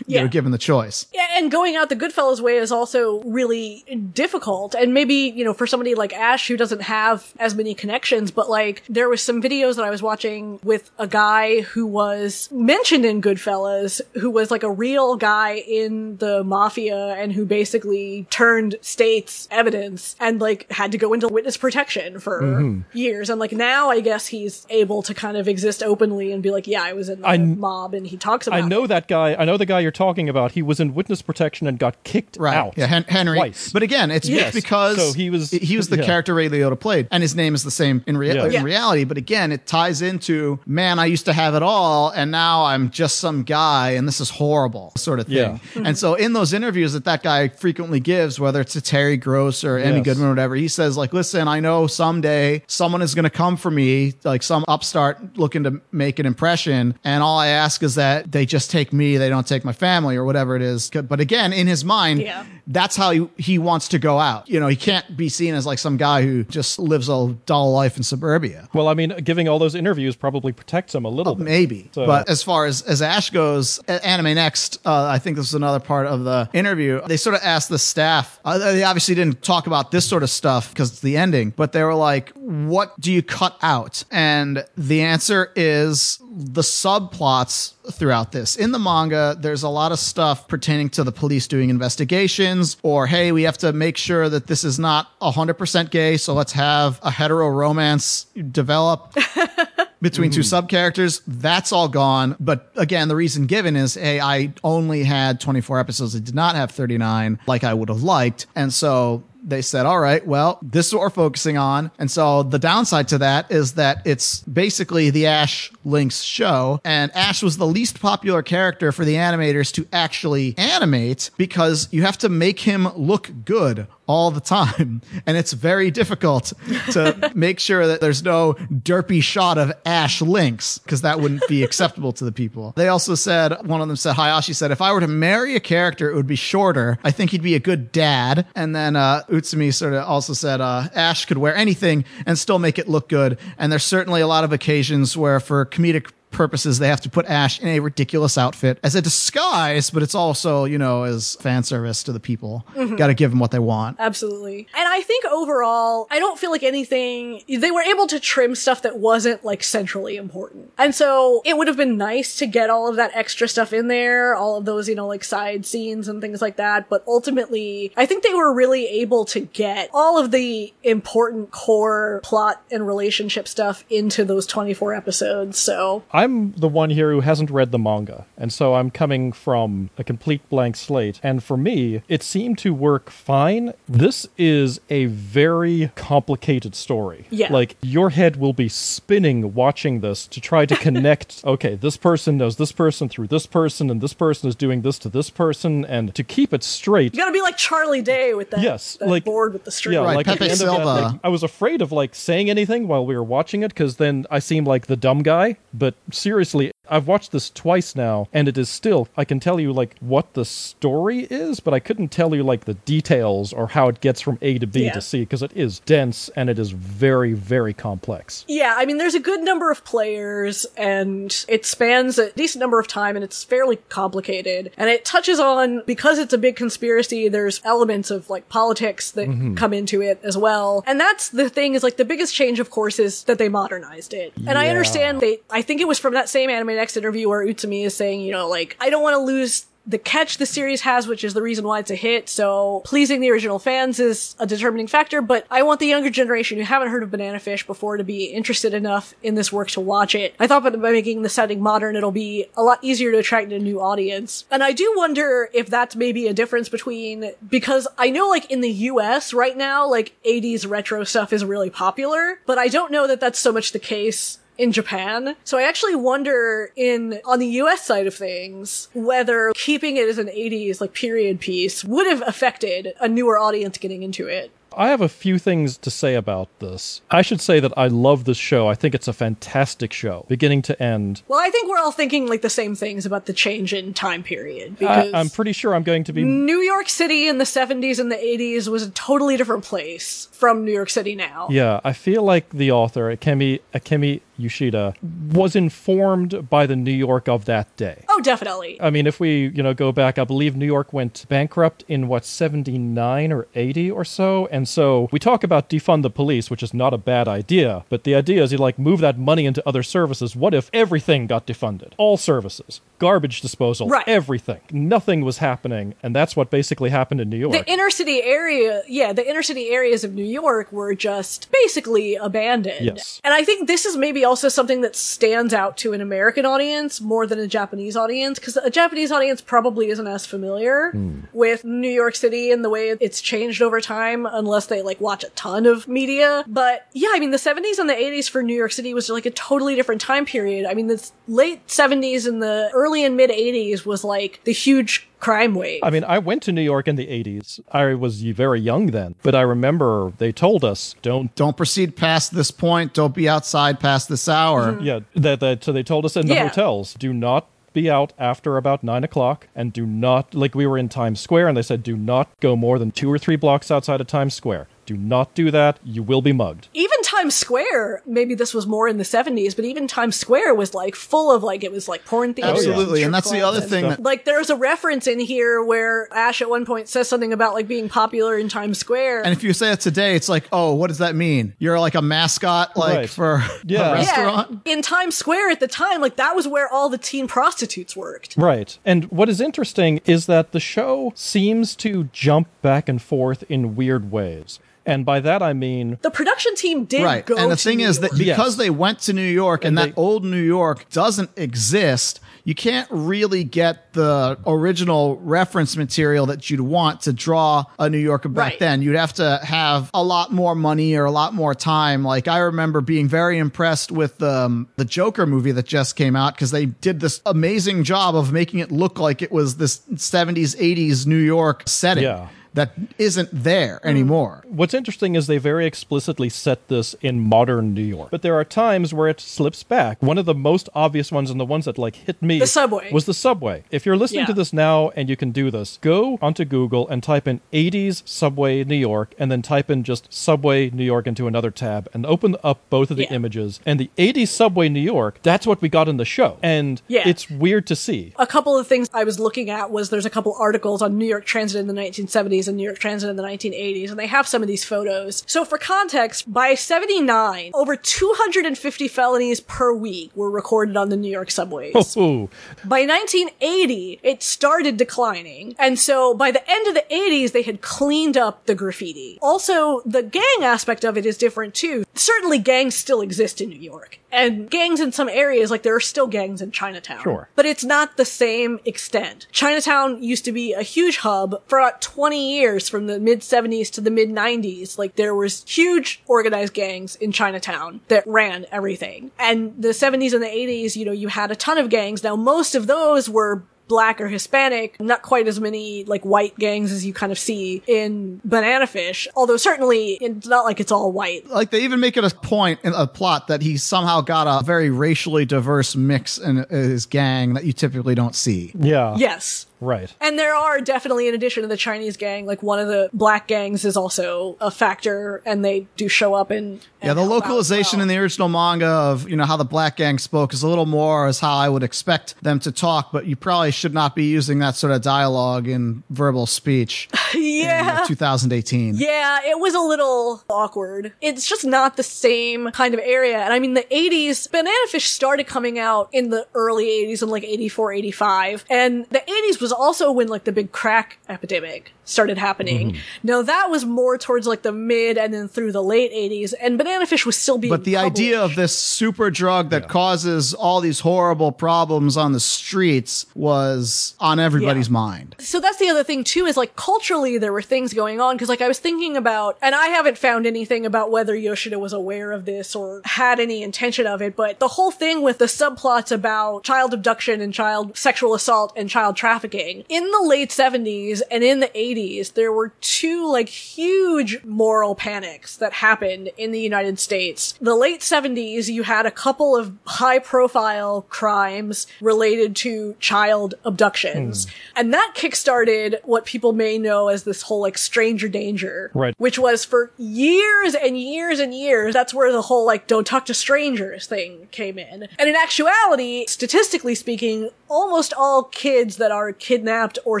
Yeah. 0.06 0.20
you're 0.20 0.28
given 0.28 0.52
the 0.52 0.58
choice. 0.58 1.06
Yeah, 1.12 1.26
and 1.32 1.50
going 1.50 1.76
out 1.76 1.88
the 1.88 1.96
Goodfellas 1.96 2.40
way 2.40 2.56
is 2.56 2.70
also 2.70 3.20
really 3.22 3.84
difficult. 4.12 4.74
And 4.74 4.94
maybe, 4.94 5.14
you 5.14 5.44
know, 5.44 5.52
for 5.54 5.66
somebody 5.66 5.94
like 5.94 6.12
Ash 6.12 6.46
who 6.48 6.56
doesn't 6.56 6.82
have 6.82 7.32
as 7.38 7.54
many 7.54 7.74
connections, 7.74 8.30
but 8.30 8.48
like 8.48 8.82
there 8.88 9.08
was 9.08 9.22
some 9.22 9.42
videos 9.42 9.76
that 9.76 9.84
I 9.84 9.90
was 9.90 10.02
watching 10.02 10.60
with 10.62 10.90
a 10.98 11.06
guy 11.06 11.62
who 11.62 11.86
was 11.86 12.48
mentioned 12.52 13.04
in 13.04 13.20
Goodfellas, 13.20 14.00
who 14.20 14.30
was 14.30 14.50
like 14.50 14.62
a 14.62 14.70
real 14.70 15.16
guy 15.16 15.54
in 15.66 16.16
the 16.18 16.44
mafia 16.44 17.14
and 17.14 17.32
who 17.32 17.44
basically 17.44 18.26
turned 18.30 18.76
states 18.84 19.48
evidence 19.50 20.14
and 20.20 20.40
like 20.42 20.70
had 20.70 20.92
to 20.92 20.98
go 20.98 21.14
into 21.14 21.26
witness 21.26 21.56
protection 21.56 22.20
for 22.20 22.42
mm-hmm. 22.42 22.80
years. 22.96 23.30
And 23.30 23.40
like 23.40 23.52
now 23.52 23.88
I 23.88 24.00
guess 24.00 24.26
he's 24.26 24.66
able 24.68 25.02
to 25.02 25.14
kind 25.14 25.38
of 25.38 25.48
exist 25.48 25.82
openly 25.82 26.32
and 26.32 26.42
be 26.42 26.50
like, 26.50 26.66
yeah, 26.66 26.82
I 26.82 26.92
was 26.92 27.08
in 27.08 27.22
the 27.22 27.26
I 27.26 27.38
mob 27.38 27.94
and 27.94 28.06
he 28.06 28.18
talks 28.18 28.46
about 28.46 28.62
I 28.62 28.68
know 28.68 28.84
it. 28.84 28.88
that 28.88 29.08
guy. 29.08 29.34
I 29.36 29.46
know 29.46 29.56
the 29.56 29.64
guy 29.64 29.80
you're 29.80 29.90
talking 29.90 30.28
about. 30.28 30.52
He 30.52 30.60
was 30.60 30.80
in 30.80 30.94
witness 30.94 31.22
protection 31.22 31.66
and 31.66 31.78
got 31.78 32.02
kicked 32.04 32.36
Right. 32.38 32.54
out. 32.54 32.74
Yeah, 32.76 32.86
Hen- 32.86 33.06
Henry. 33.08 33.38
Twice. 33.38 33.72
But 33.72 33.82
again, 33.82 34.10
it's 34.10 34.28
Yes. 34.28 34.54
because 34.54 34.96
So 34.98 35.12
he 35.14 35.30
was- 35.30 35.50
he 35.50 35.78
was 35.78 35.88
the 35.88 35.96
yeah. 35.96 36.04
character 36.04 36.34
Ray 36.34 36.50
Liotta 36.50 36.78
played, 36.78 37.08
and 37.10 37.22
his 37.22 37.34
name 37.34 37.54
is 37.54 37.62
the 37.64 37.70
same 37.70 38.02
in, 38.06 38.18
rea- 38.18 38.34
Yeah. 38.34 38.44
in 38.46 38.52
Yeah. 38.52 38.62
reality. 38.62 39.04
But 39.04 39.16
again, 39.16 39.50
it 39.50 39.66
ties 39.66 40.02
into 40.02 40.58
man, 40.66 40.98
I 40.98 41.06
used 41.06 41.24
to 41.24 41.32
have 41.32 41.54
it 41.54 41.62
all, 41.62 42.10
and 42.10 42.30
now 42.30 42.64
I'm 42.64 42.90
just 42.90 43.16
some 43.18 43.44
guy, 43.44 43.90
and 43.92 44.06
this 44.06 44.20
is 44.20 44.28
horrible, 44.30 44.92
sort 44.96 45.20
of 45.20 45.26
thing. 45.26 45.36
Yeah. 45.36 45.82
And 45.84 45.96
so 45.96 46.14
in 46.14 46.34
those 46.34 46.52
interviews 46.52 46.92
that 46.92 47.04
that 47.04 47.22
guy 47.22 47.48
frequently 47.48 48.00
gives, 48.00 48.38
whether 48.38 48.60
it's 48.60 48.73
to 48.74 48.80
Terry 48.80 49.16
Gross 49.16 49.64
or 49.64 49.78
Amy 49.78 49.96
Yes. 49.96 50.04
Goodman 50.04 50.26
or 50.26 50.30
whatever, 50.30 50.54
he 50.54 50.68
says 50.68 50.96
like, 50.96 51.12
"Listen, 51.12 51.48
I 51.48 51.60
know 51.60 51.86
someday 51.86 52.62
someone 52.66 53.02
is 53.02 53.14
going 53.14 53.24
to 53.24 53.30
come 53.30 53.56
for 53.56 53.70
me, 53.70 54.12
like 54.22 54.42
some 54.42 54.64
upstart 54.68 55.36
looking 55.36 55.64
to 55.64 55.80
make 55.90 56.18
an 56.18 56.26
impression, 56.26 56.98
and 57.02 57.22
all 57.22 57.38
I 57.38 57.48
ask 57.48 57.82
is 57.82 57.94
that 57.96 58.30
they 58.30 58.46
just 58.46 58.70
take 58.70 58.92
me, 58.92 59.16
they 59.16 59.28
don't 59.28 59.46
take 59.46 59.64
my 59.64 59.72
family 59.72 60.16
or 60.16 60.24
whatever 60.24 60.54
it 60.54 60.62
is." 60.62 60.90
But 60.90 61.20
again, 61.20 61.52
in 61.52 61.66
his 61.66 61.84
mind, 61.84 62.20
Yeah. 62.20 62.44
That's 62.66 62.96
how 62.96 63.10
he, 63.10 63.28
he 63.36 63.58
wants 63.58 63.88
to 63.88 63.98
go 63.98 64.18
out. 64.18 64.48
You 64.48 64.58
know, 64.60 64.68
he 64.68 64.76
can't 64.76 65.16
be 65.16 65.28
seen 65.28 65.54
as 65.54 65.66
like 65.66 65.78
some 65.78 65.96
guy 65.96 66.22
who 66.22 66.44
just 66.44 66.78
lives 66.78 67.08
a 67.08 67.36
dull 67.46 67.72
life 67.72 67.96
in 67.96 68.02
suburbia. 68.02 68.68
Well, 68.72 68.88
I 68.88 68.94
mean, 68.94 69.10
giving 69.22 69.48
all 69.48 69.58
those 69.58 69.74
interviews 69.74 70.16
probably 70.16 70.52
protects 70.52 70.94
him 70.94 71.04
a 71.04 71.08
little 71.08 71.34
bit. 71.34 71.44
Maybe, 71.44 71.90
So- 71.92 72.06
but 72.06 72.28
as 72.28 72.42
far 72.42 72.66
as 72.66 72.82
as 72.82 73.02
Ash 73.02 73.30
goes, 73.30 73.78
Anime 73.88 74.34
Next, 74.34 74.78
uh, 74.86 75.04
I 75.06 75.18
think 75.18 75.36
this 75.36 75.46
was 75.46 75.54
another 75.54 75.80
part 75.80 76.06
of 76.06 76.24
the 76.24 76.48
interview. 76.52 77.00
They 77.06 77.16
sort 77.16 77.34
of 77.36 77.42
asked 77.42 77.68
the 77.68 77.78
staff. 77.78 78.40
Uh, 78.44 78.58
they 78.58 78.82
obviously 78.82 79.14
didn't 79.14 79.42
talk 79.42 79.66
about 79.66 79.90
this 79.90 80.06
sort 80.06 80.22
of 80.22 80.30
stuff 80.30 80.70
because 80.70 80.90
it's 80.92 81.00
the 81.00 81.16
ending, 81.16 81.52
but 81.56 81.72
they 81.72 81.82
were 81.82 81.94
like, 81.94 82.30
"What 82.34 82.98
do 83.00 83.12
you 83.12 83.22
cut 83.22 83.56
out?" 83.62 84.04
And 84.10 84.64
the 84.76 85.02
answer 85.02 85.50
is 85.56 86.18
the 86.36 86.62
subplots 86.62 87.74
throughout 87.92 88.32
this. 88.32 88.56
In 88.56 88.72
the 88.72 88.78
manga, 88.78 89.36
there's 89.38 89.62
a 89.62 89.68
lot 89.68 89.92
of 89.92 89.98
stuff 89.98 90.48
pertaining 90.48 90.88
to 90.90 91.04
the 91.04 91.12
police 91.12 91.46
doing 91.46 91.70
investigations, 91.70 92.76
or 92.82 93.06
hey, 93.06 93.30
we 93.30 93.44
have 93.44 93.58
to 93.58 93.72
make 93.72 93.96
sure 93.96 94.28
that 94.28 94.48
this 94.48 94.64
is 94.64 94.78
not 94.78 95.18
100% 95.20 95.90
gay, 95.90 96.16
so 96.16 96.34
let's 96.34 96.52
have 96.52 96.98
a 97.02 97.10
hetero 97.10 97.48
romance 97.48 98.26
develop 98.50 99.14
between 100.02 100.30
two 100.30 100.40
mm. 100.40 100.44
sub 100.44 100.68
characters. 100.68 101.22
That's 101.26 101.72
all 101.72 101.88
gone. 101.88 102.36
But 102.40 102.72
again, 102.76 103.08
the 103.08 103.16
reason 103.16 103.46
given 103.46 103.76
is, 103.76 103.94
hey, 103.94 104.20
I 104.20 104.52
only 104.64 105.04
had 105.04 105.40
24 105.40 105.78
episodes. 105.78 106.16
I 106.16 106.18
did 106.18 106.34
not 106.34 106.56
have 106.56 106.72
39 106.72 107.38
like 107.46 107.62
I 107.62 107.74
would 107.74 107.88
have 107.88 108.02
liked. 108.02 108.46
And 108.56 108.72
so 108.72 109.22
they 109.44 109.62
said, 109.62 109.86
all 109.86 110.00
right, 110.00 110.26
well, 110.26 110.58
this 110.62 110.88
is 110.88 110.94
what 110.94 111.00
we're 111.00 111.10
focusing 111.10 111.58
on. 111.58 111.90
And 111.98 112.10
so 112.10 112.42
the 112.42 112.58
downside 112.58 113.08
to 113.08 113.18
that 113.18 113.50
is 113.50 113.74
that 113.74 114.02
it's 114.04 114.40
basically 114.40 115.10
the 115.10 115.26
Ash 115.26 115.70
Lynx 115.84 116.22
show. 116.22 116.80
And 116.84 117.14
Ash 117.14 117.42
was 117.42 117.58
the 117.58 117.66
least 117.66 118.00
popular 118.00 118.42
character 118.42 118.90
for 118.90 119.04
the 119.04 119.14
animators 119.14 119.72
to 119.74 119.86
actually 119.92 120.54
animate 120.56 121.30
because 121.36 121.88
you 121.90 122.02
have 122.02 122.18
to 122.18 122.28
make 122.28 122.60
him 122.60 122.88
look 122.96 123.30
good 123.44 123.86
all 124.06 124.30
the 124.30 124.40
time. 124.40 125.02
And 125.26 125.36
it's 125.38 125.52
very 125.52 125.90
difficult 125.90 126.52
to 126.92 127.32
make 127.34 127.58
sure 127.58 127.86
that 127.86 128.00
there's 128.00 128.22
no 128.22 128.54
derpy 128.54 129.22
shot 129.22 129.56
of 129.56 129.72
Ash 129.86 130.20
Lynx 130.20 130.78
because 130.78 131.02
that 131.02 131.20
wouldn't 131.20 131.46
be 131.48 131.62
acceptable 131.68 132.12
to 132.12 132.24
the 132.24 132.32
people. 132.32 132.74
They 132.76 132.88
also 132.88 133.14
said, 133.14 133.66
one 133.66 133.80
of 133.80 133.88
them 133.88 133.96
said, 133.96 134.14
Hayashi 134.14 134.52
said, 134.52 134.70
if 134.70 134.82
I 134.82 134.92
were 134.92 135.00
to 135.00 135.08
marry 135.08 135.56
a 135.56 135.60
character, 135.60 136.10
it 136.10 136.14
would 136.14 136.26
be 136.26 136.36
shorter. 136.36 136.98
I 137.04 137.10
think 137.10 137.30
he'd 137.30 137.42
be 137.42 137.54
a 137.54 137.60
good 137.60 137.90
dad. 137.90 138.46
And 138.54 138.74
then 138.74 138.96
uh, 138.96 139.22
Utsumi 139.30 139.72
sort 139.72 139.94
of 139.94 140.04
also 140.04 140.34
said, 140.34 140.60
uh, 140.60 140.88
Ash 140.94 141.24
could 141.24 141.38
wear 141.38 141.56
anything 141.56 142.04
and 142.26 142.38
still 142.38 142.58
make 142.58 142.78
it 142.78 142.88
look 142.88 143.08
good. 143.08 143.38
And 143.56 143.72
there's 143.72 143.84
certainly 143.84 144.20
a 144.20 144.26
lot 144.26 144.44
of 144.44 144.52
occasions 144.52 145.16
where 145.16 145.40
for 145.40 145.64
comedic 145.64 146.10
purposes 146.34 146.78
they 146.78 146.88
have 146.88 147.00
to 147.02 147.10
put 147.10 147.26
Ash 147.26 147.60
in 147.60 147.68
a 147.68 147.80
ridiculous 147.80 148.36
outfit 148.36 148.78
as 148.82 148.94
a 148.94 149.00
disguise, 149.00 149.90
but 149.90 150.02
it's 150.02 150.14
also, 150.14 150.64
you 150.64 150.76
know, 150.76 151.04
as 151.04 151.36
fan 151.36 151.62
service 151.62 152.02
to 152.02 152.12
the 152.12 152.20
people. 152.20 152.66
Mm-hmm. 152.74 152.96
Got 152.96 153.06
to 153.06 153.14
give 153.14 153.30
them 153.30 153.40
what 153.40 153.50
they 153.50 153.58
want. 153.58 153.96
Absolutely. 153.98 154.68
And 154.76 154.88
I 154.88 155.00
think 155.02 155.24
overall, 155.24 156.06
I 156.10 156.18
don't 156.18 156.38
feel 156.38 156.50
like 156.50 156.62
anything, 156.62 157.42
they 157.48 157.70
were 157.70 157.82
able 157.82 158.06
to 158.08 158.20
trim 158.20 158.54
stuff 158.54 158.82
that 158.82 158.98
wasn't 158.98 159.44
like 159.44 159.62
centrally 159.62 160.16
important. 160.16 160.72
And 160.76 160.94
so 160.94 161.40
it 161.44 161.56
would 161.56 161.68
have 161.68 161.76
been 161.76 161.96
nice 161.96 162.36
to 162.36 162.46
get 162.46 162.70
all 162.70 162.88
of 162.88 162.96
that 162.96 163.12
extra 163.14 163.48
stuff 163.48 163.72
in 163.72 163.88
there, 163.88 164.34
all 164.34 164.56
of 164.56 164.64
those, 164.64 164.88
you 164.88 164.94
know, 164.94 165.06
like 165.06 165.24
side 165.24 165.64
scenes 165.64 166.08
and 166.08 166.20
things 166.20 166.42
like 166.42 166.56
that. 166.56 166.88
But 166.88 167.04
ultimately, 167.06 167.92
I 167.96 168.06
think 168.06 168.22
they 168.22 168.34
were 168.34 168.52
really 168.52 168.86
able 168.86 169.24
to 169.26 169.40
get 169.40 169.88
all 169.92 170.18
of 170.18 170.30
the 170.30 170.72
important 170.82 171.50
core 171.50 172.20
plot 172.22 172.62
and 172.70 172.86
relationship 172.86 173.48
stuff 173.48 173.84
into 173.88 174.24
those 174.24 174.46
24 174.46 174.94
episodes. 174.94 175.58
So 175.58 176.02
I'm 176.24 176.52
the 176.52 176.68
one 176.68 176.88
here 176.90 177.10
who 177.12 177.20
hasn't 177.20 177.50
read 177.50 177.70
the 177.70 177.78
manga, 177.78 178.24
and 178.38 178.50
so 178.52 178.74
I'm 178.74 178.90
coming 178.90 179.30
from 179.32 179.90
a 179.98 180.04
complete 180.04 180.48
blank 180.48 180.74
slate. 180.76 181.20
And 181.22 181.42
for 181.44 181.56
me, 181.56 182.02
it 182.08 182.22
seemed 182.22 182.56
to 182.58 182.72
work 182.72 183.10
fine. 183.10 183.74
This 183.86 184.26
is 184.38 184.80
a 184.88 185.04
very 185.06 185.90
complicated 185.96 186.74
story. 186.74 187.26
Yeah. 187.30 187.52
Like, 187.52 187.76
your 187.82 188.10
head 188.10 188.36
will 188.36 188.54
be 188.54 188.68
spinning 188.70 189.52
watching 189.54 190.00
this 190.00 190.26
to 190.28 190.40
try 190.40 190.64
to 190.64 190.74
connect, 190.86 191.42
okay, 191.44 191.74
this 191.74 191.96
person 191.98 192.38
knows 192.38 192.56
this 192.56 192.72
person 192.72 193.08
through 193.10 193.26
this 193.26 193.44
person, 193.46 193.90
and 193.90 194.00
this 194.00 194.14
person 194.14 194.48
is 194.48 194.54
doing 194.56 194.80
this 194.82 194.98
to 195.00 195.08
this 195.10 195.28
person, 195.28 195.84
and 195.84 196.14
to 196.14 196.24
keep 196.24 196.54
it 196.54 196.62
straight. 196.62 197.12
you 197.14 197.20
gotta 197.20 197.32
be 197.32 197.42
like 197.42 197.58
Charlie 197.58 198.00
Day 198.02 198.32
with 198.32 198.50
that, 198.50 198.62
Yes, 198.62 198.96
that 198.96 199.08
like- 199.08 199.24
board 199.24 199.52
with 199.52 199.64
the 199.64 199.70
string. 199.70 199.94
Yeah, 199.94 200.04
Right, 200.04 200.16
like 200.16 200.26
Pepe 200.26 200.38
the 200.38 200.44
end 200.52 200.52
of 200.52 200.58
that, 200.68 200.74
Silva. 200.76 200.84
like, 201.02 201.20
I 201.22 201.28
was 201.28 201.42
afraid 201.42 201.82
of 201.82 201.92
like 201.92 202.14
saying 202.14 202.48
anything 202.48 202.88
while 202.88 203.04
we 203.04 203.14
were 203.14 203.22
watching 203.22 203.62
it 203.62 203.68
because 203.68 203.96
then 203.96 204.24
I 204.30 204.38
seem 204.38 204.64
like 204.64 204.86
the 204.86 204.96
dumb 204.96 205.22
guy. 205.22 205.56
But 205.72 205.94
seriously, 206.14 206.72
I've 206.88 207.06
watched 207.06 207.32
this 207.32 207.50
twice 207.50 207.96
now, 207.96 208.28
and 208.32 208.48
it 208.48 208.58
is 208.58 208.68
still 208.68 209.08
I 209.16 209.24
can 209.24 209.40
tell 209.40 209.58
you 209.58 209.72
like 209.72 209.96
what 210.00 210.34
the 210.34 210.44
story 210.44 211.26
is, 211.30 211.60
but 211.60 211.74
I 211.74 211.80
couldn't 211.80 212.08
tell 212.08 212.34
you 212.34 212.42
like 212.42 212.64
the 212.64 212.74
details 212.74 213.52
or 213.52 213.68
how 213.68 213.88
it 213.88 214.00
gets 214.00 214.20
from 214.20 214.38
A 214.42 214.58
to 214.58 214.66
B 214.66 214.84
Yeah. 214.84 214.92
to 214.92 215.00
C 215.00 215.20
because 215.20 215.42
it 215.42 215.52
is 215.54 215.80
dense 215.80 216.28
and 216.36 216.50
it 216.50 216.58
is 216.58 216.70
very 216.70 217.32
very 217.32 217.74
complex. 217.74 218.44
Yeah, 218.48 218.74
I 218.76 218.86
mean, 218.86 218.98
there's 218.98 219.14
a 219.14 219.20
good 219.20 219.42
number 219.42 219.70
of 219.70 219.84
players, 219.84 220.66
and 220.76 221.44
it 221.48 221.66
spans 221.66 222.18
a 222.18 222.30
decent 222.32 222.60
number 222.60 222.78
of 222.78 222.86
time, 222.86 223.16
and 223.16 223.24
it's 223.24 223.44
fairly 223.44 223.76
complicated. 223.88 224.72
And 224.76 224.90
it 224.90 225.04
touches 225.04 225.40
on, 225.40 225.82
because 225.86 226.18
it's 226.18 226.32
a 226.32 226.38
big 226.38 226.56
conspiracy, 226.56 227.28
there's 227.28 227.60
elements 227.64 228.10
of, 228.10 228.30
like, 228.30 228.48
politics 228.48 229.10
that 229.12 229.28
mm-hmm. 229.28 229.54
come 229.54 229.72
into 229.72 230.00
it 230.02 230.20
as 230.22 230.36
well. 230.36 230.84
And 230.86 231.00
that's 231.00 231.28
the 231.28 231.48
thing, 231.48 231.74
is, 231.74 231.82
like, 231.82 231.96
the 231.96 232.04
biggest 232.04 232.34
change, 232.34 232.60
of 232.60 232.70
course, 232.70 232.98
is 232.98 233.24
that 233.24 233.38
they 233.38 233.48
modernized 233.48 234.14
it. 234.14 234.32
And 234.46 234.58
I 234.58 234.68
understand 234.68 235.20
they, 235.20 235.40
I 235.50 235.62
think 235.62 235.80
it 235.80 235.88
was 235.88 235.98
from 235.98 236.14
that 236.14 236.28
same 236.28 236.50
Anime 236.50 236.73
Next 236.74 236.96
interview 236.96 237.28
where 237.28 237.46
Utsumi 237.46 237.84
is 237.84 237.96
saying, 237.96 238.20
you 238.20 238.32
know, 238.32 238.48
like, 238.48 238.76
I 238.80 238.90
don't 238.90 239.02
want 239.02 239.14
to 239.14 239.20
lose 239.20 239.66
the 239.86 239.98
catch 239.98 240.38
the 240.38 240.46
series 240.46 240.80
has, 240.82 241.06
which 241.06 241.24
is 241.24 241.34
the 241.34 241.42
reason 241.42 241.66
why 241.66 241.78
it's 241.78 241.90
a 241.90 241.94
hit. 241.94 242.28
So 242.28 242.80
pleasing 242.84 243.20
the 243.20 243.30
original 243.30 243.58
fans 243.58 244.00
is 244.00 244.34
a 244.38 244.46
determining 244.46 244.86
factor, 244.86 245.20
but 245.20 245.46
I 245.50 245.62
want 245.62 245.80
the 245.80 245.86
younger 245.86 246.10
generation 246.10 246.58
who 246.58 246.64
haven't 246.64 246.88
heard 246.88 247.02
of 247.02 247.10
Banana 247.10 247.38
Fish 247.38 247.66
before 247.66 247.96
to 247.98 248.04
be 248.04 248.24
interested 248.24 248.72
enough 248.72 249.14
in 249.22 249.34
this 249.34 249.52
work 249.52 249.68
to 249.72 249.80
watch 249.80 250.14
it. 250.14 250.34
I 250.40 250.46
thought 250.46 250.62
by 250.62 250.92
making 250.92 251.22
the 251.22 251.28
setting 251.28 251.60
modern, 251.60 251.96
it'll 251.96 252.12
be 252.12 252.46
a 252.56 252.62
lot 252.62 252.78
easier 252.82 253.12
to 253.12 253.18
attract 253.18 253.52
a 253.52 253.58
new 253.58 253.80
audience. 253.80 254.46
And 254.50 254.62
I 254.62 254.72
do 254.72 254.90
wonder 254.96 255.50
if 255.52 255.66
that's 255.66 255.94
maybe 255.94 256.28
a 256.28 256.34
difference 256.34 256.68
between, 256.68 257.32
because 257.46 257.86
I 257.98 258.10
know 258.10 258.28
like 258.28 258.50
in 258.50 258.62
the 258.62 258.72
US 258.72 259.34
right 259.34 259.56
now, 259.56 259.86
like 259.86 260.14
80s 260.24 260.68
retro 260.68 261.04
stuff 261.04 261.32
is 261.32 261.44
really 261.44 261.70
popular, 261.70 262.40
but 262.46 262.56
I 262.56 262.68
don't 262.68 262.90
know 262.90 263.06
that 263.06 263.20
that's 263.20 263.38
so 263.38 263.52
much 263.52 263.72
the 263.72 263.78
case 263.78 264.38
in 264.58 264.72
Japan. 264.72 265.36
So 265.44 265.58
I 265.58 265.62
actually 265.62 265.94
wonder 265.94 266.70
in 266.76 267.20
on 267.24 267.38
the 267.38 267.46
US 267.46 267.84
side 267.84 268.06
of 268.06 268.14
things 268.14 268.88
whether 268.94 269.52
keeping 269.54 269.96
it 269.96 270.08
as 270.08 270.18
an 270.18 270.28
80s 270.28 270.80
like 270.80 270.94
period 270.94 271.40
piece 271.40 271.84
would 271.84 272.06
have 272.06 272.22
affected 272.26 272.94
a 273.00 273.08
newer 273.08 273.38
audience 273.38 273.78
getting 273.78 274.02
into 274.02 274.26
it. 274.26 274.50
I 274.76 274.88
have 274.88 275.00
a 275.00 275.08
few 275.08 275.38
things 275.38 275.76
to 275.78 275.90
say 275.90 276.14
about 276.14 276.48
this. 276.58 277.00
I 277.10 277.22
should 277.22 277.40
say 277.40 277.60
that 277.60 277.72
I 277.76 277.86
love 277.86 278.24
this 278.24 278.36
show. 278.36 278.68
I 278.68 278.74
think 278.74 278.94
it's 278.94 279.08
a 279.08 279.12
fantastic 279.12 279.92
show, 279.92 280.26
beginning 280.28 280.62
to 280.62 280.82
end. 280.82 281.22
Well, 281.28 281.40
I 281.40 281.50
think 281.50 281.68
we're 281.68 281.78
all 281.78 281.92
thinking 281.92 282.26
like 282.26 282.42
the 282.42 282.50
same 282.50 282.74
things 282.74 283.06
about 283.06 283.26
the 283.26 283.32
change 283.32 283.72
in 283.72 283.94
time 283.94 284.22
period 284.22 284.72
I, 284.72 284.74
because 284.78 285.14
I'm 285.14 285.28
pretty 285.28 285.52
sure 285.52 285.74
I'm 285.74 285.82
going 285.82 286.04
to 286.04 286.12
be 286.12 286.24
New 286.24 286.58
York 286.58 286.88
City 286.88 287.28
in 287.28 287.38
the 287.38 287.44
70s 287.44 287.98
and 287.98 288.10
the 288.10 288.16
80s 288.16 288.68
was 288.68 288.82
a 288.82 288.90
totally 288.90 289.36
different 289.36 289.64
place 289.64 290.28
from 290.32 290.64
New 290.64 290.72
York 290.72 290.90
City 290.90 291.14
now. 291.14 291.48
Yeah, 291.50 291.80
I 291.84 291.92
feel 291.92 292.22
like 292.22 292.50
the 292.50 292.72
author, 292.72 293.14
Akimi, 293.14 293.60
Akimi 293.74 294.20
Yoshida, 294.36 294.94
was 295.32 295.56
informed 295.56 296.48
by 296.50 296.66
the 296.66 296.76
New 296.76 296.92
York 296.92 297.28
of 297.28 297.44
that 297.44 297.74
day. 297.76 298.04
Oh, 298.08 298.20
definitely. 298.20 298.80
I 298.80 298.90
mean, 298.90 299.06
if 299.06 299.20
we, 299.20 299.48
you 299.48 299.62
know, 299.62 299.74
go 299.74 299.92
back, 299.92 300.18
I 300.18 300.24
believe 300.24 300.56
New 300.56 300.66
York 300.66 300.92
went 300.92 301.26
bankrupt 301.28 301.84
in 301.88 302.08
what 302.08 302.24
79 302.24 303.32
or 303.32 303.46
80 303.54 303.90
or 303.90 304.04
so, 304.04 304.46
and 304.50 304.68
so 304.68 305.08
we 305.12 305.18
talk 305.18 305.44
about 305.44 305.70
defund 305.70 306.02
the 306.02 306.10
police, 306.10 306.50
which 306.50 306.62
is 306.62 306.74
not 306.74 306.94
a 306.94 306.98
bad 306.98 307.28
idea, 307.28 307.84
but 307.88 308.04
the 308.04 308.14
idea 308.14 308.42
is 308.42 308.52
you 308.52 308.58
like 308.58 308.78
move 308.78 309.00
that 309.00 309.18
money 309.18 309.46
into 309.46 309.66
other 309.66 309.82
services. 309.82 310.36
What 310.36 310.54
if 310.54 310.70
everything 310.72 311.26
got 311.26 311.46
defunded? 311.46 311.92
All 311.96 312.16
services 312.16 312.80
garbage 313.08 313.40
disposal, 313.46 313.88
Right. 313.88 314.08
everything. 314.08 314.60
Nothing 314.72 315.20
was 315.24 315.38
happening, 315.38 315.94
and 316.02 316.10
that's 316.18 316.34
what 316.36 316.46
basically 316.50 316.90
happened 316.90 317.20
in 317.20 317.28
New 317.28 317.36
York. 317.44 317.52
the 317.52 317.66
inner 317.74 317.90
city 317.90 318.18
area, 318.22 318.82
yeah, 318.88 319.12
the 319.12 319.26
inner 319.30 319.42
city 319.50 319.64
areas 319.78 320.04
of 320.04 320.14
New 320.14 320.24
York 320.42 320.72
were 320.72 320.94
just 320.94 321.48
basically 321.52 322.14
abandoned. 322.16 322.84
Yes. 322.86 323.20
And 323.24 323.32
I 323.34 323.42
think 323.44 323.68
this 323.68 323.84
is 323.84 323.96
maybe 323.96 324.24
also 324.24 324.48
something 324.48 324.80
that 324.80 324.94
stands 324.96 325.52
out 325.52 325.76
to 325.82 325.92
an 325.92 326.00
American 326.00 326.44
audience 326.46 327.00
more 327.00 327.26
than 327.26 327.38
a 327.38 327.46
Japanese 327.46 327.96
audience, 327.96 328.38
because 328.38 328.56
a 328.56 328.70
Japanese 328.70 329.10
audience 329.12 329.40
probably 329.40 329.90
isn't 329.90 330.06
as 330.06 330.24
familiar 330.26 330.90
Hmm. 330.92 331.20
with 331.32 331.64
New 331.64 331.88
York 332.02 332.14
City 332.14 332.50
and 332.52 332.64
the 332.64 332.70
way 332.70 332.84
it's 333.06 333.20
changed 333.20 333.60
over 333.62 333.80
time, 333.80 334.26
unless 334.26 334.66
they 334.66 334.80
like 334.82 335.00
watch 335.00 335.22
a 335.24 335.30
ton 335.30 335.66
of 335.66 335.86
media. 335.88 336.44
But 336.46 336.86
yeah, 336.92 337.10
I 337.12 337.18
mean, 337.20 337.30
the 337.30 337.38
70s 337.48 337.78
and 337.78 337.88
the 337.88 337.94
80s 338.06 338.28
for 338.28 338.42
New 338.42 338.56
York 338.62 338.72
City 338.72 338.94
was 338.94 339.08
like 339.10 339.26
a 339.26 339.30
totally 339.30 339.74
different 339.74 340.00
time 340.00 340.24
period. 340.24 340.64
I 340.66 340.74
mean, 340.74 340.86
the 340.86 341.00
late 341.28 341.66
70s 341.68 342.26
and 342.26 342.42
the 342.42 342.70
early 342.72 342.93
and 343.02 343.16
mid 343.16 343.30
80s 343.30 343.84
was 343.86 344.04
like 344.04 344.40
the 344.44 344.52
huge 344.52 345.08
crime 345.20 345.54
wave. 345.54 345.80
I 345.82 345.88
mean, 345.90 346.04
I 346.04 346.18
went 346.18 346.42
to 346.42 346.52
New 346.52 346.60
York 346.62 346.86
in 346.86 346.96
the 346.96 347.06
80s. 347.06 347.58
I 347.72 347.94
was 347.94 348.20
very 348.22 348.60
young 348.60 348.88
then, 348.88 349.14
but 349.22 349.34
I 349.34 349.40
remember 349.40 350.12
they 350.18 350.30
told 350.32 350.64
us 350.64 350.94
don't. 351.02 351.34
Don't 351.34 351.56
proceed 351.56 351.96
past 351.96 352.34
this 352.34 352.50
point. 352.50 352.92
Don't 352.92 353.14
be 353.14 353.28
outside 353.28 353.80
past 353.80 354.08
this 354.10 354.28
hour. 354.28 354.72
Mm-hmm. 354.72 354.84
Yeah, 354.84 355.00
that, 355.16 355.40
that 355.40 355.64
so 355.64 355.72
they 355.72 355.82
told 355.82 356.04
us 356.04 356.14
in 356.16 356.26
the 356.26 356.34
Yeah. 356.34 356.48
hotels 356.48 356.92
do 356.94 357.12
not 357.14 357.48
be 357.72 357.90
out 357.90 358.12
after 358.20 358.56
about 358.56 358.84
nine 358.84 359.02
o'clock, 359.02 359.48
and 359.56 359.72
do 359.72 359.84
not 359.84 360.32
like 360.32 360.54
we 360.54 360.64
were 360.64 360.78
in 360.78 360.88
Times 360.88 361.18
Square, 361.20 361.48
and 361.48 361.56
they 361.56 361.62
said 361.62 361.82
do 361.82 361.96
not 361.96 362.28
go 362.38 362.54
more 362.54 362.78
than 362.78 362.92
two 362.92 363.10
or 363.10 363.18
three 363.18 363.34
blocks 363.34 363.68
outside 363.70 364.00
of 364.00 364.06
Times 364.06 364.32
Square. 364.34 364.68
Do 364.86 364.96
not 364.96 365.34
do 365.34 365.50
that. 365.50 365.80
You 365.82 366.02
will 366.04 366.20
be 366.22 366.32
mugged. 366.32 366.68
even 366.74 367.02
Times 367.04 367.34
Square, 367.34 368.02
maybe 368.06 368.34
this 368.34 368.52
was 368.52 368.66
more 368.66 368.88
in 368.88 368.96
the 368.98 369.04
70s, 369.04 369.54
but 369.54 369.64
even 369.64 369.86
Times 369.86 370.16
Square 370.16 370.54
was 370.56 370.74
like 370.74 370.94
full 370.96 371.30
of 371.30 371.42
like, 371.44 371.62
it 371.62 371.70
was 371.70 371.86
like 371.88 372.04
porn 372.04 372.34
theaters. 372.34 372.66
Absolutely. 372.66 372.98
strip 373.00 373.04
And 373.06 373.14
that's 373.14 373.30
the 373.30 373.42
other 373.42 373.60
and- 373.60 373.70
thing 373.70 373.88
that 373.88 374.02
Like, 374.02 374.24
there's 374.24 374.50
a 374.50 374.56
reference 374.56 375.06
in 375.06 375.20
here 375.20 375.62
where 375.62 376.08
Ash 376.12 376.42
at 376.42 376.50
one 376.50 376.66
point 376.66 376.88
says 376.88 377.08
something 377.08 377.32
about 377.32 377.54
like 377.54 377.68
being 377.68 377.88
popular 377.88 378.36
in 378.38 378.48
Times 378.48 378.78
Square. 378.78 379.22
And 379.24 379.32
if 379.32 379.42
you 379.44 379.52
say 379.52 379.70
it 379.72 379.80
today, 379.80 380.16
it's 380.16 380.28
like, 380.28 380.44
oh, 380.52 380.74
what 380.74 380.88
does 380.88 380.98
that 380.98 381.14
mean? 381.14 381.54
You're 381.58 381.78
like 381.78 381.94
a 381.94 382.02
mascot, 382.02 382.76
like 382.76 382.96
Right. 382.96 383.10
for 383.10 383.42
Yeah. 383.64 383.80
a 383.80 383.82
Yeah. 383.82 383.92
restaurant. 383.92 384.60
in 384.64 384.82
Times 384.82 385.16
Square 385.16 385.50
at 385.50 385.60
the 385.60 385.68
time, 385.68 386.00
like 386.00 386.16
that 386.16 386.34
was 386.34 386.48
where 386.48 386.68
all 386.72 386.88
the 386.88 386.98
teen 386.98 387.28
prostitutes 387.28 387.94
worked. 387.96 388.34
Right. 388.36 388.76
And 388.84 389.04
what 389.06 389.28
is 389.28 389.40
interesting 389.40 390.00
is 390.06 390.26
that 390.26 390.52
the 390.52 390.60
show 390.60 391.12
seems 391.14 391.76
to 391.76 392.04
jump 392.12 392.48
back 392.62 392.88
and 392.88 393.00
forth 393.00 393.44
in 393.48 393.76
weird 393.76 394.10
ways. 394.10 394.58
And 394.86 395.04
by 395.04 395.20
that 395.20 395.42
I 395.42 395.52
mean 395.54 395.98
The 396.02 396.10
production 396.10 396.54
team 396.54 396.84
did 396.84 397.02
Right. 397.04 397.24
go 397.24 397.36
And 397.36 397.50
the 397.50 397.56
to 397.56 397.62
thing 397.62 397.78
New 397.78 397.88
is 397.88 398.00
that 398.00 398.12
because 398.12 398.26
Yes. 398.26 398.54
they 398.56 398.70
went 398.70 398.98
to 399.00 399.12
New 399.12 399.22
York 399.22 399.64
and, 399.64 399.68
And 399.68 399.78
that 399.78 399.94
they- 399.96 400.00
old 400.00 400.24
New 400.24 400.36
York 400.42 400.86
doesn't 400.90 401.30
exist, 401.36 402.20
you 402.44 402.54
can't 402.54 402.86
really 402.90 403.42
get 403.44 403.94
the 403.94 404.36
original 404.46 405.16
reference 405.22 405.76
material 405.78 406.26
that 406.26 406.50
you'd 406.50 406.60
want 406.60 407.00
to 407.02 407.12
draw 407.14 407.64
a 407.78 407.88
New 407.88 407.96
Yorker 407.98 408.28
back 408.28 408.50
Right. 408.52 408.58
then. 408.58 408.82
You'd 408.82 408.96
have 408.96 409.14
to 409.14 409.40
have 409.42 409.88
a 409.94 410.02
lot 410.04 410.30
more 410.32 410.54
money 410.54 410.94
or 410.94 411.04
a 411.06 411.10
lot 411.10 411.32
more 411.34 411.54
time. 411.54 412.04
Like 412.04 412.28
I 412.28 412.38
remember 412.38 412.82
being 412.82 413.08
very 413.08 413.38
impressed 413.38 413.90
with 413.90 414.22
um, 414.22 414.68
the 414.76 414.84
Joker 414.84 415.24
movie 415.26 415.52
that 415.52 415.64
just 415.66 415.96
came 415.96 416.14
out 416.16 416.34
because 416.34 416.50
they 416.50 416.66
did 416.66 417.00
this 417.00 417.22
amazing 417.24 417.84
job 417.84 418.14
of 418.14 418.32
making 418.32 418.60
it 418.60 418.70
look 418.70 418.98
like 418.98 419.22
it 419.22 419.32
was 419.32 419.56
this 419.56 419.80
70s, 419.94 420.54
80s 420.56 421.06
New 421.06 421.16
York 421.16 421.62
setting. 421.66 422.04
Yeah. 422.04 422.28
That 422.54 422.70
isn't 422.98 423.28
there 423.32 423.80
Hmm. 423.82 423.88
anymore. 423.88 424.44
What's 424.48 424.74
interesting 424.74 425.16
is 425.16 425.26
they 425.26 425.38
very 425.38 425.66
explicitly 425.66 426.28
set 426.28 426.68
this 426.68 426.94
in 427.02 427.20
modern 427.20 427.74
New 427.74 427.82
York. 427.82 428.10
But 428.12 428.22
there 428.22 428.34
are 428.36 428.44
times 428.44 428.94
where 428.94 429.08
it 429.08 429.20
slips 429.20 429.62
back. 429.64 430.00
One 430.02 430.18
of 430.18 430.24
the 430.24 430.34
most 430.34 430.68
obvious 430.74 431.10
ones 431.10 431.30
and 431.30 431.40
the 431.40 431.44
ones 431.44 431.64
that 431.64 431.78
like 431.78 431.96
hit 431.96 432.22
me 432.22 432.38
The 432.38 432.46
subway. 432.46 432.90
was 432.92 433.06
the 433.06 433.14
subway. 433.14 433.64
If 433.72 433.84
you're 433.84 433.96
listening 433.96 434.20
Yeah. 434.20 434.26
to 434.26 434.32
this 434.34 434.52
now 434.52 434.90
and 434.94 435.08
you 435.08 435.16
can 435.16 435.32
do 435.32 435.50
this, 435.50 435.78
go 435.82 436.18
onto 436.22 436.44
Google 436.44 436.88
and 436.88 437.02
type 437.02 437.26
in 437.26 437.40
80s 437.52 438.02
subway 438.06 438.62
New 438.62 438.76
York 438.76 439.14
and 439.18 439.32
then 439.32 439.42
type 439.42 439.68
in 439.70 439.82
just 439.82 440.12
subway 440.12 440.70
New 440.70 440.84
York 440.84 441.06
into 441.08 441.26
another 441.26 441.50
tab 441.50 441.88
and 441.92 442.06
open 442.06 442.36
up 442.44 442.60
both 442.70 442.90
of 442.90 442.96
the 442.96 443.02
Yeah. 443.04 443.14
images. 443.14 443.58
And 443.66 443.80
the 443.80 443.90
80s 443.98 444.30
subway 444.30 444.68
New 444.68 444.80
York, 444.80 445.18
that's 445.24 445.46
what 445.46 445.60
we 445.60 445.68
got 445.68 445.88
in 445.88 445.96
the 445.96 446.04
show. 446.04 446.36
And 446.42 446.80
Yeah. 446.86 447.02
it's 447.08 447.28
weird 447.28 447.66
to 447.66 447.74
see. 447.76 448.12
a 448.16 448.26
couple 448.26 448.56
of 448.56 448.66
things 448.66 448.88
I 448.94 449.02
was 449.04 449.18
looking 449.18 449.50
at 449.50 449.70
was 449.72 449.90
there's 449.90 450.06
a 450.06 450.10
couple 450.10 450.36
articles 450.38 450.80
on 450.82 450.96
New 450.96 451.04
York 451.06 451.24
Transit 451.24 451.60
in 451.60 451.66
the 451.66 451.72
1970s 451.72 452.43
and 452.48 452.56
New 452.56 452.64
York 452.64 452.78
Transit 452.78 453.10
in 453.10 453.16
the 453.16 453.22
1980s, 453.22 453.90
and 453.90 453.98
they 453.98 454.06
have 454.06 454.26
some 454.26 454.42
of 454.42 454.48
these 454.48 454.64
photos. 454.64 455.22
So 455.26 455.44
for 455.44 455.58
context, 455.58 456.32
by 456.32 456.54
79, 456.54 457.50
over 457.54 457.76
250 457.76 458.88
felonies 458.88 459.40
per 459.40 459.72
week 459.72 460.10
were 460.14 460.30
recorded 460.30 460.76
on 460.76 460.88
the 460.88 460.96
New 460.96 461.10
York 461.10 461.30
subways. 461.30 461.96
Ooh. 461.96 462.28
By 462.64 462.86
1980, 462.86 464.00
it 464.02 464.22
started 464.22 464.76
declining. 464.76 465.54
And 465.58 465.78
so 465.78 466.14
by 466.14 466.30
the 466.30 466.42
end 466.50 466.66
of 466.66 466.74
the 466.74 466.84
80s, 466.90 467.32
they 467.32 467.42
had 467.42 467.60
cleaned 467.60 468.16
up 468.16 468.46
the 468.46 468.54
graffiti. 468.54 469.18
Also, 469.20 469.80
the 469.84 470.02
gang 470.02 470.22
aspect 470.40 470.84
of 470.84 470.96
it 470.96 471.06
is 471.06 471.16
different 471.16 471.54
too. 471.54 471.84
Certainly 471.94 472.38
gangs 472.40 472.74
still 472.74 473.00
exist 473.00 473.40
in 473.40 473.48
New 473.48 473.58
York. 473.58 473.98
And 474.10 474.48
gangs 474.48 474.80
in 474.80 474.92
some 474.92 475.08
areas, 475.08 475.50
like 475.50 475.62
there 475.62 475.74
are 475.74 475.80
still 475.80 476.06
gangs 476.06 476.40
in 476.40 476.52
Chinatown. 476.52 477.02
Sure. 477.02 477.28
But 477.34 477.46
it's 477.46 477.64
not 477.64 477.96
the 477.96 478.04
same 478.04 478.60
extent. 478.64 479.26
Chinatown 479.32 480.02
used 480.02 480.24
to 480.24 480.32
be 480.32 480.52
a 480.52 480.62
huge 480.62 480.98
hub 480.98 481.42
for 481.46 481.58
about 481.58 481.82
20 481.82 482.33
years 482.34 482.68
from 482.68 482.86
the 482.86 482.98
mid 483.00 483.20
70s 483.20 483.70
to 483.72 483.80
the 483.80 483.90
mid 483.90 484.10
90s. 484.10 484.78
Like 484.78 484.96
there 484.96 485.14
was 485.14 485.44
huge 485.46 486.02
organized 486.06 486.54
gangs 486.54 486.96
in 486.96 487.12
Chinatown 487.12 487.80
that 487.88 488.04
ran 488.06 488.46
everything. 488.50 489.10
And 489.18 489.54
the 489.60 489.68
70s 489.68 490.12
and 490.12 490.22
the 490.22 490.26
80s, 490.28 490.76
you 490.76 490.84
know, 490.84 490.92
you 490.92 491.08
had 491.08 491.30
a 491.30 491.36
ton 491.36 491.58
of 491.58 491.68
gangs. 491.70 492.02
Now 492.02 492.16
most 492.16 492.54
of 492.54 492.66
those 492.66 493.08
were 493.08 493.42
black 493.68 494.00
or 494.00 494.08
Hispanic, 494.08 494.78
not 494.80 495.02
quite 495.02 495.26
as 495.26 495.40
many 495.40 495.84
like 495.84 496.04
white 496.04 496.36
gangs 496.38 496.72
as 496.72 496.84
you 496.84 496.92
kind 496.92 497.12
of 497.12 497.18
see 497.18 497.62
in 497.66 498.20
Banana 498.24 498.66
Fish. 498.66 499.08
Although 499.16 499.36
certainly 499.36 499.92
it's 500.00 500.26
not 500.26 500.44
like 500.44 500.60
it's 500.60 500.72
all 500.72 500.92
white. 500.92 501.28
like 501.28 501.50
they 501.50 501.62
even 501.62 501.80
make 501.80 501.96
it 501.96 502.04
a 502.04 502.14
point 502.14 502.60
in 502.62 502.72
a 502.74 502.86
plot 502.86 503.28
that 503.28 503.42
he 503.42 503.56
somehow 503.56 504.00
got 504.00 504.26
a 504.26 504.44
very 504.44 504.70
racially 504.70 505.24
diverse 505.24 505.74
mix 505.76 506.18
in 506.18 506.44
his 506.50 506.86
gang 506.86 507.34
that 507.34 507.44
you 507.44 507.52
typically 507.52 507.94
don't 507.94 508.14
see. 508.14 508.52
Yeah. 508.58 508.96
Yes. 508.96 509.46
Right. 509.64 509.94
And 510.00 510.18
there 510.18 510.34
are 510.34 510.60
definitely, 510.60 511.08
in 511.08 511.14
addition 511.14 511.42
to 511.42 511.48
the 511.48 511.56
Chinese 511.56 511.96
gang, 511.96 512.26
like 512.26 512.42
one 512.42 512.58
of 512.58 512.68
the 512.68 512.90
black 512.92 513.26
gangs 513.26 513.64
is 513.64 513.76
also 513.76 514.36
a 514.40 514.50
factor, 514.50 515.22
and 515.24 515.44
they 515.44 515.66
do 515.76 515.88
show 515.88 516.14
up 516.14 516.30
in. 516.30 516.60
Yeah, 516.82 516.94
the 516.94 517.04
localization 517.04 517.80
in 517.80 517.88
the 517.88 517.96
original 517.96 518.28
manga 518.28 518.66
of 518.66 519.08
you 519.08 519.16
know 519.16 519.24
how 519.24 519.36
the 519.36 519.44
black 519.44 519.76
gang 519.76 519.98
spoke 519.98 520.34
is 520.34 520.42
a 520.42 520.48
little 520.48 520.66
more 520.66 521.06
as 521.06 521.20
how 521.20 521.34
I 521.34 521.48
would 521.48 521.62
expect 521.62 522.22
them 522.22 522.38
to 522.40 522.52
talk, 522.52 522.92
but 522.92 523.06
you 523.06 523.16
probably 523.16 523.50
should 523.50 523.74
not 523.74 523.96
be 523.96 524.04
using 524.04 524.38
that 524.40 524.54
sort 524.56 524.72
of 524.72 524.82
dialogue 524.82 525.48
in 525.48 525.82
verbal 525.90 526.26
speech 526.26 526.88
in 527.14 527.22
yeah. 527.22 527.84
2018. 527.86 528.76
Yeah, 528.76 529.20
it 529.24 529.38
was 529.38 529.54
a 529.54 529.60
little 529.60 530.22
awkward. 530.28 530.92
It's 531.00 531.26
just 531.26 531.44
not 531.44 531.76
the 531.76 531.82
same 531.82 532.50
kind 532.50 532.74
of 532.74 532.80
area. 532.80 533.18
And 533.18 533.32
I 533.32 533.38
mean, 533.38 533.54
the 533.54 533.66
80s, 533.70 534.30
Banana 534.30 534.66
Fish 534.68 534.88
started 534.90 535.26
coming 535.26 535.58
out 535.58 535.88
in 535.92 536.10
the 536.10 536.26
early 536.34 536.66
80s 536.66 537.02
in 537.02 537.08
like 537.08 537.24
84, 537.24 537.72
85. 537.72 538.44
And 538.50 538.84
the 538.86 539.00
80s 539.00 539.40
was 539.40 539.52
also 539.54 539.90
when 539.90 540.08
like 540.08 540.24
the 540.24 540.32
big 540.32 540.52
crack 540.52 540.98
epidemic 541.08 541.72
started 541.84 542.18
happening. 542.18 542.72
Mm-hmm. 542.72 542.80
Now 543.02 543.22
that 543.22 543.48
was 543.50 543.64
more 543.64 543.98
towards 543.98 544.26
like 544.26 544.42
the 544.42 544.52
mid 544.52 544.96
and 544.98 545.12
then 545.12 545.28
through 545.28 545.52
the 545.52 545.62
late 545.62 545.92
80s. 545.92 546.34
And 546.40 546.56
Banana 546.58 546.86
Fish 546.86 547.04
was 547.06 547.16
still 547.16 547.38
being 547.38 547.50
But 547.52 547.64
the 547.64 547.76
idea 547.76 548.20
of 548.20 548.34
this 548.36 548.56
super 548.58 549.10
drug 549.10 549.50
that 549.50 549.68
causes 549.68 550.34
all 550.34 550.60
these 550.60 550.80
horrible 550.80 551.32
problems 551.32 551.96
on 551.96 552.12
the 552.12 552.20
streets 552.20 553.06
was 553.14 553.94
on 554.00 554.18
everybody's 554.20 554.68
Yeah. 554.68 554.72
mind. 554.72 555.16
so 555.18 555.40
that's 555.40 555.58
the 555.58 555.68
other 555.68 555.84
thing 555.84 556.04
too 556.04 556.26
is 556.26 556.36
like 556.36 556.56
culturally 556.56 557.18
there 557.18 557.32
were 557.32 557.42
things 557.42 557.72
going 557.74 558.00
on 558.00 558.14
because 558.16 558.28
like 558.28 558.40
I 558.40 558.48
was 558.48 558.58
thinking 558.58 558.96
about 558.96 559.36
and 559.42 559.54
I 559.54 559.68
haven't 559.68 559.98
found 559.98 560.26
anything 560.26 560.66
about 560.66 560.90
whether 560.90 561.14
Yoshida 561.14 561.58
was 561.58 561.72
aware 561.72 562.12
of 562.12 562.24
this 562.24 562.54
or 562.54 562.80
had 562.84 563.20
any 563.20 563.42
intention 563.42 563.86
of 563.86 564.00
it 564.02 564.16
but 564.16 564.38
the 564.40 564.48
whole 564.48 564.70
thing 564.70 565.02
with 565.02 565.18
the 565.18 565.26
subplots 565.26 565.90
about 565.92 566.44
child 566.44 566.72
abduction 566.74 567.20
and 567.20 567.32
child 567.34 567.76
sexual 567.76 568.14
assault 568.14 568.52
and 568.56 568.68
child 568.70 568.96
trafficking 568.96 569.64
in 569.68 569.90
the 569.90 570.02
late 570.02 570.30
70s 570.30 571.02
and 571.10 571.22
in 571.24 571.40
the 571.40 571.50
80s 571.74 572.14
there 572.14 572.32
were 572.32 572.50
two 572.60 573.10
like 573.10 573.28
huge 573.28 574.22
moral 574.24 574.74
panics 574.74 575.36
that 575.36 575.52
happened 575.54 576.10
in 576.16 576.32
the 576.32 576.40
United 576.40 576.78
States 576.78 577.34
the 577.40 577.54
late 577.54 577.80
70s 577.80 578.48
you 578.48 578.62
had 578.62 578.86
a 578.86 578.90
couple 578.90 579.36
of 579.36 579.52
high 579.66 579.98
profile 579.98 580.82
crimes 580.88 581.66
related 581.80 582.34
to 582.36 582.76
child 582.80 583.34
abductions 583.44 584.24
hmm. 584.24 584.30
and 584.56 584.74
that 584.74 584.92
kickstarted 584.94 585.80
what 585.84 586.04
people 586.04 586.32
may 586.32 586.58
know 586.58 586.88
as 586.88 587.04
this 587.04 587.22
whole 587.22 587.40
like 587.40 587.58
stranger 587.58 588.08
danger. 588.08 588.70
Right. 588.74 588.94
Which 588.98 589.18
was 589.18 589.44
for 589.44 589.70
years 589.76 590.54
and 590.54 590.80
years 590.80 591.18
and 591.18 591.34
years. 591.34 591.74
That's 591.74 591.94
where 591.94 592.12
the 592.12 592.22
whole 592.22 592.46
like 592.46 592.66
don't 592.66 592.86
talk 592.86 593.06
to 593.06 593.14
strangers 593.14 593.86
thing 593.86 594.28
came 594.30 594.58
in. 594.58 594.88
And 594.98 595.08
in 595.08 595.14
actuality, 595.16 596.06
statistically 596.06 596.74
speaking, 596.74 597.30
almost 597.48 597.92
all 597.96 598.24
kids 598.24 598.76
that 598.76 598.90
are 598.90 599.12
kidnapped 599.12 599.78
or 599.84 600.00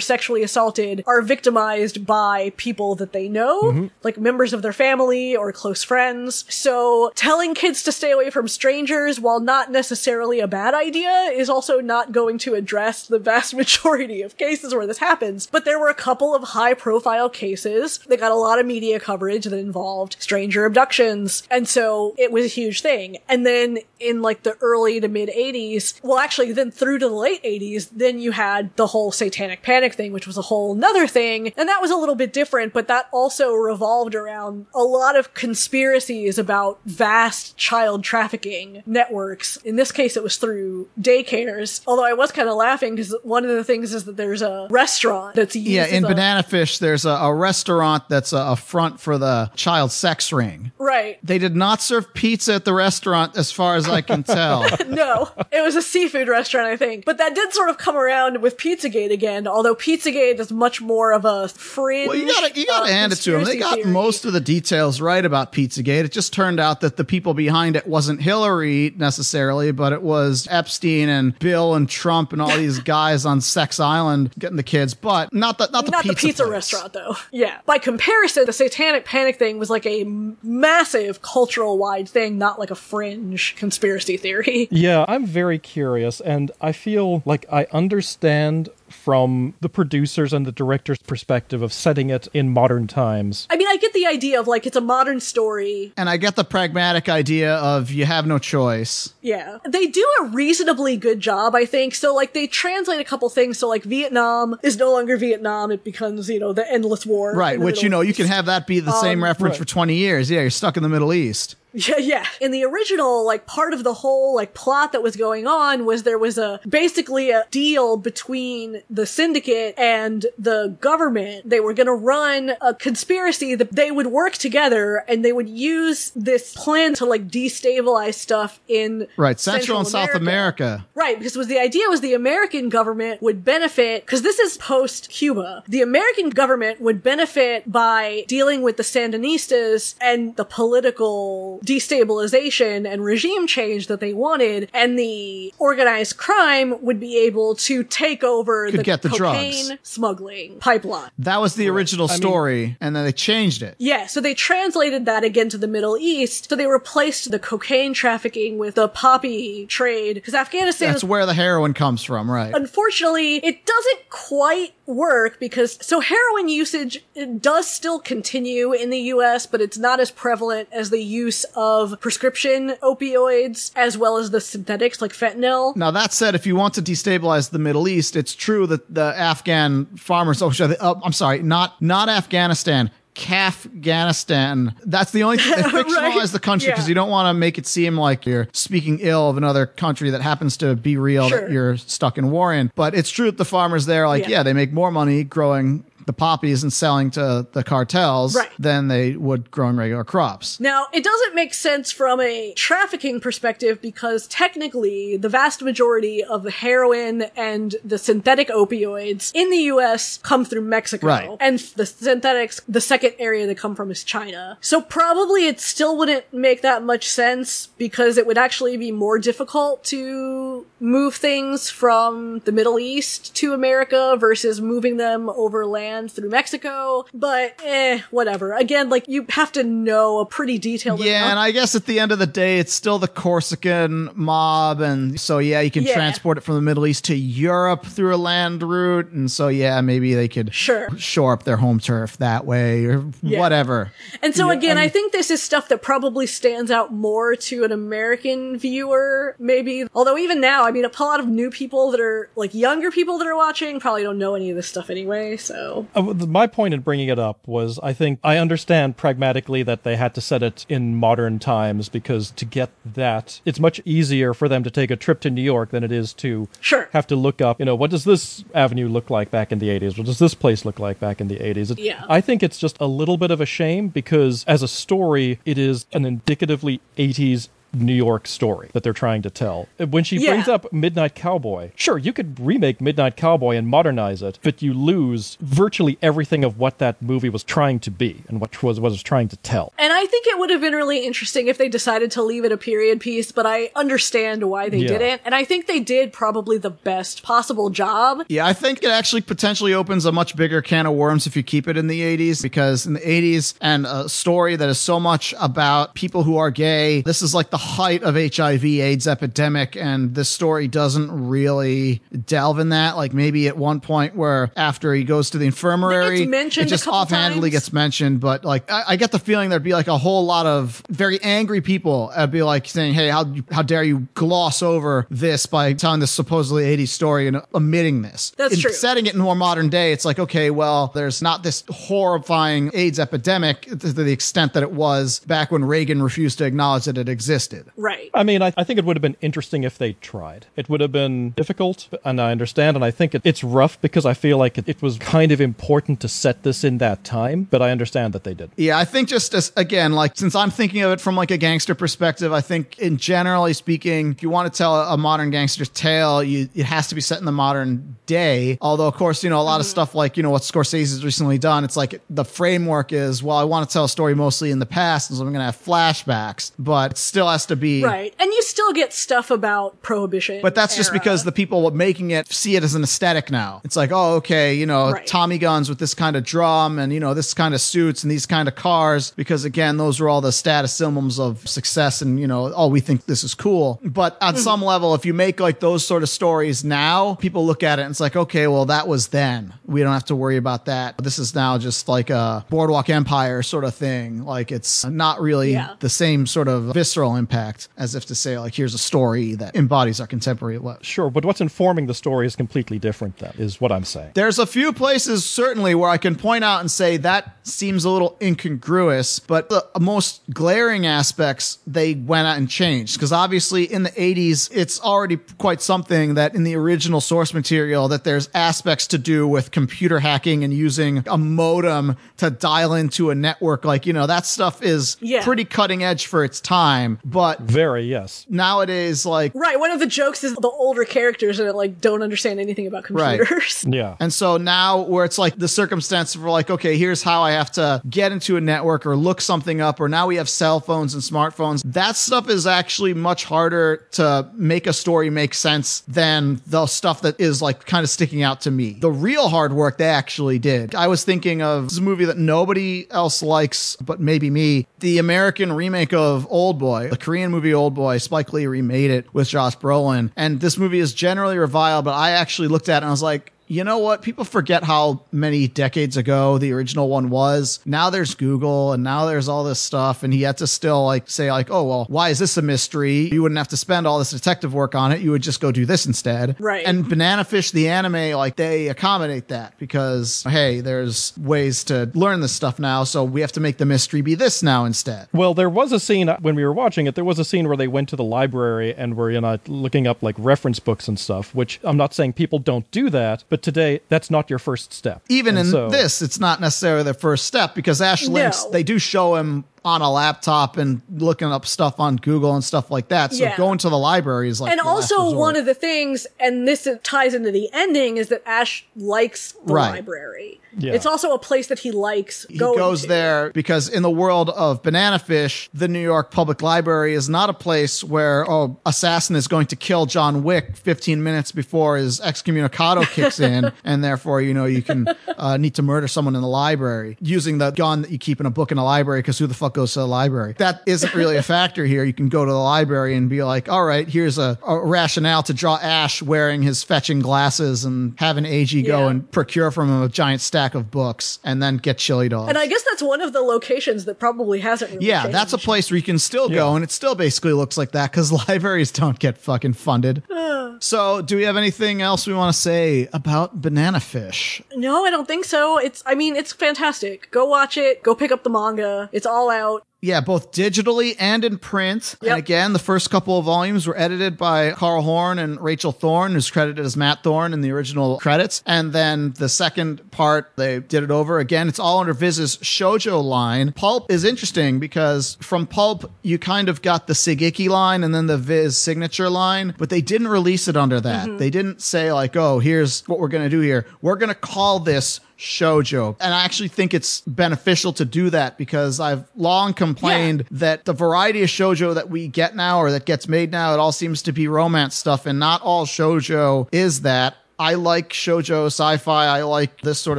sexually 0.00 0.42
assaulted 0.42 1.04
are 1.06 1.22
victimized 1.22 1.63
by 2.06 2.52
people 2.56 2.94
that 2.96 3.12
they 3.12 3.28
know, 3.28 3.62
mm-hmm. 3.62 3.86
like 4.02 4.18
members 4.18 4.52
of 4.52 4.62
their 4.62 4.72
family 4.72 5.36
or 5.36 5.52
close 5.52 5.82
friends. 5.82 6.44
So 6.48 7.12
telling 7.14 7.54
kids 7.54 7.82
to 7.84 7.92
stay 7.92 8.10
away 8.10 8.30
from 8.30 8.48
strangers, 8.48 9.20
while 9.20 9.40
not 9.40 9.70
necessarily 9.70 10.40
a 10.40 10.46
bad 10.46 10.74
idea, 10.74 11.10
is 11.32 11.48
also 11.48 11.80
not 11.80 12.12
going 12.12 12.38
to 12.38 12.54
address 12.54 13.06
the 13.06 13.18
vast 13.18 13.54
majority 13.64 14.22
of 14.22 14.36
cases 14.36 14.74
where 14.74 14.86
this 14.86 14.98
happens. 14.98 15.48
But 15.50 15.64
there 15.64 15.78
were 15.78 15.88
a 15.88 15.94
couple 15.94 16.34
of 16.34 16.42
high 16.42 16.74
profile 16.74 17.28
cases 17.28 17.98
that 18.08 18.20
got 18.20 18.32
a 18.32 18.36
lot 18.36 18.58
of 18.58 18.66
media 18.66 19.00
coverage 19.00 19.44
that 19.44 19.52
involved 19.58 20.16
stranger 20.18 20.64
abductions. 20.64 21.42
And 21.50 21.68
so 21.68 22.14
it 22.18 22.32
was 22.32 22.44
a 22.44 22.48
huge 22.48 22.80
thing. 22.80 23.18
And 23.28 23.46
then 23.46 23.78
in 24.00 24.22
like 24.22 24.42
the 24.42 24.56
early 24.60 25.00
to 25.00 25.08
mid 25.08 25.28
80s, 25.28 26.02
well, 26.02 26.18
actually, 26.18 26.52
then 26.52 26.70
through 26.70 26.98
to 26.98 27.08
the 27.08 27.14
late 27.14 27.42
80s, 27.42 27.88
then 27.92 28.18
you 28.18 28.32
had 28.32 28.74
the 28.76 28.88
whole 28.88 29.12
satanic 29.12 29.62
panic 29.62 29.94
thing, 29.94 30.12
which 30.12 30.26
was 30.26 30.36
a 30.36 30.42
whole 30.42 30.74
nother 30.74 31.06
thing. 31.06 31.52
And 31.56 31.68
that 31.68 31.80
was 31.80 31.90
a 31.90 31.96
little 31.96 32.14
bit 32.14 32.32
different, 32.32 32.72
but 32.72 32.88
that 32.88 33.08
also 33.12 33.52
revolved 33.52 34.14
around 34.14 34.66
a 34.74 34.82
lot 34.82 35.16
of 35.16 35.34
conspiracies 35.34 36.38
about 36.38 36.78
vast 36.84 37.56
child 37.56 38.04
trafficking 38.04 38.82
networks. 38.86 39.56
In 39.58 39.76
this 39.76 39.92
case, 39.92 40.16
it 40.16 40.22
was 40.22 40.36
through 40.36 40.88
daycares. 41.00 41.80
Although 41.86 42.04
I 42.04 42.12
was 42.12 42.32
kind 42.32 42.48
of 42.48 42.56
laughing 42.56 42.94
because 42.94 43.14
one 43.22 43.44
of 43.44 43.50
the 43.50 43.64
things 43.64 43.94
is 43.94 44.04
that 44.04 44.16
there's 44.16 44.42
a 44.42 44.66
restaurant 44.70 45.34
that's 45.36 45.54
used 45.56 45.68
Yeah, 45.68 45.86
in 45.86 46.04
a- 46.04 46.08
Banana 46.08 46.42
Fish, 46.42 46.78
there's 46.78 47.04
a, 47.04 47.10
a 47.10 47.34
restaurant 47.34 48.08
that's 48.08 48.32
a, 48.32 48.38
a 48.38 48.56
front 48.56 49.00
for 49.00 49.18
the 49.18 49.50
child 49.54 49.92
sex 49.92 50.32
ring. 50.32 50.72
Right. 50.78 51.18
They 51.22 51.38
did 51.38 51.56
not 51.56 51.80
serve 51.80 52.12
pizza 52.14 52.54
at 52.54 52.64
the 52.64 52.74
restaurant, 52.74 53.36
as 53.36 53.50
far 53.50 53.76
as 53.76 53.88
I 53.88 54.00
can 54.00 54.22
tell. 54.22 54.62
no, 54.88 55.30
it 55.50 55.62
was 55.62 55.76
a 55.76 55.82
seafood 55.82 56.28
restaurant, 56.28 56.66
I 56.68 56.76
think. 56.76 57.04
But 57.04 57.18
that 57.18 57.34
did 57.34 57.52
sort 57.52 57.68
of 57.68 57.78
come 57.78 57.96
around 57.96 58.42
with 58.42 58.56
Pizzagate 58.56 59.10
again, 59.12 59.46
although 59.46 59.74
Pizzagate 59.74 60.38
is 60.38 60.52
much 60.52 60.80
more 60.80 61.12
of 61.12 61.24
a 61.24 61.43
fringe. 61.52 62.08
Well, 62.08 62.16
you 62.16 62.26
gotta 62.26 62.58
you 62.58 62.66
gotta 62.66 62.84
uh, 62.84 62.92
hand 62.92 63.12
it 63.12 63.16
to 63.16 63.32
them. 63.32 63.44
They 63.44 63.56
got 63.58 63.76
theory. 63.76 63.90
most 63.90 64.24
of 64.24 64.32
the 64.32 64.40
details 64.40 65.00
right 65.00 65.24
about 65.24 65.52
Pizzagate. 65.52 66.04
It 66.04 66.12
just 66.12 66.32
turned 66.32 66.60
out 66.60 66.80
that 66.80 66.96
the 66.96 67.04
people 67.04 67.34
behind 67.34 67.76
it 67.76 67.86
wasn't 67.86 68.20
Hillary 68.22 68.92
necessarily, 68.96 69.72
but 69.72 69.92
it 69.92 70.02
was 70.02 70.46
Epstein 70.50 71.08
and 71.08 71.38
Bill 71.38 71.74
and 71.74 71.88
Trump 71.88 72.32
and 72.32 72.40
all 72.42 72.56
these 72.56 72.78
guys 72.80 73.24
on 73.26 73.40
Sex 73.40 73.80
Island 73.80 74.32
getting 74.38 74.56
the 74.56 74.62
kids. 74.62 74.94
But 74.94 75.32
not 75.32 75.58
the 75.58 75.68
not 75.72 75.84
the 75.86 75.90
Not 75.92 76.02
pizza, 76.02 76.14
the 76.14 76.28
pizza 76.28 76.42
place. 76.44 76.52
restaurant, 76.52 76.92
though. 76.92 77.16
Yeah. 77.32 77.58
By 77.66 77.78
comparison, 77.78 78.46
the 78.46 78.52
Satanic 78.52 79.04
Panic 79.04 79.36
thing 79.38 79.58
was 79.58 79.70
like 79.70 79.86
a 79.86 80.04
massive 80.04 81.22
cultural 81.22 81.78
wide 81.78 82.08
thing, 82.08 82.38
not 82.38 82.58
like 82.58 82.70
a 82.70 82.74
fringe 82.74 83.54
conspiracy 83.56 84.16
theory. 84.16 84.68
Yeah, 84.70 85.04
I'm 85.08 85.26
very 85.26 85.58
curious, 85.58 86.20
and 86.20 86.50
I 86.60 86.72
feel 86.72 87.22
like 87.24 87.46
I 87.50 87.66
understand 87.72 88.68
from 89.04 89.52
the 89.60 89.68
producers 89.68 90.32
and 90.32 90.46
the 90.46 90.52
director's 90.52 90.98
perspective 90.98 91.60
of 91.60 91.74
setting 91.74 92.08
it 92.08 92.26
in 92.32 92.48
modern 92.48 92.86
times. 92.86 93.46
I 93.50 93.56
mean, 93.56 93.68
I 93.68 93.76
get 93.76 93.92
the 93.92 94.06
idea 94.06 94.40
of 94.40 94.46
like 94.46 94.66
it's 94.66 94.76
a 94.76 94.80
modern 94.80 95.20
story. 95.20 95.92
And 95.98 96.08
I 96.08 96.16
get 96.16 96.36
the 96.36 96.44
pragmatic 96.44 97.10
idea 97.10 97.56
of 97.56 97.90
you 97.90 98.06
have 98.06 98.26
no 98.26 98.38
choice. 98.38 99.12
Yeah. 99.20 99.58
They 99.68 99.88
do 99.88 100.06
a 100.22 100.24
reasonably 100.28 100.96
good 100.96 101.20
job, 101.20 101.54
I 101.54 101.66
think. 101.66 101.94
So, 101.94 102.14
like, 102.14 102.32
they 102.32 102.46
translate 102.46 103.00
a 103.00 103.04
couple 103.04 103.28
things. 103.28 103.58
So, 103.58 103.68
like, 103.68 103.82
Vietnam 103.82 104.58
is 104.62 104.78
no 104.78 104.90
longer 104.92 105.18
Vietnam. 105.18 105.70
It 105.70 105.84
becomes, 105.84 106.30
you 106.30 106.40
know, 106.40 106.52
the 106.54 106.70
endless 106.70 107.04
war. 107.04 107.34
Right, 107.34 107.54
in 107.54 107.60
the 107.60 107.66
which 107.66 107.82
you 107.82 107.90
Middle 107.90 108.00
know, 108.00 108.00
you 108.00 108.14
can 108.14 108.26
have 108.26 108.46
that 108.46 108.66
be 108.66 108.80
the 108.80 108.98
same 109.00 109.18
um, 109.18 109.24
reference 109.24 109.54
right. 109.54 109.58
for 109.58 109.64
20 109.66 109.94
years. 109.94 110.30
Yeah, 110.30 110.40
you're 110.40 110.50
stuck 110.50 110.76
in 110.76 110.82
the 110.82 110.88
Middle 110.88 111.12
East. 111.12 111.56
Yeah, 111.74 111.98
yeah. 111.98 112.26
In 112.40 112.52
the 112.52 112.64
original, 112.64 113.26
like 113.26 113.46
part 113.46 113.74
of 113.74 113.82
the 113.82 113.94
whole 113.94 114.34
like 114.34 114.54
plot 114.54 114.92
that 114.92 115.02
was 115.02 115.16
going 115.16 115.46
on 115.46 115.84
was 115.84 116.04
there 116.04 116.18
was 116.18 116.38
a 116.38 116.60
basically 116.68 117.30
a 117.30 117.44
deal 117.50 117.96
between 117.96 118.82
the 118.88 119.06
syndicate 119.06 119.74
and 119.76 120.26
the 120.38 120.76
government. 120.80 121.48
They 121.50 121.60
were 121.60 121.74
going 121.74 121.88
to 121.88 121.94
run 121.94 122.52
a 122.60 122.74
conspiracy 122.74 123.54
that 123.56 123.72
they 123.72 123.90
would 123.90 124.06
work 124.06 124.34
together 124.34 125.04
and 125.08 125.24
they 125.24 125.32
would 125.32 125.48
use 125.48 126.12
this 126.14 126.54
plan 126.54 126.94
to 126.94 127.04
like 127.04 127.28
destabilize 127.28 128.14
stuff 128.14 128.60
in 128.68 129.08
Right, 129.16 129.40
Central, 129.40 129.78
and 129.78 129.88
South 129.88 130.14
America. 130.14 130.86
Right, 130.94 131.18
because 131.18 131.36
was 131.36 131.48
the 131.48 131.58
idea 131.58 131.88
was 131.88 132.00
the 132.00 132.14
American 132.14 132.68
government 132.68 133.20
would 133.20 133.44
benefit 133.44 134.06
because 134.06 134.22
this 134.22 134.38
is 134.38 134.56
post 134.58 135.10
Cuba. 135.10 135.64
The 135.66 135.82
American 135.82 136.30
government 136.30 136.80
would 136.80 137.02
benefit 137.02 137.70
by 137.70 138.24
dealing 138.28 138.62
with 138.62 138.76
the 138.76 138.82
Sandinistas 138.82 139.96
and 140.00 140.36
the 140.36 140.44
political 140.44 141.58
destabilization 141.64 142.90
and 142.90 143.04
regime 143.04 143.46
change 143.46 143.86
that 143.88 144.00
they 144.00 144.12
wanted, 144.12 144.68
and 144.72 144.98
the 144.98 145.52
organized 145.58 146.16
crime 146.16 146.80
would 146.82 147.00
be 147.00 147.18
able 147.18 147.54
to 147.56 147.84
take 147.84 148.22
over 148.22 148.70
Could 148.70 148.80
the 148.80 148.84
get 148.84 149.02
the 149.02 149.08
cocaine 149.08 149.66
drugs. 149.66 149.80
smuggling 149.82 150.58
pipeline. 150.58 151.10
That 151.18 151.40
was 151.40 151.54
the 151.54 151.68
original 151.68 152.08
mean- 152.08 152.16
story, 152.16 152.76
and 152.80 152.94
then 152.94 153.04
they 153.04 153.12
changed 153.12 153.62
it. 153.62 153.74
Yeah, 153.78 154.06
so 154.06 154.20
they 154.20 154.34
translated 154.34 155.06
that 155.06 155.24
again 155.24 155.48
to 155.50 155.58
the 155.58 155.68
Middle 155.68 155.96
East. 155.96 156.48
So 156.48 156.56
they 156.56 156.66
replaced 156.66 157.30
the 157.30 157.38
cocaine 157.38 157.94
trafficking 157.94 158.58
with 158.58 158.74
the 158.74 158.88
poppy 158.88 159.66
trade 159.66 160.14
because 160.14 160.34
Afghanistan 160.34 160.88
That's 160.88 161.02
is 161.02 161.08
where 161.08 161.26
the 161.26 161.34
heroin 161.34 161.74
comes 161.74 162.02
from, 162.02 162.30
right? 162.30 162.54
unfortunately, 162.54 163.36
it 163.36 163.64
doesn't 163.66 164.08
quite 164.10 164.72
work 164.86 165.40
because 165.40 165.78
so 165.84 166.00
heroin 166.00 166.48
usage 166.48 167.04
does 167.40 167.68
still 167.68 167.98
continue 167.98 168.72
in 168.72 168.90
the 168.90 168.98
US, 168.98 169.46
but 169.46 169.60
it's 169.60 169.78
not 169.78 170.00
as 170.00 170.10
prevalent 170.10 170.68
as 170.72 170.90
the 170.90 171.02
use 171.02 171.44
of 171.56 172.00
prescription 172.00 172.70
opioids 172.82 173.70
as 173.76 173.96
well 173.96 174.16
as 174.16 174.30
the 174.30 174.40
synthetics 174.40 175.00
like 175.00 175.12
fentanyl. 175.12 175.74
Now 175.76 175.90
that 175.90 176.12
said, 176.12 176.34
if 176.34 176.46
you 176.46 176.56
want 176.56 176.74
to 176.74 176.82
destabilize 176.82 177.50
the 177.50 177.58
Middle 177.58 177.88
East, 177.88 178.16
it's 178.16 178.34
true 178.34 178.66
that 178.66 178.94
the 178.94 179.14
Afghan 179.16 179.86
farmers. 179.96 180.42
Oh, 180.42 180.50
uh, 180.50 180.94
I'm 181.02 181.12
sorry, 181.12 181.42
not 181.42 181.80
not 181.80 182.08
Afghanistan. 182.08 182.90
Afghanistan. 183.14 184.74
That's 184.84 185.10
the 185.12 185.22
only 185.22 185.36
they 185.36 185.42
fictionalize 185.44 186.32
the 186.32 186.40
country 186.40 186.70
because 186.70 186.84
Yeah. 186.84 186.88
you 186.90 186.94
don't 186.94 187.10
want 187.10 187.28
to 187.28 187.34
make 187.38 187.58
it 187.58 187.66
seem 187.66 187.96
like 187.96 188.26
you're 188.26 188.48
speaking 188.52 188.98
ill 189.00 189.30
of 189.30 189.36
another 189.36 189.66
country 189.66 190.10
that 190.10 190.20
happens 190.22 190.56
to 190.58 190.74
be 190.76 190.96
real 190.96 191.28
Sure. 191.28 191.40
that 191.42 191.50
you're 191.50 191.76
stuck 191.76 192.18
in 192.18 192.30
war 192.30 192.52
in. 192.52 192.70
But 192.74 192.94
it's 192.94 193.10
true 193.10 193.26
that 193.26 193.36
the 193.38 193.44
farmers 193.44 193.86
there, 193.86 194.08
like, 194.08 194.24
Yeah. 194.24 194.30
yeah, 194.38 194.42
they 194.42 194.52
make 194.52 194.72
more 194.72 194.90
money 194.90 195.24
growing 195.24 195.84
the 196.06 196.12
poppies 196.12 196.62
and 196.62 196.72
selling 196.72 197.10
to 197.12 197.46
the 197.52 197.64
cartels 197.64 198.34
Right. 198.34 198.50
than 198.58 198.88
they 198.88 199.16
would 199.16 199.50
growing 199.50 199.76
regular 199.76 200.04
crops. 200.04 200.60
Now, 200.60 200.86
it 200.92 201.02
doesn't 201.04 201.34
make 201.34 201.54
sense 201.54 201.90
from 201.90 202.20
a 202.20 202.52
trafficking 202.54 203.20
perspective 203.20 203.80
because 203.80 204.26
technically 204.26 205.16
the 205.16 205.28
vast 205.28 205.62
majority 205.62 206.22
of 206.22 206.42
the 206.42 206.50
heroin 206.50 207.22
and 207.36 207.76
the 207.84 207.98
synthetic 207.98 208.48
opioids 208.48 209.30
in 209.34 209.50
the 209.50 209.58
US 209.72 210.18
come 210.22 210.44
through 210.44 210.62
Mexico. 210.62 211.06
Right. 211.06 211.30
And 211.40 211.58
the 211.76 211.86
synthetics, 211.86 212.60
the 212.68 212.80
second 212.80 213.14
area 213.18 213.46
they 213.46 213.54
come 213.54 213.74
from 213.74 213.90
is 213.90 214.04
China. 214.04 214.58
So 214.60 214.80
probably 214.80 215.46
it 215.46 215.60
still 215.60 215.96
wouldn't 215.96 216.32
make 216.32 216.62
that 216.62 216.82
much 216.82 217.08
sense 217.08 217.68
because 217.78 218.16
it 218.18 218.26
would 218.26 218.38
actually 218.38 218.76
be 218.76 218.92
more 218.92 219.18
difficult 219.18 219.84
to 219.84 220.66
move 220.84 221.14
things 221.14 221.70
from 221.70 222.40
the 222.40 222.52
Middle 222.52 222.78
East 222.78 223.34
to 223.36 223.54
America 223.54 224.16
versus 224.18 224.60
moving 224.60 224.98
them 224.98 225.30
over 225.30 225.64
land 225.66 226.12
through 226.12 226.28
Mexico. 226.28 227.06
But 227.14 227.54
eh, 227.64 228.00
whatever. 228.10 228.52
Again, 228.52 228.90
like 228.90 229.06
you 229.08 229.24
have 229.30 229.50
to 229.52 229.64
know 229.64 230.18
a 230.20 230.26
pretty 230.26 230.58
detailed 230.58 231.00
Yeah, 231.00 231.30
and. 231.30 231.38
I 231.38 231.50
guess 231.50 231.74
at 231.74 231.86
the 231.86 231.98
end 232.00 232.12
of 232.12 232.18
the 232.18 232.26
day, 232.26 232.58
it's 232.58 232.72
still 232.72 232.98
the 232.98 233.08
Corsican 233.08 234.10
mob, 234.14 234.80
and 234.80 235.18
so 235.20 235.38
yeah, 235.38 235.60
you 235.60 235.70
can 235.70 235.84
Yeah. 235.84 235.94
transport 235.94 236.38
it 236.38 236.42
from 236.42 236.54
the 236.54 236.62
Middle 236.62 236.86
East 236.86 237.04
to 237.06 237.14
Europe 237.16 237.84
through 237.86 238.14
a 238.14 238.16
land 238.18 238.62
route, 238.62 239.10
and 239.10 239.30
so 239.30 239.48
yeah, 239.48 239.80
maybe 239.80 240.14
they 240.14 240.28
could 240.28 240.54
Sure. 240.54 240.88
shore 240.96 241.32
up 241.32 241.44
their 241.44 241.56
home 241.56 241.80
turf 241.80 242.16
that 242.18 242.44
way 242.46 242.84
or 242.84 243.04
Yeah. 243.22 243.40
whatever. 243.40 243.90
And 244.22 244.34
so 244.34 244.50
again, 244.50 244.78
I 244.78 244.84
I 244.84 244.88
think 244.90 245.12
this 245.12 245.30
is 245.30 245.42
stuff 245.42 245.68
that 245.68 245.80
probably 245.80 246.26
stands 246.26 246.70
out 246.70 246.92
more 246.92 247.34
to 247.36 247.64
an 247.64 247.72
American 247.72 248.58
viewer, 248.58 249.34
maybe. 249.38 249.86
Although 249.94 250.18
even 250.18 250.40
now, 250.42 250.64
I 250.64 250.72
mean, 250.74 250.84
a 250.84 251.02
lot 251.02 251.20
of 251.20 251.26
new 251.28 251.50
people 251.50 251.90
that 251.92 252.00
are 252.00 252.28
like 252.36 252.54
younger 252.54 252.90
people 252.90 253.18
that 253.18 253.26
are 253.26 253.36
watching 253.36 253.80
probably 253.80 254.02
don't 254.02 254.18
know 254.18 254.34
any 254.34 254.50
of 254.50 254.56
this 254.56 254.66
stuff 254.66 254.90
anyway. 254.90 255.36
So 255.36 255.86
Uh, 255.94 256.02
my 256.02 256.46
point 256.46 256.74
in 256.74 256.80
bringing 256.80 257.08
it 257.08 257.18
up 257.18 257.38
was 257.46 257.78
I 257.82 257.92
think 257.92 258.18
I 258.22 258.36
understand 258.36 258.96
pragmatically 258.96 259.62
that 259.62 259.82
they 259.84 259.96
had 259.96 260.14
to 260.16 260.20
set 260.20 260.42
it 260.42 260.66
in 260.68 260.94
modern 260.96 261.38
times 261.38 261.88
because 261.88 262.30
to 262.32 262.44
get 262.44 262.70
that, 262.84 263.40
it's 263.44 263.60
much 263.60 263.80
easier 263.84 264.34
for 264.34 264.48
them 264.48 264.62
to 264.64 264.70
take 264.70 264.90
a 264.90 264.96
trip 264.96 265.20
to 265.20 265.30
New 265.30 265.42
York 265.42 265.70
than 265.70 265.84
it 265.84 265.92
is 265.92 266.12
to 266.14 266.48
Sure. 266.60 266.88
have 266.92 267.06
to 267.08 267.16
look 267.16 267.40
up, 267.40 267.58
you 267.60 267.64
know, 267.66 267.74
what 267.74 267.90
does 267.90 268.04
this 268.04 268.44
avenue 268.54 268.88
look 268.88 269.10
like 269.10 269.30
back 269.30 269.52
in 269.52 269.58
the 269.58 269.68
80s? 269.70 269.96
What 269.96 270.06
does 270.06 270.18
this 270.18 270.34
place 270.34 270.64
look 270.64 270.78
like 270.78 270.98
back 271.00 271.20
in 271.20 271.28
the 271.28 271.40
80s? 271.40 271.70
It- 271.70 271.78
Yeah. 271.78 272.04
I 272.08 272.20
think 272.20 272.42
it's 272.42 272.58
just 272.58 272.76
a 272.80 272.86
little 272.86 273.16
bit 273.16 273.30
of 273.30 273.40
a 273.40 273.46
shame 273.46 273.88
because 273.88 274.44
as 274.48 274.62
a 274.62 274.68
story, 274.68 275.38
it 275.44 275.58
is 275.58 275.86
an 275.92 276.04
indicatively 276.04 276.80
80s 276.98 277.48
New 277.74 277.94
York 277.94 278.26
story 278.26 278.70
that 278.72 278.82
they're 278.82 278.92
trying 278.92 279.22
to 279.22 279.30
tell. 279.30 279.68
When 279.78 280.04
she 280.04 280.16
Yeah. 280.16 280.30
brings 280.30 280.48
up 280.48 280.72
Midnight 280.72 281.14
Cowboy, 281.14 281.70
sure, 281.76 281.98
you 281.98 282.12
could 282.12 282.38
remake 282.40 282.80
Midnight 282.80 283.16
Cowboy 283.16 283.56
and 283.56 283.66
modernize 283.68 284.22
it, 284.22 284.38
but 284.42 284.62
you 284.62 284.72
lose 284.74 285.36
virtually 285.40 285.98
everything 286.02 286.44
of 286.44 286.58
what 286.58 286.78
that 286.78 287.00
movie 287.02 287.28
was 287.28 287.42
trying 287.44 287.80
to 287.80 287.90
be 287.90 288.22
and 288.28 288.40
what 288.40 288.62
was 288.62 288.80
was 288.80 289.02
trying 289.02 289.28
to 289.28 289.36
tell. 289.38 289.72
And 289.78 289.92
I 289.92 290.06
think 290.06 290.26
it 290.26 290.38
would 290.38 290.50
have 290.50 290.60
been 290.60 290.74
really 290.74 291.04
interesting 291.04 291.48
if 291.48 291.58
they 291.58 291.68
decided 291.68 292.10
to 292.12 292.22
leave 292.22 292.44
it 292.44 292.52
a 292.52 292.56
period 292.56 293.00
piece, 293.00 293.32
but 293.32 293.46
I 293.46 293.70
understand 293.76 294.44
why 294.44 294.68
they 294.68 294.78
Yeah. 294.78 294.88
didn't. 294.98 295.22
And 295.24 295.34
I 295.34 295.44
think 295.44 295.66
they 295.66 295.80
did 295.80 296.12
probably 296.12 296.58
the 296.58 296.70
best 296.70 297.22
possible 297.22 297.70
job. 297.70 298.24
Yeah, 298.28 298.46
I 298.46 298.52
think 298.52 298.82
it 298.82 298.90
actually 298.90 299.22
potentially 299.22 299.74
opens 299.74 300.04
a 300.04 300.12
much 300.12 300.36
bigger 300.36 300.62
can 300.62 300.86
of 300.86 300.94
worms 300.94 301.26
if 301.26 301.36
you 301.36 301.42
keep 301.42 301.68
it 301.68 301.76
in 301.76 301.86
the 301.86 302.00
80s 302.02 302.42
because 302.42 302.86
in 302.86 302.94
the 302.94 303.00
80s 303.00 303.54
and 303.60 303.86
a 303.86 304.08
story 304.08 304.56
that 304.56 304.68
is 304.68 304.78
so 304.78 304.98
much 305.00 305.34
about 305.40 305.94
people 305.94 306.22
who 306.22 306.36
are 306.36 306.50
gay, 306.50 307.02
this 307.02 307.22
is 307.22 307.34
like 307.34 307.50
the 307.50 307.56
height 307.64 308.02
of 308.02 308.14
HIV 308.14 308.64
AIDS 308.64 309.06
epidemic 309.08 309.76
and 309.76 310.14
this 310.14 310.28
story 310.28 310.68
doesn't 310.68 311.28
really 311.28 312.02
delve 312.26 312.58
in 312.58 312.68
that. 312.68 312.96
Like 312.96 313.12
maybe 313.14 313.48
at 313.48 313.56
one 313.56 313.80
point 313.80 314.14
where 314.14 314.52
after 314.56 314.92
he 314.92 315.04
goes 315.04 315.30
to 315.30 315.38
the 315.38 315.46
infirmary, 315.46 316.22
it 316.22 316.66
just 316.66 316.86
offhandedly 316.86 317.50
times. 317.50 317.64
gets 317.64 317.72
mentioned, 317.72 318.20
but 318.20 318.44
like 318.44 318.70
I, 318.70 318.84
I 318.88 318.96
get 318.96 319.12
the 319.12 319.18
feeling 319.18 319.50
there'd 319.50 319.62
be 319.62 319.72
like 319.72 319.88
a 319.88 319.98
whole 319.98 320.24
lot 320.26 320.46
of 320.46 320.82
very 320.90 321.20
angry 321.22 321.60
people. 321.60 322.12
I'd 322.14 322.30
be 322.30 322.42
like 322.42 322.68
saying, 322.68 322.94
"Hey, 322.94 323.08
how 323.08 323.32
how 323.50 323.62
dare 323.62 323.82
you 323.82 324.06
gloss 324.14 324.62
over 324.62 325.06
this 325.10 325.46
by 325.46 325.72
telling 325.72 326.00
this 326.00 326.10
supposedly 326.10 326.64
80s 326.76 326.88
story 326.88 327.26
and 327.26 327.40
omitting 327.54 328.02
this?" 328.02 328.32
That's 328.36 328.54
In 328.54 328.60
true. 328.60 328.72
Setting 328.72 329.06
it 329.06 329.14
in 329.14 329.20
more 329.20 329.34
modern 329.34 329.68
day, 329.68 329.92
it's 329.92 330.04
like, 330.04 330.18
okay, 330.18 330.50
well, 330.50 330.92
there's 330.94 331.22
not 331.22 331.42
this 331.42 331.64
horrifying 331.70 332.70
AIDS 332.74 332.98
epidemic 332.98 333.62
to 333.62 333.76
the 333.76 334.12
extent 334.12 334.52
that 334.52 334.62
it 334.62 334.72
was 334.72 335.20
back 335.20 335.50
when 335.50 335.64
Reagan 335.64 336.02
refused 336.02 336.38
to 336.38 336.44
acknowledge 336.44 336.84
that 336.84 336.98
it 336.98 337.08
existed. 337.08 337.53
Right. 337.76 338.10
I 338.14 338.22
mean, 338.22 338.42
I, 338.42 338.52
I 338.56 338.64
think 338.64 338.78
it 338.78 338.84
would 338.84 338.96
have 338.96 339.02
been 339.02 339.16
interesting 339.20 339.64
if 339.64 339.78
they 339.78 339.94
tried. 339.94 340.46
It 340.56 340.68
would 340.68 340.80
have 340.80 340.92
been 340.92 341.30
difficult, 341.30 341.88
and 342.04 342.20
I 342.20 342.30
understand, 342.30 342.76
and 342.76 342.84
I 342.84 342.90
think 342.90 343.14
it, 343.14 343.22
it's 343.24 343.44
rough 343.44 343.80
because 343.80 344.06
I 344.06 344.14
feel 344.14 344.38
like 344.38 344.58
it, 344.58 344.68
it 344.68 344.82
was 344.82 344.98
kind 344.98 345.32
of 345.32 345.40
important 345.40 346.00
to 346.00 346.08
set 346.08 346.42
this 346.42 346.64
in 346.64 346.78
that 346.78 347.04
time, 347.04 347.44
but 347.50 347.62
I 347.62 347.70
understand 347.70 348.12
that 348.12 348.24
they 348.24 348.34
did. 348.34 348.50
Yeah, 348.56 348.78
I 348.78 348.84
think 348.84 349.08
just 349.08 349.34
as 349.34 349.52
again, 349.56 349.92
like 349.92 350.16
since 350.16 350.34
I'm 350.34 350.50
thinking 350.50 350.82
of 350.82 350.92
it 350.92 351.00
from 351.00 351.16
like 351.16 351.30
a 351.30 351.36
gangster 351.36 351.74
perspective, 351.74 352.32
I 352.32 352.40
think 352.40 352.78
in 352.78 352.96
generally 352.96 353.52
speaking, 353.52 354.12
if 354.12 354.22
you 354.22 354.30
want 354.30 354.52
to 354.52 354.56
tell 354.56 354.74
a, 354.74 354.94
a 354.94 354.96
modern 354.96 355.30
gangster's 355.30 355.68
tale, 355.68 356.22
you 356.22 356.48
it 356.54 356.66
has 356.66 356.88
to 356.88 356.94
be 356.94 357.00
set 357.00 357.18
in 357.18 357.24
the 357.24 357.32
modern 357.32 357.96
day. 358.06 358.58
Although, 358.60 358.88
of 358.88 358.94
course, 358.94 359.22
you 359.24 359.30
know 359.30 359.40
a 359.40 359.42
lot 359.42 359.60
of 359.60 359.66
mm-hmm. 359.66 359.70
stuff 359.70 359.94
like 359.94 360.16
you 360.16 360.22
know 360.22 360.30
what 360.30 360.42
Scorsese's 360.42 361.04
recently 361.04 361.38
done. 361.38 361.64
It's 361.64 361.76
like 361.76 362.00
the 362.10 362.24
framework 362.24 362.92
is 362.92 363.22
well, 363.22 363.36
I 363.36 363.44
want 363.44 363.68
to 363.68 363.72
tell 363.72 363.84
a 363.84 363.88
story 363.88 364.14
mostly 364.14 364.50
in 364.50 364.58
the 364.58 364.66
past, 364.66 365.10
and 365.10 365.16
so 365.16 365.24
I'm 365.24 365.32
going 365.32 365.40
to 365.40 365.46
have 365.46 365.56
flashbacks, 365.62 366.52
but 366.58 366.96
still 366.98 367.28
has 367.34 367.46
to 367.46 367.56
be 367.56 367.82
Right. 367.84 368.14
And 368.18 368.32
you 368.32 368.42
still 368.42 368.72
get 368.72 368.92
stuff 368.92 369.30
about 369.30 369.80
prohibition. 369.82 370.40
But 370.42 370.54
that's 370.54 370.76
just 370.76 370.92
because 370.92 371.24
the 371.24 371.32
people 371.32 371.70
making 371.70 372.10
it 372.12 372.32
see 372.32 372.56
it 372.56 372.62
as 372.64 372.74
an 372.74 372.82
aesthetic 372.82 373.30
now. 373.30 373.60
It's 373.64 373.76
like, 373.76 373.90
oh, 373.92 374.14
okay, 374.16 374.54
you 374.54 374.66
know, 374.66 374.92
Right. 374.92 375.06
Tommy 375.06 375.38
guns 375.38 375.68
with 375.68 375.78
this 375.78 375.94
kind 375.94 376.16
of 376.16 376.24
drum 376.24 376.78
and, 376.78 376.92
you 376.92 377.00
know, 377.00 377.14
this 377.14 377.34
kind 377.34 377.54
of 377.54 377.60
suits 377.60 378.02
and 378.04 378.10
these 378.10 378.26
kind 378.26 378.48
of 378.48 378.54
cars, 378.54 379.12
because 379.16 379.44
again, 379.44 379.76
those 379.76 380.00
were 380.00 380.08
all 380.08 380.20
the 380.20 380.32
status 380.32 380.72
symbols 380.72 381.18
of 381.20 381.46
success 381.48 382.00
and, 382.02 382.18
you 382.20 382.26
know, 382.26 382.52
oh, 382.54 382.68
we 382.68 382.80
think 382.80 383.06
this 383.06 383.24
is 383.24 383.34
cool. 383.34 383.80
But 383.84 384.14
Mm-hmm. 384.20 384.24
on 384.28 384.36
some 384.36 384.62
level, 384.64 384.94
if 384.94 385.04
you 385.04 385.12
make 385.14 385.40
like 385.40 385.60
those 385.60 385.84
sort 385.86 386.02
of 386.02 386.08
stories 386.08 386.62
now, 386.64 387.14
people 387.16 387.44
look 387.46 387.62
at 387.62 387.78
it 387.78 387.82
and 387.82 387.90
it's 387.90 388.00
like, 388.00 388.16
okay, 388.16 388.46
well, 388.46 388.66
that 388.66 388.86
was 388.88 389.08
then. 389.08 389.52
We 389.66 389.82
don't 389.82 389.92
have 389.92 390.04
to 390.06 390.16
worry 390.16 390.36
about 390.36 390.66
that. 390.66 390.96
This 390.98 391.18
is 391.18 391.34
now 391.34 391.58
just 391.58 391.88
like 391.88 392.10
a 392.10 392.44
Boardwalk 392.50 392.88
Empire 392.90 393.42
sort 393.42 393.64
of 393.64 393.74
thing. 393.74 394.24
Like 394.24 394.52
it's 394.52 394.84
not 394.84 395.20
really 395.20 395.52
Yeah. 395.52 395.74
the 395.80 395.88
same 395.88 396.26
sort 396.26 396.48
of 396.48 396.64
visceral 396.74 397.16
impact 397.24 397.68
as 397.78 397.94
if 397.94 398.04
to 398.06 398.14
say, 398.14 398.38
like, 398.38 398.54
here's 398.54 398.74
a 398.74 398.78
story 398.78 399.34
that 399.34 399.56
embodies 399.56 399.98
our 400.00 400.06
contemporary 400.06 400.58
life. 400.58 400.84
Sure, 400.84 401.10
but 401.10 401.24
what's 401.24 401.40
informing 401.40 401.86
the 401.86 401.94
story 401.94 402.26
is 402.26 402.36
completely 402.36 402.78
different, 402.78 403.16
then, 403.18 403.32
is 403.38 403.60
what 403.60 403.72
I'm 403.72 403.84
saying. 403.84 404.10
There's 404.14 404.38
a 404.38 404.46
few 404.46 404.72
places 404.72 405.24
certainly 405.24 405.74
where 405.74 405.88
I 405.90 405.96
can 405.96 406.14
point 406.16 406.44
out 406.44 406.60
and 406.60 406.70
say 406.70 406.98
that 406.98 407.36
seems 407.46 407.84
a 407.84 407.90
little 407.90 408.16
incongruous, 408.20 409.18
but 409.20 409.48
the 409.48 409.64
most 409.80 410.22
glaring 410.32 410.86
aspects 410.86 411.58
they 411.66 411.94
went 411.94 412.26
out 412.26 412.36
and 412.36 412.48
changed 412.48 412.94
because 412.96 413.12
obviously 413.12 413.64
in 413.64 413.82
the 413.82 413.90
80s 413.90 414.50
it's 414.54 414.80
already 414.80 415.16
quite 415.38 415.60
something 415.62 416.14
that 416.14 416.34
in 416.34 416.44
the 416.44 416.54
original 416.56 417.00
source 417.00 417.32
material 417.34 417.88
that 417.88 418.04
there's 418.04 418.28
aspects 418.34 418.86
to 418.88 418.98
do 418.98 419.26
with 419.28 419.50
computer 419.50 419.98
hacking 420.00 420.42
and 420.44 420.52
using 420.52 421.02
a 421.08 421.18
modem 421.18 421.96
to 422.18 422.30
dial 422.30 422.72
into 422.74 423.10
a 423.10 423.14
network 423.14 423.64
like 423.64 423.86
you 423.86 423.92
know 423.92 424.06
that 424.06 424.24
stuff 424.26 424.62
is 424.62 424.96
Yeah. 425.00 425.22
pretty 425.22 425.44
cutting 425.44 425.82
edge 425.82 426.06
for 426.06 426.24
its 426.24 426.40
time, 426.40 426.98
but 427.14 427.38
Very, 427.40 427.84
yes. 427.84 428.26
nowadays 428.28 429.06
like 429.06 429.32
Right. 429.34 429.58
One 429.58 429.70
of 429.70 429.80
the 429.80 429.86
jokes 429.86 430.24
is 430.24 430.34
the 430.34 430.48
older 430.48 430.84
characters 430.84 431.38
that 431.38 431.54
like 431.54 431.80
don't 431.80 432.02
understand 432.02 432.40
anything 432.40 432.66
about 432.66 432.84
computers. 432.84 433.06
Right. 433.06 433.18
computers. 433.20 433.64
Yeah. 433.74 433.96
And 433.98 434.12
so 434.12 434.36
now 434.36 434.82
where 434.82 435.04
it's 435.04 435.16
like 435.18 435.36
the 435.36 435.48
circumstance 435.48 436.14
for 436.14 436.28
like, 436.30 436.50
okay, 436.50 436.76
here's 436.76 437.02
how 437.02 437.22
I 437.22 437.32
have 437.32 437.50
to 437.52 437.80
get 437.88 438.12
into 438.12 438.36
a 438.36 438.40
network 438.40 438.84
or 438.86 438.96
look 438.96 439.20
something 439.20 439.60
up, 439.60 439.80
or 439.80 439.88
now 439.88 440.06
we 440.06 440.16
have 440.16 440.28
cell 440.28 440.60
phones 440.60 440.94
and 440.94 441.02
smartphones. 441.02 441.62
That 441.64 441.96
stuff 441.96 442.28
is 442.28 442.46
actually 442.46 442.94
much 442.94 443.24
harder 443.24 443.86
to 443.92 444.28
make 444.34 444.66
a 444.66 444.72
story 444.72 445.08
make 445.10 445.34
sense 445.34 445.80
than 445.88 446.40
the 446.46 446.66
stuff 446.66 447.02
that 447.02 447.20
is 447.20 447.40
like 447.40 447.64
kind 447.64 447.84
of 447.84 447.90
sticking 447.90 448.22
out 448.22 448.40
to 448.42 448.50
me. 448.50 448.74
The 448.80 448.90
real 448.90 449.28
hard 449.28 449.52
work 449.52 449.78
they 449.78 449.86
actually 449.86 450.38
did. 450.38 450.74
I 450.74 450.88
was 450.88 451.04
thinking 451.04 451.42
of 451.42 451.68
this 451.70 451.80
movie 451.80 452.04
that 452.06 452.18
nobody 452.18 452.86
else 452.90 453.22
likes, 453.22 453.76
but 453.76 454.00
maybe 454.00 454.30
me. 454.30 454.66
The 454.80 454.98
American 454.98 455.52
remake 455.52 455.92
of 455.92 456.26
Old 456.30 456.58
Boy, 456.58 456.88
the 456.90 456.96
Korean 457.04 457.30
movie 457.30 457.52
Old 457.52 457.74
Boy. 457.74 457.98
Spike 457.98 458.32
Lee 458.32 458.46
remade 458.46 458.90
it 458.90 459.12
with 459.12 459.28
Josh 459.28 459.58
Brolin. 459.58 460.10
And 460.16 460.40
this 460.40 460.56
movie 460.56 460.78
is 460.78 460.94
generally 460.94 461.36
reviled, 461.36 461.84
but 461.84 461.92
I 461.92 462.12
actually 462.12 462.48
looked 462.48 462.70
at 462.70 462.76
it 462.76 462.78
and 462.78 462.86
I 462.86 462.90
was 462.90 463.02
like, 463.02 463.33
you 463.54 463.64
know 463.64 463.78
what? 463.78 464.02
People 464.02 464.24
forget 464.24 464.64
how 464.64 465.02
many 465.12 465.46
decades 465.46 465.96
ago 465.96 466.38
the 466.38 466.52
original 466.52 466.88
one 466.88 467.08
was. 467.08 467.60
Now 467.64 467.90
there's 467.90 468.14
Google 468.14 468.72
and 468.72 468.82
now 468.82 469.06
there's 469.06 469.28
all 469.28 469.44
this 469.44 469.60
stuff. 469.60 470.02
And 470.02 470.12
he 470.12 470.22
had 470.22 470.38
to 470.38 470.46
still 470.46 470.84
like 470.84 471.08
say 471.08 471.30
like, 471.30 471.50
oh, 471.50 471.64
well, 471.64 471.86
why 471.88 472.08
is 472.08 472.18
this 472.18 472.36
a 472.36 472.42
mystery? 472.42 473.08
You 473.12 473.22
wouldn't 473.22 473.38
have 473.38 473.48
to 473.48 473.56
spend 473.56 473.86
all 473.86 473.98
this 473.98 474.10
detective 474.10 474.52
work 474.52 474.74
on 474.74 474.90
it. 474.90 475.00
You 475.00 475.12
would 475.12 475.22
just 475.22 475.40
go 475.40 475.52
do 475.52 475.64
this 475.64 475.86
instead. 475.86 476.36
Right. 476.40 476.66
And 476.66 476.88
Banana 476.88 477.24
Fish, 477.24 477.52
the 477.52 477.68
anime, 477.68 478.12
like 478.12 478.36
they 478.36 478.68
accommodate 478.68 479.28
that 479.28 479.56
because, 479.58 480.24
hey, 480.24 480.60
there's 480.60 481.16
ways 481.16 481.62
to 481.64 481.90
learn 481.94 482.20
this 482.20 482.32
stuff 482.32 482.58
now. 482.58 482.82
So 482.82 483.04
we 483.04 483.20
have 483.20 483.32
to 483.32 483.40
make 483.40 483.58
the 483.58 483.66
mystery 483.66 484.00
be 484.00 484.16
this 484.16 484.42
now 484.42 484.64
instead. 484.64 485.08
Well, 485.12 485.32
there 485.34 485.48
was 485.48 485.70
a 485.70 485.78
scene 485.78 486.08
uh, 486.08 486.18
when 486.20 486.34
we 486.34 486.44
were 486.44 486.52
watching 486.52 486.86
it. 486.86 486.96
There 486.96 487.04
was 487.04 487.20
a 487.20 487.24
scene 487.24 487.46
where 487.46 487.56
they 487.56 487.68
went 487.68 487.88
to 487.90 487.96
the 487.96 488.04
library 488.04 488.74
and 488.74 488.96
were 488.96 489.10
you 489.10 489.20
know 489.20 489.38
looking 489.46 489.86
up 489.86 490.02
like 490.02 490.16
reference 490.18 490.58
books 490.58 490.88
and 490.88 490.98
stuff. 490.98 491.34
Which 491.34 491.60
I'm 491.62 491.76
not 491.76 491.94
saying 491.94 492.14
people 492.14 492.40
don't 492.40 492.68
do 492.72 492.90
that, 492.90 493.22
but 493.28 493.43
today 493.44 493.80
that's 493.88 494.10
not 494.10 494.28
your 494.30 494.38
first 494.40 494.72
step. 494.72 495.02
even 495.08 495.36
And 495.36 495.46
in 495.46 495.52
so- 495.52 495.68
this, 495.70 496.02
it's 496.02 496.18
not 496.18 496.40
necessarily 496.40 496.82
the 496.82 496.94
first 496.94 497.26
step 497.26 497.54
because 497.54 497.80
Ash 497.80 498.08
Lynx, 498.08 498.44
No. 498.44 498.50
they 498.50 498.62
do 498.64 498.78
show 498.80 499.14
him 499.14 499.44
on 499.64 499.80
a 499.80 499.90
laptop 499.90 500.56
and 500.56 500.82
looking 500.94 501.28
up 501.32 501.46
stuff 501.46 501.80
on 501.80 501.96
Google 501.96 502.34
and 502.34 502.44
stuff 502.44 502.70
like 502.70 502.88
that. 502.88 503.12
So 503.14 503.24
Yeah. 503.24 503.36
going 503.36 503.58
to 503.58 503.68
the 503.70 503.78
library 503.78 504.28
is 504.28 504.40
like 504.40 504.50
and 504.52 504.60
the 504.60 504.64
also 504.66 504.96
resort. 505.04 505.18
one 505.18 505.36
of 505.36 505.46
the 505.46 505.54
things, 505.54 506.06
and 506.20 506.46
this 506.46 506.68
ties 506.82 507.14
into 507.14 507.30
the 507.30 507.48
ending, 507.52 507.96
is 507.96 508.08
that 508.08 508.22
Ash 508.26 508.64
likes 508.76 509.32
the 509.46 509.52
Right. 509.54 509.70
library. 509.70 510.40
Yeah. 510.56 510.72
It's 510.74 510.86
also 510.86 511.12
a 511.14 511.18
place 511.18 511.48
that 511.48 511.58
he 511.58 511.72
likes 511.72 512.26
he 512.30 512.38
goes 512.38 512.82
to. 512.82 512.88
there 512.88 513.30
because 513.34 513.68
in 513.68 513.82
the 513.82 513.90
world 513.90 514.30
of 514.30 514.62
banana 514.62 515.00
fish 515.00 515.50
the 515.52 515.66
new 515.66 515.80
york 515.82 516.12
public 516.12 516.42
library 516.42 516.94
is 516.94 517.08
not 517.08 517.28
a 517.28 517.32
place 517.32 517.82
where 517.82 518.24
oh 518.30 518.56
assassin 518.64 519.16
is 519.16 519.26
going 519.26 519.46
to 519.48 519.56
kill 519.56 519.84
john 519.84 520.22
wick 520.22 520.56
15 520.56 521.02
minutes 521.02 521.32
before 521.32 521.76
his 521.76 521.98
excommunicado 522.00 522.88
kicks 522.88 523.18
in 523.18 523.50
and 523.64 523.82
therefore 523.82 524.20
you 524.22 524.32
know 524.32 524.44
you 524.44 524.62
can 524.62 524.86
uh, 525.18 525.36
need 525.36 525.56
to 525.56 525.62
murder 525.62 525.88
someone 525.88 526.14
in 526.14 526.22
the 526.22 526.28
library 526.28 526.96
using 527.00 527.38
the 527.38 527.50
gun 527.50 527.82
that 527.82 527.90
you 527.90 527.98
keep 527.98 528.20
in 528.20 528.26
a 528.26 528.30
book 528.30 528.52
in 528.52 528.58
a 528.58 528.64
library 528.64 529.00
because 529.00 529.18
who 529.18 529.26
the 529.26 529.34
fuck 529.34 529.53
goes 529.54 529.72
to 529.72 529.78
the 529.80 529.86
library 529.86 530.34
that 530.38 530.62
isn't 530.66 530.94
really 530.94 531.16
a 531.16 531.22
factor 531.34 531.64
here 531.64 531.84
you 531.84 531.92
can 531.92 532.08
go 532.08 532.24
to 532.24 532.30
the 532.30 532.36
library 532.38 532.94
and 532.96 533.08
be 533.08 533.22
like 533.22 533.48
all 533.48 533.64
right 533.64 533.88
here's 533.88 534.18
a, 534.18 534.38
a 534.46 534.58
rationale 534.58 535.22
to 535.22 535.32
draw 535.32 535.56
ash 535.62 536.02
wearing 536.02 536.42
his 536.42 536.62
fetching 536.62 537.00
glasses 537.00 537.64
and 537.64 537.94
have 537.98 538.16
an 538.16 538.26
ag 538.26 538.66
go 538.66 538.80
Yeah. 538.84 538.88
and 538.90 539.10
procure 539.10 539.50
from 539.50 539.68
him 539.70 539.82
a 539.82 539.88
giant 539.88 540.20
stack 540.20 540.54
of 540.54 540.70
books 540.70 541.18
and 541.24 541.42
then 541.42 541.56
get 541.56 541.78
chili 541.78 542.08
dogs 542.08 542.28
And 542.28 542.36
I 542.38 542.46
guess 542.46 542.62
that's 542.68 542.82
one 542.82 543.00
of 543.00 543.12
the 543.12 543.20
locations 543.22 543.84
that 543.86 543.98
probably 543.98 544.40
hasn't 544.40 544.72
really 544.72 544.86
yeah, 544.86 545.06
that's 545.08 545.32
a 545.32 545.38
place 545.38 545.70
where 545.70 545.76
you 545.76 545.82
can 545.82 545.98
still 545.98 546.28
go, 546.28 546.34
Yeah. 546.50 546.54
and 546.56 546.64
it 546.64 546.70
still 546.70 546.94
basically 546.94 547.32
looks 547.32 547.56
like 547.56 547.72
that 547.72 547.90
because 547.92 548.10
libraries 548.28 548.70
don't 548.72 548.98
get 548.98 549.16
fucking 549.18 549.52
funded. 549.54 550.02
Uh. 550.34 550.56
so, 550.60 551.00
do 551.02 551.16
we 551.16 551.22
have 551.24 551.36
anything 551.36 551.80
else 551.82 552.06
we 552.06 552.12
want 552.14 552.32
to 552.34 552.38
say 552.38 552.88
about 552.92 553.40
Banana 553.40 553.80
Fish? 553.80 554.42
No, 554.54 554.84
I 554.84 554.90
don't 554.90 555.06
think 555.06 555.24
so. 555.24 555.58
It's, 555.58 555.82
I 555.86 555.94
mean, 555.94 556.16
it's 556.16 556.32
fantastic. 556.32 557.10
Go 557.10 557.24
watch 557.24 557.56
it. 557.56 557.82
Go 557.82 557.94
pick 557.94 558.10
up 558.12 558.22
the 558.24 558.30
manga. 558.30 558.88
It's 558.92 559.06
all 559.06 559.30
out. 559.30 559.43
Yeah, 559.84 560.00
both 560.00 560.32
digitally 560.32 560.96
and 560.98 561.26
in 561.26 561.36
print. 561.36 561.96
Yep. 562.00 562.10
And 562.10 562.18
again, 562.18 562.52
the 562.54 562.58
first 562.58 562.90
couple 562.90 563.18
of 563.18 563.26
volumes 563.26 563.66
were 563.66 563.78
edited 563.78 564.16
by 564.16 564.52
Carl 564.52 564.80
Horn 564.80 565.18
and 565.18 565.38
Rachel 565.38 565.72
Thorne, 565.72 566.12
who's 566.12 566.30
credited 566.30 566.64
as 566.64 566.74
Matt 566.74 567.02
Thorne 567.02 567.34
in 567.34 567.42
the 567.42 567.50
original 567.50 567.98
credits. 567.98 568.42
And 568.46 568.72
then 568.72 569.12
the 569.18 569.28
second 569.28 569.90
part. 569.90 570.32
They 570.36 570.60
did 570.60 570.84
it 570.84 570.90
over 570.90 571.18
again. 571.18 571.48
It's 571.48 571.58
all 571.58 571.80
under 571.80 571.92
Viz's 571.92 572.38
shojo 572.38 573.04
line. 573.04 573.52
Pulp 573.52 573.92
is 573.92 574.04
interesting 574.04 574.58
because 574.58 575.18
from 575.20 575.46
Pulp 575.46 575.92
you 576.00 576.18
kind 576.18 576.48
of 576.48 576.62
got 576.62 576.86
the 576.86 576.94
SigIKKI 576.94 577.50
line 577.50 577.84
and 577.84 577.94
then 577.94 578.06
the 578.06 578.16
Viz 578.16 578.56
signature 578.56 579.10
line, 579.10 579.54
but 579.58 579.68
they 579.68 579.82
didn't 579.82 580.08
release 580.08 580.48
it 580.48 580.56
under 580.56 580.80
that. 580.80 581.08
Mm-hmm. 581.08 581.18
They 581.18 581.28
didn't 581.28 581.60
say 581.60 581.92
like, 581.92 582.16
"Oh, 582.16 582.38
here's 582.38 582.88
what 582.88 583.00
we're 583.00 583.08
going 583.08 583.24
to 583.24 583.28
do 583.28 583.40
here. 583.40 583.66
We're 583.82 583.96
going 583.96 584.08
to 584.08 584.14
call 584.14 584.60
this 584.60 585.00
shojo. 585.24 585.96
And 586.00 586.14
I 586.14 586.24
actually 586.24 586.48
think 586.48 586.74
it's 586.74 587.00
beneficial 587.02 587.72
to 587.74 587.84
do 587.84 588.10
that 588.10 588.38
because 588.38 588.78
I've 588.78 589.04
long 589.16 589.54
complained 589.54 590.26
that 590.30 590.64
the 590.64 590.72
variety 590.72 591.22
of 591.22 591.28
shojo 591.28 591.74
that 591.74 591.88
we 591.88 592.08
get 592.08 592.36
now 592.36 592.58
or 592.60 592.70
that 592.70 592.84
gets 592.84 593.08
made 593.08 593.32
now, 593.32 593.54
it 593.54 593.58
all 593.58 593.72
seems 593.72 594.02
to 594.02 594.12
be 594.12 594.28
romance 594.28 594.76
stuff, 594.76 595.06
and 595.06 595.18
not 595.18 595.42
all 595.42 595.66
shojo 595.66 596.48
is 596.52 596.82
that. 596.82 597.16
I 597.36 597.54
like 597.54 597.88
shojo 597.88 598.46
sci-fi. 598.46 599.06
I 599.06 599.22
like 599.22 599.60
this 599.62 599.80
sort 599.80 599.98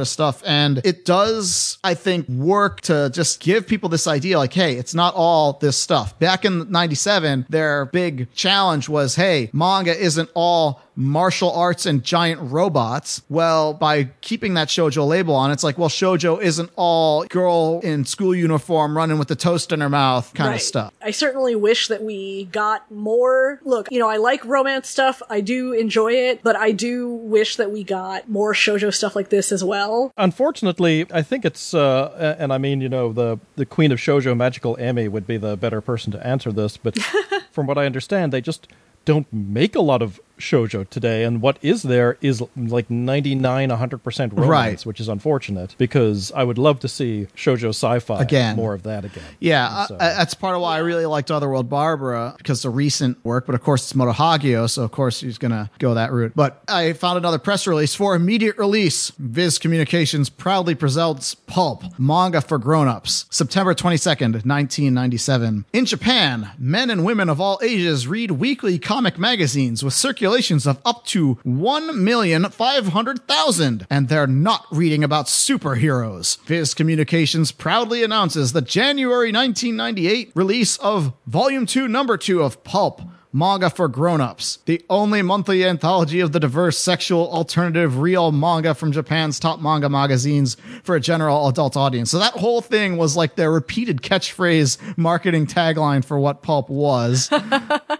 of 0.00 0.08
stuff. 0.08 0.42
And 0.46 0.80
it 0.84 1.04
does, 1.04 1.76
I 1.84 1.92
think, 1.92 2.26
work 2.28 2.80
to 2.82 3.10
just 3.12 3.40
give 3.40 3.66
people 3.66 3.90
this 3.90 4.06
idea 4.06 4.38
like, 4.38 4.54
hey, 4.54 4.76
it's 4.76 4.94
not 4.94 5.12
all 5.14 5.52
this 5.54 5.76
stuff. 5.76 6.18
Back 6.18 6.46
in 6.46 6.70
97, 6.70 7.44
their 7.50 7.84
big 7.84 8.32
challenge 8.32 8.88
was, 8.88 9.16
hey, 9.16 9.50
manga 9.52 9.94
isn't 9.94 10.30
all 10.34 10.80
martial 10.96 11.52
arts 11.52 11.84
and 11.84 12.02
giant 12.02 12.40
robots. 12.40 13.20
Well, 13.28 13.74
by 13.74 14.04
keeping 14.22 14.54
that 14.54 14.68
shojo 14.68 15.06
label 15.06 15.34
on, 15.34 15.50
it's 15.50 15.62
like, 15.62 15.76
well, 15.76 15.90
shojo 15.90 16.40
isn't 16.40 16.70
all 16.74 17.24
girl 17.26 17.80
in 17.82 18.06
school 18.06 18.34
uniform 18.34 18.96
running 18.96 19.18
with 19.18 19.28
the 19.28 19.36
toast 19.36 19.72
in 19.72 19.80
her 19.82 19.90
mouth 19.90 20.32
kind 20.34 20.48
Right. 20.48 20.56
of 20.56 20.62
stuff. 20.62 20.94
I 21.02 21.10
certainly 21.10 21.54
wish 21.54 21.88
that 21.88 22.02
we 22.02 22.46
got 22.46 22.90
more. 22.90 23.60
Look, 23.64 23.88
you 23.92 23.98
know, 23.98 24.08
I 24.08 24.16
like 24.16 24.42
romance 24.46 24.88
stuff. 24.88 25.20
I 25.28 25.42
do 25.42 25.72
enjoy 25.72 26.12
it, 26.12 26.42
but 26.42 26.56
I 26.56 26.72
do 26.72 27.08
wish 27.08 27.56
that 27.56 27.70
we 27.70 27.84
got 27.84 28.28
more 28.30 28.54
shojo 28.54 28.92
stuff 28.92 29.14
like 29.14 29.28
this 29.28 29.52
as 29.52 29.62
well. 29.62 30.12
Unfortunately, 30.16 31.04
I 31.12 31.20
think 31.22 31.44
it's, 31.44 31.74
uh, 31.74 32.36
and 32.38 32.52
I 32.52 32.58
mean, 32.58 32.80
you 32.80 32.88
know, 32.88 33.12
the 33.12 33.38
the 33.56 33.66
queen 33.66 33.92
of 33.92 33.98
shojo 33.98 34.36
Magical 34.36 34.76
Amy, 34.80 35.08
would 35.08 35.26
be 35.26 35.36
the 35.36 35.56
better 35.56 35.80
person 35.80 36.12
to 36.12 36.26
answer 36.26 36.52
this. 36.52 36.76
But 36.76 36.96
from 37.52 37.66
what 37.66 37.76
I 37.76 37.84
understand, 37.86 38.32
they 38.32 38.40
just 38.40 38.66
don't 39.04 39.26
make 39.32 39.74
a 39.76 39.80
lot 39.80 40.02
of 40.02 40.20
shoujo 40.38 40.88
today, 40.88 41.24
and 41.24 41.40
what 41.40 41.58
is 41.62 41.82
there 41.82 42.18
is 42.20 42.42
like 42.56 42.90
99, 42.90 43.70
100% 43.70 44.32
romance, 44.32 44.48
Right. 44.48 44.82
which 44.86 45.00
is 45.00 45.08
unfortunate 45.08 45.74
because 45.78 46.30
I 46.34 46.44
would 46.44 46.58
love 46.58 46.80
to 46.80 46.88
see 46.88 47.26
shojo 47.36 47.70
sci-fi 47.70 48.20
Again. 48.20 48.56
more 48.56 48.74
of 48.74 48.82
that 48.84 49.04
again. 49.04 49.24
Yeah, 49.40 49.86
so- 49.86 49.94
uh, 49.96 49.98
that's 49.98 50.34
part 50.34 50.54
of 50.54 50.60
why 50.62 50.76
I 50.76 50.78
really 50.78 51.06
liked 51.06 51.30
Otherworld 51.30 51.68
Barbara 51.70 52.34
because 52.38 52.58
it's 52.58 52.64
a 52.64 52.70
recent 52.70 53.18
work, 53.24 53.46
but 53.46 53.54
of 53.54 53.62
course 53.62 53.84
it's 53.84 53.94
Moto 53.94 54.12
Hagio, 54.12 54.68
so 54.68 54.82
of 54.82 54.92
course 54.92 55.20
he's 55.20 55.38
gonna 55.38 55.70
go 55.78 55.94
that 55.94 56.12
route. 56.12 56.32
But 56.34 56.62
I 56.68 56.92
found 56.92 57.18
another 57.18 57.38
press 57.38 57.66
release 57.66 57.94
for 57.94 58.14
immediate 58.14 58.58
release. 58.58 59.12
Viz 59.18 59.58
Communications 59.58 60.28
proudly 60.28 60.74
presents 60.74 61.34
Pulp 61.34 61.82
manga 61.98 62.40
for 62.40 62.58
grown-ups, 62.58 63.24
September 63.30 63.74
twenty 63.74 63.96
second, 63.96 64.44
nineteen 64.44 64.92
ninety 64.94 65.16
seven. 65.16 65.64
In 65.72 65.84
Japan, 65.86 66.50
men 66.58 66.90
and 66.90 67.04
women 67.04 67.28
of 67.28 67.40
all 67.40 67.58
ages 67.62 68.06
read 68.06 68.32
weekly 68.32 68.78
comic 68.78 69.18
magazines 69.18 69.82
with 69.82 69.94
circulations 70.26 70.66
of 70.66 70.80
up 70.84 71.04
to 71.04 71.38
one 71.44 72.02
million 72.02 72.50
five 72.50 72.88
hundred 72.88 73.28
thousand, 73.28 73.86
and 73.88 74.08
they're 74.08 74.26
not 74.26 74.66
reading 74.72 75.04
about 75.04 75.26
superheroes. 75.26 76.38
Viz 76.46 76.74
Communications 76.74 77.52
proudly 77.52 78.02
announces 78.02 78.52
the 78.52 78.60
January 78.60 79.30
1998 79.30 80.32
release 80.34 80.78
of 80.78 81.12
Volume 81.28 81.64
2, 81.64 81.86
Number 81.86 82.16
2 82.16 82.42
of 82.42 82.64
Pulp. 82.64 83.02
Manga 83.36 83.68
for 83.68 83.86
Grown-Ups, 83.86 84.60
the 84.64 84.82
only 84.88 85.20
monthly 85.20 85.62
anthology 85.62 86.20
of 86.20 86.32
the 86.32 86.40
diverse 86.40 86.78
sexual 86.78 87.30
alternative 87.30 87.98
real 87.98 88.32
manga 88.32 88.74
from 88.74 88.92
Japan's 88.92 89.38
top 89.38 89.60
manga 89.60 89.90
magazines 89.90 90.56
for 90.82 90.96
a 90.96 91.00
general 91.00 91.46
adult 91.46 91.76
audience. 91.76 92.10
So 92.10 92.18
that 92.18 92.32
whole 92.32 92.62
thing 92.62 92.96
was 92.96 93.14
like 93.14 93.36
their 93.36 93.52
repeated 93.52 94.00
catchphrase 94.00 94.96
marketing 94.96 95.48
tagline 95.48 96.02
for 96.02 96.18
what 96.18 96.42
Pulp 96.42 96.70
was. 96.70 97.30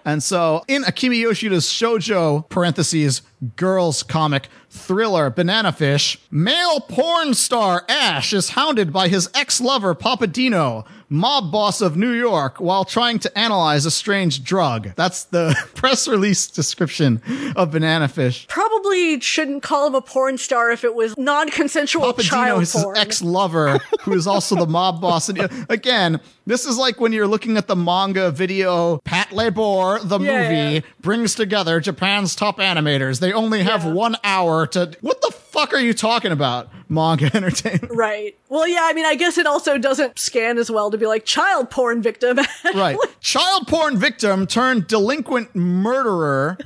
And 0.07 0.23
so 0.23 0.63
in 0.69 0.85
Akimi 0.85 1.21
Yoshida's 1.21 1.67
shojo 1.67 2.49
parentheses 2.49 3.23
girls 3.57 4.03
comic 4.03 4.49
thriller 4.71 5.31
Banana 5.31 5.73
Fish, 5.73 6.19
male 6.31 6.81
porn 6.81 7.35
star 7.35 7.85
Ash 7.89 8.33
is 8.33 8.51
hounded 8.51 8.93
by 8.93 9.09
his 9.09 9.31
ex-lover 9.35 9.95
Papadino, 9.95 10.85
mob 11.09 11.53
boss 11.53 11.81
of 11.81 11.97
New 11.97 12.13
York, 12.13 12.59
while 12.59 12.85
trying 12.85 13.19
to 13.21 13.39
analyze 13.39 13.87
a 13.87 13.91
strange 13.91 14.43
drug. 14.43 14.91
That's 14.97 15.25
the 15.25 15.55
press 15.75 16.09
release 16.09 16.47
description 16.47 17.23
of 17.57 17.71
Banana 17.71 18.09
Fish. 18.09 18.47
Probably 18.49 19.21
shouldn't 19.21 19.63
call 19.63 19.87
him 19.87 19.95
a 19.95 20.03
porn 20.03 20.39
star 20.39 20.71
if 20.71 20.85
it 20.85 20.95
was 20.95 21.17
non-consensual 21.17 22.13
Papadino 22.13 22.23
child 22.23 22.63
is 22.63 22.73
his 22.73 22.83
porn. 22.83 22.97
ex-lover, 22.97 23.79
who 24.03 24.15
is 24.15 24.27
also 24.27 24.57
the 24.57 24.67
mob 24.67 25.01
boss. 25.01 25.29
And 25.29 25.41
uh, 25.41 25.49
again, 25.69 26.21
this 26.47 26.65
is 26.65 26.79
like 26.79 27.01
when 27.01 27.13
you're 27.13 27.27
looking 27.27 27.57
at 27.57 27.67
the 27.67 27.77
manga 27.77 28.31
video. 28.31 28.99
Patlabor, 29.05 30.07
the 30.09 30.19
Yeah, 30.21 30.43
movie, 30.43 30.75
yeah. 30.77 30.81
brings 31.01 31.35
together 31.35 31.81
Japan's 31.81 32.35
top 32.35 32.59
animators. 32.59 33.21
They 33.21 33.33
only 33.33 33.63
have 33.63 33.85
Yeah. 33.85 33.93
one 33.93 34.17
hour 34.25 34.67
to. 34.69 34.93
What 35.01 35.21
the 35.21 35.33
fuck 35.33 35.73
are 35.75 35.81
you 35.81 35.93
talking 35.95 36.33
about? 36.33 36.69
Manga 36.89 37.31
entertainment. 37.35 37.91
Right. 37.93 38.37
Well, 38.49 38.69
yeah, 38.69 38.83
I 38.85 38.93
mean, 38.93 39.05
I 39.07 39.15
guess 39.17 39.39
it 39.39 39.47
also 39.47 39.77
doesn't 39.79 40.19
scan 40.19 40.57
as 40.59 40.71
well 40.71 40.91
to 40.91 40.99
be 40.99 41.07
like 41.07 41.25
child 41.25 41.71
porn 41.71 42.01
victim. 42.03 42.39
right. 42.75 42.97
Child 43.21 43.67
porn 43.67 43.97
victim 43.97 44.47
turned 44.47 44.87
delinquent 44.87 45.55
murderer. 45.57 46.57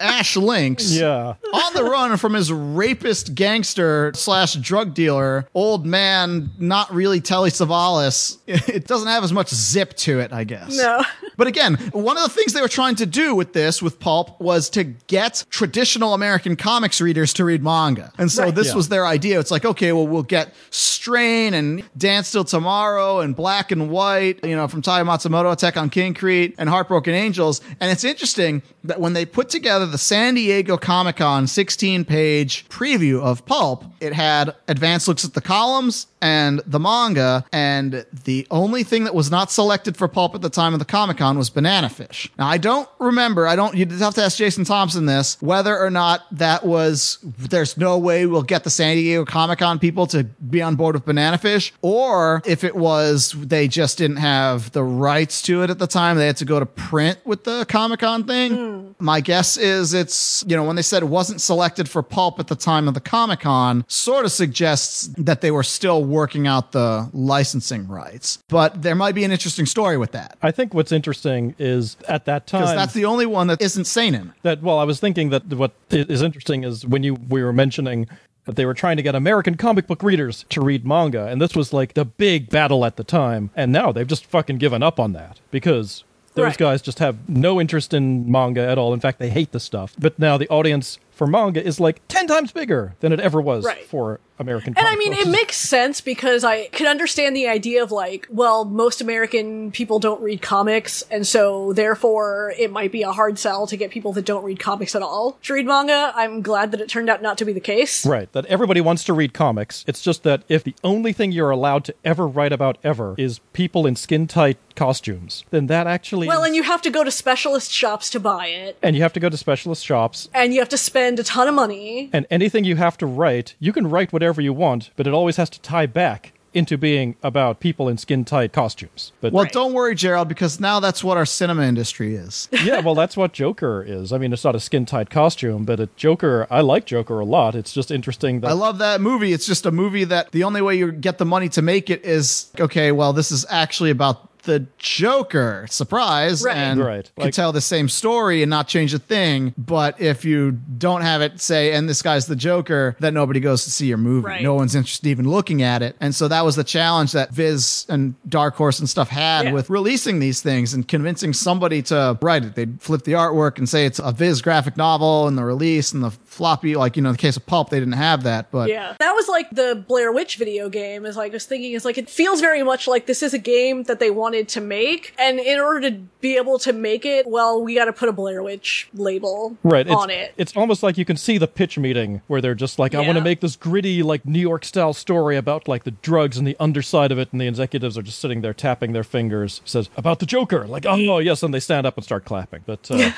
Ash 0.00 0.36
Lynx. 0.36 0.92
yeah. 0.92 1.34
on 1.52 1.74
the 1.74 1.84
run 1.84 2.16
from 2.16 2.34
his 2.34 2.52
rapist 2.52 3.34
gangster 3.34 4.12
slash 4.14 4.54
drug 4.54 4.94
dealer, 4.94 5.48
old 5.54 5.86
man, 5.86 6.50
not 6.58 6.92
really 6.92 7.20
Telly 7.20 7.50
Savalas. 7.50 8.38
It 8.68 8.86
doesn't 8.86 9.08
have 9.08 9.24
as 9.24 9.32
much 9.32 9.48
zip 9.48 9.94
to 9.98 10.20
it, 10.20 10.32
I 10.32 10.44
guess. 10.44 10.76
No. 10.76 11.02
But 11.38 11.46
again, 11.46 11.76
one 11.92 12.18
of 12.18 12.24
the 12.24 12.28
things 12.28 12.52
they 12.52 12.60
were 12.60 12.68
trying 12.68 12.96
to 12.96 13.06
do 13.06 13.34
with 13.34 13.54
this, 13.54 13.80
with 13.80 13.98
Pulp, 14.00 14.38
was 14.40 14.68
to 14.70 14.84
get 14.84 15.44
traditional 15.48 16.12
American 16.12 16.56
comics 16.56 17.00
readers 17.00 17.32
to 17.34 17.44
read 17.44 17.62
manga. 17.62 18.12
And 18.18 18.30
so 18.30 18.42
Right. 18.42 18.54
this 18.54 18.68
Yeah. 18.68 18.74
was 18.74 18.88
their 18.90 19.06
idea. 19.06 19.38
It's 19.40 19.50
like, 19.50 19.64
okay, 19.64 19.92
well, 19.92 20.06
we'll 20.06 20.24
get 20.24 20.52
Strain 20.70 21.54
and 21.54 21.82
Dance 21.96 22.32
Till 22.32 22.44
Tomorrow 22.44 23.20
and 23.20 23.34
Black 23.36 23.70
and 23.70 23.88
White, 23.88 24.40
you 24.44 24.56
know, 24.56 24.66
from 24.68 24.82
Tai 24.82 25.04
Matsumoto, 25.04 25.54
Tekkonkinkreet, 25.56 26.54
and 26.58 26.68
Heartbroken 26.68 27.14
Angels. 27.14 27.60
And 27.80 27.90
it's 27.90 28.04
interesting 28.04 28.62
that 28.84 29.00
when 29.00 29.12
they 29.12 29.24
put 29.24 29.48
together 29.48 29.86
the 29.86 29.96
San 29.98 30.34
Diego 30.34 30.76
Comic 30.76 31.16
Con 31.16 31.46
16 31.46 32.04
page 32.04 32.64
preview 32.68 33.20
of 33.20 33.46
Pulp, 33.46 33.84
it 34.00 34.12
had 34.12 34.54
advanced 34.66 35.06
looks 35.08 35.24
at 35.24 35.34
the 35.34 35.40
columns 35.40 36.08
and 36.20 36.60
the 36.66 36.78
manga, 36.78 37.44
and 37.52 38.04
the 38.24 38.46
only 38.50 38.82
thing 38.82 39.04
that 39.04 39.14
was 39.14 39.30
not 39.30 39.50
selected 39.50 39.96
for 39.96 40.08
Pulp 40.08 40.34
at 40.34 40.42
the 40.42 40.50
time 40.50 40.72
of 40.72 40.78
the 40.78 40.84
Comic 40.84 41.18
Con 41.18 41.38
was 41.38 41.50
Banana 41.50 41.88
Fish. 41.88 42.30
Now, 42.38 42.46
I 42.48 42.58
don't 42.58 42.88
remember, 42.98 43.46
I 43.46 43.56
don't, 43.56 43.74
you'd 43.74 43.90
have 43.92 44.14
to 44.14 44.22
ask 44.22 44.36
Jason 44.36 44.64
Thompson 44.64 45.06
this, 45.06 45.36
whether 45.40 45.78
or 45.78 45.90
not 45.90 46.22
that 46.32 46.64
was, 46.64 47.18
there's 47.22 47.76
no 47.76 47.98
way 47.98 48.26
we'll 48.26 48.42
get 48.42 48.64
the 48.64 48.70
San 48.70 48.96
Diego 48.96 49.24
Comic 49.24 49.60
Con 49.60 49.78
people 49.78 50.06
to 50.08 50.24
be 50.24 50.62
on 50.62 50.76
board 50.76 50.94
with 50.94 51.04
Banana 51.04 51.38
Fish, 51.38 51.72
or 51.82 52.42
if 52.46 52.64
it 52.64 52.76
was 52.76 53.32
they 53.32 53.68
just 53.68 53.98
didn't 53.98 54.16
have 54.16 54.72
the 54.72 54.82
rights 54.84 55.42
to 55.42 55.62
it 55.62 55.70
at 55.70 55.78
the 55.78 55.86
time, 55.86 56.16
they 56.16 56.26
had 56.26 56.36
to 56.36 56.44
go 56.44 56.58
to 56.58 56.66
print 56.66 57.18
with 57.24 57.44
the 57.44 57.64
Comic 57.68 58.00
Con 58.00 58.24
thing. 58.24 58.54
Hmm. 58.54 58.88
My 58.98 59.20
guess 59.20 59.56
is 59.56 59.94
it's, 59.94 60.44
you 60.48 60.56
know, 60.56 60.64
when 60.64 60.76
they 60.76 60.82
said 60.82 61.02
it 61.02 61.06
wasn't 61.06 61.40
selected 61.40 61.88
for 61.88 62.02
Pulp 62.02 62.40
at 62.40 62.48
the 62.48 62.56
time 62.56 62.88
of 62.88 62.94
the 62.94 63.00
Comic 63.00 63.40
Con, 63.40 63.84
sort 63.88 64.24
of 64.24 64.32
suggests 64.32 65.08
that 65.18 65.40
they 65.40 65.50
were 65.50 65.62
still 65.62 66.04
working 66.08 66.46
out 66.46 66.72
the 66.72 67.08
licensing 67.12 67.86
rights. 67.88 68.38
But 68.48 68.82
there 68.82 68.94
might 68.94 69.14
be 69.14 69.24
an 69.24 69.30
interesting 69.32 69.66
story 69.66 69.96
with 69.98 70.12
that. 70.12 70.38
I 70.42 70.50
think 70.50 70.74
what's 70.74 70.92
interesting 70.92 71.54
is 71.58 71.96
at 72.08 72.24
that 72.26 72.46
time 72.46 72.62
Because 72.62 72.74
that's 72.74 72.94
the 72.94 73.04
only 73.04 73.26
one 73.26 73.46
that 73.48 73.60
isn't 73.60 73.84
seinen. 73.84 74.32
that 74.42 74.62
well 74.62 74.78
i 74.78 74.84
was 74.84 75.00
thinking 75.00 75.30
that 75.30 75.44
what 75.54 75.72
is 75.90 76.22
interesting 76.22 76.64
is 76.64 76.86
when 76.86 77.02
you 77.02 77.14
we 77.28 77.42
were 77.42 77.52
mentioning 77.52 78.08
that 78.44 78.56
they 78.56 78.64
were 78.66 78.74
trying 78.74 78.96
to 78.96 79.02
get 79.02 79.14
american 79.14 79.56
comic 79.56 79.86
book 79.86 80.02
readers 80.02 80.44
to 80.48 80.60
read 80.60 80.86
manga 80.86 81.26
and 81.26 81.40
this 81.40 81.54
was 81.54 81.72
like 81.72 81.94
the 81.94 82.04
big 82.04 82.48
battle 82.50 82.84
at 82.84 82.96
the 82.96 83.04
time 83.04 83.50
and 83.54 83.70
now 83.72 83.92
they've 83.92 84.06
just 84.06 84.24
fucking 84.26 84.56
given 84.58 84.82
up 84.82 84.98
on 85.00 85.12
that 85.12 85.40
because 85.50 86.04
those 86.34 86.44
Right. 86.44 86.58
guys 86.58 86.82
just 86.82 86.98
have 87.00 87.28
no 87.28 87.60
interest 87.60 87.92
in 87.92 88.30
manga 88.30 88.60
at 88.66 88.78
all 88.78 88.94
in 88.94 89.00
fact 89.00 89.18
they 89.18 89.30
hate 89.30 89.52
the 89.52 89.60
stuff 89.60 89.94
but 89.98 90.18
now 90.18 90.36
the 90.38 90.48
audience 90.48 90.98
for 91.10 91.26
manga 91.26 91.62
is 91.64 91.80
like 91.80 92.00
10 92.08 92.26
times 92.26 92.52
bigger 92.52 92.94
than 93.00 93.12
it 93.12 93.20
ever 93.20 93.40
was 93.40 93.64
Right. 93.64 93.84
for 93.84 94.20
american 94.38 94.74
And 94.76 94.86
I 94.86 94.94
mean, 94.96 95.12
books. 95.12 95.26
it 95.26 95.28
makes 95.30 95.56
sense 95.56 96.00
because 96.00 96.44
I 96.44 96.66
can 96.68 96.86
understand 96.86 97.34
the 97.34 97.48
idea 97.48 97.82
of 97.82 97.90
like, 97.90 98.26
well, 98.30 98.64
most 98.64 99.00
American 99.00 99.70
people 99.72 99.98
don't 99.98 100.20
read 100.20 100.42
comics, 100.42 101.02
and 101.10 101.26
so 101.26 101.72
therefore 101.72 102.52
it 102.58 102.70
might 102.70 102.92
be 102.92 103.02
a 103.02 103.12
hard 103.12 103.38
sell 103.38 103.66
to 103.66 103.76
get 103.76 103.90
people 103.90 104.12
that 104.12 104.24
don't 104.24 104.44
read 104.44 104.60
comics 104.60 104.94
at 104.94 105.02
all 105.02 105.38
to 105.44 105.54
read 105.54 105.66
manga. 105.66 106.12
I'm 106.14 106.42
glad 106.42 106.70
that 106.72 106.80
it 106.80 106.88
turned 106.88 107.08
out 107.10 107.22
not 107.22 107.38
to 107.38 107.44
be 107.44 107.52
the 107.52 107.60
case. 107.60 108.04
Right, 108.06 108.30
that 108.32 108.46
everybody 108.46 108.80
wants 108.80 109.04
to 109.04 109.12
read 109.12 109.32
comics. 109.34 109.84
It's 109.88 110.02
just 110.02 110.22
that 110.24 110.42
if 110.48 110.62
the 110.62 110.74
only 110.84 111.12
thing 111.12 111.32
you're 111.32 111.50
allowed 111.50 111.84
to 111.86 111.94
ever 112.04 112.26
write 112.28 112.52
about 112.52 112.78
ever 112.84 113.14
is 113.18 113.40
people 113.52 113.86
in 113.86 113.96
skin 113.96 114.26
tight 114.26 114.58
costumes, 114.76 115.44
then 115.50 115.66
that 115.68 115.86
actually 115.86 116.28
Well, 116.28 116.42
is- 116.42 116.48
and 116.48 116.56
you 116.56 116.62
have 116.64 116.82
to 116.82 116.90
go 116.90 117.02
to 117.02 117.10
specialist 117.10 117.72
shops 117.72 118.10
to 118.10 118.20
buy 118.20 118.46
it, 118.48 118.76
and 118.82 118.94
you 118.94 119.02
have 119.02 119.12
to 119.14 119.20
go 119.20 119.28
to 119.28 119.36
specialist 119.36 119.84
shops 119.84 120.28
and 120.34 120.52
you 120.52 120.60
have 120.60 120.68
to 120.68 120.76
spend 120.78 120.98
spend 120.98 121.20
a 121.20 121.22
ton 121.22 121.46
of 121.46 121.54
money. 121.54 122.10
And 122.12 122.26
anything 122.28 122.64
you 122.64 122.74
have 122.74 122.98
to 122.98 123.06
write, 123.06 123.54
you 123.60 123.72
can 123.72 123.88
write 123.88 124.12
whatever 124.12 124.27
you 124.36 124.52
want, 124.52 124.90
but 124.96 125.06
it 125.06 125.14
always 125.14 125.36
has 125.36 125.50
to 125.50 125.60
tie 125.60 125.86
back 125.86 126.32
into 126.54 126.78
being 126.78 127.14
about 127.22 127.60
people 127.60 127.88
in 127.88 127.98
skin 127.98 128.24
tight 128.24 128.52
costumes. 128.52 129.12
But 129.20 129.32
Well, 129.32 129.46
don't 129.46 129.72
worry, 129.72 129.94
Gerald, 129.94 130.28
because 130.28 130.58
now 130.58 130.80
that's 130.80 131.04
what 131.04 131.16
our 131.16 131.26
cinema 131.26 131.62
industry 131.62 132.14
is. 132.14 132.48
yeah, 132.64 132.80
well, 132.80 132.94
that's 132.94 133.16
what 133.16 133.32
Joker 133.32 133.84
is. 133.86 134.12
I 134.12 134.18
mean, 134.18 134.32
it's 134.32 134.44
not 134.44 134.54
a 134.54 134.60
skin 134.60 134.86
tight 134.86 135.10
costume, 135.10 135.64
but 135.64 135.78
a 135.78 135.88
Joker. 135.96 136.46
I 136.50 136.62
like 136.62 136.86
Joker 136.86 137.20
a 137.20 137.24
lot. 137.24 137.54
It's 137.54 137.72
just 137.72 137.90
interesting 137.90 138.40
that 138.40 138.48
I 138.48 138.54
love 138.54 138.78
that 138.78 139.00
movie. 139.00 139.32
It's 139.32 139.46
just 139.46 139.66
a 139.66 139.70
movie 139.70 140.04
that 140.04 140.32
the 140.32 140.44
only 140.44 140.62
way 140.62 140.76
you 140.76 140.90
get 140.90 141.18
the 141.18 141.26
money 141.26 141.48
to 141.50 141.62
make 141.62 141.90
it 141.90 142.04
is 142.04 142.50
okay, 142.58 142.92
well, 142.92 143.12
this 143.12 143.30
is 143.30 143.44
actually 143.48 143.90
about 143.90 144.37
the 144.48 144.66
Joker. 144.78 145.66
Surprise. 145.70 146.42
Right. 146.42 146.56
And 146.56 146.80
Right. 146.80 147.10
you 147.16 147.24
could 147.24 147.34
tell 147.34 147.52
the 147.52 147.60
same 147.60 147.88
story 147.88 148.42
and 148.42 148.48
not 148.50 148.66
change 148.66 148.94
a 148.94 148.98
thing. 148.98 149.52
But 149.58 150.00
if 150.00 150.24
you 150.24 150.52
don't 150.78 151.02
have 151.02 151.20
it 151.22 151.40
say, 151.40 151.72
and 151.74 151.88
this 151.88 152.00
guy's 152.02 152.26
the 152.26 152.34
Joker, 152.34 152.96
then 152.98 153.12
nobody 153.14 153.40
goes 153.40 153.64
to 153.64 153.70
see 153.70 153.86
your 153.86 153.98
movie. 153.98 154.26
Right. 154.26 154.42
No 154.42 154.54
one's 154.54 154.74
interested 154.74 155.06
even 155.08 155.28
looking 155.28 155.62
at 155.62 155.82
it. 155.82 155.96
And 156.00 156.14
so 156.14 156.26
that 156.28 156.44
was 156.44 156.56
the 156.56 156.64
challenge 156.64 157.12
that 157.12 157.30
Viz 157.32 157.84
and 157.90 158.14
Dark 158.28 158.56
Horse 158.56 158.78
and 158.78 158.88
stuff 158.88 159.08
had 159.10 159.46
Yeah. 159.46 159.52
with 159.52 159.68
releasing 159.70 160.18
these 160.18 160.40
things 160.40 160.72
and 160.74 160.88
convincing 160.88 161.32
somebody 161.34 161.82
to 161.82 162.18
write 162.22 162.44
it. 162.44 162.54
They'd 162.54 162.80
flip 162.80 163.04
the 163.04 163.12
artwork 163.12 163.58
and 163.58 163.68
say 163.68 163.84
it's 163.84 163.98
a 163.98 164.12
Viz 164.12 164.40
graphic 164.40 164.76
novel 164.76 165.28
and 165.28 165.36
the 165.36 165.44
release 165.44 165.92
and 165.92 166.02
the 166.02 166.10
floppy, 166.38 166.76
like, 166.76 166.96
you 166.96 167.02
know, 167.02 167.10
in 167.10 167.14
the 167.14 167.18
case 167.18 167.36
of 167.36 167.44
Pulp, 167.44 167.68
they 167.70 167.78
didn't 167.78 167.94
have 167.94 168.22
that. 168.22 168.50
But 168.50 168.70
Yeah. 168.70 168.94
That 168.98 169.12
was 169.12 169.28
like 169.28 169.50
the 169.50 169.84
Blair 169.86 170.12
Witch 170.12 170.36
video 170.36 170.68
game, 170.68 171.04
is 171.04 171.16
like 171.16 171.32
I 171.32 171.34
was 171.34 171.44
thinking, 171.44 171.72
is 171.72 171.84
like 171.84 171.98
it 171.98 172.08
feels 172.08 172.40
very 172.40 172.62
much 172.62 172.86
like 172.88 173.06
this 173.06 173.22
is 173.22 173.34
a 173.34 173.38
game 173.38 173.82
that 173.84 173.98
they 173.98 174.10
wanted 174.10 174.48
to 174.50 174.60
make. 174.60 175.14
And 175.18 175.38
in 175.40 175.58
order 175.58 175.90
to 175.90 175.98
be 176.20 176.36
able 176.36 176.58
to 176.60 176.72
make 176.72 177.04
it, 177.04 177.26
well, 177.26 177.62
we 177.62 177.74
gotta 177.74 177.92
put 177.92 178.08
a 178.08 178.12
Blair 178.12 178.42
Witch 178.42 178.88
label 178.94 179.56
right 179.62 179.86
it's, 179.86 179.94
on 179.94 180.10
it. 180.10 180.32
It's 180.36 180.56
almost 180.56 180.82
like 180.82 180.96
you 180.96 181.04
can 181.04 181.16
see 181.16 181.36
the 181.38 181.48
pitch 181.48 181.76
meeting 181.76 182.22
where 182.28 182.40
they're 182.40 182.54
just 182.54 182.78
like, 182.78 182.94
I 182.94 183.00
want 183.00 183.18
to 183.18 183.24
make 183.24 183.40
this 183.40 183.56
gritty, 183.56 184.02
like 184.02 184.24
New 184.24 184.40
York 184.40 184.64
style 184.64 184.92
story 184.92 185.36
about 185.36 185.68
like 185.68 185.84
the 185.84 185.90
drugs 185.90 186.38
and 186.38 186.46
the 186.46 186.56
underside 186.60 187.12
of 187.12 187.18
it, 187.18 187.28
and 187.32 187.40
the 187.40 187.48
executives 187.48 187.98
are 187.98 188.02
just 188.02 188.20
sitting 188.20 188.40
there 188.40 188.54
tapping 188.54 188.92
their 188.92 189.04
fingers. 189.04 189.60
Says 189.64 189.90
about 189.96 190.20
the 190.20 190.26
Joker, 190.26 190.66
like, 190.66 190.86
oh 190.86 191.18
yes, 191.18 191.42
and 191.42 191.52
they 191.52 191.60
stand 191.60 191.86
up 191.86 191.96
and 191.96 192.04
start 192.04 192.24
clapping. 192.24 192.62
But 192.64 192.88
uh, 192.90 193.10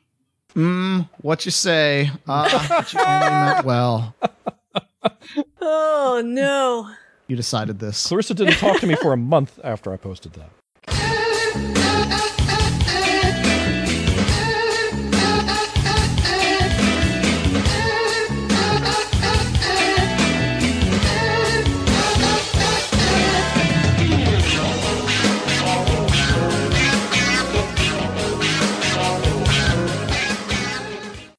Mmm, 0.54 1.08
what 1.20 1.44
you 1.44 1.50
say? 1.50 2.12
Ah, 2.28 2.66
but 2.68 2.92
you 2.92 3.00
only 3.00 3.28
meant 3.28 3.66
well. 3.66 4.14
Oh 5.60 6.22
no. 6.24 6.94
You 7.26 7.34
decided 7.34 7.80
this. 7.80 8.06
Clarissa 8.06 8.34
didn't 8.34 8.58
talk 8.58 8.78
to 8.78 8.86
me 8.86 8.94
for 8.94 9.12
a 9.12 9.16
month 9.16 9.58
after 9.64 9.92
I 9.92 9.96
posted 9.96 10.34
that. 10.34 10.50